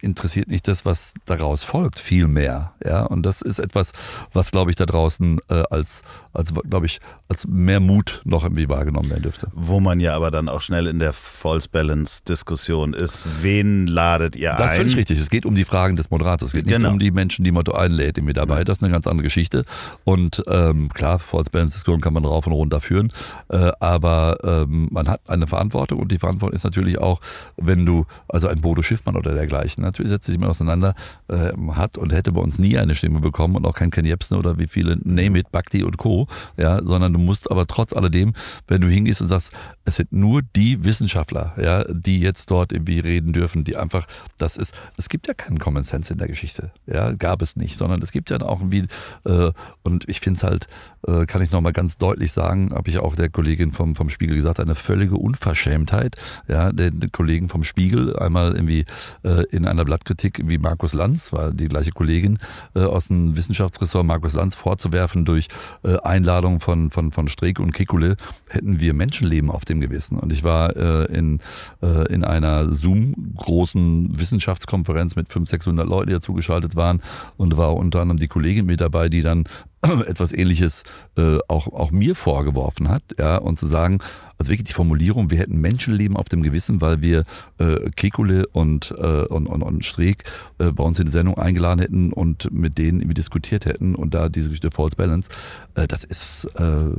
interessiert 0.00 0.48
nicht 0.48 0.68
das, 0.68 0.84
was 0.84 1.14
daraus 1.24 1.64
folgt, 1.64 1.98
viel 1.98 2.28
mehr. 2.28 2.72
Ja, 2.84 3.02
und 3.02 3.24
das 3.24 3.42
ist 3.42 3.58
etwas, 3.58 3.92
was, 4.32 4.50
glaube 4.50 4.70
ich, 4.70 4.76
da 4.76 4.86
draußen 4.86 5.40
äh, 5.48 5.62
als, 5.70 6.02
als 6.32 6.54
glaube 6.54 6.86
ich, 6.86 7.00
als 7.28 7.46
mehr 7.46 7.80
Mut 7.80 8.22
noch 8.24 8.44
irgendwie 8.44 8.68
wahrgenommen 8.68 9.10
werden 9.10 9.22
dürfte. 9.22 9.48
Wo 9.52 9.80
man 9.80 10.00
ja 10.00 10.14
aber 10.14 10.30
dann 10.30 10.48
auch 10.48 10.62
schnell 10.62 10.86
in 10.86 10.98
der 10.98 11.12
False 11.12 11.68
Balance 11.68 12.22
Diskussion 12.24 12.94
ist. 12.94 13.26
Wen 13.42 13.86
ladet 13.86 14.36
ihr 14.36 14.50
das 14.50 14.58
ein? 14.58 14.62
Das 14.62 14.72
ist 14.72 14.78
völlig 14.78 14.96
richtig. 14.96 15.20
Es 15.20 15.30
geht 15.30 15.46
um 15.46 15.54
die 15.54 15.64
Fragen 15.64 15.96
des 15.96 16.10
Moderators. 16.10 16.50
Es 16.50 16.52
geht 16.52 16.66
genau. 16.66 16.88
nicht 16.88 16.92
um 16.92 16.98
die 16.98 17.10
Menschen, 17.10 17.44
die 17.44 17.52
man 17.52 17.66
einlädt, 17.68 18.18
irgendwie 18.18 18.32
dabei. 18.32 18.64
Das 18.64 18.78
ist 18.78 18.82
eine 18.82 18.92
ganz 18.92 19.06
andere 19.06 19.24
Geschichte. 19.24 19.64
Und 20.04 20.42
ähm, 20.46 20.88
klar, 20.88 21.18
False 21.18 21.50
Balance 21.50 21.74
Diskussion 21.74 22.00
kann 22.00 22.12
man 22.12 22.24
rauf 22.24 22.46
und 22.46 22.52
runter 22.52 22.80
führen. 22.80 23.12
Äh, 23.48 23.72
aber 23.80 24.38
ähm, 24.42 24.88
man 24.90 25.08
hat 25.08 25.20
eine 25.28 25.46
Verantwortung 25.46 26.00
und 26.00 26.10
die 26.10 26.18
Verantwortung 26.18 26.54
ist 26.54 26.64
natürlich 26.64 26.98
auch, 26.98 27.20
wenn 27.56 27.84
du, 27.86 28.06
also 28.28 28.48
ein 28.48 28.60
Bodo 28.60 28.82
Schiffmann 28.82 29.16
oder 29.16 29.34
der 29.34 29.39
dergleichen 29.40 29.82
natürlich 29.82 30.10
setzt 30.10 30.26
sich 30.26 30.34
immer 30.34 30.48
auseinander, 30.48 30.94
äh, 31.28 31.52
hat 31.72 31.98
und 31.98 32.12
hätte 32.12 32.32
bei 32.32 32.40
uns 32.40 32.58
nie 32.58 32.78
eine 32.78 32.94
Stimme 32.94 33.20
bekommen 33.20 33.56
und 33.56 33.66
auch 33.66 33.74
kein 33.74 33.90
Ken 33.90 34.04
Jebsen 34.04 34.36
oder 34.36 34.58
wie 34.58 34.66
viele 34.66 34.98
Name 35.02 35.40
it, 35.40 35.50
Bhakti 35.50 35.82
und 35.82 35.96
Co. 35.96 36.28
Ja, 36.56 36.80
sondern 36.84 37.12
du 37.12 37.18
musst 37.18 37.50
aber 37.50 37.66
trotz 37.66 37.92
alledem, 37.92 38.32
wenn 38.68 38.80
du 38.80 38.88
hingehst 38.88 39.20
und 39.20 39.28
sagst, 39.28 39.52
es 39.84 39.96
sind 39.96 40.12
nur 40.12 40.42
die 40.42 40.84
Wissenschaftler, 40.84 41.54
ja, 41.60 41.84
die 41.84 42.20
jetzt 42.20 42.50
dort 42.50 42.72
irgendwie 42.72 43.00
reden 43.00 43.32
dürfen, 43.32 43.64
die 43.64 43.76
einfach, 43.76 44.06
das 44.38 44.56
ist, 44.56 44.74
es 44.96 45.08
gibt 45.08 45.26
ja 45.26 45.34
keinen 45.34 45.58
Common 45.58 45.82
Sense 45.82 46.12
in 46.12 46.18
der 46.18 46.28
Geschichte, 46.28 46.70
ja, 46.86 47.12
gab 47.12 47.42
es 47.42 47.56
nicht, 47.56 47.76
sondern 47.76 48.02
es 48.02 48.12
gibt 48.12 48.30
ja 48.30 48.40
auch 48.42 48.60
irgendwie, 48.60 48.86
äh, 49.24 49.52
und 49.82 50.08
ich 50.08 50.20
finde 50.20 50.38
es 50.38 50.44
halt, 50.44 50.66
äh, 51.06 51.26
kann 51.26 51.42
ich 51.42 51.50
nochmal 51.50 51.72
ganz 51.72 51.98
deutlich 51.98 52.32
sagen, 52.32 52.70
habe 52.74 52.90
ich 52.90 52.98
auch 52.98 53.16
der 53.16 53.30
Kollegin 53.30 53.72
vom, 53.72 53.96
vom 53.96 54.10
Spiegel 54.10 54.36
gesagt, 54.36 54.60
eine 54.60 54.74
völlige 54.74 55.16
Unverschämtheit, 55.16 56.16
ja, 56.48 56.72
den, 56.72 57.10
Kollegen 57.12 57.48
vom 57.48 57.64
Spiegel 57.64 58.16
einmal 58.16 58.54
irgendwie 58.54 58.84
äh, 59.22 59.29
in 59.50 59.66
einer 59.66 59.84
Blattkritik 59.84 60.42
wie 60.44 60.58
Markus 60.58 60.94
Lanz, 60.94 61.32
war 61.32 61.52
die 61.52 61.68
gleiche 61.68 61.90
Kollegin 61.92 62.38
äh, 62.74 62.80
aus 62.80 63.08
dem 63.08 63.36
Wissenschaftsressort, 63.36 64.04
Markus 64.04 64.34
Lanz 64.34 64.54
vorzuwerfen 64.54 65.24
durch 65.24 65.48
äh, 65.82 65.96
Einladung 65.98 66.60
von, 66.60 66.90
von, 66.90 67.12
von 67.12 67.28
Streeck 67.28 67.60
und 67.60 67.72
Kekule, 67.72 68.16
hätten 68.48 68.80
wir 68.80 68.94
Menschenleben 68.94 69.50
auf 69.50 69.64
dem 69.64 69.80
Gewissen. 69.80 70.18
Und 70.18 70.32
ich 70.32 70.44
war 70.44 70.76
äh, 70.76 71.04
in, 71.06 71.40
äh, 71.82 72.12
in 72.12 72.24
einer 72.24 72.72
Zoom-großen 72.72 74.18
Wissenschaftskonferenz 74.18 75.16
mit 75.16 75.28
500, 75.28 75.48
600 75.48 75.88
Leuten, 75.88 76.08
die 76.08 76.14
dazugeschaltet 76.14 76.76
waren 76.76 77.02
und 77.36 77.56
war 77.56 77.74
unter 77.74 78.00
anderem 78.00 78.18
die 78.18 78.28
Kollegin 78.28 78.66
mit 78.66 78.80
dabei, 78.80 79.08
die 79.08 79.22
dann 79.22 79.44
etwas 80.06 80.32
ähnliches 80.32 80.82
äh, 81.16 81.38
auch, 81.48 81.66
auch 81.68 81.90
mir 81.90 82.14
vorgeworfen 82.14 82.88
hat, 82.88 83.02
ja, 83.18 83.36
und 83.36 83.58
zu 83.58 83.66
sagen, 83.66 84.00
also 84.38 84.50
wirklich 84.50 84.68
die 84.68 84.72
Formulierung, 84.74 85.30
wir 85.30 85.38
hätten 85.38 85.60
Menschenleben 85.60 86.16
auf 86.16 86.28
dem 86.28 86.42
Gewissen, 86.42 86.80
weil 86.80 87.00
wir 87.00 87.24
äh, 87.58 87.90
Kekule 87.90 88.46
und, 88.48 88.94
äh, 88.98 89.24
und, 89.24 89.46
und, 89.46 89.62
und 89.62 89.84
Streeck 89.84 90.24
äh, 90.58 90.70
bei 90.70 90.84
uns 90.84 90.98
in 90.98 91.06
die 91.06 91.12
Sendung 91.12 91.38
eingeladen 91.38 91.80
hätten 91.80 92.12
und 92.12 92.50
mit 92.50 92.78
denen 92.78 93.00
irgendwie 93.00 93.14
diskutiert 93.14 93.66
hätten 93.66 93.94
und 93.94 94.14
da 94.14 94.28
diese 94.28 94.48
Geschichte 94.48 94.70
False 94.70 94.96
Balance, 94.96 95.30
äh, 95.74 95.86
das 95.86 96.04
ist 96.04 96.44
äh, 96.56 96.90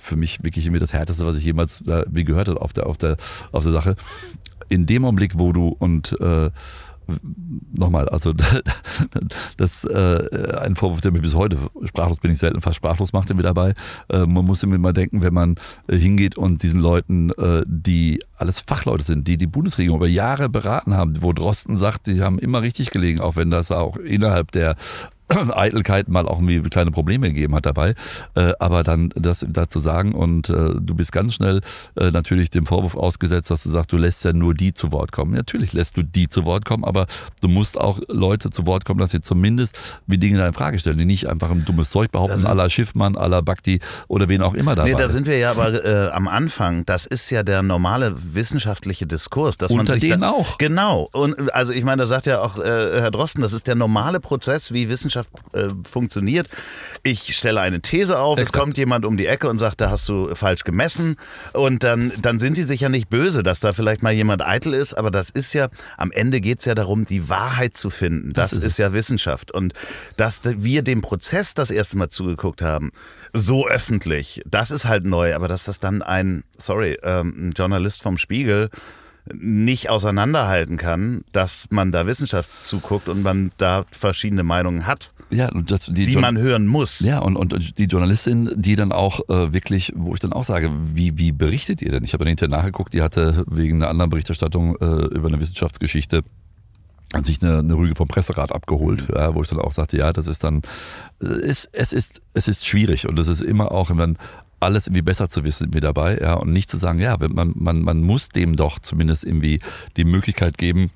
für 0.00 0.16
mich 0.16 0.42
wirklich 0.44 0.66
irgendwie 0.66 0.80
das 0.80 0.92
Härteste, 0.92 1.26
was 1.26 1.36
ich 1.36 1.44
jemals 1.44 1.80
äh, 1.82 2.04
wie 2.10 2.24
gehört 2.24 2.48
habe 2.48 2.60
auf 2.60 2.72
der, 2.72 2.86
auf 2.86 2.98
der, 2.98 3.16
auf 3.52 3.62
der 3.62 3.72
Sache. 3.72 3.96
In 4.68 4.86
dem 4.86 5.04
Augenblick, 5.04 5.38
wo 5.38 5.52
du 5.52 5.68
und 5.68 6.18
äh, 6.20 6.50
nochmal, 7.72 8.08
also 8.08 8.32
das 9.56 9.84
äh, 9.84 10.58
ein 10.60 10.76
Vorwurf, 10.76 11.00
der 11.00 11.12
mir 11.12 11.20
bis 11.20 11.34
heute 11.34 11.58
sprachlos 11.84 12.20
bin 12.20 12.30
ich 12.30 12.38
selten 12.38 12.60
fast 12.60 12.76
sprachlos 12.76 13.12
macht, 13.12 13.34
mir 13.34 13.42
dabei. 13.42 13.74
Äh, 14.08 14.26
man 14.26 14.44
muss 14.44 14.62
immer 14.62 14.92
denken, 14.92 15.22
wenn 15.22 15.34
man 15.34 15.56
äh, 15.88 15.96
hingeht 15.96 16.36
und 16.36 16.62
diesen 16.62 16.80
Leuten, 16.80 17.30
äh, 17.30 17.62
die 17.66 18.20
alles 18.36 18.60
Fachleute 18.60 19.04
sind, 19.04 19.28
die 19.28 19.36
die 19.36 19.46
Bundesregierung 19.46 19.98
über 19.98 20.08
Jahre 20.08 20.48
beraten 20.48 20.94
haben, 20.94 21.22
wo 21.22 21.32
Drosten 21.32 21.76
sagt, 21.76 22.06
die 22.06 22.20
haben 22.20 22.38
immer 22.38 22.62
richtig 22.62 22.90
gelegen, 22.90 23.20
auch 23.20 23.36
wenn 23.36 23.50
das 23.50 23.70
auch 23.70 23.96
innerhalb 23.96 24.52
der 24.52 24.76
Eitelkeit 25.54 26.08
mal 26.08 26.26
auch 26.26 26.40
irgendwie 26.40 26.68
kleine 26.68 26.90
Probleme 26.90 27.28
gegeben 27.28 27.54
hat 27.54 27.66
dabei. 27.66 27.94
Äh, 28.34 28.52
aber 28.58 28.82
dann 28.82 29.10
das 29.14 29.44
dazu 29.48 29.78
sagen 29.78 30.12
und 30.12 30.48
äh, 30.48 30.74
du 30.80 30.94
bist 30.94 31.12
ganz 31.12 31.34
schnell 31.34 31.60
äh, 31.96 32.10
natürlich 32.10 32.50
dem 32.50 32.66
Vorwurf 32.66 32.96
ausgesetzt, 32.96 33.50
dass 33.50 33.62
du 33.62 33.70
sagst, 33.70 33.92
du 33.92 33.96
lässt 33.96 34.24
ja 34.24 34.32
nur 34.32 34.54
die 34.54 34.74
zu 34.74 34.92
Wort 34.92 35.12
kommen. 35.12 35.34
Natürlich 35.34 35.72
lässt 35.72 35.96
du 35.96 36.02
die 36.02 36.28
zu 36.28 36.44
Wort 36.44 36.64
kommen, 36.64 36.84
aber 36.84 37.06
du 37.40 37.48
musst 37.48 37.80
auch 37.80 38.00
Leute 38.08 38.50
zu 38.50 38.66
Wort 38.66 38.84
kommen, 38.84 39.00
dass 39.00 39.10
sie 39.10 39.20
zumindest 39.20 39.78
wie 40.06 40.18
Dinge 40.18 40.44
in 40.46 40.52
Frage 40.52 40.78
stellen, 40.78 40.98
die 40.98 41.04
nicht 41.04 41.28
einfach 41.28 41.50
ein 41.50 41.64
dummes 41.64 41.90
Zeug 41.90 42.12
behaupten, 42.12 42.46
aller 42.46 42.68
Schiffmann, 42.68 43.16
aller 43.16 43.42
Bhakti 43.42 43.80
oder 44.08 44.28
wen 44.28 44.42
auch 44.42 44.54
immer 44.54 44.74
dabei. 44.74 44.90
Nee, 44.90 44.96
da 44.96 45.08
sind 45.08 45.26
wir 45.26 45.38
ja 45.38 45.52
aber 45.52 46.12
am 46.14 46.28
Anfang. 46.28 46.84
Das 46.84 47.06
ist 47.06 47.30
ja 47.30 47.42
der 47.42 47.62
normale 47.62 48.14
wissenschaftliche 48.34 49.06
Diskurs, 49.06 49.56
dass 49.56 49.70
Unter 49.70 49.84
man 49.84 49.92
sich 49.92 50.10
denen 50.10 50.22
da, 50.22 50.30
auch. 50.30 50.58
Genau. 50.58 51.08
Und 51.12 51.52
also 51.54 51.72
ich 51.72 51.84
meine, 51.84 52.02
da 52.02 52.06
sagt 52.06 52.26
ja 52.26 52.40
auch 52.40 52.56
Herr 52.56 53.10
Drosten, 53.10 53.42
das 53.42 53.52
ist 53.52 53.66
der 53.66 53.74
normale 53.74 54.20
Prozess, 54.20 54.72
wie 54.72 54.88
Wissenschaft 54.88 55.13
Wissenschaft 55.14 55.30
äh, 55.52 55.68
funktioniert. 55.88 56.48
Ich 57.02 57.36
stelle 57.36 57.60
eine 57.60 57.80
These 57.80 58.18
auf, 58.18 58.38
Exakt. 58.38 58.54
es 58.54 58.60
kommt 58.60 58.78
jemand 58.78 59.04
um 59.04 59.16
die 59.16 59.26
Ecke 59.26 59.48
und 59.48 59.58
sagt, 59.58 59.80
da 59.80 59.90
hast 59.90 60.08
du 60.08 60.34
falsch 60.34 60.64
gemessen. 60.64 61.16
Und 61.52 61.82
dann, 61.82 62.12
dann 62.20 62.38
sind 62.38 62.54
sie 62.56 62.64
sich 62.64 62.80
ja 62.80 62.88
nicht 62.88 63.08
böse, 63.08 63.42
dass 63.42 63.60
da 63.60 63.72
vielleicht 63.72 64.02
mal 64.02 64.12
jemand 64.12 64.42
eitel 64.42 64.74
ist, 64.74 64.94
aber 64.94 65.10
das 65.10 65.30
ist 65.30 65.52
ja, 65.52 65.68
am 65.96 66.10
Ende 66.10 66.40
geht 66.40 66.58
es 66.58 66.64
ja 66.64 66.74
darum, 66.74 67.04
die 67.04 67.28
Wahrheit 67.28 67.76
zu 67.76 67.90
finden. 67.90 68.32
Das, 68.32 68.50
das 68.50 68.58
ist, 68.58 68.64
ist 68.64 68.78
ja 68.78 68.92
Wissenschaft. 68.92 69.52
Und 69.52 69.74
dass 70.16 70.42
wir 70.44 70.82
dem 70.82 71.02
Prozess 71.02 71.54
das 71.54 71.70
erste 71.70 71.96
Mal 71.96 72.08
zugeguckt 72.08 72.62
haben, 72.62 72.92
so 73.32 73.66
öffentlich, 73.66 74.42
das 74.46 74.70
ist 74.70 74.86
halt 74.86 75.04
neu, 75.04 75.34
aber 75.34 75.48
dass 75.48 75.64
das 75.64 75.80
dann 75.80 76.02
ein, 76.02 76.44
sorry, 76.56 76.98
ähm, 77.02 77.48
ein 77.48 77.50
Journalist 77.56 78.02
vom 78.02 78.16
Spiegel 78.16 78.70
nicht 79.32 79.88
auseinanderhalten 79.88 80.76
kann, 80.76 81.24
dass 81.32 81.66
man 81.70 81.92
da 81.92 82.06
Wissenschaft 82.06 82.62
zuguckt 82.62 83.08
und 83.08 83.22
man 83.22 83.52
da 83.56 83.84
verschiedene 83.90 84.42
Meinungen 84.42 84.86
hat. 84.86 85.12
Ja, 85.30 85.50
das, 85.50 85.86
die, 85.86 86.04
die 86.04 86.16
man 86.16 86.36
hören 86.36 86.66
muss. 86.66 87.00
Ja, 87.00 87.20
und, 87.20 87.36
und 87.36 87.78
die 87.78 87.84
Journalistin, 87.84 88.50
die 88.54 88.76
dann 88.76 88.92
auch 88.92 89.20
äh, 89.28 89.52
wirklich, 89.52 89.92
wo 89.96 90.14
ich 90.14 90.20
dann 90.20 90.32
auch 90.32 90.44
sage, 90.44 90.70
wie, 90.94 91.18
wie 91.18 91.32
berichtet 91.32 91.82
ihr 91.82 91.90
denn? 91.90 92.04
Ich 92.04 92.12
habe 92.12 92.24
dann 92.24 92.28
hinterher 92.28 92.56
nachgeguckt, 92.56 92.92
die 92.92 93.02
hatte 93.02 93.44
wegen 93.48 93.76
einer 93.76 93.88
anderen 93.88 94.10
Berichterstattung 94.10 94.76
äh, 94.76 95.06
über 95.06 95.28
eine 95.28 95.40
Wissenschaftsgeschichte 95.40 96.22
an 97.14 97.24
sich 97.24 97.42
eine, 97.42 97.58
eine 97.58 97.74
Rüge 97.74 97.94
vom 97.94 98.08
Presserat 98.08 98.52
abgeholt, 98.52 99.08
mhm. 99.08 99.14
ja, 99.14 99.34
wo 99.34 99.42
ich 99.42 99.48
dann 99.48 99.60
auch 99.60 99.72
sagte, 99.72 99.96
ja, 99.96 100.12
das 100.12 100.26
ist 100.26 100.44
dann, 100.44 100.62
äh, 101.22 101.26
es, 101.26 101.64
ist, 101.64 102.22
es 102.34 102.48
ist 102.48 102.66
schwierig 102.66 103.08
und 103.08 103.18
es 103.18 103.28
ist 103.28 103.40
immer 103.40 103.72
auch, 103.72 103.90
wenn 103.90 103.96
man 103.96 104.18
alles 104.64 104.86
irgendwie 104.86 105.02
besser 105.02 105.28
zu 105.28 105.44
wissen 105.44 105.70
mit 105.72 105.84
dabei, 105.84 106.18
ja, 106.18 106.34
und 106.34 106.52
nicht 106.52 106.70
zu 106.70 106.76
sagen, 106.76 106.98
ja, 106.98 107.16
man, 107.18 107.52
man, 107.54 107.82
man 107.82 108.02
muss 108.02 108.28
dem 108.28 108.56
doch 108.56 108.78
zumindest 108.78 109.24
irgendwie 109.24 109.60
die 109.96 110.04
Möglichkeit 110.04 110.58
geben, 110.58 110.90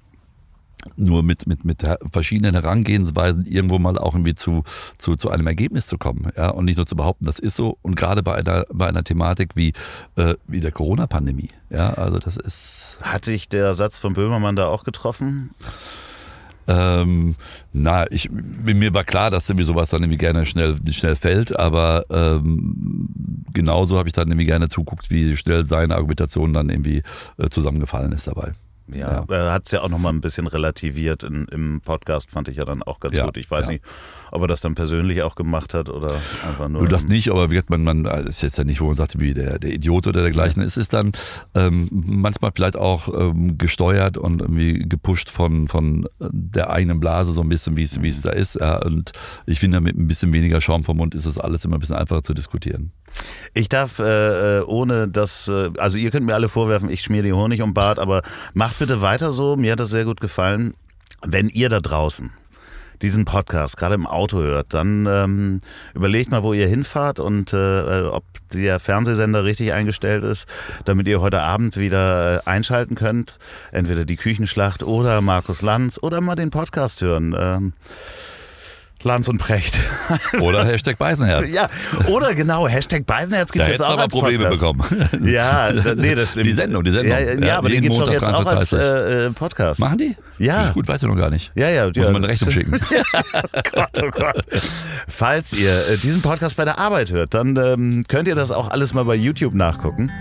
nur 0.96 1.22
mit, 1.22 1.46
mit, 1.46 1.64
mit 1.64 1.82
verschiedenen 2.12 2.54
Herangehensweisen 2.54 3.46
irgendwo 3.46 3.78
mal 3.78 3.98
auch 3.98 4.14
irgendwie 4.14 4.34
zu, 4.34 4.62
zu, 4.96 5.16
zu 5.16 5.30
einem 5.30 5.46
Ergebnis 5.46 5.86
zu 5.86 5.98
kommen. 5.98 6.30
Ja? 6.36 6.50
Und 6.50 6.66
nicht 6.66 6.76
nur 6.76 6.86
zu 6.86 6.96
behaupten, 6.96 7.24
das 7.26 7.38
ist 7.38 7.56
so. 7.56 7.78
Und 7.82 7.96
gerade 7.96 8.22
bei 8.22 8.36
einer, 8.36 8.64
bei 8.72 8.86
einer 8.86 9.04
Thematik 9.04 9.56
wie, 9.56 9.72
äh, 10.16 10.34
wie 10.46 10.60
der 10.60 10.72
Corona-Pandemie. 10.72 11.50
Ja, 11.70 11.94
also 11.94 12.18
das 12.18 12.36
ist. 12.36 12.96
Hat 13.02 13.24
sich 13.24 13.48
der 13.48 13.74
Satz 13.74 13.98
von 13.98 14.14
Böhmermann 14.14 14.56
da 14.56 14.68
auch 14.68 14.84
getroffen? 14.84 15.50
Ähm, 16.68 17.34
na, 17.72 18.10
ich, 18.10 18.30
mir 18.30 18.92
war 18.94 19.04
klar, 19.04 19.30
dass 19.30 19.48
irgendwie 19.48 19.64
sowas 19.64 19.90
dann 19.90 20.02
irgendwie 20.02 20.18
gerne 20.18 20.44
schnell, 20.44 20.76
schnell 20.90 21.16
fällt, 21.16 21.58
aber 21.58 22.04
ähm, 22.10 23.44
genauso 23.54 23.98
habe 23.98 24.08
ich 24.08 24.12
dann 24.12 24.28
irgendwie 24.28 24.46
gerne 24.46 24.68
zuguckt, 24.68 25.10
wie 25.10 25.36
schnell 25.36 25.64
seine 25.64 25.94
Argumentation 25.94 26.52
dann 26.52 26.68
irgendwie 26.68 27.02
äh, 27.38 27.48
zusammengefallen 27.48 28.12
ist 28.12 28.26
dabei. 28.26 28.52
Ja, 28.92 29.24
ja. 29.28 29.36
er 29.36 29.52
hat 29.52 29.66
es 29.66 29.72
ja 29.72 29.82
auch 29.82 29.88
nochmal 29.88 30.12
ein 30.12 30.20
bisschen 30.20 30.46
relativiert 30.46 31.22
in, 31.22 31.46
im 31.46 31.80
Podcast, 31.80 32.30
fand 32.30 32.48
ich 32.48 32.56
ja 32.56 32.64
dann 32.64 32.82
auch 32.82 33.00
ganz 33.00 33.16
ja, 33.16 33.26
gut. 33.26 33.36
Ich 33.36 33.50
weiß 33.50 33.66
ja. 33.66 33.72
nicht, 33.72 33.84
ob 34.30 34.42
er 34.42 34.48
das 34.48 34.60
dann 34.60 34.74
persönlich 34.74 35.22
auch 35.22 35.34
gemacht 35.34 35.74
hat 35.74 35.88
oder 35.90 36.14
einfach 36.46 36.68
nur. 36.68 36.82
Nur 36.82 36.88
das 36.88 37.06
nicht, 37.06 37.30
aber 37.30 37.50
wird 37.50 37.70
man, 37.70 37.82
man 37.82 38.04
ist 38.26 38.42
jetzt 38.42 38.58
ja 38.58 38.64
nicht, 38.64 38.80
wo 38.80 38.86
man 38.86 38.94
sagt, 38.94 39.20
wie 39.20 39.34
der, 39.34 39.58
der 39.58 39.72
Idiot 39.72 40.06
oder 40.06 40.22
dergleichen. 40.22 40.62
Es 40.62 40.76
ist 40.76 40.92
dann 40.92 41.12
ähm, 41.54 41.88
manchmal 41.90 42.52
vielleicht 42.54 42.76
auch 42.76 43.08
ähm, 43.08 43.58
gesteuert 43.58 44.16
und 44.16 44.42
irgendwie 44.42 44.88
gepusht 44.88 45.30
von, 45.30 45.68
von 45.68 46.08
der 46.18 46.70
eigenen 46.70 47.00
Blase, 47.00 47.32
so 47.32 47.42
ein 47.42 47.48
bisschen, 47.48 47.76
wie 47.76 47.82
es, 47.82 48.00
wie 48.00 48.08
es 48.08 48.22
da 48.22 48.30
ist. 48.30 48.56
Ja, 48.56 48.82
und 48.82 49.12
ich 49.46 49.60
finde, 49.60 49.80
mit 49.80 49.96
ein 49.96 50.08
bisschen 50.08 50.32
weniger 50.32 50.60
Schaum 50.60 50.84
vom 50.84 50.96
Mund 50.96 51.14
ist 51.14 51.26
das 51.26 51.38
alles 51.38 51.64
immer 51.64 51.76
ein 51.76 51.80
bisschen 51.80 51.96
einfacher 51.96 52.22
zu 52.22 52.34
diskutieren. 52.34 52.92
Ich 53.54 53.68
darf 53.68 53.98
äh, 53.98 54.58
äh 54.58 54.62
ohne 54.62 55.08
das, 55.08 55.48
äh, 55.48 55.70
also 55.78 55.98
ihr 55.98 56.10
könnt 56.10 56.26
mir 56.26 56.34
alle 56.34 56.48
vorwerfen, 56.48 56.90
ich 56.90 57.02
schmier 57.02 57.22
die 57.22 57.32
Honig 57.32 57.62
um 57.62 57.74
Bart, 57.74 57.98
aber 57.98 58.22
macht 58.54 58.77
bitte 58.78 59.02
weiter 59.02 59.32
so. 59.32 59.56
Mir 59.56 59.72
hat 59.72 59.80
das 59.80 59.90
sehr 59.90 60.04
gut 60.04 60.20
gefallen. 60.20 60.74
Wenn 61.22 61.48
ihr 61.48 61.68
da 61.68 61.78
draußen 61.78 62.30
diesen 63.02 63.24
Podcast 63.24 63.76
gerade 63.76 63.94
im 63.94 64.06
Auto 64.06 64.38
hört, 64.38 64.74
dann 64.74 65.06
ähm, 65.06 65.60
überlegt 65.94 66.30
mal, 66.30 66.42
wo 66.42 66.52
ihr 66.52 66.66
hinfahrt 66.66 67.20
und 67.20 67.52
äh, 67.52 68.02
ob 68.02 68.24
der 68.52 68.80
Fernsehsender 68.80 69.44
richtig 69.44 69.72
eingestellt 69.72 70.24
ist, 70.24 70.48
damit 70.84 71.06
ihr 71.06 71.20
heute 71.20 71.40
Abend 71.40 71.76
wieder 71.76 72.36
äh, 72.36 72.40
einschalten 72.48 72.94
könnt. 72.94 73.38
Entweder 73.72 74.04
die 74.04 74.16
Küchenschlacht 74.16 74.82
oder 74.82 75.20
Markus 75.20 75.62
Lanz 75.62 75.98
oder 76.00 76.20
mal 76.20 76.34
den 76.34 76.50
Podcast 76.50 77.00
hören. 77.02 77.36
Ähm, 77.38 77.72
Lanz 79.08 79.26
und 79.26 79.38
Precht. 79.38 79.78
Oder 80.40 80.64
Hashtag 80.66 80.98
Beisenherz. 80.98 81.52
Ja, 81.52 81.70
oder 82.08 82.34
genau, 82.34 82.68
Hashtag 82.68 83.06
Beisenherz 83.06 83.50
gibt 83.50 83.64
es 83.64 83.70
jetzt 83.72 83.82
auch 83.82 83.92
aber 83.92 84.02
als 84.02 84.12
Probleme 84.12 84.48
Podcast. 84.50 84.78
bekommen. 84.78 85.08
Ja, 85.28 85.72
nee, 85.96 86.14
das 86.14 86.32
stimmt. 86.32 86.46
Die 86.46 86.52
Sendung, 86.52 86.84
die 86.84 86.90
Sendung. 86.90 87.10
Ja, 87.10 87.18
ja, 87.18 87.40
ja 87.40 87.58
aber 87.58 87.68
den 87.70 87.80
gibt 87.80 87.94
es 87.94 88.00
doch 88.00 88.12
jetzt 88.12 88.28
auch 88.28 88.46
als 88.46 88.72
äh, 88.72 89.26
äh, 89.26 89.30
Podcast. 89.30 89.80
Machen 89.80 89.98
die? 89.98 90.14
Ja. 90.38 90.70
Gut, 90.70 90.86
weiß 90.86 91.02
ich 91.02 91.08
noch 91.08 91.16
gar 91.16 91.30
nicht. 91.30 91.50
Ja, 91.54 91.68
ja. 91.70 91.86
Muss 91.86 91.96
ja. 91.96 92.04
man 92.04 92.16
eine 92.16 92.28
Rechnung 92.28 92.50
schicken. 92.50 92.74
oh 93.32 93.60
Gott, 93.72 94.02
oh 94.02 94.10
Gott. 94.10 94.44
Falls 95.08 95.52
ihr 95.52 95.70
äh, 95.70 95.96
diesen 95.96 96.22
Podcast 96.22 96.56
bei 96.56 96.64
der 96.64 96.78
Arbeit 96.78 97.10
hört, 97.10 97.34
dann 97.34 97.56
ähm, 97.56 98.04
könnt 98.08 98.28
ihr 98.28 98.34
das 98.34 98.50
auch 98.50 98.70
alles 98.70 98.94
mal 98.94 99.04
bei 99.04 99.14
YouTube 99.14 99.54
nachgucken. 99.54 100.12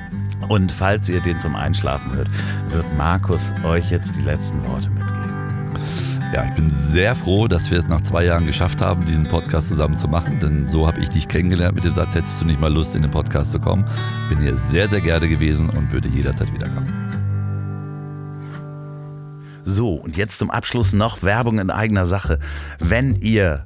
Und 0.49 0.71
falls 0.71 1.09
ihr 1.09 1.19
den 1.19 1.39
zum 1.39 1.55
Einschlafen 1.55 2.15
hört, 2.15 2.29
wird 2.69 2.85
Markus 2.97 3.51
euch 3.65 3.91
jetzt 3.91 4.15
die 4.15 4.21
letzten 4.21 4.65
Worte 4.65 4.89
mitgeben. 4.89 5.16
Ja, 6.33 6.43
ich 6.43 6.53
bin 6.55 6.69
sehr 6.69 7.15
froh, 7.15 7.47
dass 7.47 7.71
wir 7.71 7.79
es 7.79 7.87
nach 7.87 8.01
zwei 8.01 8.25
Jahren 8.25 8.45
geschafft 8.45 8.81
haben, 8.81 9.05
diesen 9.05 9.23
Podcast 9.23 9.69
zusammen 9.69 9.95
zu 9.95 10.09
machen, 10.09 10.39
denn 10.41 10.67
so 10.67 10.85
habe 10.85 10.99
ich 10.99 11.09
dich 11.09 11.29
kennengelernt 11.29 11.75
mit 11.75 11.85
dem 11.85 11.93
Satz, 11.93 12.15
hättest 12.15 12.41
du 12.41 12.45
nicht 12.45 12.59
mal 12.59 12.71
Lust, 12.71 12.95
in 12.95 13.01
den 13.01 13.11
Podcast 13.11 13.51
zu 13.53 13.59
kommen. 13.59 13.85
Bin 14.27 14.39
hier 14.39 14.57
sehr, 14.57 14.89
sehr 14.89 14.99
gerne 14.99 15.29
gewesen 15.29 15.69
und 15.69 15.91
würde 15.91 16.09
jederzeit 16.09 16.53
wiederkommen. 16.53 16.93
So, 19.63 19.93
und 19.93 20.17
jetzt 20.17 20.37
zum 20.37 20.51
Abschluss 20.51 20.91
noch 20.91 21.23
Werbung 21.23 21.59
in 21.59 21.69
eigener 21.69 22.05
Sache. 22.05 22.39
Wenn 22.79 23.15
ihr 23.15 23.65